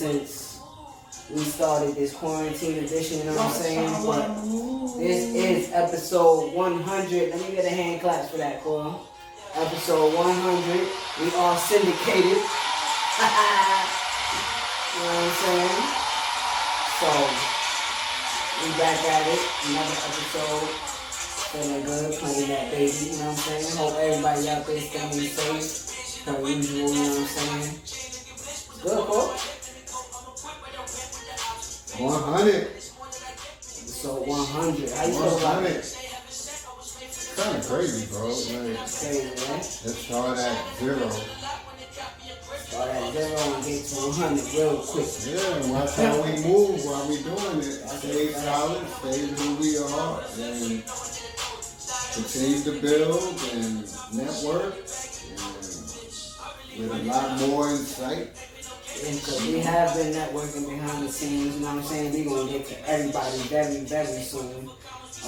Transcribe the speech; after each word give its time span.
since 0.00 0.64
we 1.28 1.44
started 1.44 1.94
this 1.94 2.14
quarantine 2.14 2.78
edition. 2.78 3.18
You 3.18 3.24
know 3.24 3.36
what 3.36 3.52
I'm 3.52 3.60
saying? 3.60 3.84
But 4.08 4.32
this 4.96 5.28
is 5.36 5.70
episode 5.74 6.54
100. 6.54 7.28
Let 7.28 7.36
me 7.36 7.54
get 7.54 7.66
a 7.66 7.68
hand 7.68 8.00
clap 8.00 8.30
for 8.30 8.38
that, 8.38 8.64
Cole. 8.64 8.96
Episode 9.54 10.14
100. 10.16 10.88
We 11.20 11.28
are 11.36 11.56
syndicated. 11.68 12.24
you 12.32 12.40
know 12.40 12.48
what 15.04 15.20
I'm 15.20 15.36
saying? 15.36 15.84
So, 16.96 17.12
we 18.64 18.72
back 18.80 19.04
at 19.04 19.28
it. 19.28 19.42
Another 19.68 20.00
episode. 20.00 20.64
Feeling 21.52 21.84
good, 21.84 22.08
playing 22.16 22.48
that 22.48 22.72
baby. 22.72 22.88
You 22.88 23.20
know 23.20 23.28
what 23.28 23.36
I'm 23.36 23.60
saying? 23.60 23.76
Hope 23.76 24.00
everybody 24.00 24.48
out 24.48 24.64
there 24.64 24.80
staying 24.80 25.28
safe. 25.28 26.24
Per 26.24 26.40
usual, 26.40 26.88
you 26.88 27.04
know 27.04 27.04
what 27.04 27.20
I'm 27.20 27.26
saying? 27.28 27.76
Good, 28.82 29.04
Cole. 29.04 29.59
100. 32.00 32.80
So 32.80 34.22
100. 34.22 34.90
How 34.90 35.04
you 35.04 35.12
feel 35.12 35.20
100. 35.20 35.70
it? 35.70 35.96
Kind 37.36 37.58
of 37.58 37.66
crazy, 37.68 38.06
bro. 38.06 38.28
Like, 38.28 38.34
Crazy, 38.36 39.26
right? 39.28 39.80
let's 39.84 39.98
start 39.98 40.38
at 40.38 40.76
zero. 40.78 41.10
Start 42.68 42.88
at 42.88 43.12
zero 43.12 43.36
and 43.36 43.64
get 43.64 43.84
to 43.84 43.96
100 43.96 44.54
real 44.54 44.76
quick. 44.80 45.08
Yeah, 45.28 45.72
watch 45.72 45.94
how 45.96 46.22
we 46.24 46.32
move 46.40 46.84
while 46.84 47.08
we 47.08 47.22
doing 47.22 47.58
it. 47.60 47.84
Stay 47.88 48.32
solid, 48.32 48.86
stay 48.88 49.20
who 49.36 49.56
we 49.60 49.76
are, 49.78 50.24
and 50.40 50.84
continue 52.14 52.60
to 52.64 52.72
build 52.80 53.40
and 53.52 53.84
network. 54.14 54.74
And 56.76 56.88
with 56.88 56.92
a 56.92 57.04
lot 57.04 57.38
more 57.40 57.68
insight. 57.70 58.49
Because 59.00 59.46
we 59.46 59.60
have 59.60 59.94
been 59.94 60.12
networking 60.12 60.68
behind 60.68 61.08
the 61.08 61.12
scenes, 61.12 61.54
you 61.54 61.60
know 61.60 61.68
what 61.68 61.76
I'm 61.76 61.82
saying? 61.84 62.12
We're 62.12 62.24
going 62.28 62.46
to 62.48 62.52
get 62.52 62.66
to 62.66 62.88
everybody 62.88 63.38
very, 63.48 63.80
very 63.80 64.20
soon. 64.20 64.68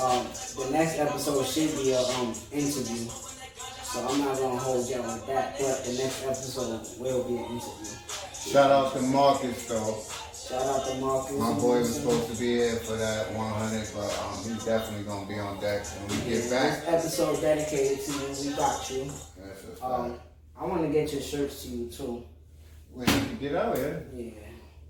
Um, 0.00 0.26
the 0.56 0.70
next 0.72 0.98
episode 0.98 1.46
should 1.46 1.74
be 1.82 1.92
a 1.92 2.00
um, 2.00 2.34
interview. 2.52 3.08
So 3.08 4.06
I'm 4.06 4.18
not 4.20 4.36
going 4.36 4.58
to 4.58 4.62
hold 4.62 4.88
y'all 4.88 5.02
with 5.02 5.26
that, 5.26 5.58
but 5.58 5.84
the 5.84 5.92
next 5.92 6.22
episode 6.24 6.86
will 6.98 7.24
be 7.24 7.36
an 7.36 7.44
interview. 7.44 7.96
Shout 8.34 8.70
out 8.70 8.92
to 8.94 9.02
Marcus 9.02 9.68
though. 9.68 10.02
Shout 10.34 10.66
out 10.66 10.86
to 10.88 10.94
Marcus. 10.96 11.38
My 11.38 11.52
boy 11.54 11.78
was 11.78 11.96
supposed 11.96 12.30
to 12.30 12.38
be 12.38 12.56
here 12.56 12.76
for 12.76 12.96
that 12.96 13.32
100, 13.32 13.88
but 13.94 14.18
um, 14.18 14.38
he's 14.44 14.64
definitely 14.64 15.04
gonna 15.04 15.26
be 15.26 15.38
on 15.38 15.60
deck 15.60 15.86
when 15.86 16.08
we 16.24 16.30
get 16.30 16.50
back. 16.50 16.84
This 16.84 16.88
episode 16.88 17.40
dedicated 17.40 18.04
to 18.04 18.12
you. 18.12 18.50
We 18.50 18.56
got 18.56 18.90
you. 18.90 19.10
Um, 19.82 20.18
I 20.58 20.66
want 20.66 20.82
to 20.82 20.88
get 20.88 21.12
your 21.12 21.22
shirts 21.22 21.62
to 21.62 21.68
you 21.68 21.88
too. 21.88 22.24
When 22.94 23.08
you 23.08 23.14
can 23.14 23.38
get 23.38 23.54
out 23.54 23.76
here, 23.76 24.06
Yeah. 24.14 24.30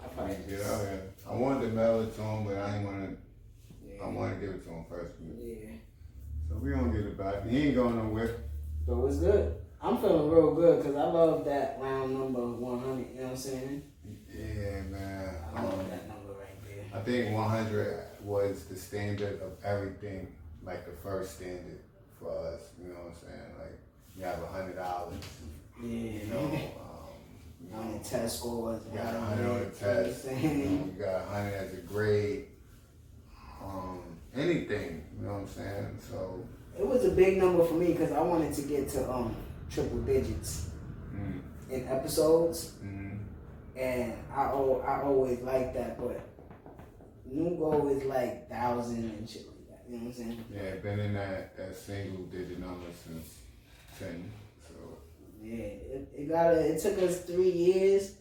I 0.02 0.06
probably 0.08 0.34
can 0.34 0.48
get 0.48 0.60
out 0.62 0.80
here. 0.80 1.02
I 1.28 1.34
wanted 1.34 1.60
to 1.62 1.68
mail 1.72 2.00
it 2.02 2.14
to 2.16 2.22
him, 2.22 2.44
but 2.44 2.56
I 2.56 2.70
didn't 2.72 2.84
want 2.86 3.10
to. 3.10 3.16
Yeah. 3.88 4.02
I 4.04 4.08
wanted 4.08 4.34
to 4.34 4.40
give 4.46 4.54
it 4.56 4.64
to 4.64 4.70
him 4.70 4.84
first. 4.88 5.14
Yeah. 5.20 5.76
So 6.48 6.56
we 6.56 6.70
gonna 6.70 6.92
get 6.92 7.06
it 7.06 7.16
back. 7.16 7.46
He 7.46 7.68
ain't 7.68 7.76
going 7.76 7.96
nowhere. 7.96 8.36
So 8.86 9.06
it's 9.06 9.18
good. 9.18 9.54
I'm 9.80 9.98
feeling 9.98 10.30
real 10.30 10.54
good 10.54 10.82
because 10.82 10.96
I 10.96 11.04
love 11.04 11.44
that 11.44 11.78
round 11.80 12.12
number 12.14 12.40
100. 12.46 13.08
You 13.14 13.16
know 13.16 13.22
what 13.22 13.30
I'm 13.30 13.36
saying? 13.36 13.82
Yeah, 14.32 14.82
man. 14.82 15.34
I 15.54 15.62
love 15.62 15.74
Um, 15.80 15.88
that 15.90 16.08
number 16.08 16.32
right 16.38 16.58
there. 16.66 16.84
I 17.00 17.02
think 17.04 17.34
100 17.34 18.04
was 18.22 18.64
the 18.64 18.76
standard 18.76 19.40
of 19.42 19.52
everything, 19.64 20.28
like 20.64 20.84
the 20.86 20.92
first 21.02 21.36
standard 21.36 21.80
for 22.20 22.30
us. 22.30 22.60
You 22.80 22.88
know 22.88 22.94
what 22.94 23.12
I'm 23.14 23.28
saying? 23.28 23.52
Like 23.60 23.78
you 24.16 24.24
have 24.24 24.42
a 24.42 24.46
hundred 24.46 24.76
dollars. 24.76 25.14
Yeah. 25.82 25.88
You 25.88 26.26
know 26.26 26.58
when 27.72 27.98
the 27.98 28.04
test 28.04 28.38
scores, 28.38 28.82
was. 28.84 28.92
You 28.92 28.98
got 28.98 29.14
100 29.14 29.50
on 29.50 29.58
the 29.60 29.66
test. 29.70 30.24
You, 30.26 30.32
know, 30.48 30.84
you 30.86 30.94
got 30.98 31.26
100 31.26 31.54
as 31.54 31.72
a 31.74 31.76
grade. 31.78 32.46
Um, 33.62 34.00
anything, 34.34 35.04
you 35.16 35.26
know 35.26 35.34
what 35.34 35.40
I'm 35.40 35.48
saying? 35.48 35.98
So. 36.10 36.44
It 36.78 36.86
was 36.86 37.04
a 37.04 37.10
big 37.10 37.38
number 37.38 37.64
for 37.64 37.74
me 37.74 37.92
because 37.92 38.12
I 38.12 38.20
wanted 38.20 38.54
to 38.54 38.62
get 38.62 38.88
to 38.90 39.10
um, 39.10 39.36
triple 39.70 39.98
digits 39.98 40.70
mm. 41.14 41.40
in 41.70 41.86
episodes. 41.88 42.72
Mm. 42.84 43.18
And 43.76 44.14
I, 44.34 44.42
I 44.42 45.02
always 45.02 45.40
like 45.40 45.74
that, 45.74 45.98
but 45.98 46.20
new 47.26 47.56
goal 47.56 47.88
is 47.88 48.04
like 48.04 48.48
thousand 48.48 49.04
and 49.04 49.28
shit 49.28 49.46
like 49.46 49.68
that. 49.68 49.84
You 49.88 49.98
know 49.98 50.06
what 50.06 50.08
I'm 50.08 50.12
saying? 50.12 50.44
Yeah, 50.54 50.74
been 50.76 51.00
in 51.00 51.14
that, 51.14 51.56
that 51.56 51.76
single 51.76 52.24
digit 52.24 52.58
number 52.58 52.86
since 53.06 53.38
10. 53.98 54.30
Yeah, 55.42 55.54
it, 55.54 56.08
it 56.16 56.28
got 56.28 56.54
it 56.54 56.80
took 56.80 56.98
us 56.98 57.20
three 57.22 57.50
years 57.50 58.14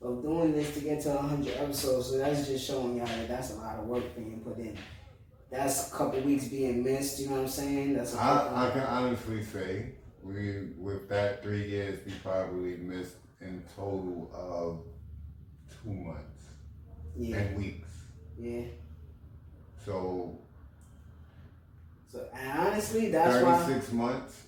of 0.00 0.22
doing 0.22 0.52
this 0.52 0.74
to 0.74 0.80
get 0.80 1.00
to 1.02 1.10
100 1.10 1.54
episodes. 1.58 2.08
So 2.10 2.18
that's 2.18 2.46
just 2.48 2.66
showing 2.66 2.96
y'all 2.96 3.06
that 3.06 3.28
that's 3.28 3.52
a 3.52 3.56
lot 3.56 3.78
of 3.78 3.86
work 3.86 4.16
being 4.16 4.40
put 4.40 4.58
in. 4.58 4.76
That's 5.50 5.92
a 5.92 5.94
couple 5.94 6.20
weeks 6.22 6.48
being 6.48 6.82
missed. 6.82 7.20
You 7.20 7.26
know 7.28 7.32
what 7.34 7.42
I'm 7.42 7.48
saying? 7.48 7.94
That's 7.94 8.14
a 8.14 8.18
I, 8.18 8.68
I 8.68 8.70
can 8.70 8.80
honestly 8.82 9.42
say 9.44 9.92
we 10.22 10.70
with 10.78 11.08
that 11.10 11.42
three 11.42 11.68
years 11.68 11.98
we 12.06 12.12
probably 12.22 12.76
missed 12.76 13.16
in 13.40 13.62
total 13.76 14.30
of 14.34 14.80
two 15.82 15.92
months 15.92 16.46
yeah, 17.16 17.36
and 17.36 17.56
weeks. 17.58 17.88
yeah. 18.40 18.62
So 19.84 20.38
So 22.08 22.26
and 22.34 22.58
honestly, 22.60 23.10
that's 23.10 23.44
why. 23.44 23.58
36 23.64 23.92
months 23.92 24.41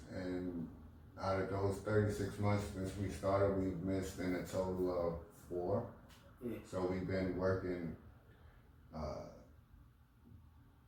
out 1.25 1.41
of 1.41 1.50
those 1.50 1.76
36 1.85 2.38
months 2.38 2.65
since 2.75 2.91
we 3.00 3.09
started 3.09 3.56
we've 3.62 3.82
missed 3.82 4.19
in 4.21 4.35
a 4.35 4.43
total 4.43 4.91
of 4.91 5.15
four. 5.49 5.82
Yeah. 6.44 6.56
So 6.71 6.82
we've 6.82 7.06
been 7.06 7.35
working 7.37 7.97
uh, 8.94 9.25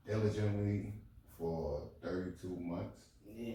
diligently 0.06 0.93
for 1.38 1.81
32 2.03 2.49
months. 2.61 3.03
Yeah, 3.37 3.55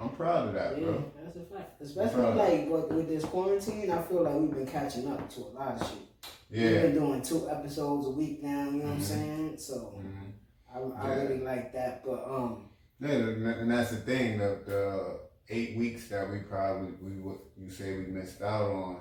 I'm 0.00 0.10
proud 0.10 0.48
of 0.48 0.54
that, 0.54 0.78
yeah, 0.78 0.84
bro. 0.84 1.12
that's 1.22 1.36
a 1.36 1.40
fact. 1.54 1.80
Especially 1.80 2.32
like 2.34 2.68
with, 2.68 2.88
with 2.92 3.08
this 3.08 3.24
quarantine, 3.24 3.90
I 3.90 4.02
feel 4.02 4.22
like 4.22 4.34
we've 4.34 4.50
been 4.54 4.66
catching 4.66 5.08
up 5.10 5.28
to 5.34 5.40
a 5.40 5.52
lot 5.58 5.80
of 5.80 5.88
shit. 5.88 5.98
Yeah. 6.50 6.70
We've 6.70 6.82
been 6.82 6.94
doing 6.94 7.22
two 7.22 7.48
episodes 7.50 8.06
a 8.06 8.10
week 8.10 8.42
now. 8.42 8.64
You 8.70 8.72
know 8.82 8.84
what 8.86 8.92
I'm 8.94 8.98
Mhm. 8.98 9.02
saying? 9.02 9.58
So 9.58 9.94
Mhm. 9.98 10.32
I, 10.74 10.78
I 11.02 11.08
Yeah. 11.16 11.22
really 11.22 11.40
like 11.42 11.72
that, 11.72 12.04
but 12.04 12.24
um, 12.24 12.68
Yeah, 13.00 13.10
and 13.10 13.70
that's 13.70 13.90
the 13.90 13.96
thing. 13.98 14.38
The, 14.38 14.58
the 14.64 15.20
eight 15.50 15.76
weeks 15.76 16.08
that 16.08 16.30
we 16.30 16.38
probably 16.40 16.92
we 17.02 17.10
you 17.62 17.70
say 17.70 17.96
we 17.96 18.06
missed 18.06 18.40
out 18.42 18.70
on. 18.70 19.00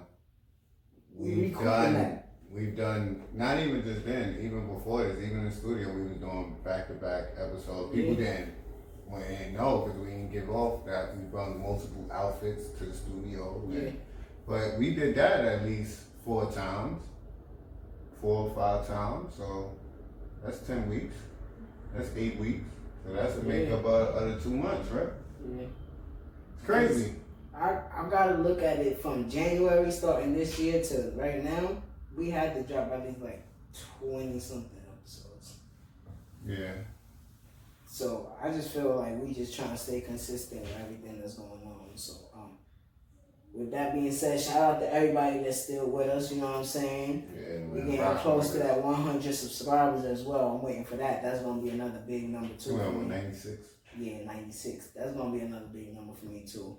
we 1.16 1.36
We've 1.36 1.54
done. 1.54 1.94
that. 1.94 2.22
We've 2.52 2.76
done 2.78 3.24
not 3.34 3.60
even 3.60 3.84
just 3.84 4.06
then, 4.06 4.40
even 4.42 4.74
before 4.74 5.04
this, 5.04 5.18
even 5.26 5.40
in 5.40 5.46
the 5.50 5.56
studio, 5.56 5.92
we 5.94 6.04
was 6.04 6.18
doing 6.18 6.56
back 6.64 6.88
to 6.88 6.94
back 6.94 7.24
episodes. 7.38 7.94
People 7.94 8.14
Yeah. 8.14 8.32
didn't, 8.38 8.54
well, 9.08 9.22
didn't 9.22 9.54
know 9.56 9.80
because 9.82 10.00
we 10.00 10.06
didn't 10.08 10.32
give 10.32 10.50
off 10.50 10.86
that 10.86 11.18
we 11.18 11.24
brought 11.24 11.58
multiple 11.58 12.08
outfits 12.12 12.70
to 12.78 12.86
the 12.86 12.94
studio. 12.94 13.62
and- 13.66 13.74
Yeah. 13.74 13.92
But 14.48 14.78
we 14.78 14.94
did 14.96 15.16
that 15.16 15.44
at 15.44 15.64
least 15.66 16.02
four 16.24 16.50
times, 16.52 17.02
four 18.22 18.48
or 18.50 18.54
five 18.56 18.88
times. 18.88 19.34
So 19.36 19.72
that's 20.44 20.60
ten 20.60 20.88
weeks. 20.90 21.16
That's 21.96 22.10
eight 22.16 22.40
weeks. 22.40 22.70
So 23.06 23.14
that's 23.14 23.38
a 23.38 23.44
makeup 23.44 23.86
of, 23.86 24.16
of 24.16 24.36
the 24.36 24.50
two 24.50 24.56
months, 24.56 24.90
right? 24.92 25.08
Yeah. 25.58 25.64
It's 26.58 26.66
crazy. 26.66 27.14
I, 27.54 27.80
I 27.94 28.10
gotta 28.10 28.38
look 28.40 28.62
at 28.62 28.80
it 28.80 29.02
from 29.02 29.30
January 29.30 29.92
starting 29.92 30.34
this 30.34 30.58
year 30.60 30.84
to 30.84 31.12
right 31.16 31.44
now. 31.44 31.78
We 32.16 32.30
had 32.30 32.56
to 32.56 32.64
drop 32.64 32.92
at 32.92 33.06
least 33.06 33.22
like 33.22 33.44
twenty 34.00 34.40
something 34.40 34.82
episodes. 34.92 35.56
Yeah. 36.46 36.74
So 37.86 38.36
I 38.42 38.50
just 38.50 38.72
feel 38.72 38.96
like 38.96 39.22
we 39.22 39.34
just 39.34 39.56
trying 39.56 39.72
to 39.72 39.78
stay 39.78 40.02
consistent 40.02 40.62
with 40.62 40.76
everything 40.82 41.20
that's 41.20 41.36
going 41.36 41.62
on. 41.66 41.92
So 41.96 42.14
with 43.56 43.72
that 43.72 43.94
being 43.94 44.12
said, 44.12 44.40
shout 44.40 44.62
out 44.76 44.80
to 44.82 44.94
everybody 44.94 45.40
that's 45.40 45.64
still 45.64 45.88
with 45.90 46.08
us. 46.10 46.32
You 46.32 46.42
know 46.42 46.48
what 46.48 46.56
I'm 46.58 46.66
saying? 46.66 47.28
Yeah. 47.34 47.66
We 47.68 47.82
man, 47.82 47.92
getting 47.92 48.18
close 48.18 48.52
to 48.52 48.58
that 48.60 48.84
100 48.84 49.34
subscribers 49.34 50.04
as 50.06 50.24
well. 50.24 50.56
I'm 50.56 50.62
waiting 50.62 50.86
for 50.86 50.98
that. 50.98 51.24
That's 51.24 51.42
gonna 51.42 51.62
be 51.62 51.70
another 51.70 52.02
big 52.06 52.30
number 52.30 52.54
too. 52.56 52.72
Two 52.72 52.78
for 52.78 52.84
hundred 52.84 53.00
me. 53.08 53.16
ninety 53.16 53.36
six. 53.36 53.70
Yeah, 53.98 54.26
96. 54.26 54.88
That's 54.96 55.14
gonna 55.14 55.32
be 55.32 55.40
another 55.40 55.68
big 55.74 55.96
number 55.96 56.14
for 56.14 56.26
me 56.26 56.44
too. 56.46 56.78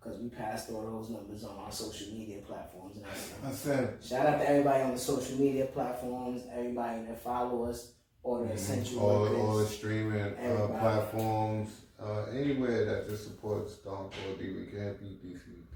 Cause 0.00 0.18
we 0.18 0.28
passed 0.28 0.70
all 0.70 0.82
those 0.82 1.10
numbers 1.10 1.44
on 1.44 1.56
our 1.58 1.72
social 1.72 2.12
media 2.12 2.38
platforms 2.46 2.96
and 2.96 3.06
everything. 3.06 3.38
I 3.46 3.52
said 3.52 3.98
Shout 4.04 4.26
out 4.26 4.38
to 4.38 4.48
everybody 4.48 4.82
on 4.82 4.92
the 4.92 4.98
social 4.98 5.36
media 5.38 5.66
platforms, 5.66 6.42
everybody 6.52 7.02
that 7.04 7.22
follow 7.22 7.64
us 7.64 7.92
or 8.22 8.46
that 8.46 8.58
sent 8.58 8.90
you 8.90 9.00
all, 9.00 9.24
records. 9.24 9.40
all 9.40 9.56
the 9.58 9.66
streaming 9.66 10.20
uh, 10.38 10.68
platforms, 10.78 11.70
uh, 12.02 12.24
anywhere 12.32 12.84
that 12.86 13.08
just 13.08 13.24
supports 13.24 13.76
Don 13.76 14.10
Paul 14.10 14.36
D. 14.38 14.44
Campy, 14.74 15.18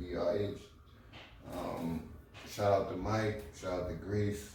DCBRH. 0.01 0.59
Um, 1.53 2.03
shout 2.49 2.73
out 2.73 2.91
to 2.91 2.97
Mike, 2.97 3.45
shout 3.59 3.73
out 3.73 3.89
to 3.89 3.95
Grease, 3.95 4.51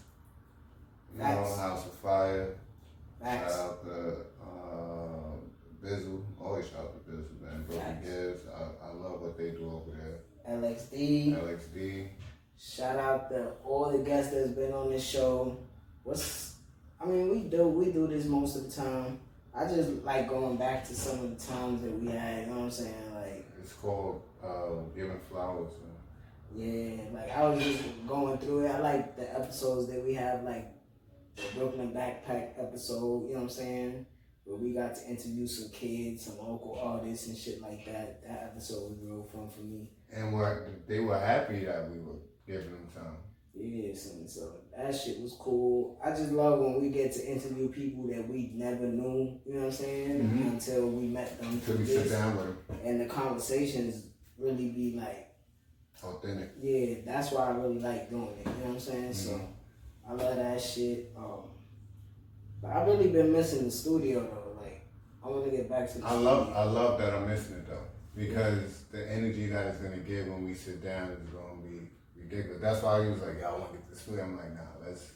you 1.13 1.19
know, 1.19 1.25
House 1.25 1.86
of 1.86 1.94
Fire, 1.94 2.56
Facts. 3.22 3.54
shout 3.54 3.62
out 3.62 3.86
to 3.86 4.16
uh, 4.44 5.84
Bizzle, 5.84 6.22
always 6.40 6.68
shout 6.68 6.81
out 6.81 7.06
to 7.06 7.12
Bizzle, 7.12 7.42
man. 7.42 7.63
Broken 7.63 7.84
Facts. 7.84 8.07
Gibbs, 8.07 8.42
I, 8.56 8.88
I 8.88 8.94
love 8.94 9.22
what 9.22 9.38
they 9.38 9.50
do 9.50 9.72
over 9.72 9.98
there. 9.98 10.56
LXD. 10.56 11.36
LXD, 11.42 12.07
Shout 12.60 12.98
out 12.98 13.30
to 13.30 13.51
all 13.66 13.92
the 13.92 13.98
guests 14.04 14.34
that's 14.34 14.50
been 14.51 14.72
on 14.72 14.90
this 14.92 15.06
show. 15.06 15.57
What's 16.04 16.56
I 17.01 17.06
mean, 17.06 17.30
we 17.30 17.40
do 17.50 17.68
we 17.68 17.92
do 17.92 18.07
this 18.07 18.25
most 18.25 18.56
of 18.56 18.63
the 18.63 18.81
time. 18.81 19.19
I 19.54 19.66
just 19.66 19.90
like 20.04 20.30
going 20.30 20.57
back 20.57 20.86
to 20.88 20.95
some 20.95 21.19
of 21.19 21.38
the 21.38 21.54
times 21.54 21.81
that 21.81 21.92
we 21.92 22.07
had, 22.10 22.42
you 22.42 22.54
know 22.54 22.60
what 22.60 22.66
I'm 22.66 22.72
saying? 22.72 23.13
Like 23.13 23.45
it's 23.62 23.74
called 23.74 24.22
uh, 24.44 24.81
Giving 24.95 25.19
Flowers. 25.30 25.74
Yeah, 26.56 26.98
like 27.13 27.31
I 27.31 27.48
was 27.50 27.63
just 27.63 27.84
going 28.07 28.38
through 28.38 28.66
it. 28.66 28.69
I 28.69 28.80
like 28.80 29.16
the 29.16 29.34
episodes 29.34 29.88
that 29.88 30.04
we 30.04 30.13
have, 30.13 30.44
like 30.44 30.72
the 31.36 31.44
Brooklyn 31.57 31.92
Backpack 31.94 32.60
episode. 32.60 33.28
You 33.28 33.34
know 33.34 33.40
what 33.40 33.44
I'm 33.44 33.50
saying? 33.50 34.06
Where 34.44 34.57
we 34.57 34.74
got 34.74 34.94
to 34.95 35.07
interview 35.10 35.48
some 35.48 35.72
kids, 35.72 36.25
some 36.25 36.38
local 36.38 36.80
artists, 36.80 37.28
and 37.28 37.38
shit 37.38 37.62
like 37.62 37.86
that. 37.86 38.22
That 38.28 38.51
episode 38.51 38.92
was 38.92 39.00
real 39.01 39.28
fun 39.34 39.50
for 39.50 39.62
me. 39.62 39.88
And 40.12 40.31
we're, 40.31 40.68
they 40.88 41.00
were 41.00 41.18
happy 41.18 41.66
that 41.66 41.90
we 41.90 42.00
were 42.00 42.19
giving 42.45 42.69
them 42.69 42.88
time. 42.94 43.18
Yes, 43.56 44.12
and 44.12 44.30
so 44.30 44.51
that 44.75 44.95
shit 44.95 45.22
was 45.22 45.36
cool. 45.40 46.00
I 46.04 46.10
just 46.10 46.31
love 46.31 46.60
when 46.60 46.81
we 46.81 46.90
get 46.90 47.13
to 47.13 47.25
interview 47.25 47.69
people 47.69 48.07
that 48.07 48.28
we 48.28 48.51
never 48.54 48.86
knew. 48.86 49.40
You 49.45 49.54
know 49.54 49.60
what 49.62 49.66
I'm 49.68 49.72
saying? 49.72 50.22
Mhm. 50.22 50.51
Until 50.54 50.90
we 50.90 51.07
met 51.07 51.40
them 51.40 51.54
Until 51.54 51.78
we 51.78 51.86
sit 51.86 52.10
down 52.10 52.36
with 52.36 52.45
them, 52.45 52.57
and 52.84 53.01
the 53.01 53.06
conversations 53.06 54.07
really 54.44 54.69
be 54.69 54.98
like. 55.00 55.30
authentic. 56.04 56.51
Yeah, 56.62 56.95
that's 57.06 57.31
why 57.31 57.48
I 57.48 57.51
really 57.51 57.80
like 57.80 58.10
doing 58.10 58.28
it. 58.40 58.45
You 58.45 58.51
know 58.51 58.66
what 58.66 58.74
I'm 58.74 58.80
saying? 58.80 59.13
So 59.13 59.31
Mhm. 59.31 59.48
I 60.10 60.13
love 60.13 60.36
that 60.36 60.62
shit. 60.62 61.13
Um, 61.18 61.44
but 62.62 62.72
I 62.72 62.84
really 62.86 63.10
been 63.10 63.31
missing 63.31 63.63
the 63.66 63.72
studio 63.72 64.19
though. 64.22 64.62
Like 64.62 64.81
I 65.24 65.28
want 65.30 65.45
to 65.45 65.51
get 65.51 65.69
back 65.69 65.90
to 65.94 66.00
the 66.00 66.06
I 66.06 66.10
studio. 66.10 66.30
love 66.30 66.54
I 66.54 66.63
love 66.66 67.00
that 67.00 67.13
I'm 67.13 67.28
missing 67.28 67.56
it 67.57 67.68
though 67.68 67.86
because 68.16 68.84
the 68.92 69.10
energy 69.10 69.48
that 69.48 69.66
it's 69.68 69.78
gonna 69.80 69.98
give 69.98 70.28
when 70.28 70.44
we 70.45 70.54
sit 70.54 70.84
down 70.84 71.10
is 71.12 71.19
gonna 71.30 71.62
be 71.62 71.88
ridiculous. 72.18 72.62
That's 72.62 72.84
why 72.84 73.04
he 73.06 73.10
was 73.12 73.22
like, 73.22 73.40
"Y'all 73.40 73.60
want 73.60 73.72
to 73.72 73.78
get 73.78 73.90
this 73.90 74.01
food?" 74.01 74.19
I'm 74.19 74.36
like, 74.38 74.54
"Nah, 74.54 74.86
let's 74.86 75.12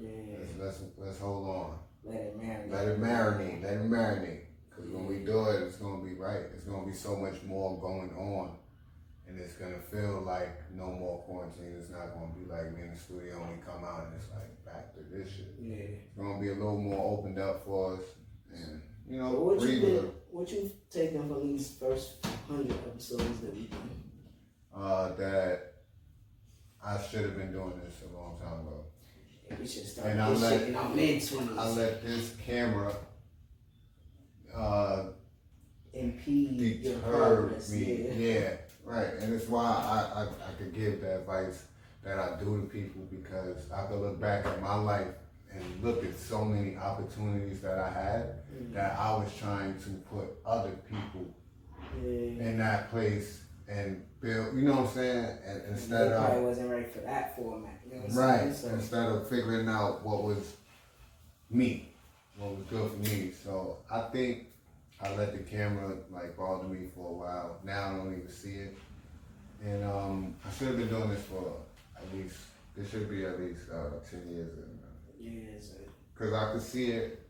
yeah, 0.00 0.10
let's 0.58 0.80
let's, 0.80 0.82
let's 0.98 1.18
hold 1.20 1.48
on, 1.48 1.78
let 2.04 2.14
it 2.16 2.40
marinate. 2.40 2.72
let 2.72 2.88
it 2.88 3.00
marinate, 3.00 3.62
let 3.62 3.72
it 3.74 3.90
marinate." 3.90 4.40
Because 4.78 4.92
when 4.94 5.06
we 5.06 5.18
do 5.24 5.44
it, 5.46 5.62
it's 5.62 5.76
gonna 5.76 6.02
be 6.04 6.14
right. 6.14 6.42
It's 6.54 6.64
gonna 6.64 6.86
be 6.86 6.92
so 6.94 7.16
much 7.16 7.42
more 7.42 7.80
going 7.80 8.10
on, 8.16 8.56
and 9.26 9.38
it's 9.38 9.54
gonna 9.54 9.80
feel 9.80 10.22
like 10.24 10.70
no 10.72 10.86
more 10.92 11.18
quarantine. 11.22 11.74
It's 11.78 11.90
not 11.90 12.14
gonna 12.14 12.32
be 12.38 12.44
like 12.50 12.74
we 12.76 12.82
in 12.82 12.92
the 12.94 12.96
studio 13.00 13.42
and 13.42 13.58
we 13.58 13.62
come 13.64 13.82
out 13.84 14.04
and 14.06 14.14
it's 14.14 14.28
like 14.30 14.64
back 14.64 14.94
to 14.94 15.00
this 15.10 15.30
shit. 15.34 15.54
Yeah. 15.60 15.74
It's 15.76 16.16
gonna 16.16 16.38
be 16.40 16.48
a 16.50 16.54
little 16.54 16.78
more 16.80 17.18
opened 17.18 17.38
up 17.38 17.64
for 17.64 17.94
us, 17.94 18.00
and 18.54 18.80
you 19.08 19.18
know, 19.18 19.32
But 19.32 19.40
what 19.40 19.60
you 19.62 19.80
did, 19.80 20.12
what 20.30 20.50
you 20.52 20.70
taken 20.90 21.28
from 21.28 21.42
these 21.48 21.76
first 21.78 22.24
hundred 22.46 22.70
episodes 22.72 23.40
that 23.40 23.54
we've 23.54 23.70
done? 23.70 23.90
uh, 24.74 25.12
that 25.16 25.72
I 26.84 27.02
should 27.02 27.22
have 27.22 27.36
been 27.36 27.50
doing 27.52 27.72
this 27.84 27.94
a 28.08 28.16
long 28.16 28.38
time 28.40 28.60
ago. 28.60 28.84
Yeah, 29.50 29.56
we 29.58 29.66
should 29.66 29.84
And 30.04 30.22
I 30.22 30.28
let- 30.28 30.60
shit 30.60 30.68
in 30.68 30.76
our 30.76 30.88
mid 30.94 31.26
twenties. 31.26 31.58
I 31.58 31.68
let 31.70 32.02
this 32.04 32.36
camera 32.36 32.94
uh, 34.58 35.04
impede 35.92 36.82
deter 36.82 36.98
progress. 37.00 37.70
me. 37.70 38.08
Yeah. 38.08 38.12
Yeah. 38.14 38.50
right. 38.84 39.14
And 39.20 39.32
it's 39.34 39.48
why 39.48 39.64
I, 39.64 40.22
I, 40.22 40.22
I 40.24 40.52
could 40.58 40.74
give 40.74 41.00
the 41.00 41.16
advice 41.16 41.64
that 42.04 42.18
I 42.18 42.38
do 42.38 42.60
to 42.60 42.66
people 42.66 43.02
because 43.10 43.70
I 43.72 43.86
could 43.86 44.00
look 44.00 44.20
back 44.20 44.46
at 44.46 44.60
my 44.62 44.74
life 44.76 45.08
and 45.52 45.62
look 45.82 46.04
at 46.04 46.16
so 46.18 46.44
many 46.44 46.76
opportunities 46.76 47.60
that 47.62 47.78
I 47.78 47.90
had 47.90 48.34
Mm. 48.58 48.72
that 48.72 48.98
I 48.98 49.12
was 49.12 49.30
trying 49.38 49.74
to 49.82 49.90
put 50.10 50.24
other 50.44 50.70
people 50.88 51.26
in 52.02 52.56
that 52.58 52.90
place 52.90 53.42
and 53.68 54.02
build, 54.20 54.56
you 54.56 54.62
know 54.62 54.76
what 54.76 54.86
I'm 54.88 54.94
saying? 54.94 55.38
And 55.46 55.62
instead 55.68 56.12
of 56.12 56.24
probably 56.24 56.44
wasn't 56.44 56.70
ready 56.70 56.86
for 56.86 57.00
that 57.00 57.36
format. 57.36 57.78
You 57.86 57.96
know 58.00 58.20
Right. 58.20 58.54
So, 58.54 58.68
Instead 58.70 59.06
of 59.10 59.28
figuring 59.28 59.68
out 59.68 60.02
what 60.04 60.24
was 60.24 60.56
me, 61.50 61.90
what 62.38 62.56
was 62.56 62.64
good 62.70 62.90
for 62.90 62.96
me. 63.14 63.32
So 63.32 63.78
I 63.90 64.00
think 64.12 64.47
I 65.00 65.14
let 65.14 65.32
the 65.32 65.38
camera 65.50 65.94
like 66.10 66.36
bother 66.36 66.64
me 66.68 66.88
for 66.94 67.08
a 67.10 67.12
while. 67.12 67.60
Now 67.64 67.86
I 67.90 67.96
don't 67.96 68.12
even 68.16 68.28
see 68.28 68.54
it. 68.54 68.76
And 69.64 69.84
um, 69.84 70.34
I 70.46 70.52
should 70.56 70.68
have 70.68 70.76
been 70.76 70.88
doing 70.88 71.10
this 71.10 71.22
for 71.24 71.56
at 71.96 72.02
least, 72.16 72.36
this 72.76 72.90
should 72.90 73.08
be 73.10 73.24
at 73.24 73.40
least 73.40 73.62
uh, 73.72 73.98
10 74.08 74.28
years. 74.32 74.50
yeah, 75.20 75.60
so, 75.60 75.74
Because 76.14 76.32
I 76.32 76.52
could 76.52 76.62
see 76.62 76.92
it 76.92 77.20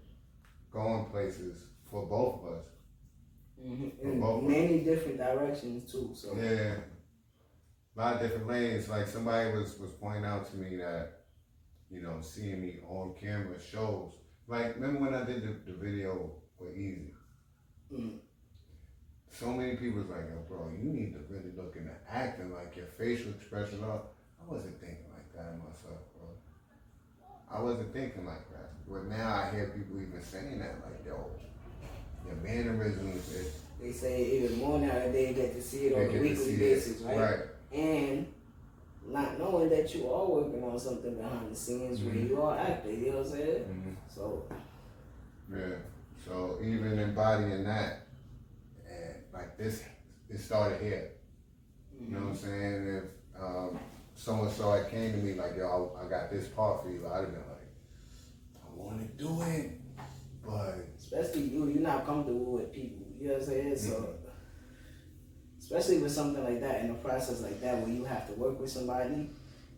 going 0.70 1.06
places 1.06 1.58
for 1.90 2.06
both 2.06 2.44
of 2.44 2.52
us. 2.58 2.64
mhm. 3.62 3.98
For 4.00 4.08
in 4.08 4.20
both. 4.20 4.42
many 4.44 4.80
different 4.80 5.18
directions 5.18 5.90
too. 5.90 6.10
So 6.14 6.34
Yeah. 6.36 6.76
A 7.96 8.00
lot 8.00 8.14
of 8.16 8.20
different 8.22 8.46
lanes. 8.46 8.88
Like 8.88 9.08
somebody 9.08 9.50
was, 9.56 9.78
was 9.78 9.90
pointing 9.92 10.24
out 10.24 10.48
to 10.50 10.56
me 10.56 10.76
that, 10.76 11.24
you 11.90 12.00
know, 12.00 12.18
seeing 12.20 12.60
me 12.62 12.76
on 12.88 13.14
camera 13.20 13.56
shows. 13.60 14.12
Like, 14.46 14.74
remember 14.76 15.00
when 15.00 15.14
I 15.14 15.24
did 15.24 15.42
the, 15.42 15.72
the 15.72 15.76
video 15.78 16.30
with 16.58 16.76
Easy? 16.76 17.12
Mm. 17.92 18.18
So 19.30 19.52
many 19.52 19.76
people 19.76 20.00
was 20.00 20.08
like, 20.08 20.28
yo, 20.28 20.38
bro, 20.48 20.70
you 20.70 20.88
need 20.90 21.12
to 21.14 21.20
really 21.32 21.52
look 21.56 21.76
into 21.76 21.92
acting, 22.10 22.52
like 22.52 22.76
your 22.76 22.86
facial 22.86 23.30
expression. 23.30 23.84
Up. 23.84 24.14
I 24.40 24.52
wasn't 24.52 24.80
thinking 24.80 25.06
like 25.14 25.32
that 25.34 25.58
myself, 25.58 26.00
bro. 26.16 26.28
I 27.50 27.62
wasn't 27.62 27.92
thinking 27.92 28.26
like 28.26 28.50
that. 28.52 28.70
But 28.90 29.06
now 29.06 29.34
I 29.34 29.50
hear 29.54 29.66
people 29.68 30.00
even 30.00 30.22
saying 30.22 30.58
that, 30.58 30.76
like, 30.84 31.04
yo, 31.06 31.30
your 32.26 32.36
mannerisms, 32.36 33.32
it, 33.34 33.52
they 33.80 33.92
say 33.92 34.24
even 34.38 34.58
more 34.58 34.78
now 34.78 34.92
that 34.92 35.12
they 35.12 35.32
get 35.34 35.54
to 35.54 35.62
see 35.62 35.86
it 35.86 35.94
on 35.94 36.16
a 36.16 36.20
weekly 36.20 36.56
basis, 36.56 37.00
right? 37.02 37.18
Right. 37.18 37.38
And 37.72 38.26
not 39.06 39.38
knowing 39.38 39.68
that 39.70 39.94
you 39.94 40.10
are 40.12 40.26
working 40.26 40.62
on 40.64 40.78
something 40.78 41.14
behind 41.14 41.50
the 41.52 41.56
scenes 41.56 42.00
where 42.00 42.14
Mhm. 42.14 42.28
you 42.28 42.42
are 42.42 42.58
acting, 42.58 43.04
you 43.04 43.10
know 43.10 43.18
what 43.18 43.26
I'm 43.26 43.32
saying? 43.32 43.64
Mhm. 43.64 43.96
So 44.14 44.44
Yeah. 45.50 45.76
So 46.28 46.58
even 46.62 46.98
embodying 46.98 47.64
that, 47.64 48.06
and 48.86 49.14
like 49.32 49.56
this, 49.56 49.82
it 50.28 50.38
started 50.38 50.80
here. 50.82 51.12
You 51.98 52.10
know 52.14 52.20
what 52.26 52.28
I'm 52.30 52.36
saying? 52.36 52.86
If 52.96 53.42
um, 53.42 53.78
so 54.14 54.42
and 54.42 54.50
so 54.52 54.72
had 54.72 54.90
came 54.90 55.12
to 55.12 55.18
me 55.18 55.34
like, 55.34 55.56
yo, 55.56 55.96
I, 55.98 56.04
I 56.04 56.08
got 56.08 56.30
this 56.30 56.48
part 56.48 56.82
for 56.82 56.90
you, 56.90 57.06
I'd 57.06 57.20
have 57.20 57.32
been 57.32 57.42
like, 57.48 58.62
I 58.62 58.66
want 58.74 59.00
to 59.00 59.24
do 59.24 59.40
it, 59.42 59.80
but 60.44 60.74
especially 60.98 61.42
you, 61.42 61.66
you're 61.66 61.82
not 61.82 62.04
comfortable 62.04 62.52
with 62.52 62.72
people. 62.72 63.06
You 63.18 63.28
know 63.28 63.34
what 63.34 63.42
I'm 63.42 63.48
saying? 63.48 63.76
So, 63.78 63.90
Mm-hmm. 63.90 64.14
especially 65.60 65.98
with 65.98 66.12
something 66.12 66.42
like 66.44 66.60
that 66.60 66.84
in 66.84 66.90
a 66.90 66.94
process 66.94 67.40
like 67.42 67.60
that 67.60 67.78
where 67.78 67.88
you 67.90 68.04
have 68.04 68.26
to 68.26 68.32
work 68.34 68.60
with 68.60 68.70
somebody 68.70 69.30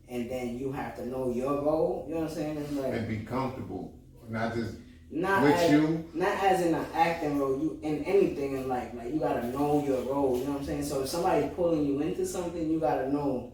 and 0.09 0.31
then 0.31 0.59
you 0.59 0.73
have 0.73 0.97
to 0.97 1.07
know 1.07 1.31
your 1.33 1.63
role. 1.63 2.05
You 2.09 2.15
know 2.15 2.21
what 2.23 2.31
I'm 2.31 2.35
saying? 2.37 2.81
Like 2.83 2.93
and 2.93 3.09
be 3.09 3.19
comfortable, 3.25 3.93
not 4.29 4.55
just 4.55 4.75
not 5.11 5.43
with 5.43 5.55
as, 5.55 5.71
you. 5.73 6.05
not 6.15 6.43
as 6.43 6.61
in 6.63 6.75
an 6.75 6.87
acting 6.95 7.39
role. 7.39 7.59
You 7.59 7.79
in 7.83 8.05
anything 8.05 8.57
in 8.57 8.69
life, 8.69 8.91
like 8.95 9.13
you 9.13 9.19
gotta 9.19 9.47
know 9.49 9.85
your 9.85 10.03
role. 10.03 10.37
You 10.39 10.45
know 10.45 10.53
what 10.53 10.61
I'm 10.61 10.67
saying? 10.67 10.85
So 10.85 11.03
if 11.03 11.09
somebody's 11.09 11.51
pulling 11.55 11.85
you 11.85 12.01
into 12.01 12.25
something, 12.25 12.71
you 12.71 12.79
gotta 12.79 13.13
know. 13.13 13.53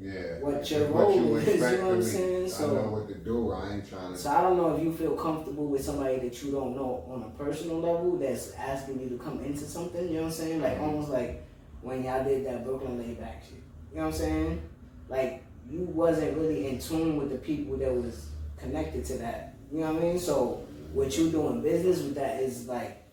Yeah. 0.00 0.38
What 0.40 0.70
your 0.70 0.84
and 0.84 0.94
role 0.94 1.36
is, 1.38 1.46
you 1.54 1.60
know 1.60 1.86
what 1.86 1.94
I'm 1.94 2.02
saying? 2.02 2.44
I 2.44 2.48
So- 2.48 2.74
know 2.74 2.90
what 2.90 3.08
to 3.08 3.14
do. 3.16 3.50
I 3.50 3.74
ain't 3.74 3.88
trying 3.88 4.12
to. 4.12 4.18
So 4.18 4.30
I 4.30 4.42
don't 4.42 4.56
know 4.56 4.76
if 4.76 4.82
you 4.84 4.92
feel 4.92 5.16
comfortable 5.16 5.66
with 5.66 5.84
somebody 5.84 6.18
that 6.20 6.40
you 6.42 6.52
don't 6.52 6.76
know 6.76 7.04
on 7.10 7.22
a 7.24 7.42
personal 7.42 7.80
level 7.80 8.16
that's 8.16 8.52
asking 8.54 9.00
you 9.00 9.08
to 9.08 9.18
come 9.18 9.40
into 9.40 9.64
something. 9.64 10.06
You 10.08 10.14
know 10.14 10.20
what 10.22 10.26
I'm 10.26 10.32
saying? 10.32 10.62
Like 10.62 10.78
almost 10.78 11.08
like 11.08 11.44
when 11.82 12.04
y'all 12.04 12.22
did 12.22 12.46
that 12.46 12.64
Brooklyn 12.64 12.98
layback 12.98 13.42
shit. 13.42 13.62
You 13.92 13.96
know 13.98 14.04
what 14.04 14.06
I'm 14.06 14.12
saying? 14.12 14.62
Like 15.08 15.42
you 15.68 15.80
wasn't 15.80 16.36
really 16.36 16.68
in 16.68 16.78
tune 16.78 17.16
with 17.16 17.30
the 17.30 17.38
people 17.38 17.76
that 17.78 17.92
was 17.92 18.28
connected 18.56 19.04
to 19.06 19.18
that. 19.18 19.54
You 19.72 19.80
know 19.80 19.92
what 19.94 20.02
I 20.02 20.06
mean? 20.06 20.18
So 20.18 20.64
what 20.92 21.16
you 21.16 21.30
doing 21.30 21.62
business 21.62 22.00
with 22.02 22.14
that 22.16 22.40
is 22.42 22.66
like 22.66 23.04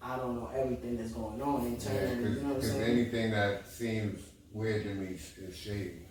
I 0.00 0.16
don't 0.16 0.34
know 0.36 0.50
everything 0.54 0.96
that's 0.96 1.12
going 1.12 1.40
on 1.40 1.62
Yeah, 1.62 1.68
internally. 1.68 2.14
you 2.14 2.20
know 2.22 2.30
what 2.30 2.46
I'm 2.48 2.54
because 2.56 2.70
saying? 2.72 2.90
anything 2.98 3.30
that 3.30 3.66
seems 3.68 4.20
weird 4.52 4.82
to 4.84 4.94
me 4.94 5.14
is 5.16 5.56
shady, 5.56 6.02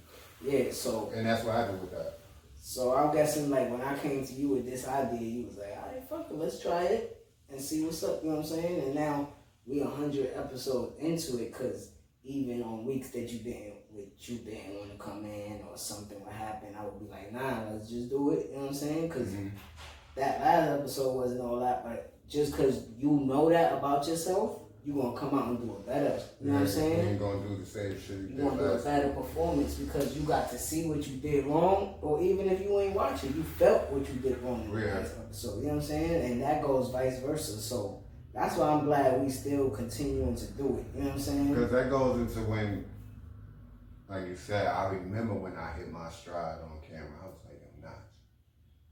yeah. 0.43 0.71
So 0.71 1.11
and 1.13 1.25
that's 1.25 1.43
what 1.43 1.55
I 1.55 1.67
do 1.67 1.73
with 1.77 1.91
that. 1.91 2.19
So 2.63 2.95
I'm 2.95 3.13
guessing 3.13 3.49
like 3.49 3.69
when 3.69 3.81
I 3.81 3.97
came 3.97 4.25
to 4.25 4.33
you 4.33 4.49
with 4.49 4.65
this 4.65 4.87
idea, 4.87 5.19
you 5.21 5.45
was 5.45 5.57
like, 5.57 5.75
all 5.77 5.91
right, 5.91 6.03
fuck 6.09 6.27
it, 6.29 6.35
let's 6.37 6.61
try 6.61 6.83
it 6.83 7.17
and 7.49 7.59
see 7.59 7.83
what's 7.83 8.03
up. 8.03 8.23
You 8.23 8.29
know 8.29 8.35
what 8.37 8.45
I'm 8.45 8.49
saying? 8.51 8.81
And 8.81 8.95
now 8.95 9.29
we 9.65 9.81
a 9.81 9.87
hundred 9.87 10.31
episodes 10.35 10.97
into 10.99 11.37
it, 11.43 11.53
cause 11.53 11.89
even 12.23 12.61
on 12.63 12.85
weeks 12.85 13.09
that 13.09 13.29
you 13.31 13.39
didn't, 13.39 13.73
with 13.91 14.07
you 14.29 14.37
didn't 14.37 14.75
want 14.75 14.91
to 14.91 14.97
come 14.97 15.25
in 15.25 15.59
or 15.69 15.75
something 15.75 16.23
would 16.23 16.33
happen, 16.33 16.69
I 16.79 16.83
would 16.85 16.99
be 16.99 17.11
like, 17.11 17.33
nah, 17.33 17.63
let's 17.71 17.89
just 17.89 18.09
do 18.09 18.31
it. 18.31 18.47
You 18.51 18.55
know 18.55 18.61
what 18.61 18.67
I'm 18.69 18.73
saying? 18.75 19.09
Cause 19.09 19.27
Mhm. 19.27 19.51
That 20.15 20.41
last 20.41 20.79
episode 20.79 21.15
wasn't 21.15 21.41
all 21.41 21.59
that, 21.59 21.83
but 21.83 22.13
just 22.27 22.55
cause 22.55 22.83
you 22.97 23.09
know 23.11 23.49
that 23.49 23.73
about 23.73 24.07
yourself, 24.07 24.59
you 24.85 24.93
gonna 24.93 25.17
come 25.17 25.37
out 25.37 25.47
and 25.49 25.59
do 25.59 25.73
it 25.75 25.85
better. 25.85 26.19
You 26.39 26.47
know 26.47 26.53
what 26.53 26.61
I'm 26.61 26.67
saying? 26.67 26.99
You 27.05 27.09
ain't 27.11 27.19
gonna 27.19 27.47
do 27.47 27.57
the 27.57 27.65
same 27.65 27.99
shit 27.99 28.09
you 28.17 28.21
you 28.23 28.27
did 28.35 28.39
want 28.45 28.57
to 28.57 28.63
do 28.63 28.71
a 28.71 28.77
better 28.79 29.09
performance 29.09 29.73
because 29.75 30.17
you 30.17 30.23
got 30.23 30.49
to 30.49 30.57
see 30.57 30.87
what 30.87 31.05
you 31.07 31.17
did 31.17 31.45
wrong, 31.45 31.95
or 32.01 32.21
even 32.21 32.47
if 32.49 32.61
you 32.61 32.79
ain't 32.79 32.95
watching, 32.95 33.33
you 33.35 33.43
felt 33.43 33.89
what 33.91 34.07
you 34.07 34.15
did 34.21 34.41
wrong 34.41 34.63
in 34.65 34.73
the 34.73 34.81
Yeah. 34.87 34.95
last 34.95 35.13
episode. 35.19 35.57
You 35.61 35.67
know 35.67 35.73
what 35.75 35.81
I'm 35.83 35.87
saying? 35.87 36.31
And 36.31 36.41
that 36.41 36.63
goes 36.63 36.89
vice 36.89 37.19
versa. 37.19 37.59
So 37.59 38.01
that's 38.33 38.55
why 38.57 38.69
I'm 38.69 38.85
glad 38.85 39.21
we 39.21 39.29
still 39.29 39.69
continuing 39.69 40.35
to 40.35 40.45
do 40.53 40.79
it. 40.79 40.97
You 40.97 41.03
know 41.03 41.09
what 41.09 41.13
I'm 41.15 41.19
saying? 41.19 41.53
Because 41.53 41.71
that 41.71 41.89
goes 41.89 42.19
into 42.19 42.39
when, 42.49 42.85
like 44.09 44.25
you 44.27 44.35
said, 44.35 44.65
I 44.67 44.87
remember 44.89 45.35
when 45.35 45.55
I 45.57 45.73
hit 45.77 45.91
my 45.91 46.09
stride 46.09 46.57
on 46.63 46.79
camera. 46.87 47.07
I 47.23 47.27
was 47.27 47.35
like, 47.45 47.61
I'm 47.75 47.81
not. 47.83 47.99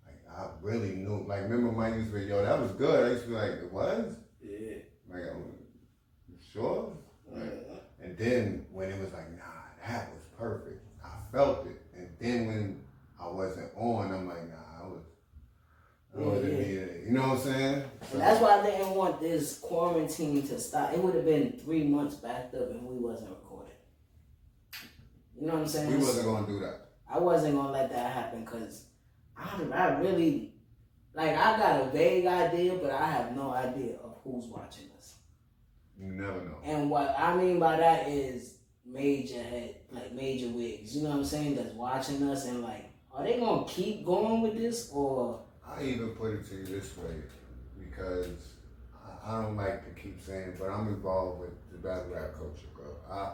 Like 0.05 0.19
I 0.39 0.47
really 0.61 0.95
knew. 0.95 1.25
Like 1.27 1.41
remember 1.41 1.71
Mike 1.71 1.95
used 1.95 2.13
to 2.13 2.19
be, 2.19 2.25
yo, 2.25 2.43
that 2.43 2.59
was 2.59 2.71
good. 2.71 3.05
I 3.05 3.09
used 3.09 3.23
to 3.23 3.29
be 3.29 3.35
like, 3.35 3.51
it 3.51 3.71
was. 3.71 4.15
Yeah. 4.41 4.77
Like, 5.11 5.23
I'm, 5.23 5.53
sure? 6.53 6.97
Like, 7.29 7.43
uh-huh. 7.43 7.79
and 8.01 8.17
then 8.17 8.65
when 8.71 8.89
it 8.89 8.99
was 8.99 9.11
like, 9.11 9.29
nah, 9.31 9.43
that 9.85 10.09
was 10.13 10.23
perfect. 10.37 10.81
I 11.03 11.09
felt 11.31 11.67
it. 11.67 11.81
And 11.93 12.09
then 12.19 12.47
when 12.47 12.81
I 13.19 13.27
wasn't 13.27 13.71
on, 13.75 14.13
I'm 14.13 14.27
like, 14.27 14.47
nah, 14.49 14.83
I 14.83 14.87
was. 14.87 15.03
I 16.15 16.21
wasn't 16.21 16.53
Yeah, 16.53 16.59
yeah. 16.59 16.65
needed. 16.65 17.03
You 17.05 17.11
know 17.11 17.21
what 17.21 17.37
I'm 17.37 17.39
saying? 17.39 17.83
And 18.13 18.21
that's 18.21 18.41
why 18.41 18.59
I 18.59 18.65
didn't 18.65 18.95
want 18.95 19.19
this 19.19 19.59
quarantine 19.59 20.47
to 20.47 20.59
stop. 20.59 20.93
It 20.93 20.99
would 20.99 21.15
have 21.15 21.25
been 21.25 21.51
three 21.63 21.83
months 21.83 22.15
backed 22.15 22.55
up 22.55 22.71
and 22.71 22.83
we 22.83 22.95
wasn't 22.95 23.29
recording. 23.29 23.73
You 25.39 25.47
know 25.47 25.53
what 25.53 25.61
I'm 25.61 25.67
saying? 25.67 25.91
we 25.91 25.97
wasn't 25.97 26.25
gonna 26.25 26.47
do 26.47 26.59
that. 26.61 26.89
I 27.11 27.19
wasn't 27.19 27.55
gonna 27.55 27.71
let 27.71 27.91
that 27.91 28.11
happen 28.11 28.43
because 28.43 28.85
I, 29.39 29.63
I 29.73 29.99
really, 29.99 30.53
like, 31.13 31.31
I 31.31 31.57
got 31.57 31.81
a 31.81 31.85
vague 31.91 32.25
idea, 32.25 32.75
but 32.75 32.91
I 32.91 33.05
have 33.05 33.35
no 33.35 33.51
idea 33.51 33.95
of 34.03 34.17
who's 34.23 34.45
watching 34.45 34.85
us. 34.97 35.15
You 35.99 36.11
never 36.11 36.41
know. 36.43 36.57
And 36.63 36.89
what 36.89 37.15
I 37.17 37.35
mean 37.35 37.59
by 37.59 37.77
that 37.77 38.07
is 38.07 38.55
major 38.85 39.41
head, 39.41 39.75
like 39.91 40.13
major 40.13 40.47
wigs. 40.47 40.95
You 40.95 41.03
know 41.03 41.09
what 41.09 41.17
I'm 41.17 41.25
saying? 41.25 41.55
That's 41.55 41.73
watching 41.73 42.23
us 42.29 42.45
and 42.45 42.61
like, 42.61 42.89
are 43.11 43.23
they 43.23 43.39
gonna 43.39 43.65
keep 43.67 44.05
going 44.05 44.41
with 44.41 44.57
this 44.57 44.89
or? 44.93 45.41
I 45.65 45.83
even 45.83 46.09
put 46.09 46.33
it 46.33 46.49
to 46.49 46.55
you 46.55 46.65
this 46.65 46.97
way 46.97 47.15
because 47.79 48.27
I, 49.25 49.41
don't 49.41 49.55
like 49.55 49.83
to 49.85 50.01
keep 50.01 50.19
saying, 50.21 50.55
but 50.57 50.69
I'm 50.69 50.87
involved 50.87 51.41
with 51.41 51.71
the 51.71 51.77
battle 51.77 52.07
rap 52.13 52.33
culture, 52.33 52.65
bro. 52.75 52.85
I 53.09 53.33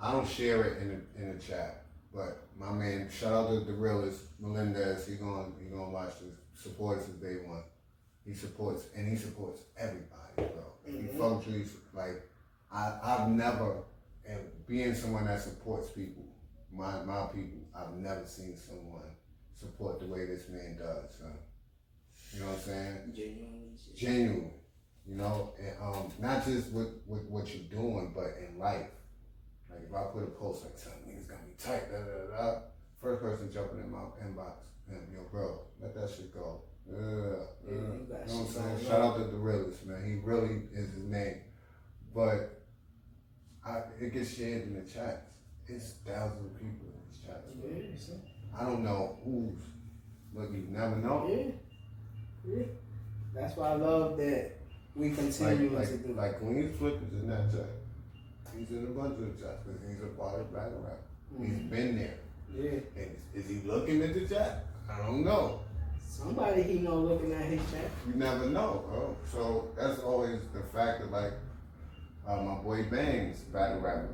I 0.00 0.12
don't 0.12 0.28
share 0.28 0.64
it 0.64 0.82
in 0.82 0.88
the 0.88 1.22
in 1.22 1.36
the 1.36 1.42
chat, 1.42 1.84
but 2.14 2.38
my 2.58 2.72
man, 2.72 3.08
shout 3.10 3.32
out 3.32 3.48
to 3.50 3.60
the 3.60 3.72
realist 3.72 4.20
Melendez. 4.40 5.06
He 5.06 5.14
gonna 5.16 5.46
he 5.62 5.68
gonna 5.68 5.90
watch 5.90 6.14
this. 6.20 6.34
Supports 6.54 7.06
his 7.06 7.16
day 7.16 7.36
one. 7.46 7.62
He 8.26 8.34
supports 8.34 8.86
and 8.96 9.08
he 9.08 9.16
supports 9.16 9.62
everybody, 9.78 10.34
bro. 10.36 10.72
He 10.84 10.92
Mhm. 10.92 11.16
fucks 11.18 11.46
with 11.46 11.76
like 11.94 12.22
I 12.72 12.98
I've 13.02 13.28
never 13.28 13.82
and 14.26 14.40
being 14.66 14.94
someone 14.94 15.26
that 15.26 15.40
supports 15.40 15.90
people, 15.90 16.24
my 16.72 17.02
my 17.04 17.26
people, 17.26 17.60
I've 17.74 17.94
never 17.94 18.26
seen 18.26 18.56
someone 18.56 19.02
support 19.54 20.00
the 20.00 20.06
way 20.06 20.26
this 20.26 20.48
man 20.48 20.76
does, 20.78 21.14
son. 21.18 21.32
You 22.34 22.40
know 22.40 22.46
what 22.46 22.56
I'm 22.56 22.60
saying? 22.62 23.12
Genuinely, 23.14 23.70
shit. 23.82 23.96
Genuine. 23.96 24.50
You 25.06 25.14
know, 25.14 25.54
and 25.58 25.74
um, 25.80 26.12
not 26.18 26.44
just 26.44 26.70
with, 26.72 26.88
with 27.06 27.22
what 27.30 27.48
you're 27.54 27.64
doing, 27.80 28.12
but 28.14 28.36
in 28.46 28.58
life. 28.58 28.90
Like 29.70 29.80
if 29.88 29.94
I 29.94 30.02
put 30.12 30.22
a 30.22 30.26
post 30.26 30.64
like 30.64 30.78
something 30.78 31.02
niggas 31.08 31.28
gonna 31.28 31.42
be 31.42 31.54
tight, 31.58 31.90
da 31.90 31.98
da 31.98 32.36
da. 32.52 32.58
First 33.00 33.22
person 33.22 33.52
jumping 33.52 33.80
in 33.80 33.90
my 33.90 33.98
inbox, 34.24 34.56
man, 34.88 34.98
yo, 35.12 35.20
bro, 35.30 35.60
let 35.80 35.94
that 35.94 36.10
shit 36.10 36.34
go. 36.34 36.62
Yeah, 36.90 36.96
you 36.96 37.74
you 37.74 37.80
know 37.80 38.06
what 38.16 38.28
I'm 38.28 38.46
saying? 38.46 38.86
Shout 38.88 39.00
out 39.00 39.16
to 39.18 39.24
the 39.24 39.36
realist, 39.36 39.84
man. 39.86 40.02
He 40.04 40.14
really 40.24 40.62
is 40.74 40.90
his 40.94 41.04
name. 41.04 41.42
But 42.14 42.62
I, 43.64 43.82
it 44.00 44.12
gets 44.14 44.34
shared 44.34 44.62
in 44.62 44.74
the 44.74 44.90
chats. 44.90 45.26
It's 45.66 45.92
thousands 46.06 46.46
of 46.46 46.54
people 46.54 46.86
in 46.88 47.00
these 47.06 47.20
chats. 47.24 48.08
Yeah, 48.08 48.58
I 48.58 48.64
don't 48.64 48.82
know 48.82 49.18
who's, 49.22 49.62
but 50.34 50.50
you 50.50 50.66
never 50.70 50.96
know. 50.96 51.28
yeah, 51.30 52.56
yeah. 52.56 52.64
That's 53.34 53.54
why 53.56 53.68
I 53.72 53.74
love 53.74 54.16
that 54.16 54.52
we 54.96 55.10
continue 55.10 55.68
Like, 55.70 55.88
to 55.88 55.92
like, 55.94 56.06
do. 56.06 56.12
like 56.14 56.40
when 56.42 56.62
he's 56.62 56.76
flipping 56.78 57.10
in 57.12 57.28
that 57.28 57.52
chat, 57.52 57.66
he's 58.58 58.70
in 58.70 58.84
a 58.84 58.98
bunch 58.98 59.18
of 59.18 59.40
chats 59.40 59.62
because 59.64 59.80
he's 59.88 60.02
a 60.02 60.06
part 60.18 60.40
of 60.40 60.52
battle 60.52 60.84
rap. 60.84 60.98
He's 61.38 61.70
been 61.70 61.96
there. 61.98 62.14
Yeah, 62.56 62.80
And 62.96 63.16
is, 63.34 63.44
is 63.44 63.50
he 63.50 63.68
looking 63.68 64.02
at 64.02 64.14
the 64.14 64.26
chat? 64.26 64.64
I 64.90 64.98
don't 65.06 65.24
know. 65.24 65.60
somebody 66.06 66.62
he 66.62 66.78
know 66.78 66.96
looking 66.96 67.32
at 67.32 67.44
his 67.44 67.60
chat. 67.70 67.90
You 68.06 68.14
never 68.14 68.46
know, 68.46 68.84
bro. 68.88 69.16
So 69.30 69.68
that's 69.76 70.00
always 70.00 70.40
the 70.54 70.62
fact 70.62 71.00
that 71.00 71.12
like 71.12 71.34
uh, 72.26 72.42
my 72.42 72.54
boy 72.56 72.84
Bangs, 72.84 73.40
battle 73.40 73.80
rapper. 73.80 74.08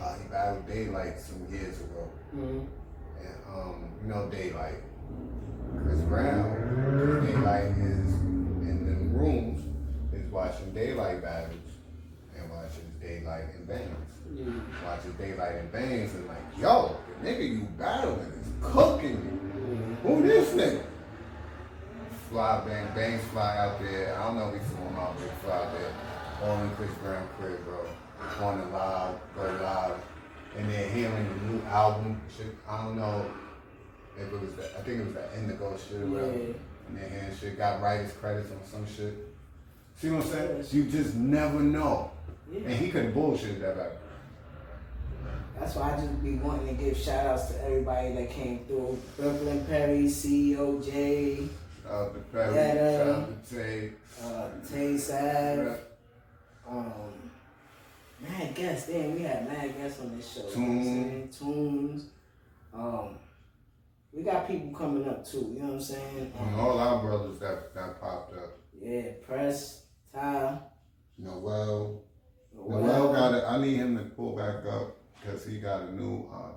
Uh, 0.00 0.18
he 0.18 0.28
battled 0.28 0.66
Daylyt 0.68 1.20
some 1.20 1.46
years 1.52 1.80
ago. 1.80 2.10
Mm-hmm. 2.34 2.60
And 3.20 3.36
um, 3.52 3.84
you 4.02 4.08
know 4.08 4.30
Daylyt. 4.32 4.80
Chris 5.82 6.00
Brown. 6.02 6.50
Daylyt 7.26 7.72
is 7.78 8.14
in 8.14 8.86
the 8.86 9.18
rooms 9.18 9.60
is 10.12 10.30
watching 10.30 10.72
Daylyt 10.72 11.22
battles 11.22 11.73
Daylyt 13.04 13.54
and 13.54 13.68
Bangs. 13.68 14.10
Mm-hmm. 14.28 14.58
Yeah. 14.58 14.90
Watches 14.90 15.12
Daylyt 15.12 15.60
and 15.60 15.72
Bangs 15.72 16.14
and 16.14 16.26
like, 16.26 16.38
yo, 16.58 16.96
the 17.22 17.28
nigga 17.28 17.48
you 17.48 17.68
battling 17.78 18.32
is 18.40 18.48
cooking 18.62 19.10
you. 19.10 19.16
Mm-hmm. 19.16 20.08
Who 20.08 20.22
this 20.22 20.50
nigga? 20.50 20.82
Fly 22.30 22.62
Bang, 22.66 22.94
Bangs 22.94 23.22
fly 23.30 23.56
out 23.58 23.78
there. 23.78 24.18
I 24.18 24.24
don't 24.24 24.36
know 24.36 24.48
if 24.48 24.54
he 24.54 24.68
flew 24.68 24.84
him 24.86 24.96
out 24.96 25.18
there, 25.18 25.28
fly 25.44 25.56
out 25.56 25.72
there. 25.72 25.92
In 26.44 26.70
Chris 26.76 26.90
Brown 27.02 27.26
crib, 27.38 27.64
bro. 27.64 27.86
On 28.46 28.58
the 28.58 28.66
live, 28.66 29.16
go 29.34 29.42
live. 29.62 29.96
And 30.58 30.68
then 30.68 30.92
hearing 30.92 31.28
the 31.28 31.52
new 31.52 31.62
album 31.66 32.20
shit. 32.36 32.54
I 32.68 32.84
don't 32.84 32.96
know 32.96 33.30
if 34.18 34.32
it 34.32 34.40
was 34.40 34.52
the, 34.54 34.64
I 34.78 34.82
think 34.82 35.00
it 35.00 35.04
was 35.06 35.14
the 35.14 35.38
Indigo 35.38 35.76
shit 35.76 36.02
or 36.02 36.06
whatever. 36.06 36.32
Yeah. 36.32 36.54
And 36.88 36.98
then 36.98 37.10
hearing 37.10 37.36
shit, 37.38 37.56
got 37.56 37.80
writers 37.80 38.12
credits 38.12 38.50
on 38.50 38.58
some 38.70 38.86
shit. 38.94 39.14
See 39.96 40.10
what 40.10 40.24
I'm 40.24 40.30
saying? 40.30 40.66
You 40.72 40.84
just 40.90 41.14
never 41.14 41.60
know. 41.60 42.10
Yeah. 42.54 42.68
And 42.68 42.74
he 42.78 42.90
couldn't 42.90 43.12
bullshit 43.12 43.60
that 43.60 43.76
back. 43.76 43.90
That's 45.58 45.74
why 45.76 45.94
I 45.94 45.96
just 46.00 46.22
be 46.22 46.34
wanting 46.34 46.76
to 46.76 46.84
give 46.84 46.96
shout 46.96 47.26
outs 47.26 47.48
to 47.48 47.64
everybody 47.64 48.12
that 48.14 48.30
came 48.30 48.64
through. 48.66 49.00
Brooklyn 49.16 49.64
Perry, 49.66 50.04
CEO 50.04 50.84
J, 50.84 51.48
Shout 51.82 51.92
out 51.92 52.14
to 52.14 52.20
Perry, 52.20 52.54
shout 52.54 53.06
uh, 53.06 53.10
out 53.20 53.46
to 53.48 53.54
Tay. 53.54 53.92
uh, 54.22 54.48
Tay 54.70 54.96
Sav, 54.98 55.78
um, 56.68 56.92
mad 58.20 58.54
guests. 58.54 58.88
Damn, 58.88 59.14
we 59.14 59.22
had 59.22 59.48
mad 59.48 59.76
guests 59.76 60.00
on 60.00 60.16
this 60.16 60.32
show. 60.32 60.48
You 60.60 60.66
know 60.66 61.28
Tunes. 61.38 62.06
Um, 62.72 63.16
we 64.12 64.22
got 64.22 64.46
people 64.48 64.76
coming 64.76 65.08
up 65.08 65.26
too. 65.26 65.52
You 65.54 65.60
know 65.60 65.66
what 65.66 65.74
I'm 65.74 65.80
saying? 65.80 66.32
And 66.38 66.56
all 66.56 66.78
our 66.78 67.00
brothers 67.00 67.38
that 67.38 67.74
that 67.74 68.00
popped 68.00 68.34
up. 68.34 68.58
Yeah, 68.80 69.12
Press, 69.26 69.84
Ty, 70.12 70.58
Noel. 71.18 72.02
Noel. 72.56 72.82
Noel 72.84 73.12
got 73.12 73.34
it. 73.34 73.44
I 73.46 73.58
need 73.58 73.76
him 73.76 73.96
to 73.98 74.04
pull 74.04 74.36
back 74.36 74.64
up 74.66 74.96
because 75.20 75.44
he 75.46 75.60
got 75.60 75.82
a 75.82 75.92
new 75.94 76.26
uh, 76.32 76.52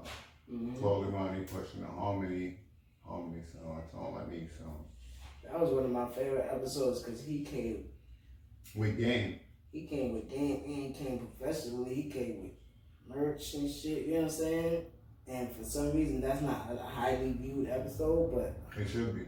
Mhm. 0.52 0.80
clothing 0.80 1.14
line. 1.14 1.36
He 1.40 1.44
pushing 1.44 1.82
the 1.82 1.88
harmony, 1.88 2.58
harmony 3.04 3.42
song. 3.54 3.82
That's 3.82 3.94
all 3.96 4.18
I 4.18 4.32
need. 4.32 4.50
So 4.58 4.64
That 5.44 5.60
was 5.60 5.72
one 5.72 5.86
of 5.86 5.92
my 5.92 6.08
favorite 6.10 6.48
episodes 6.52 7.02
because 7.04 7.22
he 7.24 7.44
came, 7.44 7.86
with 8.76 8.98
game. 8.98 9.40
he 9.72 9.86
came 9.88 10.14
with 10.14 10.30
game 10.30 10.62
and 10.66 10.74
he 10.74 10.94
came 10.94 11.20
professionally. 11.20 11.94
He 11.96 12.10
came 12.12 12.42
with 12.44 12.52
merch 13.16 13.54
and 13.56 13.70
shit. 13.70 14.06
You 14.08 14.14
know 14.14 14.18
what 14.24 14.32
I'm 14.32 14.38
saying? 14.38 14.86
And 15.28 15.52
for 15.52 15.64
some 15.64 15.92
reason, 15.92 16.22
that's 16.22 16.42
not 16.42 16.70
a 16.74 16.82
highly 16.82 17.34
viewed 17.34 17.68
episode, 17.68 18.34
but 18.34 18.56
It 18.82 18.88
should 18.88 19.14
be. 19.16 19.22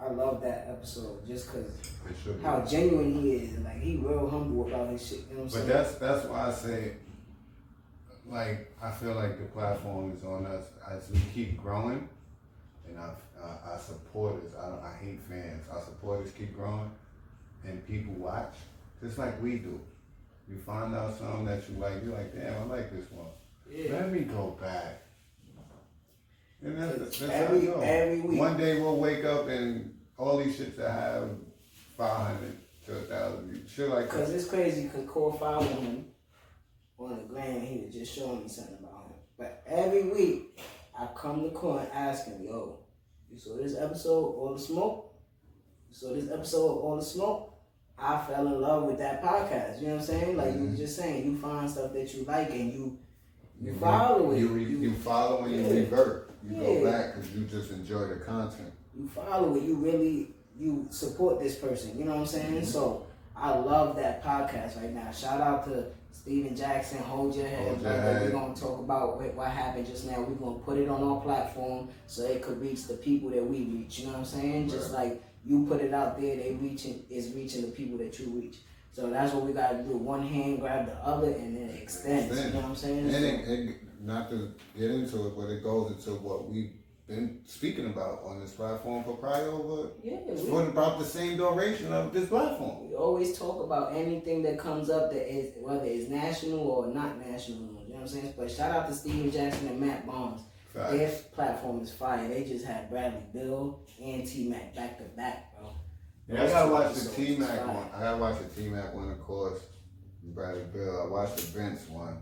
I 0.00 0.10
love 0.10 0.42
that 0.42 0.66
episode 0.68 1.26
just 1.26 1.46
because 1.46 1.68
It 1.70 2.16
should 2.22 2.38
be. 2.38 2.44
how 2.44 2.60
genuine 2.62 3.22
he 3.22 3.32
is. 3.36 3.58
Like 3.60 3.80
he 3.80 3.96
real 3.96 4.28
humble 4.28 4.66
about 4.66 4.90
his 4.90 5.06
shit. 5.06 5.20
You 5.30 5.36
know 5.36 5.42
what 5.44 5.44
I'm 5.44 5.44
But 5.44 5.52
saying? 5.52 5.68
that's 5.68 5.94
that's 5.96 6.24
why 6.26 6.48
I 6.48 6.52
say, 6.52 6.92
like, 8.28 8.72
I 8.82 8.90
feel 8.90 9.14
like 9.14 9.38
the 9.38 9.44
platform 9.46 10.12
is 10.16 10.24
on 10.24 10.46
us 10.46 10.64
as 10.90 11.10
we 11.10 11.20
keep 11.34 11.62
growing, 11.62 12.08
and 12.88 12.98
our, 12.98 13.16
our, 13.42 13.60
our 13.72 13.78
supporters. 13.78 14.52
I 14.54 14.66
I 14.88 15.04
hate 15.04 15.20
fans. 15.20 15.64
Our 15.70 15.80
supporters 15.82 16.30
keep 16.32 16.54
growing, 16.56 16.90
and 17.64 17.86
people 17.86 18.14
watch 18.14 18.54
just 19.02 19.18
like 19.18 19.40
we 19.42 19.58
do. 19.58 19.78
You 20.48 20.58
find 20.58 20.94
out 20.94 21.16
something 21.18 21.44
that 21.46 21.62
you 21.68 21.76
like, 21.78 22.02
you're 22.04 22.14
like, 22.16 22.34
damn, 22.34 22.62
I 22.62 22.64
like 22.76 22.90
this 22.92 23.10
one. 23.12 23.28
yeah. 23.70 23.92
Let 23.94 24.12
me 24.12 24.20
go 24.20 24.58
back. 24.60 25.02
And 26.64 26.78
that's, 26.78 27.18
that's 27.18 27.22
Every- 27.22 27.66
how 27.66 27.80
it 27.80 27.84
every 27.84 28.20
week. 28.22 28.38
One 28.40 28.56
day 28.56 28.80
we'll 28.80 28.96
wake 28.96 29.24
up 29.24 29.48
and 29.48 29.94
all 30.16 30.38
these 30.38 30.58
shits 30.58 30.76
that 30.76 30.90
have 30.90 31.28
500 31.96 32.58
to 32.86 32.92
a 32.92 33.00
1,000, 33.00 33.66
shit 33.68 33.88
like 33.88 34.08
Cause 34.08 34.28
that. 34.30 34.36
it's 34.36 34.48
crazy. 34.48 34.88
Cause 34.88 35.06
Cole 35.08 35.32
followed 35.32 35.66
him 35.68 36.06
on 36.98 37.16
the 37.16 37.22
gram. 37.24 37.60
He 37.60 37.84
was 37.84 37.92
just 37.94 38.14
showing 38.14 38.42
me 38.42 38.48
something 38.48 38.76
about 38.80 39.06
him. 39.08 39.12
But 39.36 39.62
every 39.66 40.04
week, 40.04 40.60
I 40.98 41.08
come 41.16 41.42
to 41.42 41.50
Cole 41.50 41.78
and 41.78 41.88
ask 41.92 42.26
him, 42.26 42.42
"Yo, 42.42 42.78
you 43.30 43.38
saw 43.38 43.56
this 43.56 43.76
episode, 43.76 44.24
All 44.26 44.52
the 44.54 44.60
Smoke? 44.60 45.12
You 45.88 45.94
saw 45.94 46.14
this 46.14 46.30
episode, 46.30 46.78
All 46.78 46.96
the 46.96 47.02
Smoke?" 47.02 47.50
I 47.98 48.24
fell 48.26 48.46
in 48.46 48.60
love 48.60 48.84
with 48.84 48.98
that 48.98 49.22
podcast. 49.22 49.80
You 49.80 49.88
know 49.88 49.94
what 49.94 50.00
I'm 50.00 50.06
saying? 50.06 50.36
Like 50.36 50.54
you 50.54 50.60
Mhm. 50.60 50.70
were 50.72 50.76
just 50.76 50.96
saying, 50.96 51.24
you 51.26 51.36
find 51.38 51.68
stuff 51.70 51.92
that 51.92 52.12
you 52.14 52.24
like 52.24 52.50
and 52.50 52.72
you 52.72 52.98
you 53.60 53.72
re- 53.72 53.78
follow 53.78 54.32
it. 54.32 54.38
You, 54.40 54.48
re- 54.48 54.64
You- 54.64 54.78
you 54.78 54.94
follow 54.94 55.44
and 55.44 55.54
you 55.54 55.62
Yeah. 55.62 55.68
revert. 55.70 56.23
You 56.48 56.56
go 56.56 56.84
back 56.84 57.14
because 57.14 57.34
you 57.34 57.44
just 57.46 57.70
enjoy 57.70 58.06
the 58.08 58.16
content. 58.16 58.72
you 58.96 59.08
follow 59.08 59.54
it, 59.56 59.62
you 59.62 59.76
really 59.76 60.34
you 60.58 60.86
support 60.90 61.40
this 61.40 61.56
person. 61.56 61.98
You 61.98 62.04
know 62.04 62.12
what 62.12 62.20
I'm 62.20 62.26
saying? 62.26 62.54
Mm-hmm. 62.54 62.64
So 62.64 63.06
I 63.36 63.50
love 63.56 63.96
that 63.96 64.22
podcast 64.22 64.80
right 64.80 64.92
now. 64.92 65.10
Shout 65.10 65.40
out 65.40 65.64
to 65.64 65.86
Stephen 66.12 66.54
Jackson. 66.54 66.98
Hold 66.98 67.34
your 67.34 67.46
head. 67.48 67.68
Hold 67.68 67.82
your 67.82 67.90
head. 67.92 68.22
We're 68.22 68.30
gonna 68.30 68.54
talk 68.54 68.78
about 68.78 69.16
what, 69.20 69.34
what 69.34 69.48
happened 69.48 69.86
just 69.86 70.06
now. 70.06 70.20
We're 70.20 70.34
gonna 70.36 70.58
put 70.58 70.78
it 70.78 70.88
on 70.88 71.02
our 71.02 71.20
platform 71.20 71.88
so 72.06 72.24
it 72.24 72.42
could 72.42 72.60
reach 72.60 72.86
the 72.86 72.94
people 72.94 73.30
that 73.30 73.44
we 73.44 73.64
reach. 73.64 73.98
You 73.98 74.06
know 74.06 74.12
what 74.12 74.18
I'm 74.20 74.24
saying? 74.24 74.68
Just 74.68 74.92
like 74.92 75.22
you 75.44 75.66
put 75.66 75.80
it 75.80 75.92
out 75.92 76.20
there, 76.20 76.36
they 76.36 76.56
reaching 76.60 77.04
is 77.10 77.32
reaching 77.32 77.62
the 77.62 77.68
people 77.68 77.98
that 77.98 78.18
you 78.18 78.26
reach. 78.26 78.58
So 78.92 79.10
that's 79.10 79.34
what 79.34 79.44
we 79.44 79.52
gotta 79.52 79.78
do. 79.82 79.96
One 79.96 80.22
hand 80.24 80.60
grab 80.60 80.86
the 80.86 80.94
other 81.04 81.30
and 81.32 81.56
then 81.56 81.76
extend. 81.76 82.26
extends. 82.30 82.46
You 82.46 82.52
know 82.52 82.60
what 82.60 82.68
I'm 82.68 82.76
saying? 82.76 82.98
And 83.06 83.12
So- 83.12 83.18
it, 83.18 83.58
it, 83.70 83.76
not 84.04 84.30
to 84.30 84.52
get 84.76 84.90
into 84.90 85.26
it, 85.26 85.36
but 85.36 85.48
it 85.48 85.62
goes 85.62 85.90
into 85.92 86.10
what 86.20 86.48
we've 86.48 86.72
been 87.06 87.40
speaking 87.44 87.86
about 87.86 88.22
on 88.24 88.40
this 88.40 88.52
platform 88.52 89.04
for 89.04 89.16
probably 89.16 89.44
over 89.44 89.90
yeah, 90.02 90.20
we, 90.26 90.48
for 90.48 90.66
about 90.66 90.98
the 90.98 91.04
same 91.04 91.36
duration 91.36 91.92
of 91.92 92.12
this 92.12 92.28
platform. 92.28 92.88
We 92.88 92.94
always 92.94 93.38
talk 93.38 93.62
about 93.62 93.94
anything 93.94 94.42
that 94.44 94.58
comes 94.58 94.88
up 94.88 95.10
that 95.12 95.30
is 95.30 95.52
whether 95.58 95.84
it's 95.84 96.08
national 96.08 96.60
or 96.60 96.86
not 96.86 97.18
national. 97.18 97.58
You 97.82 97.90
know 97.90 97.96
what 97.96 98.00
I'm 98.02 98.08
saying? 98.08 98.34
But 98.36 98.50
shout 98.50 98.70
out 98.70 98.88
to 98.88 98.94
Stephen 98.94 99.30
Jackson 99.30 99.68
and 99.68 99.80
Matt 99.80 100.06
Barnes. 100.06 100.42
Their 100.74 101.08
platform 101.32 101.82
is 101.82 101.92
fire. 101.92 102.26
They 102.26 102.44
just 102.44 102.64
had 102.64 102.90
Bradley 102.90 103.22
Beal 103.32 103.80
and 104.02 104.26
T 104.26 104.48
Mac 104.48 104.74
back 104.74 104.98
to 104.98 105.04
back, 105.04 105.56
bro. 105.56 105.72
Yeah, 106.26 106.42
I 106.42 106.46
gotta 106.48 106.72
watch 106.72 106.94
the 106.94 107.10
T 107.10 107.36
Mac 107.36 107.66
one. 107.66 107.88
I 107.94 108.00
gotta 108.00 108.16
watch 108.16 108.38
the 108.40 108.60
T 108.60 108.68
Mac 108.68 108.92
one, 108.92 109.10
of 109.10 109.20
course. 109.20 109.60
Bradley 110.22 110.64
Beal. 110.72 111.02
I 111.04 111.06
watched 111.06 111.36
the 111.36 111.42
Vince 111.42 111.88
one. 111.88 112.16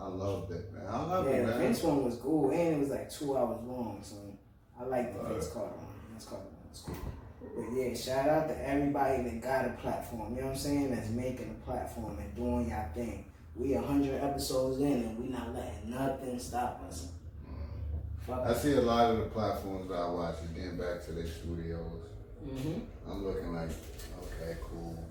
I 0.00 0.06
loved 0.08 0.52
it, 0.52 0.72
man. 0.72 0.84
I 0.88 1.02
love 1.04 1.26
Yeah, 1.26 1.32
it, 1.36 1.46
the. 1.46 1.52
Vince 1.54 1.82
one 1.82 2.04
was 2.04 2.16
cool 2.16 2.50
and 2.50 2.74
it 2.76 2.78
was 2.78 2.90
like 2.90 3.10
two 3.10 3.36
hours 3.36 3.60
long, 3.64 3.98
so 4.02 4.16
I 4.80 4.84
like 4.84 5.12
the. 5.16 5.28
Vince 5.28 5.48
Carter 5.48 5.70
one. 5.74 5.86
Vince 6.10 6.24
Carter 6.24 6.44
one 6.44 6.70
was 6.70 6.82
cool. 6.86 6.96
But 7.56 7.76
yeah, 7.76 7.94
shout 7.94 8.28
out 8.28 8.48
to 8.48 8.68
everybody 8.68 9.22
that 9.24 9.40
got 9.40 9.64
a 9.64 9.70
platform. 9.80 10.34
You 10.34 10.42
know 10.42 10.46
what 10.48 10.52
I'm 10.54 10.58
saying? 10.58 10.90
That's 10.94 11.10
making 11.10 11.50
a 11.50 11.64
platform 11.64 12.18
and 12.18 12.34
doing 12.36 12.68
y'all 12.70 12.88
thing. 12.94 13.24
We 13.56 13.74
a 13.74 13.80
hundred 13.80 14.22
episodes 14.22 14.80
in 14.80 14.92
and 15.02 15.18
we 15.18 15.28
not 15.28 15.52
letting 15.54 15.90
nothing 15.90 16.38
stop 16.38 16.80
us. 16.86 17.08
I 18.30 18.52
see 18.54 18.74
a 18.74 18.80
lot 18.82 19.10
of 19.10 19.18
the 19.18 19.24
platforms 19.24 19.88
that 19.88 19.96
I 19.96 20.08
watch 20.10 20.36
is 20.44 20.50
getting 20.50 20.76
back 20.76 21.02
to 21.06 21.12
their 21.12 21.26
studios. 21.26 21.80
hmm 22.44 22.74
I'm 23.08 23.24
looking 23.26 23.52
like, 23.54 23.70
okay, 24.22 24.58
cool. 24.62 25.02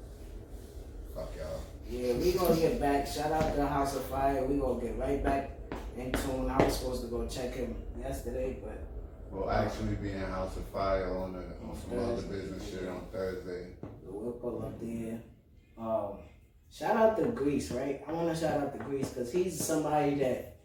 Fuck 1.15 1.31
y'all. 1.35 1.61
Yeah, 1.89 2.13
we 2.13 2.31
gonna 2.33 2.55
get 2.55 2.79
back. 2.79 3.07
Shout 3.07 3.31
out 3.31 3.55
to 3.55 3.65
House 3.65 3.95
of 3.95 4.03
Fire. 4.05 4.43
We 4.45 4.57
gonna 4.59 4.81
get 4.81 4.97
right 4.97 5.23
back 5.23 5.51
in 5.97 6.11
tune. 6.11 6.49
I 6.49 6.63
was 6.63 6.77
supposed 6.77 7.01
to 7.03 7.07
go 7.07 7.25
check 7.27 7.53
him 7.55 7.75
yesterday, 7.99 8.57
but 8.63 8.83
We'll 9.29 9.51
actually 9.51 9.95
be 9.95 10.11
in 10.11 10.19
House 10.21 10.55
of 10.55 10.63
Fire 10.65 11.13
on, 11.17 11.33
the, 11.33 11.39
on 11.39 11.77
some 11.81 11.99
other 11.99 12.15
Thursday. 12.21 12.29
business 12.29 12.69
shit 12.71 12.87
on 12.87 13.01
Thursday. 13.11 13.67
we'll 14.05 14.31
pull 14.33 14.63
up 14.65 14.79
there. 14.79 15.19
Um, 15.77 16.19
shout 16.71 16.95
out 16.95 17.17
to 17.17 17.25
Grease, 17.25 17.69
right? 17.71 18.01
I 18.07 18.11
want 18.13 18.33
to 18.33 18.39
shout 18.39 18.59
out 18.61 18.71
to 18.77 18.83
Grease 18.83 19.09
because 19.09 19.31
he's 19.31 19.63
somebody 19.63 20.15
that 20.15 20.55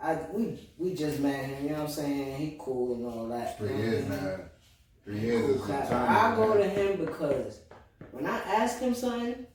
I 0.00 0.18
we 0.32 0.68
we 0.76 0.94
just 0.94 1.20
met 1.20 1.44
him. 1.46 1.64
You 1.64 1.70
know 1.70 1.80
what 1.80 1.88
I'm 1.88 1.94
saying? 1.94 2.36
He 2.36 2.56
cool 2.58 2.94
and 2.96 3.06
all 3.06 3.28
that. 3.28 3.56
Three 3.58 3.68
you 3.70 3.74
know 3.76 3.80
what 3.80 3.88
I 3.88 3.90
years, 3.92 4.08
mean? 4.08 4.24
man. 4.24 4.40
Three 5.04 5.20
years 5.20 5.50
is 5.50 5.60
some 5.66 5.86
time. 5.88 6.32
I 6.32 6.36
go 6.36 6.54
to 6.54 6.68
him 6.68 7.04
because 7.04 7.60
when 8.10 8.26
I 8.26 8.38
ask 8.40 8.78
him 8.78 8.94
something, 8.94 9.45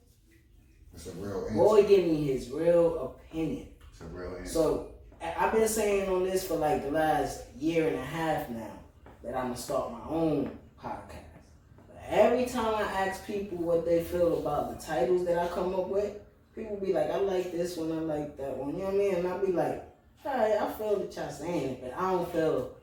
It's 1.04 1.16
a 1.16 1.20
real 1.20 1.46
answer. 1.46 1.56
boy, 1.56 1.84
give 1.88 2.06
me 2.06 2.28
his 2.28 2.52
real 2.52 3.16
opinion. 3.16 3.68
It's 3.92 4.02
a 4.02 4.06
real 4.06 4.36
answer. 4.36 4.54
So 4.54 4.92
I've 5.20 5.52
been 5.52 5.68
saying 5.68 6.08
on 6.08 6.26
this 6.26 6.48
for 6.48 6.58
like 6.58 6.84
the 6.84 6.92
last 6.92 7.42
year 7.58 7.88
and 7.88 7.98
a 7.98 8.06
half 8.06 8.48
now 8.52 8.72
that 9.24 9.36
I'm 9.36 9.46
gonna 9.46 9.58
start 9.58 9.92
my 9.92 10.08
own 10.08 10.56
podcast. 10.80 11.42
But 11.88 12.04
every 12.08 12.46
time 12.46 12.76
I 12.76 12.84
ask 12.84 13.26
people 13.26 13.58
what 13.58 13.84
they 13.84 14.04
feel 14.04 14.38
about 14.40 14.80
the 14.80 14.86
titles 14.86 15.26
that 15.26 15.40
I 15.40 15.48
come 15.48 15.74
up 15.74 15.88
with, 15.88 16.20
people 16.54 16.78
be 16.78 16.94
like, 16.94 17.10
"I 17.10 17.18
like 17.18 17.52
this 17.52 17.78
one, 17.78 17.92
I 17.92 18.02
like 18.02 18.38
that 18.38 18.56
one." 18.56 18.76
You 18.76 18.84
know 18.84 18.86
what 18.86 18.94
I 18.94 18.98
mean? 18.98 19.16
And 19.16 19.28
I 19.28 19.38
be 19.40 19.52
like, 19.52 19.84
"Hey, 20.18 20.56
I 20.62 20.72
feel 20.74 21.00
that 21.00 21.16
y'all 21.16 21.32
saying 21.32 21.70
it, 21.70 21.82
but 21.82 21.98
I 21.98 22.12
don't 22.12 22.32
feel 22.32 22.76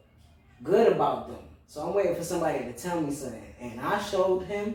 good 0.65 0.93
about 0.93 1.29
them." 1.29 1.45
So 1.69 1.87
I'm 1.87 1.95
waiting 1.95 2.17
for 2.17 2.25
somebody 2.25 2.65
to 2.65 2.73
tell 2.73 3.01
me 3.01 3.13
something, 3.13 3.55
and 3.61 3.81
I 3.81 4.03
showed 4.03 4.41
him. 4.41 4.75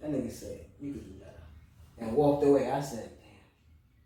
That 0.00 0.10
nigga 0.10 0.30
said, 0.30 0.66
"You 0.78 0.92
can 0.92 1.00
do 1.00 1.08
better," 1.12 1.13
and 2.04 2.16
walked 2.16 2.44
away. 2.44 2.70
I 2.70 2.80
said, 2.80 3.10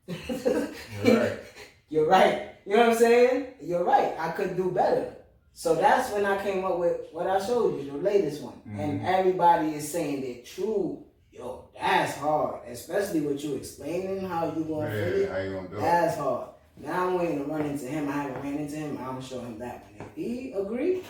"Damn." 0.06 0.68
You're 1.04 1.20
right. 1.20 1.38
You're 1.90 2.06
right. 2.06 2.50
You 2.66 2.76
know 2.76 2.80
what 2.80 2.90
I'm 2.90 2.98
saying? 2.98 3.46
You're 3.62 3.84
right. 3.84 4.14
I 4.18 4.30
could 4.30 4.56
do 4.56 4.70
better. 4.70 5.16
So 5.54 5.74
that's 5.74 6.12
when 6.12 6.24
I 6.24 6.40
came 6.42 6.64
up 6.64 6.78
with 6.78 7.00
what 7.12 7.26
I 7.26 7.44
showed 7.44 7.82
you, 7.82 7.90
the 7.90 7.98
latest 7.98 8.42
one. 8.42 8.60
And 8.66 9.00
mm-hmm. 9.00 9.06
everybody 9.06 9.74
is 9.74 9.90
saying 9.90 10.20
that 10.20 10.46
true, 10.46 11.04
yo, 11.32 11.68
that's 11.74 12.16
hard. 12.18 12.60
Especially 12.68 13.22
with 13.22 13.42
you 13.42 13.56
explaining 13.56 14.28
how 14.28 14.54
you 14.56 14.64
gonna 14.64 14.90
fit 14.90 15.14
it. 15.14 15.30
how 15.30 15.38
you 15.38 15.54
gonna 15.54 15.68
do 15.68 15.76
it? 15.76 15.80
That's 15.80 16.16
hard. 16.16 16.50
Now 16.76 17.08
I'm 17.08 17.14
waiting 17.14 17.38
to 17.38 17.44
run 17.44 17.62
into 17.62 17.86
him. 17.86 18.08
I 18.08 18.12
haven't 18.12 18.42
ran 18.42 18.58
into 18.58 18.76
him. 18.76 18.98
I'm 18.98 19.06
gonna 19.06 19.22
show 19.22 19.40
him 19.40 19.58
that 19.58 19.84
one. 19.84 20.08
If 20.08 20.14
he 20.14 20.52
agree, 20.52 21.02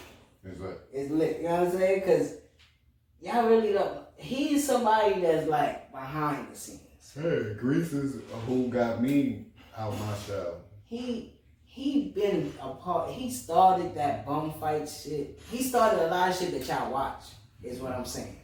It's 0.45 0.61
like, 0.61 0.79
it's 0.93 1.11
lit. 1.11 1.37
You 1.39 1.43
know 1.43 1.51
what 1.51 1.69
I'm 1.69 1.73
saying? 1.73 2.03
Cause 2.03 2.35
y'all 3.21 3.49
really 3.49 3.73
don't. 3.73 3.99
He's 4.19 4.67
somebody 4.67 5.21
that's 5.21 5.47
like 5.49 5.91
behind 5.93 6.49
the 6.53 6.57
scenes. 6.57 7.13
hey, 7.15 7.55
Grease 7.55 7.93
is 7.93 8.21
who 8.47 8.69
got 8.69 9.01
me 9.01 9.47
out 9.77 9.99
my 9.99 10.15
shell. 10.27 10.57
he 10.85 11.33
he 11.65 12.09
been 12.15 12.53
a 12.61 12.71
part. 12.75 13.11
He 13.11 13.31
started 13.31 13.95
that 13.95 14.27
bum 14.27 14.53
fight 14.55 14.89
shit. 14.89 15.39
He 15.51 15.63
started 15.63 16.05
a 16.05 16.09
lot 16.11 16.31
of 16.31 16.37
shit 16.37 16.51
that 16.51 16.67
y'all 16.67 16.91
watch. 16.93 17.23
Is 17.63 17.81
what 17.81 17.93
I'm 17.93 18.05
saying. 18.05 18.37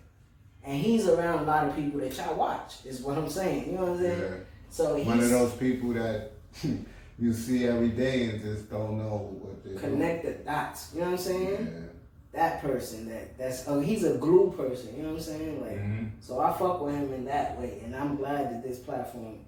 And 0.63 0.81
he's 0.81 1.09
around 1.09 1.41
a 1.41 1.43
lot 1.43 1.67
of 1.67 1.75
people 1.75 2.01
that 2.01 2.17
y'all 2.17 2.37
watch. 2.37 2.85
Is 2.85 3.01
what 3.01 3.19
I'm 3.19 3.29
saying. 3.29 3.67
You 3.67 3.73
know 3.79 3.81
what 3.87 3.91
I'm 3.91 3.99
saying? 4.03 4.21
Yeah. 4.21 4.37
So 4.71 4.97
One 5.03 5.19
of 5.21 5.29
those 5.31 5.53
people 5.55 5.93
that 5.95 6.33
you 7.19 7.33
see 7.33 7.67
every 7.67 7.89
day 7.91 8.31
and 8.31 8.41
just 8.41 8.71
don't 8.71 8.99
know 8.99 9.37
what 9.41 9.65
they 9.65 9.81
connect 9.81 10.25
the 10.25 10.33
dots. 10.33 10.93
You 10.95 11.01
know 11.01 11.07
what 11.07 11.13
I'm 11.13 11.19
saying? 11.19 11.51
Yeah. 11.51 11.89
That 12.35 12.61
person 12.62 13.09
that 13.11 13.38
that's 13.38 13.68
oh 13.68 13.81
he's 13.81 14.05
a 14.05 14.16
glue 14.18 14.53
person. 14.57 14.97
You 14.97 15.03
know 15.05 15.11
what 15.11 15.18
I'm 15.18 15.23
saying? 15.23 15.61
Like 15.61 15.79
Mhm. 15.79 16.11
so 16.20 16.40
I 16.40 16.53
fuck 16.53 16.83
with 16.83 16.94
him 16.94 17.12
in 17.12 17.25
that 17.27 17.59
way, 17.59 17.81
and 17.85 17.94
I'm 17.94 18.16
glad 18.16 18.51
that 18.51 18.62
this 18.62 18.81
platform 18.81 19.47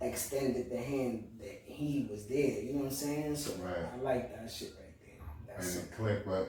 extended 0.00 0.70
the 0.70 0.76
hand 0.76 1.28
that 1.40 1.62
he 1.64 2.06
was 2.10 2.26
there. 2.26 2.60
You 2.62 2.72
know 2.74 2.78
what 2.80 2.84
I'm 2.86 2.94
saying? 2.94 3.36
So 3.36 3.52
Right. 3.62 3.84
I 3.92 3.96
like 4.02 4.34
that 4.36 4.50
shit 4.50 4.72
right 4.78 4.94
there. 5.00 5.26
That's 5.56 5.74
And 5.76 5.84
it 5.86 5.92
clicked, 5.96 6.26
but 6.26 6.48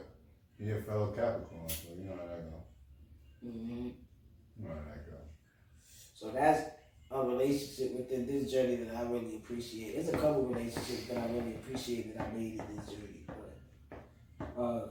He 0.58 0.71
a 0.71 0.82
fellow 0.84 1.08
Capricorn, 1.12 1.67
so 1.67 1.89
you 1.97 2.04
know 2.06 2.15
how 2.15 2.28
that 2.28 2.49
go. 2.51 2.58
hmm 3.41 3.88
You 3.88 3.93
know 4.60 4.69
how 4.69 4.75
that 4.91 5.06
go. 5.10 5.17
So 6.13 6.32
that's 6.32 6.62
a 7.12 7.25
relationship 7.25 7.93
within 7.97 8.25
this 8.28 8.51
journey 8.51 8.75
that 8.78 8.95
I 8.95 9.01
really 9.04 9.36
appreciate. 9.38 9.95
It's 9.95 10.10
a 10.10 10.17
couple 10.17 10.43
relationships 10.45 11.08
that 11.10 11.17
I 11.17 11.25
really 11.34 11.56
appreciate 11.56 12.15
that 12.15 12.28
I 12.28 12.32
made 12.34 12.60
in 12.60 12.75
this 12.78 12.86
journey, 12.88 13.25
but 13.28 14.62
uh, 14.62 14.88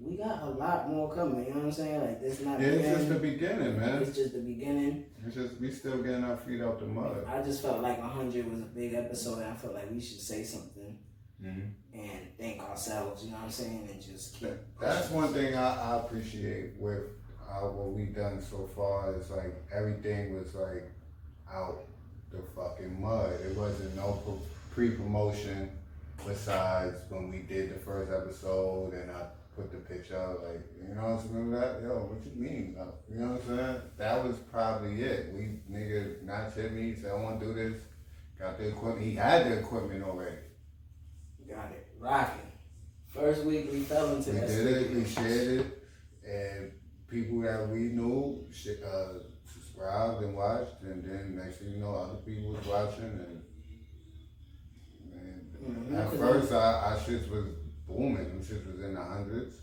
we 0.00 0.16
got 0.16 0.42
a 0.42 0.50
lot 0.50 0.88
more 0.88 1.12
coming. 1.14 1.44
You 1.46 1.50
know 1.50 1.56
what 1.60 1.64
I'm 1.66 1.72
saying? 1.72 2.00
Like 2.00 2.20
this 2.20 2.40
not. 2.40 2.60
Yeah, 2.60 2.66
it's 2.68 2.98
just 2.98 3.08
the 3.08 3.14
beginning, 3.18 3.78
man. 3.78 4.02
It's 4.02 4.16
just 4.16 4.32
the 4.34 4.40
beginning. 4.40 5.06
It's 5.26 5.34
just 5.34 5.60
we 5.60 5.70
still 5.70 5.98
getting 6.02 6.24
our 6.24 6.36
feet 6.36 6.60
out 6.60 6.78
the 6.80 6.86
mud. 6.86 7.26
I 7.28 7.42
just 7.42 7.62
felt 7.62 7.80
like 7.82 7.98
100 8.00 8.50
was 8.50 8.60
a 8.60 8.64
big 8.64 8.94
episode, 8.94 9.38
and 9.42 9.52
I 9.52 9.54
felt 9.54 9.74
like 9.74 9.90
we 9.90 10.00
should 10.00 10.20
say 10.20 10.42
something 10.44 10.98
Mm-hmm. 11.40 11.96
and 12.00 12.20
thank 12.36 12.60
ourselves. 12.60 13.22
You 13.24 13.30
know 13.30 13.36
what 13.36 13.44
I'm 13.44 13.50
saying? 13.50 13.88
And 13.92 14.02
just 14.02 14.34
keep. 14.34 14.50
That's 14.80 15.08
one 15.10 15.32
thing 15.32 15.54
I, 15.54 15.92
I 15.92 15.96
appreciate 15.98 16.72
with 16.80 17.04
uh, 17.48 17.66
what 17.68 17.92
we've 17.92 18.12
done 18.12 18.42
so 18.42 18.68
far 18.74 19.14
is 19.14 19.30
like 19.30 19.54
everything 19.72 20.34
was 20.36 20.52
like 20.56 20.90
out 21.48 21.84
the 22.32 22.38
fucking 22.56 23.00
mud. 23.00 23.32
It 23.48 23.56
wasn't 23.56 23.94
no 23.94 24.20
pre-promotion 24.72 25.70
besides 26.26 26.96
when 27.08 27.30
we 27.30 27.38
did 27.38 27.72
the 27.74 27.78
first 27.78 28.10
episode 28.12 28.94
and 28.94 29.08
I 29.10 29.26
put 29.58 29.72
the 29.72 29.78
picture 29.78 30.16
out 30.16 30.42
like, 30.44 30.62
you 30.80 30.94
know, 30.94 31.20
remember 31.32 31.58
that? 31.58 31.82
Yo, 31.82 31.96
what 32.04 32.24
you 32.24 32.40
mean? 32.40 32.76
You 33.10 33.18
know 33.20 33.32
what 33.32 33.42
I'm 33.42 33.46
saying? 33.58 33.82
That 33.96 34.24
was 34.24 34.36
probably 34.52 35.02
it. 35.02 35.32
We 35.34 35.58
nigga 35.70 36.22
not 36.22 36.52
hit 36.52 36.72
me, 36.72 36.94
said 36.94 37.10
I 37.10 37.14
want 37.16 37.40
to 37.40 37.46
do 37.46 37.54
this. 37.54 37.82
Got 38.38 38.56
the 38.58 38.68
equipment. 38.68 39.04
He 39.04 39.14
had 39.16 39.46
the 39.46 39.58
equipment 39.58 40.04
already. 40.04 40.36
Got 41.48 41.72
it. 41.72 41.88
Rocking. 41.98 42.42
First 43.08 43.42
week 43.44 43.68
we 43.72 43.80
fell 43.80 44.14
into 44.14 44.30
We 44.30 44.38
that. 44.38 44.46
did 44.46 44.66
it, 44.66 44.90
we 44.94 45.04
shared 45.04 45.60
it, 45.60 45.82
and 46.24 46.70
people 47.08 47.40
that 47.40 47.68
we 47.68 47.80
knew 47.88 48.46
uh, 48.86 49.08
subscribed 49.44 50.22
and 50.22 50.36
watched, 50.36 50.82
and 50.82 51.02
then 51.02 51.34
next 51.34 51.56
thing 51.56 51.70
you 51.70 51.78
know, 51.78 51.94
other 51.96 52.18
people 52.20 52.52
was 52.52 52.64
watching, 52.66 53.04
and, 53.04 53.42
and 55.12 55.88
Mhm, 55.90 55.98
at 55.98 56.12
first 56.16 56.52
I, 56.52 56.96
shits 57.04 57.28
was 57.28 57.46
booming, 57.88 58.16
them 58.16 58.40
shits 58.42 58.66
was 58.70 58.84
in 58.84 58.94
the 58.94 59.02
hundreds. 59.02 59.56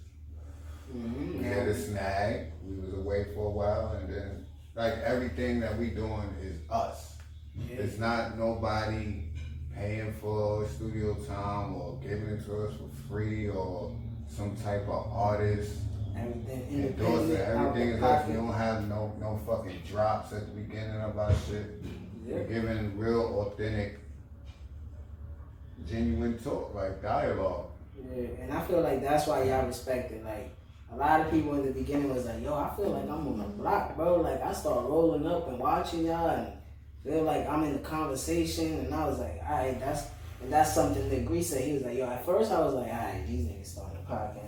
Mhm, 0.95 1.37
We 1.39 1.43
had 1.43 1.67
a 1.67 1.75
snag, 1.75 2.51
we 2.67 2.75
was 2.79 2.93
away 2.93 3.25
for 3.33 3.47
a 3.47 3.49
while, 3.49 3.91
and 3.99 4.13
then 4.13 4.45
like 4.75 4.93
everything 4.99 5.59
that 5.61 5.77
we 5.77 5.91
doing 5.91 6.29
is 6.41 6.59
us. 6.69 7.17
yeah. 7.55 7.77
It's 7.77 7.97
not 7.97 8.37
nobody 8.37 9.23
paying 9.73 10.13
for 10.13 10.65
studio 10.67 11.15
time 11.15 11.73
or 11.75 11.97
giving 12.01 12.29
it 12.29 12.45
to 12.45 12.65
us 12.67 12.73
for 12.75 12.89
free 13.07 13.49
or 13.49 13.91
some 14.27 14.55
type 14.57 14.87
of 14.87 15.07
artist 15.11 15.79
Everything 16.17 16.67
endorsing. 16.71 17.29
independent. 17.31 17.39
out 17.49 17.67
Everything 17.67 17.89
is 17.89 18.01
like 18.01 18.27
we 18.27 18.33
don't 18.33 18.53
have 18.53 18.87
no 18.87 19.13
no 19.19 19.39
fucking 19.45 19.81
drops 19.89 20.33
at 20.33 20.45
the 20.47 20.61
beginning 20.61 21.01
of 21.01 21.17
our 21.17 21.33
shit. 21.33 21.81
Yeah. 22.25 22.35
We're 22.35 22.43
giving 22.47 22.97
real 22.97 23.39
authentic, 23.41 23.99
genuine 25.87 26.37
talk, 26.39 26.73
like 26.73 27.01
dialogue. 27.01 27.67
And 28.13 28.53
I 28.53 28.61
feel 28.63 28.81
like 28.81 29.01
that's 29.01 29.27
why 29.27 29.43
y'all 29.43 29.65
respect 29.65 30.11
it. 30.11 30.23
Like 30.23 30.55
a 30.91 30.95
lot 30.95 31.21
of 31.21 31.31
people 31.31 31.55
in 31.55 31.65
the 31.65 31.71
beginning 31.71 32.13
was 32.13 32.25
like, 32.25 32.41
"Yo, 32.41 32.53
I 32.53 32.73
feel 32.75 32.91
like 32.91 33.03
I'm 33.03 33.27
on 33.27 33.37
the 33.37 33.43
block, 33.45 33.95
bro." 33.95 34.21
Like 34.21 34.41
I 34.41 34.53
start 34.53 34.85
rolling 34.85 35.25
up 35.27 35.47
and 35.47 35.59
watching 35.59 36.05
y'all 36.05 36.29
and 36.29 36.53
feel 37.03 37.23
like 37.23 37.47
I'm 37.47 37.63
in 37.63 37.73
the 37.73 37.79
conversation, 37.79 38.79
and 38.79 38.93
I 38.93 39.07
was 39.07 39.19
like, 39.19 39.41
"All 39.47 39.57
right, 39.57 39.79
that's." 39.79 40.03
And 40.41 40.51
that's 40.51 40.75
something 40.75 41.09
that 41.09 41.25
Grease 41.25 41.49
said. 41.49 41.63
He 41.63 41.73
was 41.73 41.83
like, 41.83 41.97
"Yo," 41.97 42.05
at 42.05 42.25
first 42.25 42.51
I 42.51 42.59
was 42.59 42.73
like, 42.75 42.87
"All 42.87 42.99
right, 42.99 43.23
these 43.25 43.45
niggas 43.45 43.67
starting 43.67 43.97
a 43.97 44.11
podcast. 44.11 44.41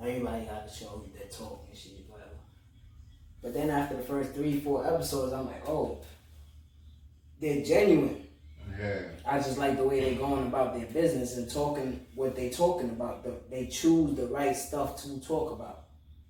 Everybody 0.00 0.44
got 0.46 0.66
to 0.66 0.74
show 0.74 1.04
you 1.04 1.12
their 1.16 1.28
talk 1.28 1.64
and 1.68 1.76
shit, 1.76 1.92
whatever." 2.08 2.30
But 3.42 3.54
then 3.54 3.70
after 3.70 3.96
the 3.96 4.02
first 4.02 4.32
three, 4.32 4.60
four 4.60 4.86
episodes, 4.86 5.32
I'm 5.32 5.46
like, 5.46 5.68
"Oh, 5.68 6.00
they're 7.40 7.62
genuine." 7.64 8.25
Yeah. 8.78 9.00
I 9.24 9.38
just 9.38 9.58
like 9.58 9.76
the 9.76 9.84
way 9.84 10.00
they're 10.00 10.18
going 10.18 10.46
about 10.46 10.74
their 10.74 10.86
business 10.86 11.36
and 11.36 11.50
talking 11.50 12.06
what 12.14 12.36
they're 12.36 12.50
talking 12.50 12.90
about. 12.90 13.24
The, 13.24 13.34
they 13.50 13.66
choose 13.66 14.14
the 14.16 14.26
right 14.26 14.54
stuff 14.56 15.02
to 15.02 15.20
talk 15.20 15.52
about. 15.52 15.84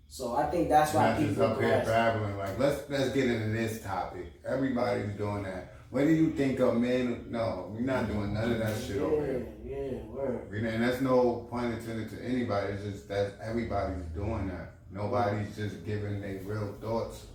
So 0.08 0.36
I 0.36 0.44
think 0.46 0.68
that's 0.68 0.94
why 0.94 1.10
Not 1.10 1.18
just 1.18 1.28
people 1.30 1.44
up 1.44 1.60
here 1.60 1.82
babbling 1.84 2.36
like 2.38 2.58
let's 2.58 2.88
let's 2.88 3.10
get 3.10 3.26
into 3.28 3.48
this 3.48 3.82
topic. 3.82 4.32
Everybody's 4.46 5.14
doing 5.16 5.42
that. 5.42 5.72
What 5.90 6.04
do 6.04 6.10
you 6.10 6.30
think 6.32 6.58
of 6.60 6.76
men? 6.76 7.26
No, 7.30 7.72
we're 7.74 7.80
not 7.80 8.06
doing 8.06 8.34
none 8.34 8.52
of 8.52 8.58
that 8.58 8.76
shit 8.80 8.98
over 8.98 9.24
here. 9.24 9.46
Yeah, 9.64 9.76
yeah, 9.76 9.98
word. 10.04 10.52
And 10.52 10.82
that's 10.82 11.00
no 11.00 11.46
pun 11.50 11.72
intended 11.72 12.10
to 12.10 12.24
anybody. 12.24 12.72
It's 12.74 12.84
just 12.84 13.08
that 13.08 13.34
everybody's 13.42 14.04
doing 14.14 14.48
that. 14.48 14.74
Nobody's 14.90 15.54
just 15.56 15.84
giving 15.84 16.20
their 16.20 16.40
real 16.44 16.74
thoughts 16.80 17.26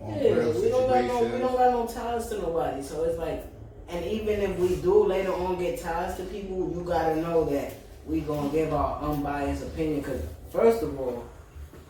on 0.00 0.14
Yeah, 0.14 0.32
real 0.34 0.52
we 0.52 0.68
don't 0.68 0.88
got 0.88 1.04
no, 1.04 1.20
we 1.20 1.24
situations. 1.24 1.40
don't 1.40 1.56
got 1.56 1.70
no 1.70 1.86
ties 1.86 2.28
to 2.28 2.38
nobody. 2.38 2.82
So 2.82 3.04
it's 3.04 3.18
like, 3.18 3.44
and 3.88 4.04
even 4.04 4.40
if 4.40 4.58
we 4.58 4.76
do 4.76 5.04
later 5.04 5.32
on 5.32 5.58
get 5.58 5.80
ties 5.80 6.16
to 6.16 6.24
people, 6.24 6.72
you 6.74 6.82
gotta 6.86 7.16
know 7.16 7.44
that 7.44 7.74
we 8.06 8.20
gonna 8.20 8.48
give 8.50 8.72
our 8.72 9.00
unbiased 9.02 9.62
opinion. 9.62 10.02
Cause 10.02 10.20
first 10.52 10.82
of 10.82 10.98
all, 10.98 11.24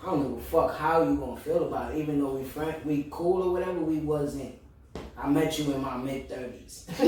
I 0.03 0.07
don't 0.11 0.23
give 0.35 0.39
a 0.39 0.41
fuck 0.43 0.77
how 0.77 1.03
you 1.03 1.17
gonna 1.17 1.41
feel 1.41 1.67
about 1.69 1.93
it. 1.95 1.99
Even 1.99 2.21
though 2.21 2.35
we 2.37 2.45
friend, 2.45 2.75
we 2.85 3.09
cool 3.11 3.43
or 3.49 3.53
whatever, 3.53 3.81
we 3.81 3.99
wasn't. 3.99 4.55
I 5.19 5.29
met 5.29 5.59
you 5.59 5.73
in 5.73 5.81
my 5.81 5.97
mid 5.97 6.29
thirties, 6.29 6.85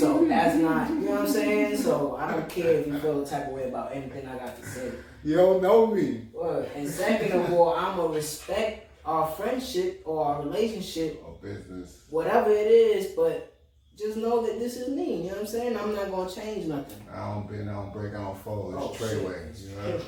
so 0.00 0.24
that's 0.26 0.56
not. 0.56 0.88
You 0.88 0.94
know 1.00 1.10
what 1.12 1.20
I'm 1.22 1.28
saying? 1.28 1.76
So 1.78 2.16
I 2.16 2.30
don't 2.30 2.48
care 2.48 2.74
if 2.74 2.86
you 2.86 2.98
feel 3.00 3.20
the 3.24 3.26
type 3.28 3.48
of 3.48 3.52
way 3.54 3.68
about 3.68 3.92
anything 3.94 4.26
I 4.26 4.38
got 4.38 4.56
to 4.56 4.66
say. 4.66 4.92
You 5.24 5.36
don't 5.36 5.60
know 5.62 5.86
me. 5.88 6.28
Word. 6.32 6.68
And 6.76 6.88
second 6.88 7.32
of 7.32 7.52
all, 7.52 7.74
I'ma 7.74 8.06
respect 8.12 8.88
our 9.04 9.26
friendship 9.32 10.02
or 10.04 10.24
our 10.24 10.42
relationship 10.42 11.20
Or 11.26 11.36
business. 11.42 12.02
whatever 12.10 12.50
it 12.50 12.68
is, 12.68 13.06
but 13.16 13.49
just 13.96 14.16
know 14.16 14.44
that 14.46 14.58
this 14.58 14.76
is 14.76 14.88
me. 14.88 15.16
You 15.16 15.22
know 15.24 15.28
what 15.28 15.38
I'm 15.40 15.46
saying? 15.46 15.76
I'm 15.76 15.94
not 15.94 16.10
gonna 16.10 16.30
change 16.30 16.66
nothing. 16.66 17.06
I 17.12 17.34
don't 17.34 17.48
bend, 17.48 17.68
I 17.70 17.74
don't 17.74 17.92
break, 17.92 18.14
I 18.14 18.18
don't 18.22 18.38
fold. 18.38 18.74
It's 18.74 18.82
Oh, 19.02 19.04
Treyway. 19.04 19.68
You 19.70 19.76
know? 19.76 19.98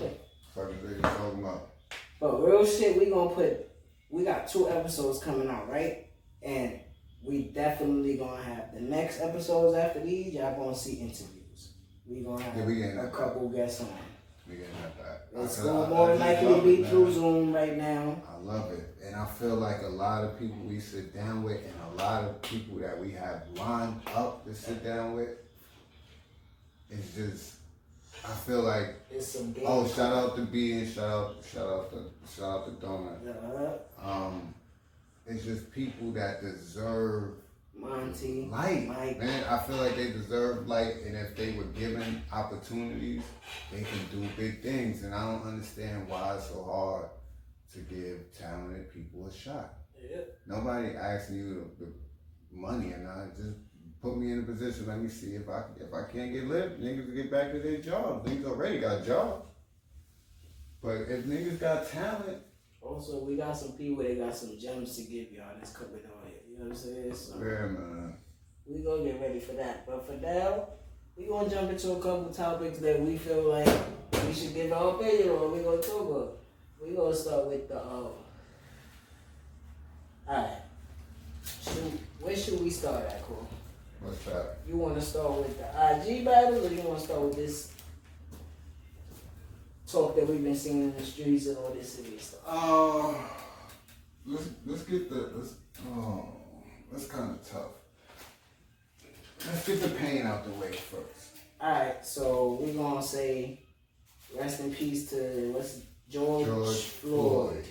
Fucking 0.55 0.79
thing 0.79 0.97
you 0.97 1.01
talking 1.03 1.38
about. 1.40 1.71
but 2.21 2.47
real 2.47 2.64
shit, 2.66 2.99
we 2.99 3.07
gonna 3.07 3.31
put. 3.31 3.68
We 4.11 4.25
got 4.25 4.47
two 4.49 4.68
episodes 4.68 5.23
coming 5.23 5.49
out, 5.49 5.71
right? 5.71 6.07
And 6.42 6.81
we 7.25 7.45
definitely 7.45 8.16
gonna 8.16 8.42
have 8.42 8.75
the 8.75 8.81
next 8.81 9.21
episodes 9.21 9.77
after 9.77 10.01
these. 10.05 10.35
Y'all 10.35 10.57
gonna 10.57 10.77
see 10.77 10.95
interviews. 10.95 11.73
We 12.07 12.21
gonna 12.21 12.42
have 12.42 12.57
Yeah, 12.57 12.66
we 12.66 12.83
a 12.83 13.09
couple 13.09 13.49
guests 13.49 13.81
on. 13.81 13.88
We 14.53 14.59
getting 14.59 14.75
at. 14.85 15.29
It's 15.45 15.61
I- 15.61 15.65
gonna 15.65 15.88
more 15.88 16.11
I 16.11 16.17
than 16.17 16.19
just 16.19 16.43
likely 16.45 16.77
be 16.77 16.83
it, 16.83 16.88
through 16.91 17.12
Zoom 17.12 17.53
right 17.55 17.77
now. 17.77 18.23
I 18.29 18.37
love 18.38 18.71
it. 18.73 18.95
And 19.05 19.17
I 19.17 19.25
feel 19.27 19.57
like 19.57 19.83
a 19.83 19.87
lot 19.88 20.25
of 20.25 20.38
people 20.38 20.59
we 20.67 20.79
sit 20.81 21.15
down 21.15 21.43
with 21.43 21.57
and 21.65 21.75
a 21.95 22.03
lot 22.03 22.25
of 22.25 22.41
people 22.43 22.79
that 22.79 22.99
we 22.99 23.12
have 23.12 23.43
lined 23.57 24.01
up 24.15 24.45
to 24.45 24.55
sit 24.55 24.85
down 24.85 25.15
with, 25.17 25.31
it's 26.91 27.15
just, 27.15 27.55
I 28.25 28.33
feel 28.33 28.61
like, 28.62 28.95
It's 29.11 29.27
some 29.29 29.53
game. 29.53 29.65
oh, 29.67 29.88
shout 29.88 30.12
out 30.12 30.37
to 30.37 30.43
B 30.43 30.73
and 30.73 30.88
shout 30.93 31.11
out, 31.11 31.37
shout 31.51 31.67
out 31.69 31.91
to, 31.91 32.05
shout 32.37 32.49
out 32.61 32.81
to 32.81 32.87
Donut. 32.87 33.19
Uh, 34.03 34.09
Um, 34.09 34.55
it's 35.27 35.45
just 35.45 35.71
people 35.73 36.12
that 36.12 36.43
deserve 36.43 37.33
Monty, 37.83 38.47
light, 38.51 38.87
Mike. 38.87 39.18
man. 39.18 39.45
I 39.45 39.59
feel 39.59 39.77
like 39.77 39.97
they 39.97 40.12
deserve 40.12 40.68
light, 40.68 40.97
and 41.05 41.16
if 41.16 41.37
they 41.37 41.53
were 41.53 41.64
given 41.64 42.23
opportunities, 42.33 43.23
they 43.73 43.83
can 43.83 43.99
do 44.21 44.29
big 44.37 44.62
things. 44.62 45.03
And 45.03 45.12
I 45.14 45.31
don't 45.33 45.42
understand 45.47 46.09
why 46.09 46.37
it's 46.37 46.47
so 46.49 46.62
hard 46.62 47.07
to 47.73 47.79
give 47.81 48.18
talented 48.38 48.92
people 48.92 49.27
a 49.27 49.33
shot. 49.33 49.75
Yep. 50.01 50.38
Nobody 50.47 50.95
asking 50.97 51.37
you 51.37 51.71
the, 51.79 51.87
the 51.87 51.92
money, 52.53 52.92
and 52.92 53.09
I 53.09 53.27
just 53.37 53.57
put 54.01 54.16
me 54.16 54.33
in 54.33 54.40
a 54.40 54.42
position. 54.42 54.87
Let 54.87 55.01
me 55.01 55.09
see 55.09 55.35
if 55.35 55.49
I 55.49 55.64
if 55.81 55.92
I 55.92 56.05
can't 56.05 56.33
get 56.33 56.47
lit, 56.47 56.81
niggas 56.81 57.14
get 57.14 57.31
back 57.31 57.53
to 57.53 57.59
their 57.61 57.79
jobs. 57.79 58.29
Niggas 58.29 58.47
already 58.47 58.79
got 58.79 59.05
jobs, 59.05 59.45
but 60.83 60.97
if 61.09 61.25
niggas 61.25 61.59
got 61.59 61.88
talent, 61.88 62.42
Also, 62.81 63.25
we 63.25 63.37
got 63.37 63.57
some 63.57 63.73
people 63.73 64.03
that 64.05 64.18
got 64.18 64.35
some 64.37 64.59
gems 64.59 64.97
to 64.97 65.03
give 65.03 65.31
y'all 65.33 65.55
that's 65.57 65.73
coming 65.73 65.95
on 65.95 66.01
here. 66.01 66.09
You 66.09 66.12
know 66.62 66.70
what 66.70 66.79
I'm 66.79 66.83
saying? 66.85 67.14
So 67.14 67.35
yeah, 67.38 67.66
man. 67.66 68.14
we 68.66 68.79
gonna 68.79 69.05
get 69.05 69.20
ready 69.20 69.40
for 69.40 69.53
that. 69.53 69.87
But 69.87 70.07
for 70.07 70.12
now, 70.14 70.68
we 71.16 71.27
gonna 71.27 71.51
jump 71.51 71.70
into 71.70 71.92
a 71.92 71.96
couple 71.96 72.33
topics 72.33 72.79
that 72.79 73.01
we 73.01 73.16
feel 73.18 73.48
like 73.51 73.68
we 74.27 74.33
should 74.33 74.55
give 74.55 74.72
our 74.72 74.94
opinion 74.94 75.31
on. 75.31 75.53
We 75.53 75.62
gonna 75.62 75.83
talk 75.83 76.11
about. 76.11 76.38
We 76.81 76.94
gonna 76.94 77.14
start 77.14 77.46
with 77.46 77.68
the. 77.68 77.79
Uh, 77.79 78.09
Alright. 80.29 80.59
Should, 81.44 81.98
where 82.20 82.37
should 82.37 82.61
we 82.62 82.70
start 82.70 83.05
at, 83.07 83.22
Cole? 83.25 83.46
What's 84.01 84.25
that? 84.25 84.59
You 84.68 84.77
want 84.77 84.94
to 84.94 85.01
start 85.01 85.33
with 85.38 85.59
the 85.59 85.64
IG 85.64 86.25
battles, 86.25 86.70
or 86.70 86.75
you 86.75 86.81
want 86.83 87.01
to 87.01 87.05
start 87.05 87.22
with 87.22 87.37
this 87.37 87.72
talk 89.87 90.14
that 90.16 90.29
we've 90.29 90.42
been 90.42 90.57
seeing 90.57 90.83
in 90.83 90.96
the 90.96 91.03
streets 91.03 91.46
and 91.46 91.57
all 91.59 91.70
this 91.70 91.94
city 91.94 92.16
stuff? 92.18 92.40
Uh, 92.46 93.14
let's 94.27 94.48
let's 94.64 94.83
get 94.83 95.11
the 95.11 95.33
let's 95.35 95.55
oh 95.88 96.32
that's 96.92 97.07
kind 97.07 97.31
of 97.31 97.50
tough. 97.50 97.72
Let's 99.46 99.66
get 99.66 99.81
the 99.83 99.88
pain 99.88 100.26
out 100.26 100.44
the 100.44 100.52
way 100.52 100.72
first. 100.72 101.37
Alright, 101.61 102.05
so 102.05 102.59
we're 102.61 102.74
gonna 102.74 103.02
say 103.02 103.59
rest 104.38 104.61
in 104.61 104.72
peace 104.74 105.11
to 105.11 105.52
what's 105.52 105.81
George, 106.09 106.46
George 106.46 106.76
Floyd. 106.76 107.52
Floyd. 107.52 107.64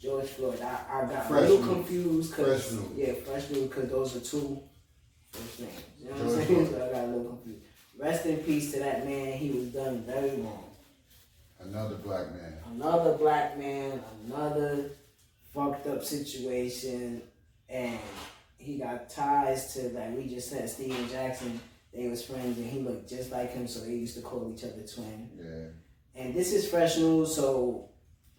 George 0.00 0.28
Floyd. 0.28 0.60
I, 0.62 0.80
I 0.90 1.00
got 1.06 1.28
Fresh 1.28 1.42
a 1.42 1.48
little 1.48 1.74
confused 1.74 2.30
because 2.30 2.78
yeah, 2.96 3.12
fresh 3.24 3.50
news 3.50 3.68
because 3.68 3.90
those 3.90 4.16
are 4.16 4.20
two 4.20 4.62
first 5.30 5.60
names. 5.60 5.72
You 6.00 6.10
know 6.10 6.16
what 6.16 6.22
I'm 6.22 6.46
saying? 6.46 6.68
So 6.70 6.76
I 6.76 6.92
got 6.92 7.04
a 7.04 7.06
little 7.06 7.24
confused. 7.24 7.64
Rest 7.98 8.26
in 8.26 8.36
peace 8.38 8.72
to 8.72 8.78
that 8.80 9.06
man. 9.06 9.38
He 9.38 9.50
was 9.50 9.68
done 9.68 10.02
very 10.02 10.36
wrong. 10.40 10.64
Another 11.60 11.96
black 11.96 12.32
man. 12.32 12.54
Another 12.72 13.16
black 13.16 13.56
man, 13.56 14.02
another 14.26 14.90
fucked 15.54 15.86
up 15.86 16.04
situation, 16.04 17.22
and 17.68 17.98
he 18.56 18.78
got 18.78 19.10
ties 19.10 19.74
to 19.74 19.88
like 19.90 20.16
we 20.16 20.28
just 20.28 20.50
said, 20.50 20.68
Stephen 20.68 21.08
Jackson. 21.08 21.60
They 21.92 22.08
was 22.08 22.24
friends, 22.24 22.58
and 22.58 22.68
he 22.68 22.80
looked 22.80 23.08
just 23.08 23.30
like 23.30 23.52
him, 23.52 23.68
so 23.68 23.78
they 23.78 23.92
used 23.92 24.16
to 24.16 24.22
call 24.22 24.52
each 24.52 24.64
other 24.64 24.82
twin. 24.82 25.30
Yeah. 25.38 26.20
And 26.20 26.34
this 26.34 26.52
is 26.52 26.68
fresh 26.68 26.96
news, 26.96 27.36
so 27.36 27.88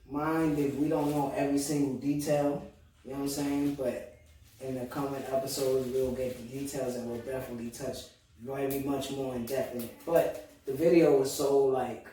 mind 0.09 0.59
if 0.59 0.75
we 0.75 0.89
don't 0.89 1.09
know 1.11 1.33
every 1.35 1.57
single 1.57 1.95
detail, 1.95 2.65
you 3.03 3.11
know 3.11 3.19
what 3.19 3.23
I'm 3.23 3.29
saying? 3.29 3.75
But 3.75 4.17
in 4.59 4.79
the 4.79 4.85
coming 4.85 5.23
episodes, 5.31 5.87
we'll 5.93 6.11
get 6.11 6.37
the 6.37 6.59
details 6.59 6.95
and 6.95 7.09
we'll 7.09 7.21
definitely 7.21 7.71
touch 7.71 7.97
very 8.41 8.79
much 8.81 9.11
more 9.11 9.35
in 9.35 9.45
depth 9.45 9.75
in 9.75 9.83
it. 9.83 9.97
But 10.05 10.49
the 10.65 10.73
video 10.73 11.19
was 11.19 11.31
so 11.31 11.65
like 11.65 12.07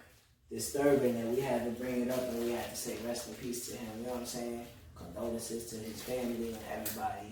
disturbing 0.50 1.14
that 1.14 1.34
we 1.34 1.40
had 1.40 1.64
to 1.64 1.82
bring 1.82 2.02
it 2.02 2.10
up 2.10 2.22
and 2.28 2.44
we 2.44 2.52
had 2.52 2.70
to 2.70 2.76
say 2.76 2.96
rest 3.06 3.28
in 3.28 3.34
peace 3.34 3.68
to 3.68 3.76
him, 3.76 3.88
you 3.98 4.06
know 4.06 4.12
what 4.12 4.20
I'm 4.20 4.26
saying? 4.26 4.66
Condolences 4.94 5.66
to 5.70 5.76
his 5.76 6.02
family 6.02 6.48
and 6.48 6.58
everybody, 6.72 7.30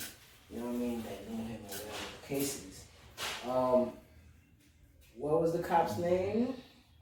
you 0.50 0.58
know 0.60 0.66
what 0.66 0.74
I 0.74 0.78
mean, 0.78 1.02
that 1.04 1.30
knew 1.30 1.36
him 1.44 1.58
or 1.64 1.68
whatever 1.68 1.84
the 2.22 2.26
case. 2.28 2.84
Um, 3.48 3.92
what 5.16 5.42
was 5.42 5.52
the 5.52 5.60
cop's 5.60 5.98
name? 5.98 6.54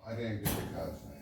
I 0.07 0.15
didn't 0.15 0.45
get 0.45 0.55
the 0.55 0.77
cop's 0.79 1.03
name. 1.05 1.15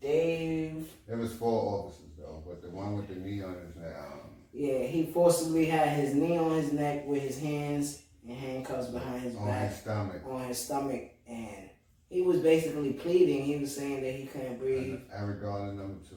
Dave. 0.00 0.88
There 1.06 1.16
was 1.18 1.32
four 1.34 1.84
officers 1.86 2.12
though, 2.18 2.42
but 2.46 2.62
the 2.62 2.68
one 2.70 2.96
with 2.96 3.08
the 3.08 3.16
knee 3.16 3.42
on 3.42 3.54
his 3.54 3.76
neck. 3.76 3.96
Um, 3.98 4.20
Yeah, 4.52 4.84
he 4.84 5.06
forcibly 5.12 5.66
had 5.66 5.88
his 5.98 6.14
knee 6.14 6.36
on 6.38 6.52
his 6.52 6.72
neck 6.72 7.06
with 7.06 7.22
his 7.22 7.38
hands 7.40 8.02
and 8.26 8.36
handcuffs 8.36 8.88
behind 8.88 9.22
his 9.22 9.36
on 9.36 9.46
back 9.46 9.70
his 9.70 9.78
stomach. 9.80 10.22
on 10.26 10.44
his 10.44 10.58
stomach, 10.58 11.02
and 11.26 11.70
he 12.08 12.22
was 12.22 12.38
basically 12.38 12.92
pleading. 12.92 13.44
He 13.44 13.56
was 13.56 13.74
saying 13.74 14.02
that 14.02 14.12
he 14.14 14.26
couldn't 14.26 14.58
breathe, 14.58 15.00
Eric 15.12 15.42
Garner 15.42 15.72
number 15.72 15.98
two. 16.08 16.16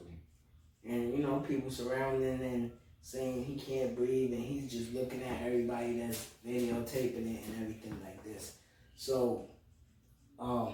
and 0.88 1.14
you 1.18 1.24
know 1.24 1.40
people 1.40 1.72
surrounding 1.72 2.40
and 2.42 2.72
saying 3.02 3.44
he 3.44 3.56
can't 3.56 3.96
breathe, 3.96 4.34
and 4.34 4.44
he's 4.44 4.72
just 4.72 4.94
looking 4.94 5.24
at 5.24 5.42
everybody 5.42 6.00
that's 6.00 6.28
videotaping 6.46 7.36
it 7.36 7.44
and 7.46 7.62
everything 7.62 7.98
like 8.04 8.24
this. 8.24 8.54
So, 8.96 9.50
um, 10.40 10.74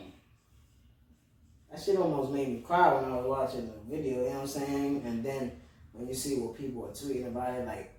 that 1.71 1.81
shit 1.81 1.97
almost 1.97 2.31
made 2.31 2.49
me 2.49 2.61
cry 2.61 2.93
when 2.93 3.11
I 3.11 3.17
was 3.17 3.25
watching 3.25 3.67
the 3.67 3.95
video. 3.95 4.23
You 4.23 4.29
know 4.29 4.35
what 4.35 4.41
I'm 4.41 4.47
saying? 4.47 5.03
And 5.05 5.23
then 5.23 5.51
when 5.91 6.07
you 6.07 6.13
see 6.13 6.39
what 6.39 6.55
people 6.55 6.85
are 6.85 6.89
tweeting 6.89 7.27
about 7.27 7.55
it, 7.55 7.65
like 7.65 7.93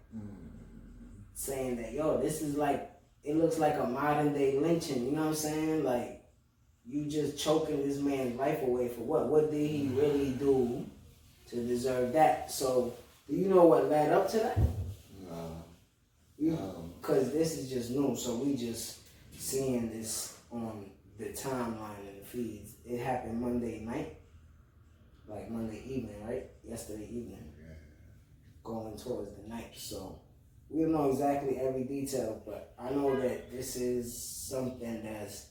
saying 1.35 1.77
that 1.77 1.93
yo, 1.93 2.21
this 2.21 2.43
is 2.43 2.57
like 2.57 2.91
it 3.23 3.37
looks 3.37 3.59
like 3.59 3.79
a 3.79 3.87
modern 3.87 4.33
day 4.33 4.59
lynching. 4.59 5.05
You 5.05 5.13
know 5.13 5.23
what 5.23 5.29
I'm 5.29 5.35
saying? 5.35 5.85
Like 5.85 6.25
you 6.87 7.05
just 7.05 7.39
choking 7.39 7.87
this 7.87 7.99
man's 7.99 8.39
life 8.39 8.63
away 8.63 8.89
for 8.89 9.03
what? 9.03 9.27
What 9.27 9.51
did 9.51 9.69
he 9.69 9.89
really 9.93 10.31
do 10.31 10.87
to 11.49 11.57
deserve 11.57 12.13
that? 12.15 12.51
So 12.51 12.95
you 13.29 13.49
know 13.49 13.65
what 13.67 13.89
led 13.89 14.13
up 14.13 14.29
to 14.31 14.39
that? 14.39 14.59
No. 15.29 15.65
You, 16.39 16.53
Um, 16.55 16.93
Cause 17.03 17.33
this 17.33 17.57
is 17.57 17.71
just 17.71 17.91
new, 17.91 18.17
so 18.17 18.37
we 18.37 18.55
just 18.57 18.99
seeing 19.39 19.91
this 19.91 20.37
on 20.51 20.91
the 21.19 21.27
timeline 21.27 21.99
and 22.07 22.21
the 22.21 22.25
feeds. 22.27 22.75
It 22.85 22.99
happened 22.99 23.41
Monday 23.41 23.81
night, 23.81 24.17
like 25.27 25.51
Monday 25.51 25.83
evening, 25.87 26.23
right? 26.27 26.51
Yesterday 26.69 27.05
evening, 27.05 27.53
yeah. 27.59 27.75
going 28.65 28.97
towards 28.97 29.31
the 29.37 29.49
night. 29.49 29.73
So 29.77 30.21
we 30.69 30.83
don't 30.83 30.93
know 30.93 31.11
exactly 31.11 31.59
every 31.59 31.85
detail, 31.85 32.43
but 32.45 32.75
I 32.79 32.91
know 32.91 33.19
that 33.21 33.51
this 33.51 33.77
is 33.77 34.17
something 34.17 35.03
that's 35.03 35.47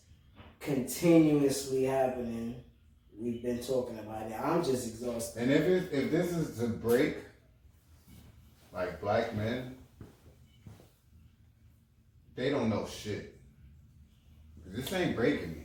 continuously 0.60 1.84
happening. 1.84 2.64
We've 3.20 3.42
been 3.42 3.60
talking 3.64 3.98
about 3.98 4.28
it. 4.30 4.36
I'm 4.40 4.64
just 4.64 4.88
exhausted. 4.88 5.44
And 5.44 5.52
if 5.52 5.62
it, 5.62 5.90
if 5.92 6.12
this 6.12 6.32
is 6.34 6.60
to 6.60 6.68
break, 6.68 7.16
like 8.78 9.02
black 9.02 9.36
men, 9.36 9.76
they 12.36 12.52
don't 12.52 12.70
know 12.70 12.86
shit. 12.86 13.34
This 14.68 14.94
ain't 14.94 15.16
breaking 15.16 15.52
me. 15.54 15.64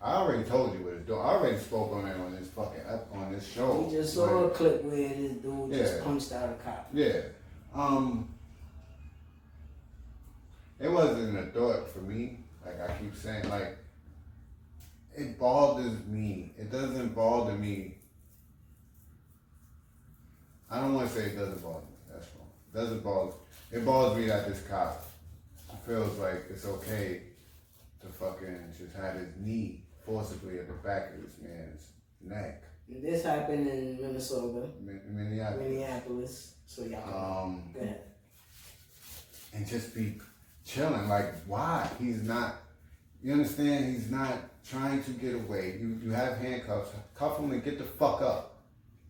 I 0.00 0.14
already 0.14 0.44
told 0.44 0.72
you 0.72 0.82
what 0.84 0.94
it's 0.94 1.06
doing. 1.06 1.20
I 1.20 1.24
already 1.24 1.58
spoke 1.58 1.92
on 1.92 2.06
it 2.06 2.16
on 2.18 2.34
this 2.34 2.48
fucking 2.48 2.80
ep- 2.88 3.08
on 3.12 3.32
this 3.32 3.46
show. 3.46 3.80
We 3.82 3.92
just 3.96 4.14
saw 4.14 4.44
a 4.44 4.50
clip 4.50 4.82
where 4.84 4.96
this 5.08 5.32
dude 5.42 5.72
just 5.74 5.94
Yeah. 5.96 6.04
punched 6.04 6.32
out 6.32 6.48
a 6.50 6.54
cop. 6.64 6.88
Yeah. 6.94 7.20
Um. 7.74 8.30
It 10.80 10.88
wasn't 10.88 11.36
a 11.36 11.46
thought 11.52 11.90
for 11.90 11.98
me. 11.98 12.38
Like 12.64 12.80
I 12.80 12.96
keep 12.96 13.14
saying, 13.14 13.46
like 13.50 13.76
it 15.14 15.38
bothers 15.38 15.98
me. 16.06 16.54
It 16.56 16.70
doesn't 16.72 17.14
bother 17.14 17.52
me. 17.52 17.97
I 20.70 20.80
don't 20.80 20.94
want 20.94 21.08
to 21.08 21.14
say 21.14 21.26
it 21.26 21.36
doesn't 21.36 21.62
bother 21.62 21.80
me. 21.80 21.96
That's 22.12 22.26
wrong. 22.36 22.48
It 22.72 22.76
doesn't 22.76 23.02
bother. 23.04 23.32
It 23.72 23.84
bothers 23.84 24.18
me 24.18 24.26
that 24.28 24.48
this 24.48 24.62
cop 24.68 25.04
feels 25.86 26.18
like 26.18 26.44
it's 26.50 26.66
okay 26.66 27.22
to 28.00 28.06
fucking 28.08 28.72
just 28.78 28.94
have 28.96 29.14
his 29.14 29.28
knee 29.38 29.82
forcibly 30.04 30.58
at 30.58 30.66
the 30.66 30.74
back 30.74 31.14
of 31.14 31.22
this 31.22 31.34
man's 31.42 31.88
neck. 32.22 32.62
This 32.88 33.22
happened 33.24 33.68
in 33.68 34.00
Minnesota, 34.00 34.66
Min- 34.80 35.00
Minneapolis. 35.10 35.62
Minneapolis. 35.68 36.54
So 36.66 36.84
y'all 36.84 37.44
Um. 37.44 37.70
go 37.74 37.80
ahead. 37.80 38.02
and 39.54 39.66
just 39.66 39.94
be 39.94 40.20
chilling. 40.64 41.08
Like, 41.08 41.34
why? 41.46 41.88
He's 41.98 42.22
not. 42.22 42.56
You 43.22 43.32
understand? 43.32 43.94
He's 43.94 44.10
not 44.10 44.34
trying 44.68 45.02
to 45.04 45.10
get 45.12 45.34
away. 45.34 45.78
You 45.80 45.98
you 46.04 46.10
have 46.10 46.38
handcuffs. 46.38 46.90
Cuff 47.14 47.38
him 47.38 47.50
and 47.52 47.62
get 47.64 47.78
the 47.78 47.84
fuck 47.84 48.20
up. 48.22 48.57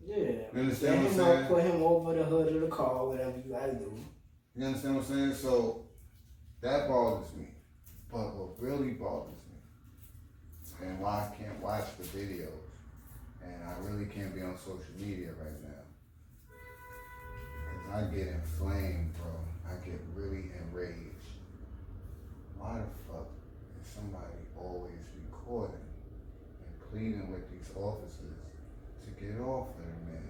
Yeah. 0.09 0.49
You 0.53 0.59
understand 0.61 1.03
what 1.05 1.13
I'm 1.13 1.43
up, 1.43 1.47
put 1.49 1.63
him 1.63 1.83
over 1.83 2.13
the 2.15 2.23
hood 2.23 2.55
of 2.55 2.61
the 2.61 2.67
car, 2.67 3.07
whatever 3.07 3.37
you 3.45 3.53
gotta 3.53 3.73
do. 3.73 3.93
You 4.55 4.65
understand 4.65 4.95
what 4.95 5.05
I'm 5.05 5.09
saying? 5.09 5.33
So 5.35 5.85
that 6.61 6.87
bothers 6.89 7.31
me. 7.35 7.47
But 8.11 8.35
what 8.35 8.59
really 8.59 8.93
bothers 8.93 9.37
me, 9.45 10.87
and 10.87 10.99
why 10.99 11.29
I 11.29 11.35
can't 11.37 11.61
watch 11.61 11.85
the 11.99 12.07
videos, 12.07 12.49
and 13.43 13.63
I 13.63 13.73
really 13.87 14.07
can't 14.07 14.33
be 14.33 14.41
on 14.41 14.57
social 14.57 14.95
media 14.97 15.29
right 15.39 15.61
now, 15.61 15.83
because 17.69 17.87
I 17.93 18.15
get 18.15 18.27
inflamed, 18.29 19.13
bro. 19.13 19.31
I 19.69 19.73
get 19.85 20.01
really 20.15 20.49
enraged. 20.57 21.29
Why 22.57 22.79
the 22.79 23.13
fuck 23.13 23.29
is 23.79 23.87
somebody 23.87 24.41
always 24.57 25.05
recording 25.29 25.85
and 26.65 26.73
pleading 26.89 27.31
with 27.31 27.45
these 27.51 27.69
officers 27.75 28.17
to 28.17 28.28
get 29.19 29.39
off 29.41 29.67
there, 29.77 29.85
man? 30.05 30.29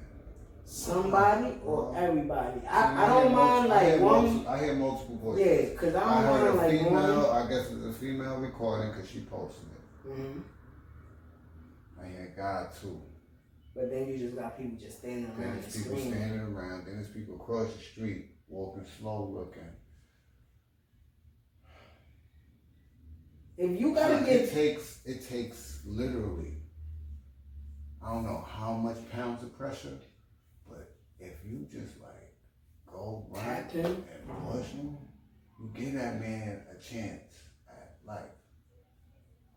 Somebody 0.65 1.55
or 1.65 1.95
everybody. 1.95 2.61
I, 2.67 3.05
I 3.05 3.07
don't 3.07 3.33
mind 3.33 3.73
I 3.73 3.91
like 3.91 4.01
one. 4.01 4.23
multiple- 4.25 4.47
I 4.49 4.59
hear 4.63 4.73
multiple 4.75 5.15
voices. 5.17 5.45
Yeah, 5.45 5.75
cause 5.79 5.95
I 5.95 6.03
I 6.03 6.21
don't 6.23 6.39
heard 6.39 6.55
mind 6.55 6.57
like 6.57 6.71
female, 6.79 7.27
one. 7.27 7.37
I 7.45 7.49
guess 7.49 7.71
it's 7.71 7.85
a 7.85 7.93
female 7.93 8.37
recording 8.37 8.91
because 8.91 9.09
she 9.09 9.21
posted 9.21 9.65
it. 9.71 10.11
hmm 10.11 10.39
I 12.01 12.07
hear 12.07 12.33
God 12.37 12.69
too. 12.79 13.01
But 13.75 13.89
then 13.91 14.07
you 14.09 14.17
just 14.17 14.35
got 14.35 14.57
people 14.57 14.77
just 14.79 14.99
standing 14.99 15.31
Then 15.37 15.45
around 15.47 15.53
and 15.55 15.63
there's 15.63 15.75
people 15.77 15.97
screaming. 15.97 16.13
standing 16.19 16.39
around. 16.55 16.85
Then 16.85 16.95
there's 16.95 17.07
people 17.09 17.35
across 17.35 17.73
the 17.73 17.81
street 17.81 18.25
walking 18.47 18.85
slow 18.99 19.29
looking. 19.33 19.69
If 23.57 23.79
you 23.79 23.93
gotta 23.93 24.19
it 24.19 24.25
get 24.25 24.51
takes 24.51 24.99
it 25.05 25.27
takes 25.27 25.81
literally. 25.85 26.53
I 28.03 28.13
don't 28.13 28.23
know 28.23 28.45
how 28.49 28.73
much 28.73 28.97
pounds 29.11 29.43
of 29.43 29.57
pressure, 29.57 29.97
but 30.67 30.91
if 31.19 31.33
you 31.45 31.67
just 31.71 31.99
like 31.99 32.33
go 32.87 33.25
right 33.29 33.71
and 33.73 34.03
push 34.49 34.67
him, 34.67 34.97
you 35.59 35.69
give 35.75 35.93
that 35.93 36.19
man 36.19 36.61
a 36.71 36.81
chance 36.81 37.21
at 37.67 37.97
life. 38.07 38.21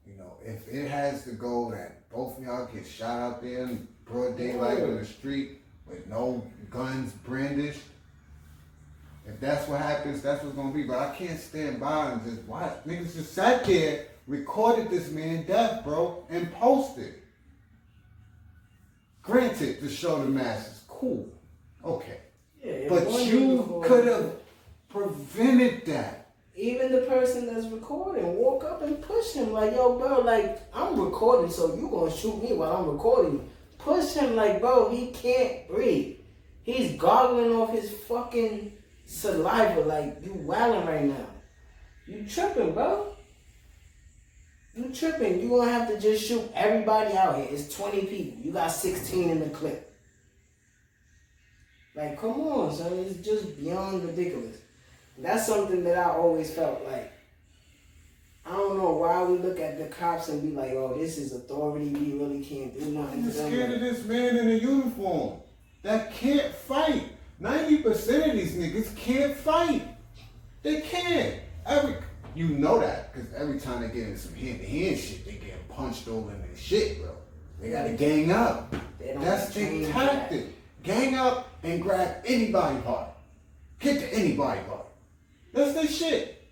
You 0.06 0.16
know, 0.16 0.38
if 0.44 0.66
it 0.68 0.88
has 0.88 1.24
to 1.24 1.30
go 1.30 1.70
that 1.70 2.10
both 2.10 2.36
of 2.38 2.44
y'all 2.44 2.66
get 2.66 2.86
shot 2.86 3.20
out 3.20 3.42
there 3.42 3.62
in 3.62 3.86
broad 4.04 4.36
daylight 4.36 4.82
on 4.82 4.96
the 4.96 5.04
street 5.04 5.62
with 5.86 6.06
no 6.08 6.44
guns 6.70 7.12
brandished, 7.12 7.82
if 9.24 9.38
that's 9.38 9.68
what 9.68 9.80
happens, 9.80 10.20
that's 10.20 10.42
what's 10.42 10.56
gonna 10.56 10.72
be. 10.72 10.82
But 10.82 10.98
I 10.98 11.14
can't 11.14 11.38
stand 11.38 11.78
by 11.78 12.10
and 12.10 12.24
just 12.24 12.42
watch. 12.42 12.76
Niggas 12.84 13.14
just 13.14 13.32
sat 13.32 13.64
there, 13.64 14.06
recorded 14.26 14.90
this 14.90 15.10
man 15.10 15.46
death, 15.46 15.84
bro, 15.84 16.26
and 16.28 16.52
posted. 16.54 17.21
Granted, 19.22 19.80
to 19.80 19.88
show 19.88 20.18
the 20.18 20.28
masses, 20.28 20.82
cool, 20.88 21.28
okay. 21.84 22.18
yeah, 22.64 22.88
But 22.88 23.08
you 23.24 23.82
could 23.84 24.06
have 24.06 24.32
prevented 24.88 25.86
that. 25.86 26.18
Even 26.54 26.92
the 26.92 27.02
person 27.02 27.46
that's 27.46 27.66
recording 27.66 28.36
walk 28.36 28.64
up 28.64 28.82
and 28.82 29.00
push 29.00 29.32
him 29.32 29.52
like, 29.52 29.72
yo, 29.72 29.98
bro, 29.98 30.20
like 30.20 30.60
I'm 30.74 31.00
recording, 31.00 31.50
so 31.50 31.74
you 31.76 31.88
gonna 31.88 32.10
shoot 32.10 32.42
me 32.42 32.52
while 32.54 32.72
I'm 32.76 32.90
recording. 32.90 33.48
push 33.78 34.12
him 34.14 34.36
like, 34.36 34.60
bro, 34.60 34.90
he 34.90 35.08
can't 35.12 35.66
breathe. 35.68 36.18
He's 36.64 36.92
goggling 37.00 37.52
off 37.52 37.72
his 37.72 37.90
fucking 37.90 38.72
saliva 39.06 39.80
like 39.80 40.18
you 40.24 40.34
wilding 40.34 40.86
right 40.86 41.04
now. 41.04 41.26
You 42.06 42.26
tripping, 42.28 42.72
bro. 42.74 43.16
You 44.74 44.90
tripping. 44.94 45.40
You 45.40 45.50
gonna 45.50 45.70
have 45.70 45.88
to 45.88 46.00
just 46.00 46.26
shoot 46.26 46.50
everybody 46.54 47.14
out 47.14 47.36
here. 47.36 47.46
It's 47.50 47.74
20 47.76 48.06
people. 48.06 48.38
You 48.42 48.52
got 48.52 48.68
16 48.68 49.30
in 49.30 49.40
the 49.40 49.50
clip. 49.50 49.92
Like, 51.94 52.18
come 52.18 52.40
on, 52.40 52.74
son. 52.74 52.92
It's 52.94 53.24
just 53.24 53.60
beyond 53.60 54.04
ridiculous. 54.04 54.56
That's 55.18 55.46
something 55.46 55.84
that 55.84 55.98
I 55.98 56.10
always 56.10 56.50
felt 56.50 56.82
like. 56.86 57.12
I 58.46 58.52
don't 58.52 58.78
know 58.78 58.92
why 58.92 59.22
we 59.22 59.38
look 59.38 59.60
at 59.60 59.78
the 59.78 59.86
cops 59.86 60.28
and 60.28 60.42
be 60.42 60.56
like, 60.56 60.72
oh, 60.72 60.96
this 60.98 61.18
is 61.18 61.32
authority. 61.32 61.90
We 61.90 62.18
really 62.18 62.42
can't 62.42 62.78
do 62.78 62.86
nothing. 62.86 63.22
Them. 63.22 63.32
scared 63.32 63.72
of 63.72 63.80
this 63.80 64.04
man 64.04 64.36
in 64.36 64.48
a 64.48 64.54
uniform 64.54 65.38
that 65.82 66.12
can't 66.12 66.52
fight. 66.52 67.04
90% 67.40 68.30
of 68.30 68.36
these 68.36 68.56
niggas 68.56 68.96
can't 68.96 69.36
fight. 69.36 69.86
They 70.62 70.80
can't. 70.80 71.40
Every 71.66 71.96
you 72.34 72.48
know 72.48 72.80
that 72.80 73.12
because 73.12 73.32
every 73.34 73.58
time 73.60 73.82
they 73.82 73.88
get 73.88 74.08
in 74.08 74.16
some 74.16 74.34
hand 74.34 74.60
to 74.60 74.66
hand 74.66 74.98
shit, 74.98 75.24
they 75.24 75.32
get 75.32 75.68
punched 75.68 76.08
over 76.08 76.30
in 76.32 76.40
their 76.40 76.56
shit, 76.56 77.00
bro. 77.02 77.10
They 77.60 77.70
gotta 77.70 77.92
gang 77.92 78.30
up. 78.32 78.74
They 78.98 79.08
don't 79.12 79.20
That's 79.22 79.54
their 79.54 79.68
for 79.86 79.92
that. 79.92 79.92
tactic. 80.10 80.46
Gang 80.82 81.14
up 81.14 81.48
and 81.62 81.80
grab 81.80 82.16
anybody 82.24 82.80
part. 82.82 83.08
Get 83.78 84.00
to 84.00 84.14
anybody 84.14 84.60
part. 84.68 84.86
That's 85.52 85.74
their 85.74 85.86
shit. 85.86 86.42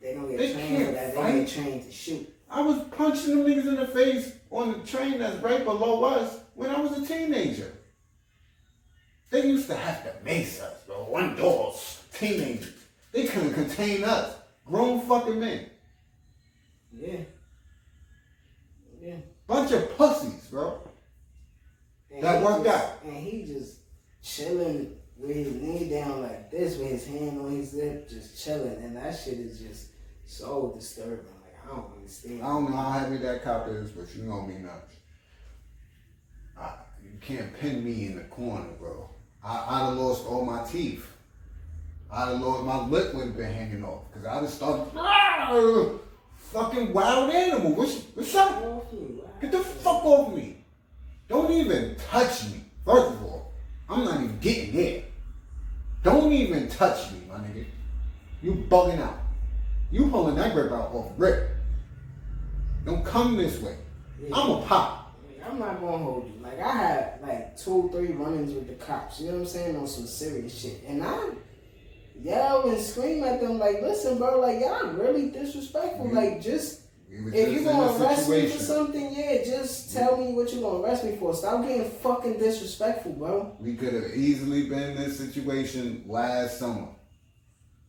They 0.00 0.14
don't 0.14 0.28
get 0.28 0.38
They 0.38 0.52
trained 0.52 0.68
for 0.78 0.84
can't 0.84 0.94
that. 0.94 1.14
fight. 1.14 1.32
They 1.32 1.38
get 1.40 1.48
trained 1.48 1.84
to 1.84 1.92
shoot. 1.92 2.34
I 2.50 2.60
was 2.60 2.80
punching 2.96 3.30
them 3.30 3.46
niggas 3.46 3.66
in 3.66 3.76
the 3.76 3.86
face 3.86 4.32
on 4.50 4.72
the 4.72 4.86
train 4.86 5.18
that's 5.18 5.36
right 5.42 5.64
below 5.64 6.04
us 6.04 6.38
when 6.54 6.70
I 6.70 6.78
was 6.80 6.98
a 6.98 7.06
teenager. 7.06 7.72
They 9.30 9.46
used 9.46 9.66
to 9.68 9.74
have 9.76 10.04
to 10.04 10.24
mace 10.24 10.60
us, 10.60 10.82
bro. 10.86 11.04
One 11.04 11.34
doors, 11.36 12.02
teenagers. 12.12 12.74
They 13.12 13.24
couldn't 13.26 13.54
contain 13.54 14.04
us. 14.04 14.34
Grown 14.72 15.00
fucking 15.02 15.38
men. 15.38 15.66
Yeah. 16.98 17.18
Yeah. 19.02 19.16
Bunch 19.46 19.70
of 19.72 19.94
pussies, 19.98 20.46
bro. 20.50 20.80
And 22.10 22.22
That 22.22 22.42
worked 22.42 22.64
just- 22.64 22.82
out. 22.84 23.04
And 23.04 23.16
he 23.16 23.44
just 23.44 23.80
chilling 24.22 24.96
with 25.18 25.36
his 25.36 25.54
knee 25.56 25.90
down 25.90 26.22
like 26.22 26.50
this, 26.50 26.78
with 26.78 26.88
his 26.88 27.06
hand 27.06 27.38
on 27.38 27.50
his 27.54 27.74
lip, 27.74 28.08
just 28.08 28.42
chilling. 28.42 28.82
And 28.82 28.96
that 28.96 29.14
shit 29.14 29.34
is 29.40 29.58
just 29.60 29.88
so 30.24 30.72
disturbing. 30.74 31.18
Like 31.42 31.58
I 31.62 31.66
don't 31.76 31.92
understand. 31.94 32.42
I 32.42 32.46
don't 32.48 32.70
know 32.70 32.76
how 32.78 32.92
heavy 32.92 33.18
that 33.18 33.44
cop 33.44 33.68
is, 33.68 33.90
but 33.90 34.14
you 34.16 34.22
know 34.22 34.40
me 34.40 34.54
nuts. 34.54 34.94
I, 36.58 36.72
you 37.04 37.10
can't 37.20 37.54
pin 37.58 37.84
me 37.84 38.06
in 38.06 38.16
the 38.16 38.24
corner, 38.24 38.68
bro. 38.78 39.10
I, 39.44 39.66
I'd 39.68 39.88
have 39.90 39.98
lost 39.98 40.26
all 40.26 40.46
my 40.46 40.64
teeth. 40.64 41.06
I'd 42.12 42.28
have 42.28 42.40
lost, 42.40 42.64
my 42.64 42.86
lip 42.86 43.14
would 43.14 43.26
have 43.28 43.36
been 43.36 43.52
hanging 43.52 43.84
off. 43.84 44.02
Because 44.12 44.26
I'd 44.28 44.42
have 44.42 44.50
started, 44.50 44.86
"Ah, 44.96 45.90
fucking 46.36 46.92
wild 46.92 47.30
animal. 47.32 47.74
What's, 47.74 48.02
what's 48.14 48.34
up? 48.34 48.60
Get 48.60 48.68
off 48.68 48.92
me, 48.92 48.98
wow. 49.16 49.30
Get 49.40 49.52
the 49.52 49.58
fuck 49.60 50.04
off 50.04 50.34
me. 50.34 50.58
Don't 51.28 51.50
even 51.50 51.96
touch 52.10 52.44
me. 52.44 52.60
First 52.84 53.14
of 53.14 53.22
all, 53.22 53.52
I'm 53.88 54.04
not 54.04 54.20
even 54.20 54.38
getting 54.40 54.74
there. 54.74 55.02
Don't 56.02 56.32
even 56.32 56.68
touch 56.68 57.12
me, 57.12 57.22
my 57.28 57.36
nigga. 57.36 57.64
You 58.42 58.66
bugging 58.68 59.00
out. 59.00 59.18
You 59.90 60.08
pulling 60.08 60.34
that 60.36 60.52
grip 60.52 60.72
out 60.72 60.92
off 60.92 61.12
rip. 61.16 61.48
Don't 62.84 63.04
come 63.04 63.36
this 63.36 63.60
way. 63.60 63.76
I'm 64.32 64.50
a 64.50 64.62
pop. 64.62 65.14
Like, 65.26 65.48
I'm 65.50 65.58
not 65.58 65.80
gonna 65.80 65.98
hold 65.98 66.26
you. 66.26 66.42
Like 66.42 66.58
I 66.60 66.72
had 66.72 67.18
like 67.22 67.56
two, 67.56 67.88
three 67.92 68.12
run-ins 68.12 68.52
with 68.52 68.66
the 68.66 68.74
cops. 68.84 69.20
You 69.20 69.28
know 69.28 69.34
what 69.34 69.40
I'm 69.40 69.46
saying? 69.46 69.76
On 69.76 69.86
some 69.86 70.06
serious 70.06 70.58
shit, 70.58 70.82
and 70.86 71.02
I 71.04 71.30
yell 72.22 72.68
and 72.68 72.80
scream 72.80 73.24
at 73.24 73.40
them 73.40 73.58
like, 73.58 73.82
"Listen, 73.82 74.18
bro, 74.18 74.40
like 74.40 74.60
y'all 74.60 74.86
really 74.92 75.30
disrespectful. 75.30 76.08
Like 76.12 76.40
just 76.40 76.80
if 77.10 77.52
you 77.52 77.64
gonna 77.64 78.02
arrest 78.02 78.28
me 78.30 78.48
for 78.48 78.58
something, 78.58 79.12
yeah, 79.14 79.42
just 79.44 79.92
tell 79.94 80.16
me 80.16 80.32
what 80.32 80.52
you 80.52 80.60
gonna 80.62 80.82
arrest 80.82 81.04
me 81.04 81.16
for. 81.16 81.34
Stop 81.34 81.62
getting 81.66 81.90
fucking 81.90 82.38
disrespectful, 82.38 83.12
bro. 83.12 83.56
We 83.60 83.76
could 83.76 83.92
have 83.92 84.14
easily 84.14 84.68
been 84.68 84.82
in 84.92 84.96
this 84.96 85.18
situation 85.18 86.04
last 86.06 86.58
summer. 86.58 86.88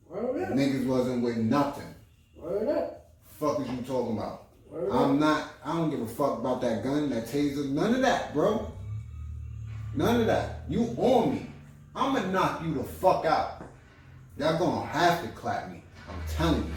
Word 0.09 0.43
up, 0.43 0.49
Niggas 0.49 0.85
wasn't 0.85 1.23
with 1.23 1.37
nothing. 1.37 1.95
word 2.37 2.67
up, 2.69 3.11
Fuck 3.39 3.61
is 3.61 3.69
you 3.69 3.77
talking 3.81 4.17
about? 4.17 4.47
word 4.69 4.91
I'm 4.91 5.11
up. 5.13 5.19
not, 5.19 5.47
I 5.65 5.73
don't 5.77 5.89
give 5.89 6.01
a 6.01 6.07
fuck 6.07 6.39
about 6.39 6.61
that 6.61 6.83
gun, 6.83 7.09
that 7.09 7.25
taser, 7.27 7.69
none 7.69 7.95
of 7.95 8.01
that, 8.01 8.33
bro. 8.33 8.71
None 9.95 10.21
of 10.21 10.27
that. 10.27 10.63
You 10.69 10.81
on 10.97 11.33
me. 11.35 11.45
I'm 11.95 12.13
gonna 12.15 12.31
knock 12.31 12.61
you 12.63 12.73
the 12.73 12.83
fuck 12.83 13.25
out. 13.25 13.62
Y'all 14.37 14.57
gonna 14.57 14.85
have 14.87 15.21
to 15.21 15.27
clap 15.29 15.69
me. 15.69 15.83
I'm 16.09 16.15
telling 16.27 16.63
you. 16.63 16.73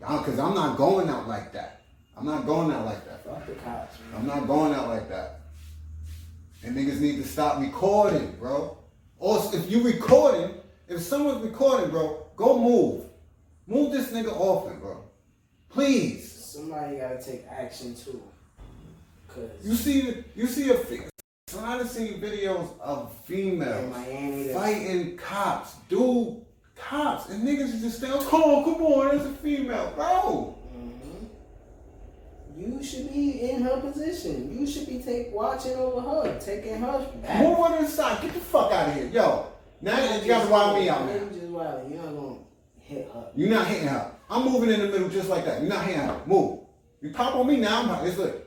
Y'all, 0.00 0.22
Cause 0.24 0.38
I'm 0.38 0.54
not 0.54 0.76
going 0.76 1.08
out 1.08 1.28
like 1.28 1.52
that. 1.52 1.82
I'm 2.16 2.26
not 2.26 2.44
going 2.44 2.70
out 2.72 2.84
like 2.84 3.04
that. 3.06 3.24
Fuck 3.24 3.46
the 3.46 3.54
cops. 3.54 3.96
I'm 4.16 4.26
not 4.26 4.46
going 4.46 4.74
out 4.74 4.88
like 4.88 5.08
that. 5.08 5.40
And 6.62 6.76
niggas 6.76 7.00
need 7.00 7.16
to 7.16 7.24
stop 7.24 7.60
recording, 7.60 8.32
bro. 8.32 8.76
Or 9.18 9.42
if 9.52 9.70
you 9.70 9.82
recording, 9.82 10.54
if 10.88 11.00
someone's 11.00 11.44
recording, 11.44 11.90
bro, 11.90 12.26
go 12.36 12.58
move. 12.58 13.04
Move 13.66 13.92
this 13.92 14.10
nigga 14.10 14.32
off 14.32 14.70
it, 14.70 14.80
bro. 14.80 15.04
Please. 15.68 16.30
Somebody 16.32 16.96
gotta 16.96 17.22
take 17.22 17.46
action 17.48 17.94
too, 17.94 18.20
cause 19.28 19.48
You 19.62 19.76
see, 19.76 20.24
you 20.34 20.46
see 20.48 20.70
a. 20.70 21.09
fe- 21.50 21.58
So 21.58 21.64
I 21.64 21.78
done 21.78 21.88
seen 21.88 22.20
videos 22.20 22.78
of 22.80 23.12
females 23.24 23.94
Miami, 23.94 24.48
fighting 24.52 25.16
cops, 25.16 25.74
dude, 25.88 26.42
cops, 26.76 27.28
and 27.30 27.46
niggas 27.46 27.74
is 27.74 27.80
just 27.82 28.02
"Come 28.02 28.42
on, 28.42 28.64
come 28.64 28.82
on, 28.82 29.08
there's 29.08 29.26
a 29.26 29.32
female, 29.34 29.92
bro." 29.96 30.54
Mhm. 30.74 31.28
You 32.56 32.82
should 32.82 33.12
be 33.12 33.50
in 33.50 33.62
her 33.62 33.80
position. 33.80 34.56
You 34.58 34.66
should 34.66 34.86
be 34.86 34.98
take 35.02 35.32
watching 35.32 35.76
over 35.76 36.00
her, 36.00 36.38
taking 36.38 36.76
her 36.80 37.06
back. 37.22 37.42
Move 37.42 37.58
her 37.58 37.78
to 37.78 37.84
the 37.84 37.90
side, 37.90 38.20
get 38.22 38.34
the 38.34 38.40
fuck 38.40 38.72
out 38.72 38.88
of 38.88 38.94
here, 38.94 39.06
yo. 39.06 39.46
Now 39.82 39.98
you 40.16 40.28
gotta 40.28 40.50
wild 40.50 40.78
me 40.78 40.88
out 40.88 41.00
You 41.00 41.06
now. 41.20 41.26
just 41.32 41.46
wild. 41.46 41.90
You're 41.90 42.02
not 42.02 42.14
gonna 42.14 42.36
hit 42.78 43.10
her. 43.14 43.26
You're 43.34 43.48
not 43.48 43.66
hitting 43.66 43.88
her. 43.88 44.12
I'm 44.28 44.44
moving 44.50 44.70
in 44.70 44.80
the 44.80 44.88
middle 44.88 45.08
just 45.08 45.28
like 45.28 45.44
that. 45.46 45.60
You're 45.60 45.70
not 45.70 45.84
hitting 45.84 46.02
her. 46.02 46.20
Move. 46.26 46.60
You 47.00 47.10
pop 47.12 47.34
on 47.34 47.46
me 47.46 47.56
now. 47.56 47.80
I'm 47.82 47.88
hot. 47.88 48.06
It's 48.06 48.18
lit. 48.18 48.46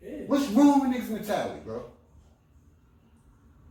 Yeah. 0.00 0.10
What's 0.28 0.46
wrong 0.50 0.88
with 0.88 0.96
niggas 0.96 1.10
mentality, 1.10 1.60
bro? 1.64 1.82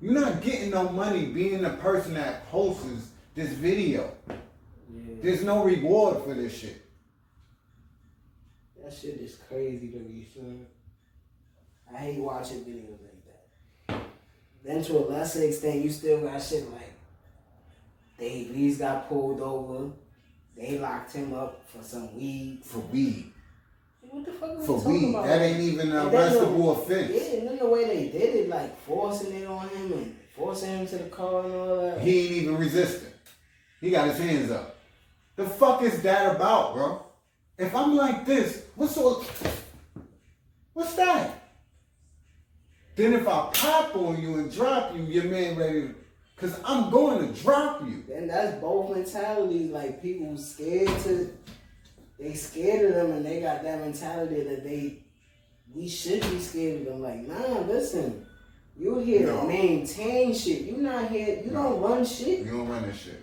You're 0.01 0.13
not 0.13 0.41
getting 0.41 0.69
no 0.69 0.89
money 0.89 1.25
being 1.25 1.61
the 1.61 1.71
person 1.71 2.13
that 2.13 2.49
posts 2.49 3.09
this 3.35 3.49
video. 3.49 4.13
Yeah. 4.27 5.15
There's 5.21 5.43
no 5.43 5.63
reward 5.63 6.23
for 6.23 6.33
this 6.33 6.57
shit. 6.57 6.81
That 8.81 8.93
shit 8.93 9.15
is 9.19 9.35
crazy 9.47 9.89
to 9.89 9.97
me, 9.97 10.25
son. 10.33 10.65
I 11.93 11.97
hate 11.97 12.19
watching 12.19 12.63
videos 12.63 12.97
like 13.01 13.25
that. 13.87 14.01
Then 14.63 14.83
to 14.83 14.99
a 14.99 15.03
lesser 15.09 15.43
extent, 15.43 15.83
you 15.83 15.91
still 15.91 16.21
got 16.21 16.41
shit 16.41 16.69
like 16.71 16.93
Daylyt's 18.19 18.77
got 18.77 19.09
pulled 19.09 19.41
over. 19.41 19.91
They 20.55 20.77
locked 20.77 21.13
him 21.13 21.33
up 21.33 21.61
for 21.67 21.83
some 21.83 22.15
weed. 22.15 22.59
For 22.63 22.79
weed. 22.79 23.31
What 24.09 24.25
the 24.25 24.31
fuck 24.33 24.49
are 24.57 24.61
For 24.63 24.79
weed. 24.79 25.09
about? 25.11 25.25
That 25.25 25.41
ain't 25.41 25.59
even 25.59 25.91
an 25.91 25.97
And 25.97 26.11
then 26.11 26.33
the- 26.33 26.39
arrestable 26.39 26.81
offense. 26.83 27.11
Yeah, 27.13 27.37
and 27.39 27.47
then 27.47 27.57
the 27.59 27.65
way 27.67 27.85
they 27.85 28.07
did 28.17 28.35
it, 28.35 28.49
like 28.49 28.79
forcing 28.81 29.33
it 29.33 29.47
on 29.47 29.69
him 29.69 29.93
and 29.93 30.15
forcing 30.35 30.69
him 30.69 30.87
to 30.87 30.97
the 30.97 31.09
car 31.09 31.45
and 31.45 31.53
all 31.53 31.75
that. 31.81 32.01
He 32.01 32.19
ain't 32.23 32.31
even 32.31 32.57
resisting. 32.57 33.13
He 33.81 33.91
got 33.91 34.07
his 34.07 34.17
hands 34.17 34.51
up. 34.51 34.75
The 35.35 35.45
fuck 35.45 35.81
is 35.83 36.01
that 36.01 36.35
about, 36.35 36.73
bro? 36.73 37.03
If 37.57 37.75
I'm 37.75 37.95
like 37.95 38.25
this, 38.25 38.63
what's 38.75 38.97
all 38.97 39.23
What's 40.73 40.95
that? 40.95 41.35
Then 42.95 43.13
if 43.13 43.27
I 43.27 43.49
pop 43.53 43.95
on 43.95 44.21
you 44.21 44.35
and 44.35 44.51
drop 44.51 44.95
you, 44.95 45.03
your 45.03 45.25
man 45.25 45.55
ready 45.57 45.81
to 45.81 45.95
Cause 46.39 46.57
I'm 46.63 46.89
going 46.89 47.33
to 47.33 47.41
drop 47.41 47.81
you. 47.81 48.05
And 48.13 48.29
that's 48.29 48.61
both 48.61 48.95
mentalities. 48.95 49.71
Like 49.71 50.01
people 50.01 50.37
scared 50.37 50.87
to, 51.03 51.33
they 52.19 52.33
scared 52.33 52.91
of 52.91 52.95
them, 52.95 53.11
and 53.17 53.25
they 53.25 53.39
got 53.41 53.63
that 53.63 53.79
mentality 53.79 54.43
that 54.43 54.63
they, 54.63 54.99
we 55.73 55.87
should 55.87 56.21
be 56.21 56.39
scared 56.39 56.81
of 56.81 56.87
them. 56.87 57.01
Like, 57.01 57.27
nah, 57.27 57.59
listen, 57.61 58.25
you 58.77 58.99
here 58.99 59.27
No. 59.27 59.41
to 59.41 59.47
maintain 59.47 60.33
shit. 60.33 60.61
You 60.61 60.77
not 60.77 61.09
here. 61.09 61.41
You 61.43 61.51
don't 61.51 61.81
run 61.81 62.05
shit. 62.05 62.39
You 62.39 62.51
don't 62.51 62.67
run 62.67 62.83
this 62.83 62.97
shit. 62.97 63.21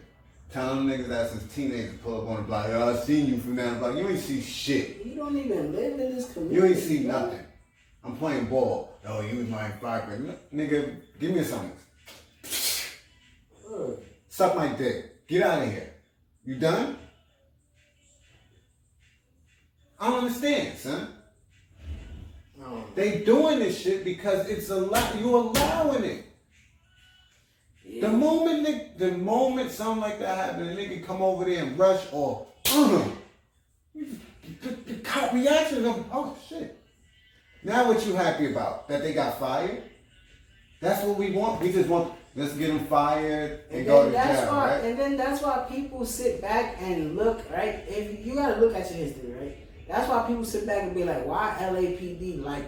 Tell 0.51 0.74
them 0.76 0.86
niggas 0.86 1.09
that 1.09 1.30
since 1.30 1.53
teenagers 1.55 1.99
pull 2.03 2.22
up 2.22 2.28
on 2.28 2.36
the 2.36 2.42
block, 2.42 2.68
yo, 2.68 2.88
I 2.88 2.97
seen 2.97 3.26
you 3.26 3.38
from 3.38 3.57
down 3.57 3.74
the 3.74 3.80
block. 3.80 3.97
You 3.97 4.09
ain't 4.09 4.20
see 4.20 4.40
shit. 4.40 5.05
You 5.05 5.16
don't 5.16 5.36
even 5.36 5.74
live 5.74 5.99
in 5.99 6.14
this 6.14 6.32
community. 6.32 6.55
You 6.57 6.64
ain't 6.66 6.78
see 6.78 7.03
bro. 7.03 7.12
nothing. 7.12 7.47
I'm 8.05 8.16
playing 8.16 8.47
ball. 8.47 8.97
Oh, 9.05 9.20
you 9.20 9.38
was 9.38 9.49
my 9.49 9.68
five. 9.72 10.05
Nigga, 10.55 10.97
give 11.18 11.34
me. 11.34 11.44
Word. 13.68 13.99
Suck 14.28 14.55
my 14.55 14.68
dick. 14.68 15.26
Get 15.26 15.42
out 15.42 15.62
of 15.62 15.70
here. 15.72 15.92
You 16.44 16.55
done? 16.57 16.97
I 19.99 20.09
don't 20.09 20.24
understand, 20.24 20.78
son. 20.78 21.09
No. 22.59 22.84
They 22.94 23.20
doing 23.20 23.59
this 23.59 23.80
shit 23.80 24.05
because 24.05 24.49
it's 24.49 24.70
a 24.70 24.76
lot. 24.76 25.18
You 25.18 25.36
allowing 25.36 26.05
it. 26.05 26.24
Yeah. 27.84 28.09
The 28.09 28.16
moment 28.16 28.64
they, 28.66 28.90
the 28.97 29.16
moment 29.16 29.70
something 29.70 30.01
like 30.01 30.18
that 30.18 30.36
happen, 30.36 30.68
a 30.68 30.74
nigga 30.74 31.05
come 31.07 31.22
over 31.22 31.44
there 31.44 31.62
and 31.64 31.78
rush 31.78 32.05
or 32.12 32.47
uh, 32.70 33.05
the, 33.94 34.70
the 34.86 34.94
cop 35.05 35.32
reaction 35.32 35.84
of 35.86 36.05
oh 36.12 36.36
shit. 36.49 36.82
Now 37.62 37.86
what 37.88 38.05
you 38.07 38.14
happy 38.14 38.51
about? 38.51 38.88
That 38.88 39.03
they 39.03 39.12
got 39.12 39.38
fired? 39.38 39.82
That's 40.80 41.05
what 41.05 41.16
we 41.16 41.30
want. 41.30 41.61
We 41.62 41.72
just 41.72 41.88
want 41.88 42.12
let's 42.34 42.55
get 42.55 42.68
them 42.68 42.86
fired 42.86 43.61
and, 43.70 43.78
And 43.78 43.86
go 43.86 44.05
to 44.07 44.11
that's 44.11 44.40
jail, 44.40 44.53
why, 44.53 44.70
right? 44.70 44.84
and 44.84 44.99
then 44.99 45.16
that's 45.16 45.42
why 45.42 45.66
people 45.70 46.05
sit 46.05 46.40
back 46.42 46.76
and 46.80 47.16
look, 47.16 47.49
right? 47.51 47.84
If 47.86 48.26
you 48.26 48.34
gotta 48.34 48.61
look 48.61 48.74
at 48.74 48.90
your 48.90 48.99
history, 48.99 49.32
right? 49.32 49.65
That's 49.89 50.09
why 50.09 50.24
people 50.26 50.45
sit 50.45 50.66
back 50.66 50.82
and 50.82 50.95
be 50.95 51.05
like, 51.05 51.24
why 51.26 51.57
LAPD 51.61 52.43
like 52.43 52.64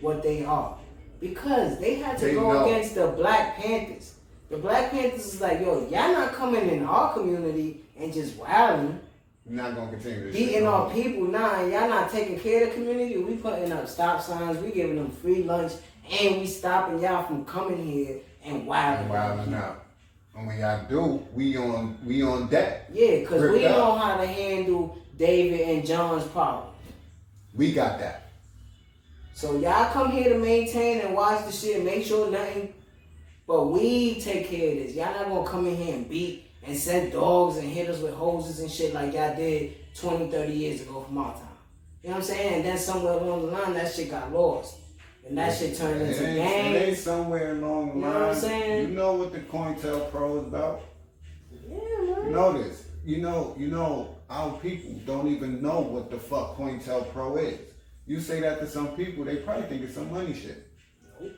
what 0.00 0.22
they 0.22 0.44
are? 0.44 0.78
Because 1.20 1.78
they 1.80 1.96
had 1.96 2.18
to 2.18 2.26
They 2.26 2.34
go 2.34 2.52
know. 2.52 2.64
against 2.64 2.94
the 2.94 3.08
Black 3.08 3.56
Panthers. 3.56 4.14
The 4.50 4.58
Black 4.58 4.90
Panthers 4.90 5.34
is 5.34 5.40
like, 5.40 5.60
yo, 5.60 5.80
y'all 5.88 6.12
not 6.12 6.32
coming 6.32 6.68
in 6.68 6.84
our 6.84 7.12
community 7.14 7.84
and 7.98 8.12
just 8.12 8.36
wilding, 8.36 9.00
not 9.46 9.74
gonna 9.74 9.90
continue 9.90 10.24
this. 10.26 10.36
beating 10.36 10.66
our 10.66 10.90
people. 10.90 11.26
Nah, 11.26 11.62
y'all 11.62 11.88
not 11.88 12.10
taking 12.10 12.38
care 12.38 12.64
of 12.64 12.68
the 12.70 12.74
community. 12.74 13.16
We 13.16 13.36
putting 13.36 13.72
up 13.72 13.88
stop 13.88 14.20
signs. 14.20 14.58
We 14.58 14.70
giving 14.72 14.96
them 14.96 15.10
free 15.10 15.42
lunch, 15.42 15.72
and 16.10 16.40
we 16.40 16.46
stopping 16.46 17.00
y'all 17.00 17.24
from 17.24 17.44
coming 17.44 17.84
here 17.84 18.18
and 18.44 18.66
wilding. 18.66 19.02
And 19.06 19.10
wilding 19.10 19.54
out. 19.54 19.84
And 20.36 20.46
when 20.46 20.58
y'all 20.58 20.86
do, 20.88 21.26
we 21.34 21.56
on 21.56 21.98
we 22.04 22.22
on 22.22 22.48
deck. 22.48 22.88
Yeah, 22.92 23.20
because 23.20 23.42
Ripped 23.42 23.54
we 23.58 23.66
out. 23.66 23.76
know 23.78 23.92
how 23.96 24.16
to 24.18 24.26
handle 24.26 24.98
David 25.22 25.60
and 25.60 25.86
John's 25.86 26.26
problem. 26.26 26.74
We 27.54 27.72
got 27.72 28.00
that. 28.00 28.32
So 29.34 29.56
y'all 29.56 29.92
come 29.92 30.10
here 30.10 30.30
to 30.32 30.38
maintain 30.38 31.00
and 31.00 31.14
watch 31.14 31.46
the 31.46 31.52
shit, 31.52 31.76
and 31.76 31.84
make 31.84 32.04
sure 32.04 32.28
nothing. 32.28 32.74
But 33.46 33.66
we 33.68 34.20
take 34.20 34.48
care 34.48 34.72
of 34.72 34.78
this. 34.78 34.96
Y'all 34.96 35.14
not 35.14 35.28
gonna 35.28 35.48
come 35.48 35.66
in 35.68 35.76
here 35.76 35.94
and 35.94 36.08
beat 36.08 36.46
and 36.66 36.76
send 36.76 37.12
dogs 37.12 37.56
and 37.58 37.68
hit 37.68 37.88
us 37.88 38.00
with 38.00 38.14
hoses 38.14 38.58
and 38.58 38.68
shit 38.70 38.94
like 38.94 39.14
y'all 39.14 39.36
did 39.36 39.94
20, 39.94 40.28
30 40.28 40.52
years 40.52 40.80
ago 40.82 41.02
from 41.02 41.18
our 41.18 41.32
time. 41.34 41.42
You 42.02 42.08
know 42.10 42.16
what 42.16 42.22
I'm 42.22 42.26
saying? 42.28 42.54
And 42.54 42.64
then 42.64 42.78
somewhere 42.78 43.12
along 43.12 43.46
the 43.46 43.52
line, 43.52 43.74
that 43.74 43.92
shit 43.92 44.10
got 44.10 44.32
lost. 44.32 44.74
And 45.28 45.38
that 45.38 45.56
shit 45.56 45.76
turned 45.76 46.02
It 46.02 46.08
into 46.08 46.26
ain't, 46.26 46.36
it 46.36 46.40
ain't 46.40 46.86
gangs. 46.86 46.98
somewhere 47.00 47.52
along 47.52 47.90
the 47.90 47.94
You 47.94 48.00
know 48.00 48.12
what 48.12 48.22
I'm 48.30 48.34
saying? 48.34 48.88
You 48.88 48.94
know 48.96 49.12
what 49.14 49.32
the 49.32 49.38
COINTELPRO 49.38 50.40
is 50.40 50.46
about? 50.48 50.80
Yeah, 51.52 51.76
You 51.78 52.16
man. 52.24 52.32
know 52.32 52.52
this. 52.60 52.86
You 53.04 53.18
know, 53.22 53.54
you 53.58 53.68
know, 53.68 54.16
our 54.32 54.58
people 54.58 54.94
don't 55.04 55.28
even 55.28 55.60
know 55.60 55.80
what 55.80 56.10
the 56.10 56.18
fuck 56.18 56.56
COINTELPRO 56.56 57.36
is. 57.42 57.58
You 58.06 58.18
say 58.18 58.40
that 58.40 58.60
to 58.60 58.66
some 58.66 58.96
people, 58.96 59.24
they 59.24 59.36
probably 59.36 59.66
think 59.68 59.82
it's 59.82 59.94
some 59.94 60.10
money 60.10 60.32
shit. 60.32 60.66
Nope. 61.20 61.32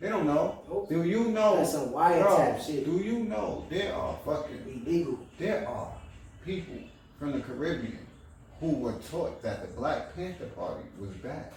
They 0.00 0.08
don't 0.08 0.26
know. 0.26 0.62
Nope. 0.66 0.88
Do 0.88 1.04
you 1.04 1.26
know? 1.26 1.56
That's 1.56 1.72
some 1.72 1.90
wiretap 1.90 2.64
shit. 2.64 2.86
Do 2.86 2.96
you 2.96 3.18
know 3.20 3.66
there 3.68 3.94
are 3.94 4.18
fucking 4.24 4.82
Illegal. 4.86 5.18
there 5.38 5.68
are 5.68 5.92
people 6.44 6.78
from 7.18 7.32
the 7.32 7.40
Caribbean 7.40 7.98
who 8.60 8.70
were 8.70 8.94
taught 9.10 9.42
that 9.42 9.60
the 9.60 9.68
Black 9.74 10.16
Panther 10.16 10.46
Party 10.46 10.84
was 10.98 11.10
bad. 11.10 11.52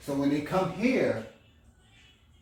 So 0.00 0.14
when 0.14 0.30
they 0.30 0.42
come 0.42 0.72
here 0.74 1.26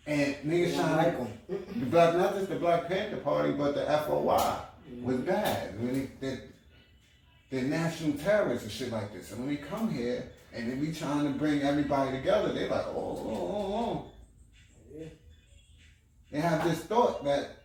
and 0.07 0.35
niggas 0.45 0.75
trying 0.75 0.97
like 0.97 1.17
to 1.17 1.55
'em. 1.55 1.81
the 1.81 1.87
black 1.87 2.15
not 2.15 2.35
just 2.35 2.51
the 2.51 2.57
Black 2.57 2.89
Panther 2.89 3.17
Party, 3.17 3.53
but 3.53 3.75
the 3.75 3.87
FOI 3.87 4.59
was 5.03 5.17
mm-hmm. 5.17 5.25
bad. 5.25 5.81
When 5.81 5.95
they, 5.95 6.09
they, 6.21 6.39
they're 7.55 7.65
national 7.65 8.19
terrorists 8.19 8.65
and 8.65 8.73
shit 8.73 8.91
like 8.91 9.13
this. 9.13 9.31
And 9.31 9.41
when 9.41 9.49
we 9.49 9.57
come 9.57 9.89
here 9.89 10.29
and 10.53 10.71
they 10.71 10.75
be 10.75 10.93
trying 10.93 11.25
to 11.33 11.39
bring 11.39 11.63
everybody 11.63 12.17
together, 12.17 12.53
they 12.53 12.69
like, 12.69 12.87
oh, 12.89 12.93
oh, 12.97 13.27
oh, 13.27 13.75
oh. 13.75 13.77
oh. 13.77 14.11
They 16.33 16.41
have 16.41 16.65
this 16.65 16.81
thought 16.81 17.25
that 17.25 17.65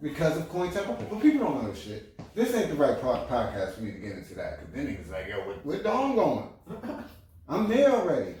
because 0.00 0.36
of 0.36 0.50
COINTELPRO, 0.50 1.08
but 1.08 1.22
people 1.22 1.46
don't 1.46 1.62
know 1.62 1.74
shit. 1.74 2.18
This 2.34 2.52
ain't 2.54 2.70
the 2.70 2.74
right 2.74 3.00
podcast 3.00 3.74
for 3.74 3.82
me 3.82 3.92
to 3.92 3.98
get 3.98 4.12
into 4.12 4.34
that. 4.34 4.58
Cause 4.58 4.68
then 4.74 4.88
niggas 4.88 5.12
like, 5.12 5.28
yo, 5.28 5.46
where, 5.46 5.56
where 5.58 5.82
Don 5.82 6.16
going? 6.16 6.48
I'm 7.48 7.68
there 7.68 7.90
already. 7.90 8.34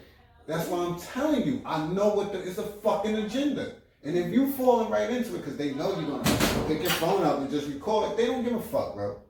That's 0.46 0.66
why 0.68 0.84
I'm 0.84 0.98
telling 0.98 1.46
you. 1.46 1.62
I 1.64 1.86
know 1.86 2.08
what 2.08 2.32
the, 2.32 2.40
it's 2.40 2.58
a 2.58 2.64
fucking 2.64 3.14
agenda. 3.14 3.76
And 4.02 4.16
if 4.18 4.32
you 4.32 4.50
falling 4.52 4.90
right 4.90 5.08
into 5.08 5.36
it, 5.36 5.38
because 5.38 5.56
they 5.56 5.72
know 5.72 5.94
you're 6.00 6.10
gonna 6.10 6.66
pick 6.66 6.82
your 6.82 6.90
phone 6.92 7.22
up 7.22 7.38
and 7.38 7.48
just 7.48 7.68
record 7.68 8.10
it, 8.10 8.16
they 8.16 8.26
don't 8.26 8.42
give 8.42 8.54
a 8.54 8.60
fuck, 8.60 8.94
bro. 8.94 9.20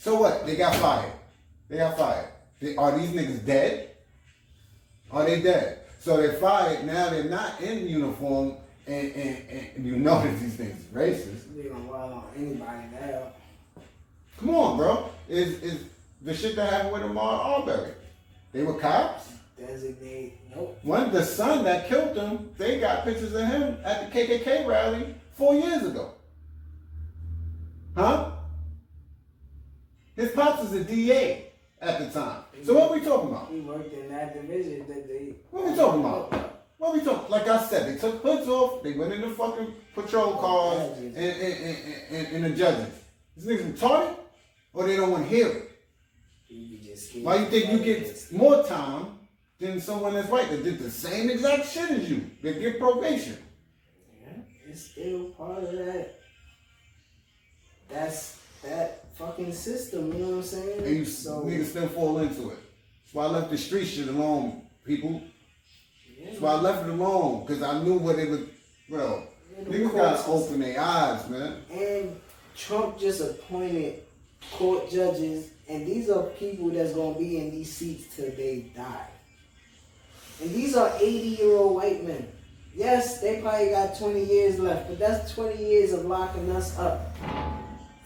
So 0.00 0.18
what? 0.18 0.46
They 0.46 0.56
got 0.56 0.74
fired. 0.76 1.12
They 1.68 1.76
got 1.76 1.96
fired. 1.98 2.30
They, 2.58 2.74
are 2.74 2.98
these 2.98 3.10
niggas 3.10 3.44
dead? 3.44 3.90
Are 5.12 5.26
they 5.26 5.42
dead? 5.42 5.80
So 5.98 6.16
they're 6.16 6.32
fired. 6.32 6.86
Now 6.86 7.10
they're 7.10 7.24
not 7.24 7.60
in 7.60 7.86
uniform, 7.86 8.56
and, 8.86 9.12
and, 9.12 9.44
and 9.76 9.86
you 9.86 9.96
know 9.96 10.22
that 10.22 10.40
these 10.40 10.54
things 10.54 10.80
is 10.80 10.86
racist. 10.86 11.54
They 11.54 11.68
wild 11.68 12.12
on 12.12 12.24
anybody 12.34 12.88
now. 12.98 13.32
Come 14.38 14.50
on, 14.54 14.78
bro. 14.78 15.10
Is 15.28 15.62
is 15.62 15.84
the 16.22 16.32
shit 16.32 16.56
that 16.56 16.72
happened 16.72 16.92
with 16.92 17.02
Ahmaud 17.02 17.68
Arbery? 17.68 17.92
They 18.52 18.62
were 18.62 18.78
cops. 18.78 19.32
Designate. 19.58 20.38
Nope. 20.56 20.78
One, 20.82 21.12
the 21.12 21.22
son 21.22 21.62
that 21.64 21.88
killed 21.88 22.16
them, 22.16 22.48
they 22.56 22.80
got 22.80 23.04
pictures 23.04 23.34
of 23.34 23.46
him 23.46 23.76
at 23.84 24.10
the 24.10 24.18
KKK 24.18 24.66
rally 24.66 25.14
four 25.34 25.54
years 25.54 25.82
ago. 25.82 26.14
Huh? 27.94 28.30
His 30.16 30.32
pops 30.32 30.62
was 30.62 30.72
a 30.72 30.84
DA 30.84 31.50
at 31.80 31.98
the 31.98 32.10
time. 32.10 32.44
So 32.64 32.74
what 32.74 32.90
are 32.90 32.98
we 32.98 33.04
talking 33.04 33.30
about? 33.30 33.50
He 33.50 33.60
worked 33.60 33.92
in 33.92 34.08
that 34.10 34.34
division 34.34 34.86
that 34.88 35.08
they. 35.08 35.36
What 35.50 35.64
are 35.64 35.70
we 35.70 35.76
talking 35.76 36.00
about? 36.00 36.50
What 36.78 36.94
we 36.94 37.00
talking? 37.00 37.30
Like 37.30 37.46
I 37.46 37.62
said, 37.66 37.94
they 37.94 38.00
took 38.00 38.22
hoods 38.22 38.48
off. 38.48 38.82
They 38.82 38.94
went 38.94 39.12
in 39.12 39.20
the 39.20 39.30
fucking 39.30 39.74
patrol 39.94 40.36
cars 40.36 40.98
and, 40.98 41.14
and, 41.14 41.76
and, 42.10 42.26
and, 42.28 42.44
the 42.44 42.50
judges. 42.50 42.88
These 43.36 43.46
niggas 43.46 43.74
retarded, 43.74 44.16
or 44.72 44.86
they 44.86 44.96
don't 44.96 45.10
want 45.10 45.24
to 45.24 45.28
hear 45.28 45.48
it. 45.48 45.70
You 46.48 46.78
be 46.78 46.82
just 46.82 47.10
scared. 47.10 47.24
Why 47.26 47.36
you 47.36 47.46
think 47.46 47.70
you 47.70 47.78
get 47.80 48.32
more 48.32 48.64
time 48.64 49.18
than 49.58 49.78
someone 49.78 50.14
that's 50.14 50.28
white 50.28 50.48
that 50.48 50.64
did 50.64 50.78
the 50.78 50.90
same 50.90 51.28
exact 51.28 51.68
shit 51.68 51.90
as 51.90 52.10
you? 52.10 52.30
They 52.42 52.58
get 52.58 52.78
probation. 52.78 53.36
Yeah, 54.22 54.42
it's 54.66 54.86
still 54.86 55.24
part 55.30 55.62
of 55.62 55.72
that. 55.72 56.18
That's 57.90 58.39
that 58.62 59.04
fucking 59.16 59.52
system. 59.52 60.12
You 60.12 60.18
know 60.18 60.28
what 60.30 60.36
I'm 60.36 60.42
saying? 60.42 60.82
And 60.84 60.96
you 60.96 61.04
so 61.04 61.42
niggas 61.42 61.66
still 61.66 61.88
fall 61.88 62.18
into 62.18 62.50
it. 62.50 62.58
That's 63.04 63.14
why 63.14 63.24
I 63.24 63.28
left 63.28 63.50
the 63.50 63.58
street 63.58 63.86
shit 63.86 64.08
alone, 64.08 64.62
people. 64.84 65.22
yeah, 66.18 66.26
That's 66.26 66.40
why 66.40 66.52
I 66.52 66.60
left 66.60 66.86
it 66.86 66.90
alone, 66.90 67.44
because 67.46 67.62
I 67.62 67.82
knew 67.82 67.98
what 67.98 68.18
it 68.18 68.30
was. 68.30 68.40
Bro, 68.88 69.26
Yeah, 69.58 69.64
niggas 69.64 69.94
gotta 69.94 70.30
open 70.30 70.60
their 70.60 70.80
eyes, 70.80 71.28
man. 71.28 71.62
And 71.70 72.20
Trump 72.56 72.98
just 72.98 73.20
appointed 73.20 74.02
court 74.52 74.90
judges, 74.90 75.50
and 75.68 75.86
these 75.86 76.10
are 76.10 76.24
people 76.24 76.70
that's 76.70 76.92
gonna 76.92 77.18
be 77.18 77.38
in 77.38 77.50
these 77.50 77.72
seats 77.72 78.16
till 78.16 78.30
they 78.30 78.70
die. 78.74 79.06
And 80.40 80.50
these 80.54 80.74
are 80.74 80.90
80 80.98 81.28
year 81.28 81.56
old 81.56 81.76
white 81.76 82.04
men. 82.04 82.26
Yes, 82.74 83.20
they 83.20 83.40
probably 83.42 83.70
got 83.70 83.98
20 83.98 84.24
years 84.24 84.58
left, 84.58 84.88
but 84.88 84.98
that's 84.98 85.32
20 85.34 85.62
years 85.62 85.92
of 85.92 86.04
locking 86.04 86.50
us 86.50 86.78
up 86.78 87.14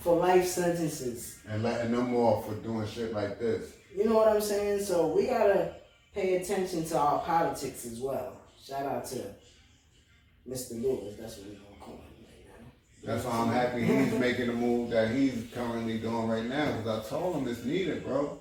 for 0.05 0.17
life 0.19 0.47
sentences. 0.47 1.39
And 1.49 1.63
letting 1.63 1.93
them 1.93 2.15
off 2.15 2.47
for 2.47 2.55
doing 2.57 2.87
shit 2.87 3.15
like 3.15 3.41
this. 3.41 3.73
You 3.97 4.05
know 4.05 4.17
what 4.17 4.29
I'm 4.29 4.41
saying? 4.41 4.85
So 4.85 5.07
we 5.07 5.27
gotta 5.27 5.77
pay 6.15 6.37
attention 6.37 6.85
to 6.85 6.99
our 6.99 7.21
politics 7.21 7.87
as 7.87 7.99
well. 7.99 8.37
Shout 8.63 8.85
out 8.85 9.07
to 9.07 9.25
Mr. 10.47 10.81
Lewis. 10.83 11.17
That's 11.19 11.39
what 11.39 11.47
we're 11.47 11.55
gonna 11.55 11.81
call 11.81 11.95
him 11.95 12.01
right 12.21 12.47
now. 12.47 13.15
That's 13.15 13.25
why 13.25 13.33
I'm 13.33 13.49
happy 13.49 13.85
he's 13.85 14.21
making 14.21 14.49
the 14.49 14.53
move 14.53 14.91
that 14.91 15.11
he's 15.11 15.47
currently 15.55 15.99
doing 15.99 16.29
right 16.29 16.45
now. 16.45 16.77
Because 16.77 17.07
I 17.07 17.09
told 17.09 17.37
him 17.37 17.49
it's 17.49 17.65
needed, 17.65 18.05
bro. 18.05 18.39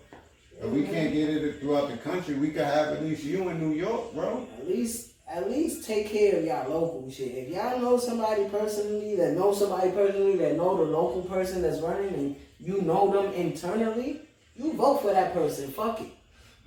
If 0.61 0.69
we 0.69 0.83
can't 0.83 1.13
get 1.13 1.29
it 1.29 1.61
throughout 1.61 1.89
the 1.89 1.97
country, 1.97 2.35
we 2.35 2.49
could 2.49 2.65
have 2.65 2.89
at 2.89 3.03
least 3.03 3.23
you 3.23 3.47
in 3.49 3.59
New 3.59 3.75
York, 3.75 4.13
bro. 4.13 4.45
At 4.59 4.67
least, 4.67 5.12
at 5.27 5.49
least 5.49 5.85
take 5.85 6.09
care 6.09 6.37
of 6.37 6.45
y'all 6.45 6.69
local 6.69 7.09
shit. 7.09 7.29
If 7.29 7.49
y'all 7.49 7.79
know 7.79 7.97
somebody 7.97 8.45
personally 8.45 9.15
that 9.15 9.33
know 9.33 9.53
somebody 9.53 9.91
personally 9.91 10.35
that 10.37 10.57
know 10.57 10.77
the 10.77 10.91
local 10.91 11.23
person 11.23 11.61
that's 11.61 11.79
running, 11.79 12.13
and 12.13 12.35
you 12.59 12.81
know 12.81 13.11
them 13.11 13.33
internally, 13.33 14.21
you 14.55 14.73
vote 14.73 15.01
for 15.01 15.13
that 15.13 15.33
person. 15.33 15.71
Fuck 15.71 16.01
it. 16.01 16.11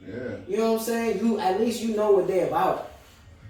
Yeah. 0.07 0.37
You 0.49 0.59
know 0.59 0.73
what 0.73 0.81
I'm 0.81 0.85
saying? 0.85 1.19
You 1.19 1.39
at 1.39 1.61
least 1.61 1.83
you 1.83 1.97
know 1.97 2.13
what 2.13 2.27
they're 2.27 2.49
about. 2.49 2.93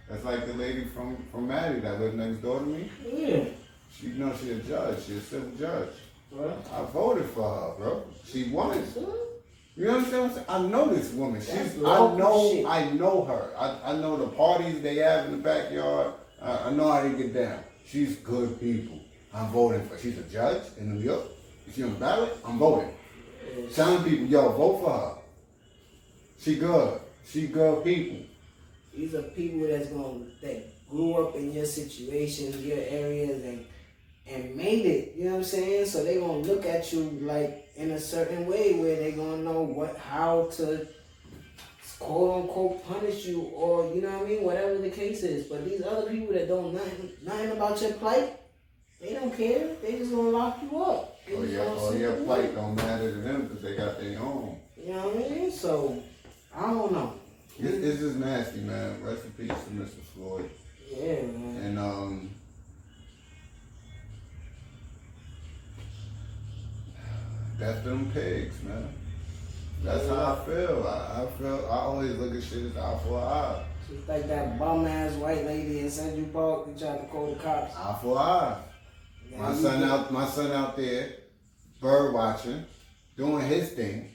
That's 0.09 0.25
like 0.25 0.47
the 0.47 0.55
lady 0.55 0.85
from, 0.85 1.17
from 1.33 1.49
Maddie 1.49 1.81
that 1.81 1.99
lived 2.01 2.17
next 2.17 2.43
door 2.43 2.61
to 2.61 2.67
me. 2.67 2.91
Yeah. 3.05 3.45
She 3.91 4.09
you 4.09 4.15
know 4.15 4.33
she 4.41 4.53
a 4.53 4.57
judge. 4.57 5.05
She 5.05 5.17
a 5.17 5.21
civil 5.21 5.51
judge. 5.59 5.91
Well, 6.31 6.59
I 6.73 6.85
voted 6.93 7.27
for 7.31 7.49
her, 7.49 7.75
bro. 7.79 8.05
She 8.25 8.51
won. 8.51 8.85
You 9.77 9.91
understand 9.91 10.23
what 10.23 10.31
I'm 10.31 10.35
saying? 10.35 10.47
I 10.49 10.69
know 10.69 10.95
this 10.95 11.13
woman. 11.13 11.41
That's 11.41 11.75
She's. 11.75 11.83
I 11.85 11.99
local 11.99 12.17
know. 12.19 12.51
shit. 12.51 12.67
I 12.67 12.91
know 12.93 13.25
her. 13.25 13.53
I, 13.59 13.93
I 13.93 13.97
know 13.97 14.17
the 14.17 14.29
parties 14.29 14.81
they 14.81 14.97
have 14.97 15.27
in 15.27 15.33
the 15.33 15.39
backyard. 15.39 16.15
I, 16.41 16.69
I 16.69 16.71
know 16.71 16.91
how 16.91 17.03
they 17.03 17.11
get 17.15 17.35
down. 17.35 17.61
She's 17.85 18.17
good 18.17 18.59
people. 18.59 18.99
I'm 19.35 19.49
voting 19.51 19.87
for. 19.87 19.99
She's 19.99 20.19
a 20.19 20.23
judge 20.23 20.63
in 20.79 20.95
New 20.95 21.03
York. 21.03 21.25
She 21.75 21.83
on 21.83 21.95
the 21.95 22.01
ballot? 22.01 22.33
I'm 22.45 22.59
voting. 22.59 22.91
Telling 23.75 24.03
people, 24.05 24.27
yo, 24.27 24.49
vote 24.53 24.81
for 24.81 24.91
her. 24.91 25.15
She 26.39 26.57
good. 26.57 27.01
She 27.27 27.47
good 27.49 27.85
people. 27.85 28.25
These 28.95 29.15
are 29.15 29.23
people 29.23 29.67
that's 29.69 29.89
gonna 29.89 30.21
that 30.43 30.89
grew 30.89 31.15
up 31.15 31.35
in 31.35 31.53
your 31.53 31.67
situations, 31.67 32.65
your 32.65 32.79
areas, 32.79 33.45
and 33.45 33.67
and 34.27 34.57
made 34.57 34.87
it. 34.87 35.15
You 35.17 35.25
know 35.25 35.31
what 35.33 35.37
I'm 35.39 35.45
saying? 35.45 35.87
So 35.87 36.03
they 36.03 36.19
gonna 36.19 36.39
look 36.39 36.65
at 36.65 36.93
you 36.93 37.11
like 37.21 37.66
in 37.77 37.93
a 37.93 38.01
certain 38.01 38.47
way 38.47 38.75
where 38.75 38.97
they're 38.97 39.13
gonna 39.13 39.39
know 39.39 39.63
what 39.63 39.97
how 39.99 40.49
to 40.53 40.87
quote 41.99 42.43
unquote 42.43 42.87
punish 42.87 43.27
you 43.27 43.43
or 43.55 43.95
you 43.95 44.01
know 44.03 44.11
what 44.19 44.27
I 44.27 44.29
mean, 44.29 44.43
whatever 44.43 44.79
the 44.79 44.91
case 44.91 45.23
is. 45.23 45.47
But 45.47 45.65
these 45.65 45.83
other 45.83 46.11
people 46.11 46.35
that 46.35 46.49
don't 46.49 46.75
nothing, 46.75 47.11
nothing 47.23 47.51
about 47.53 47.81
your 47.81 47.93
plight, 47.95 48.39
they 49.01 49.13
don't 49.13 49.35
care. 49.37 49.69
They 49.83 49.99
just 49.99 50.11
gonna 50.11 50.31
lock 50.31 50.59
you 50.63 50.79
up. 50.81 51.19
They 51.27 51.35
Oh 51.35 51.43
yeah, 51.43 51.65
gonna 51.65 51.81
oh 51.81 51.91
send 51.91 52.01
yeah, 52.03 52.17
you 52.17 52.25
plight 52.25 52.55
don't 52.55 52.75
matter 52.77 53.11
to 53.13 53.19
them 53.19 53.47
because 53.47 53.63
they 53.63 53.77
got 53.77 54.01
their 54.01 54.19
own. 54.21 54.59
You 54.77 54.93
know 54.93 55.09
what 55.09 55.27
I 55.27 55.29
mean? 55.35 55.51
So 55.51 56.03
I 56.55 56.71
don't 56.71 56.93
know. 56.93 57.15
This, 57.59 57.75
it's 57.75 58.01
just 58.01 58.17
nasty, 58.17 58.61
man. 58.61 59.03
Rest 59.03 59.25
in 59.25 59.31
peace 59.33 59.49
to 59.65 59.71
Mr. 59.71 60.01
Floyd. 60.15 60.51
Yeah, 60.91 61.23
man. 61.23 61.57
And 61.65 61.79
um, 61.79 62.31
that's 67.59 67.81
them 67.85 68.11
pigs, 68.13 68.63
man. 68.63 68.89
That's 69.83 70.09
how 70.09 70.39
I 70.43 70.45
feel. 70.47 70.87
I, 70.87 71.23
I 71.23 71.27
feel. 71.39 71.69
I 71.71 71.77
always 71.77 72.13
look 72.17 72.35
at 72.35 72.43
shit 72.43 72.65
as 72.65 72.77
eye 72.77 72.99
for 73.05 73.19
eye. 73.19 73.65
Just 73.89 74.09
like 74.09 74.27
that 74.29 74.59
bum 74.59 74.87
ass 74.87 75.13
white 75.15 75.45
lady 75.45 75.81
in 75.81 75.91
Central 75.91 76.27
Park 76.29 76.67
who 76.67 76.79
tried 76.79 76.99
to 77.03 77.07
call 77.07 77.35
the 77.35 77.41
cops. 77.41 77.75
Eye 77.77 77.99
for 78.03 78.19
eye. 78.19 78.59
Now 79.33 79.39
My 79.43 79.55
son 79.55 79.81
get- 79.81 79.89
out. 79.91 80.13
My 80.13 80.27
son 80.27 80.53
out 80.53 80.77
there, 80.77 81.11
bird 81.81 82.13
watching, 82.15 82.65
doing 83.17 83.47
his 83.47 83.71
thing. 83.73 84.11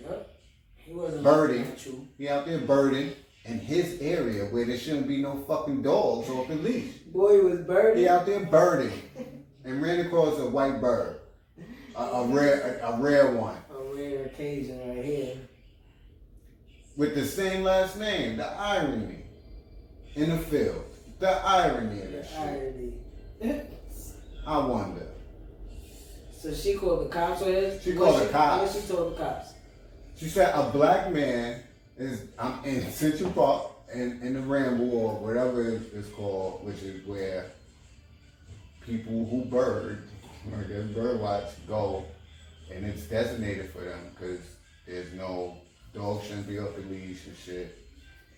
Yep. 0.00 0.30
He 0.76 0.92
wasn't 0.92 1.22
Birdie. 1.22 1.58
looking. 1.58 2.08
He 2.18 2.28
out 2.28 2.46
there 2.46 2.58
birding 2.58 3.12
in 3.44 3.58
his 3.58 4.00
area 4.00 4.44
where 4.46 4.64
there 4.64 4.78
shouldn't 4.78 5.08
be 5.08 5.20
no 5.22 5.44
fucking 5.46 5.82
dogs 5.82 6.28
off 6.30 6.48
the 6.48 6.54
leash. 6.56 6.92
Boy 7.12 7.42
was 7.42 7.60
birding. 7.60 8.02
He 8.02 8.08
out 8.08 8.26
there 8.26 8.40
birding 8.46 8.92
and 9.64 9.82
ran 9.82 10.00
across 10.06 10.38
a 10.38 10.46
white 10.48 10.80
bird, 10.80 11.20
a, 11.96 12.02
a 12.02 12.26
rare, 12.26 12.80
a, 12.82 12.92
a 12.92 13.00
rare 13.00 13.32
one. 13.32 13.56
A 13.70 13.94
rare 13.94 14.24
occasion 14.26 14.78
right 14.88 15.04
here. 15.04 15.36
with 16.96 17.14
the 17.14 17.24
same 17.24 17.62
last 17.62 17.98
name. 17.98 18.36
The 18.36 18.46
irony 18.46 19.22
in 20.14 20.30
the 20.30 20.38
field. 20.38 20.84
The 21.18 21.30
irony 21.30 22.02
of 22.02 22.26
shit. 22.26 22.38
irony. 22.38 22.92
I 24.46 24.58
wonder. 24.58 25.08
so 26.38 26.52
she 26.52 26.74
called 26.74 27.06
the 27.06 27.08
cops 27.08 27.42
on 27.42 27.48
his? 27.48 27.82
She 27.82 27.94
called 27.94 28.20
the 28.20 28.28
cops. 28.28 28.74
What 28.74 28.82
she 28.82 28.88
told 28.88 29.14
the 29.14 29.18
cops? 29.18 29.54
She 30.16 30.26
said 30.26 30.54
a 30.54 30.70
black 30.70 31.10
man 31.12 31.62
is 31.98 32.24
I'm 32.38 32.64
in 32.64 32.90
Central 32.90 33.30
Park 33.30 33.70
in, 33.92 34.20
in 34.22 34.34
the 34.34 34.40
Ramble 34.40 34.94
or 34.96 35.14
whatever 35.18 35.80
it's 35.94 36.08
called, 36.10 36.64
which 36.64 36.82
is 36.82 37.06
where 37.06 37.46
people 38.84 39.26
who 39.26 39.44
bird, 39.46 40.02
I 40.52 40.62
guess 40.68 40.84
bird 40.94 41.20
watch, 41.20 41.50
go, 41.66 42.04
and 42.72 42.84
it's 42.84 43.02
designated 43.04 43.70
for 43.70 43.80
them 43.80 44.10
because 44.14 44.40
there's 44.86 45.12
no 45.14 45.56
dog 45.94 46.22
shouldn't 46.22 46.48
be 46.48 46.58
off 46.58 46.74
the 46.76 46.82
leash 46.82 47.26
and 47.26 47.36
shit, 47.36 47.78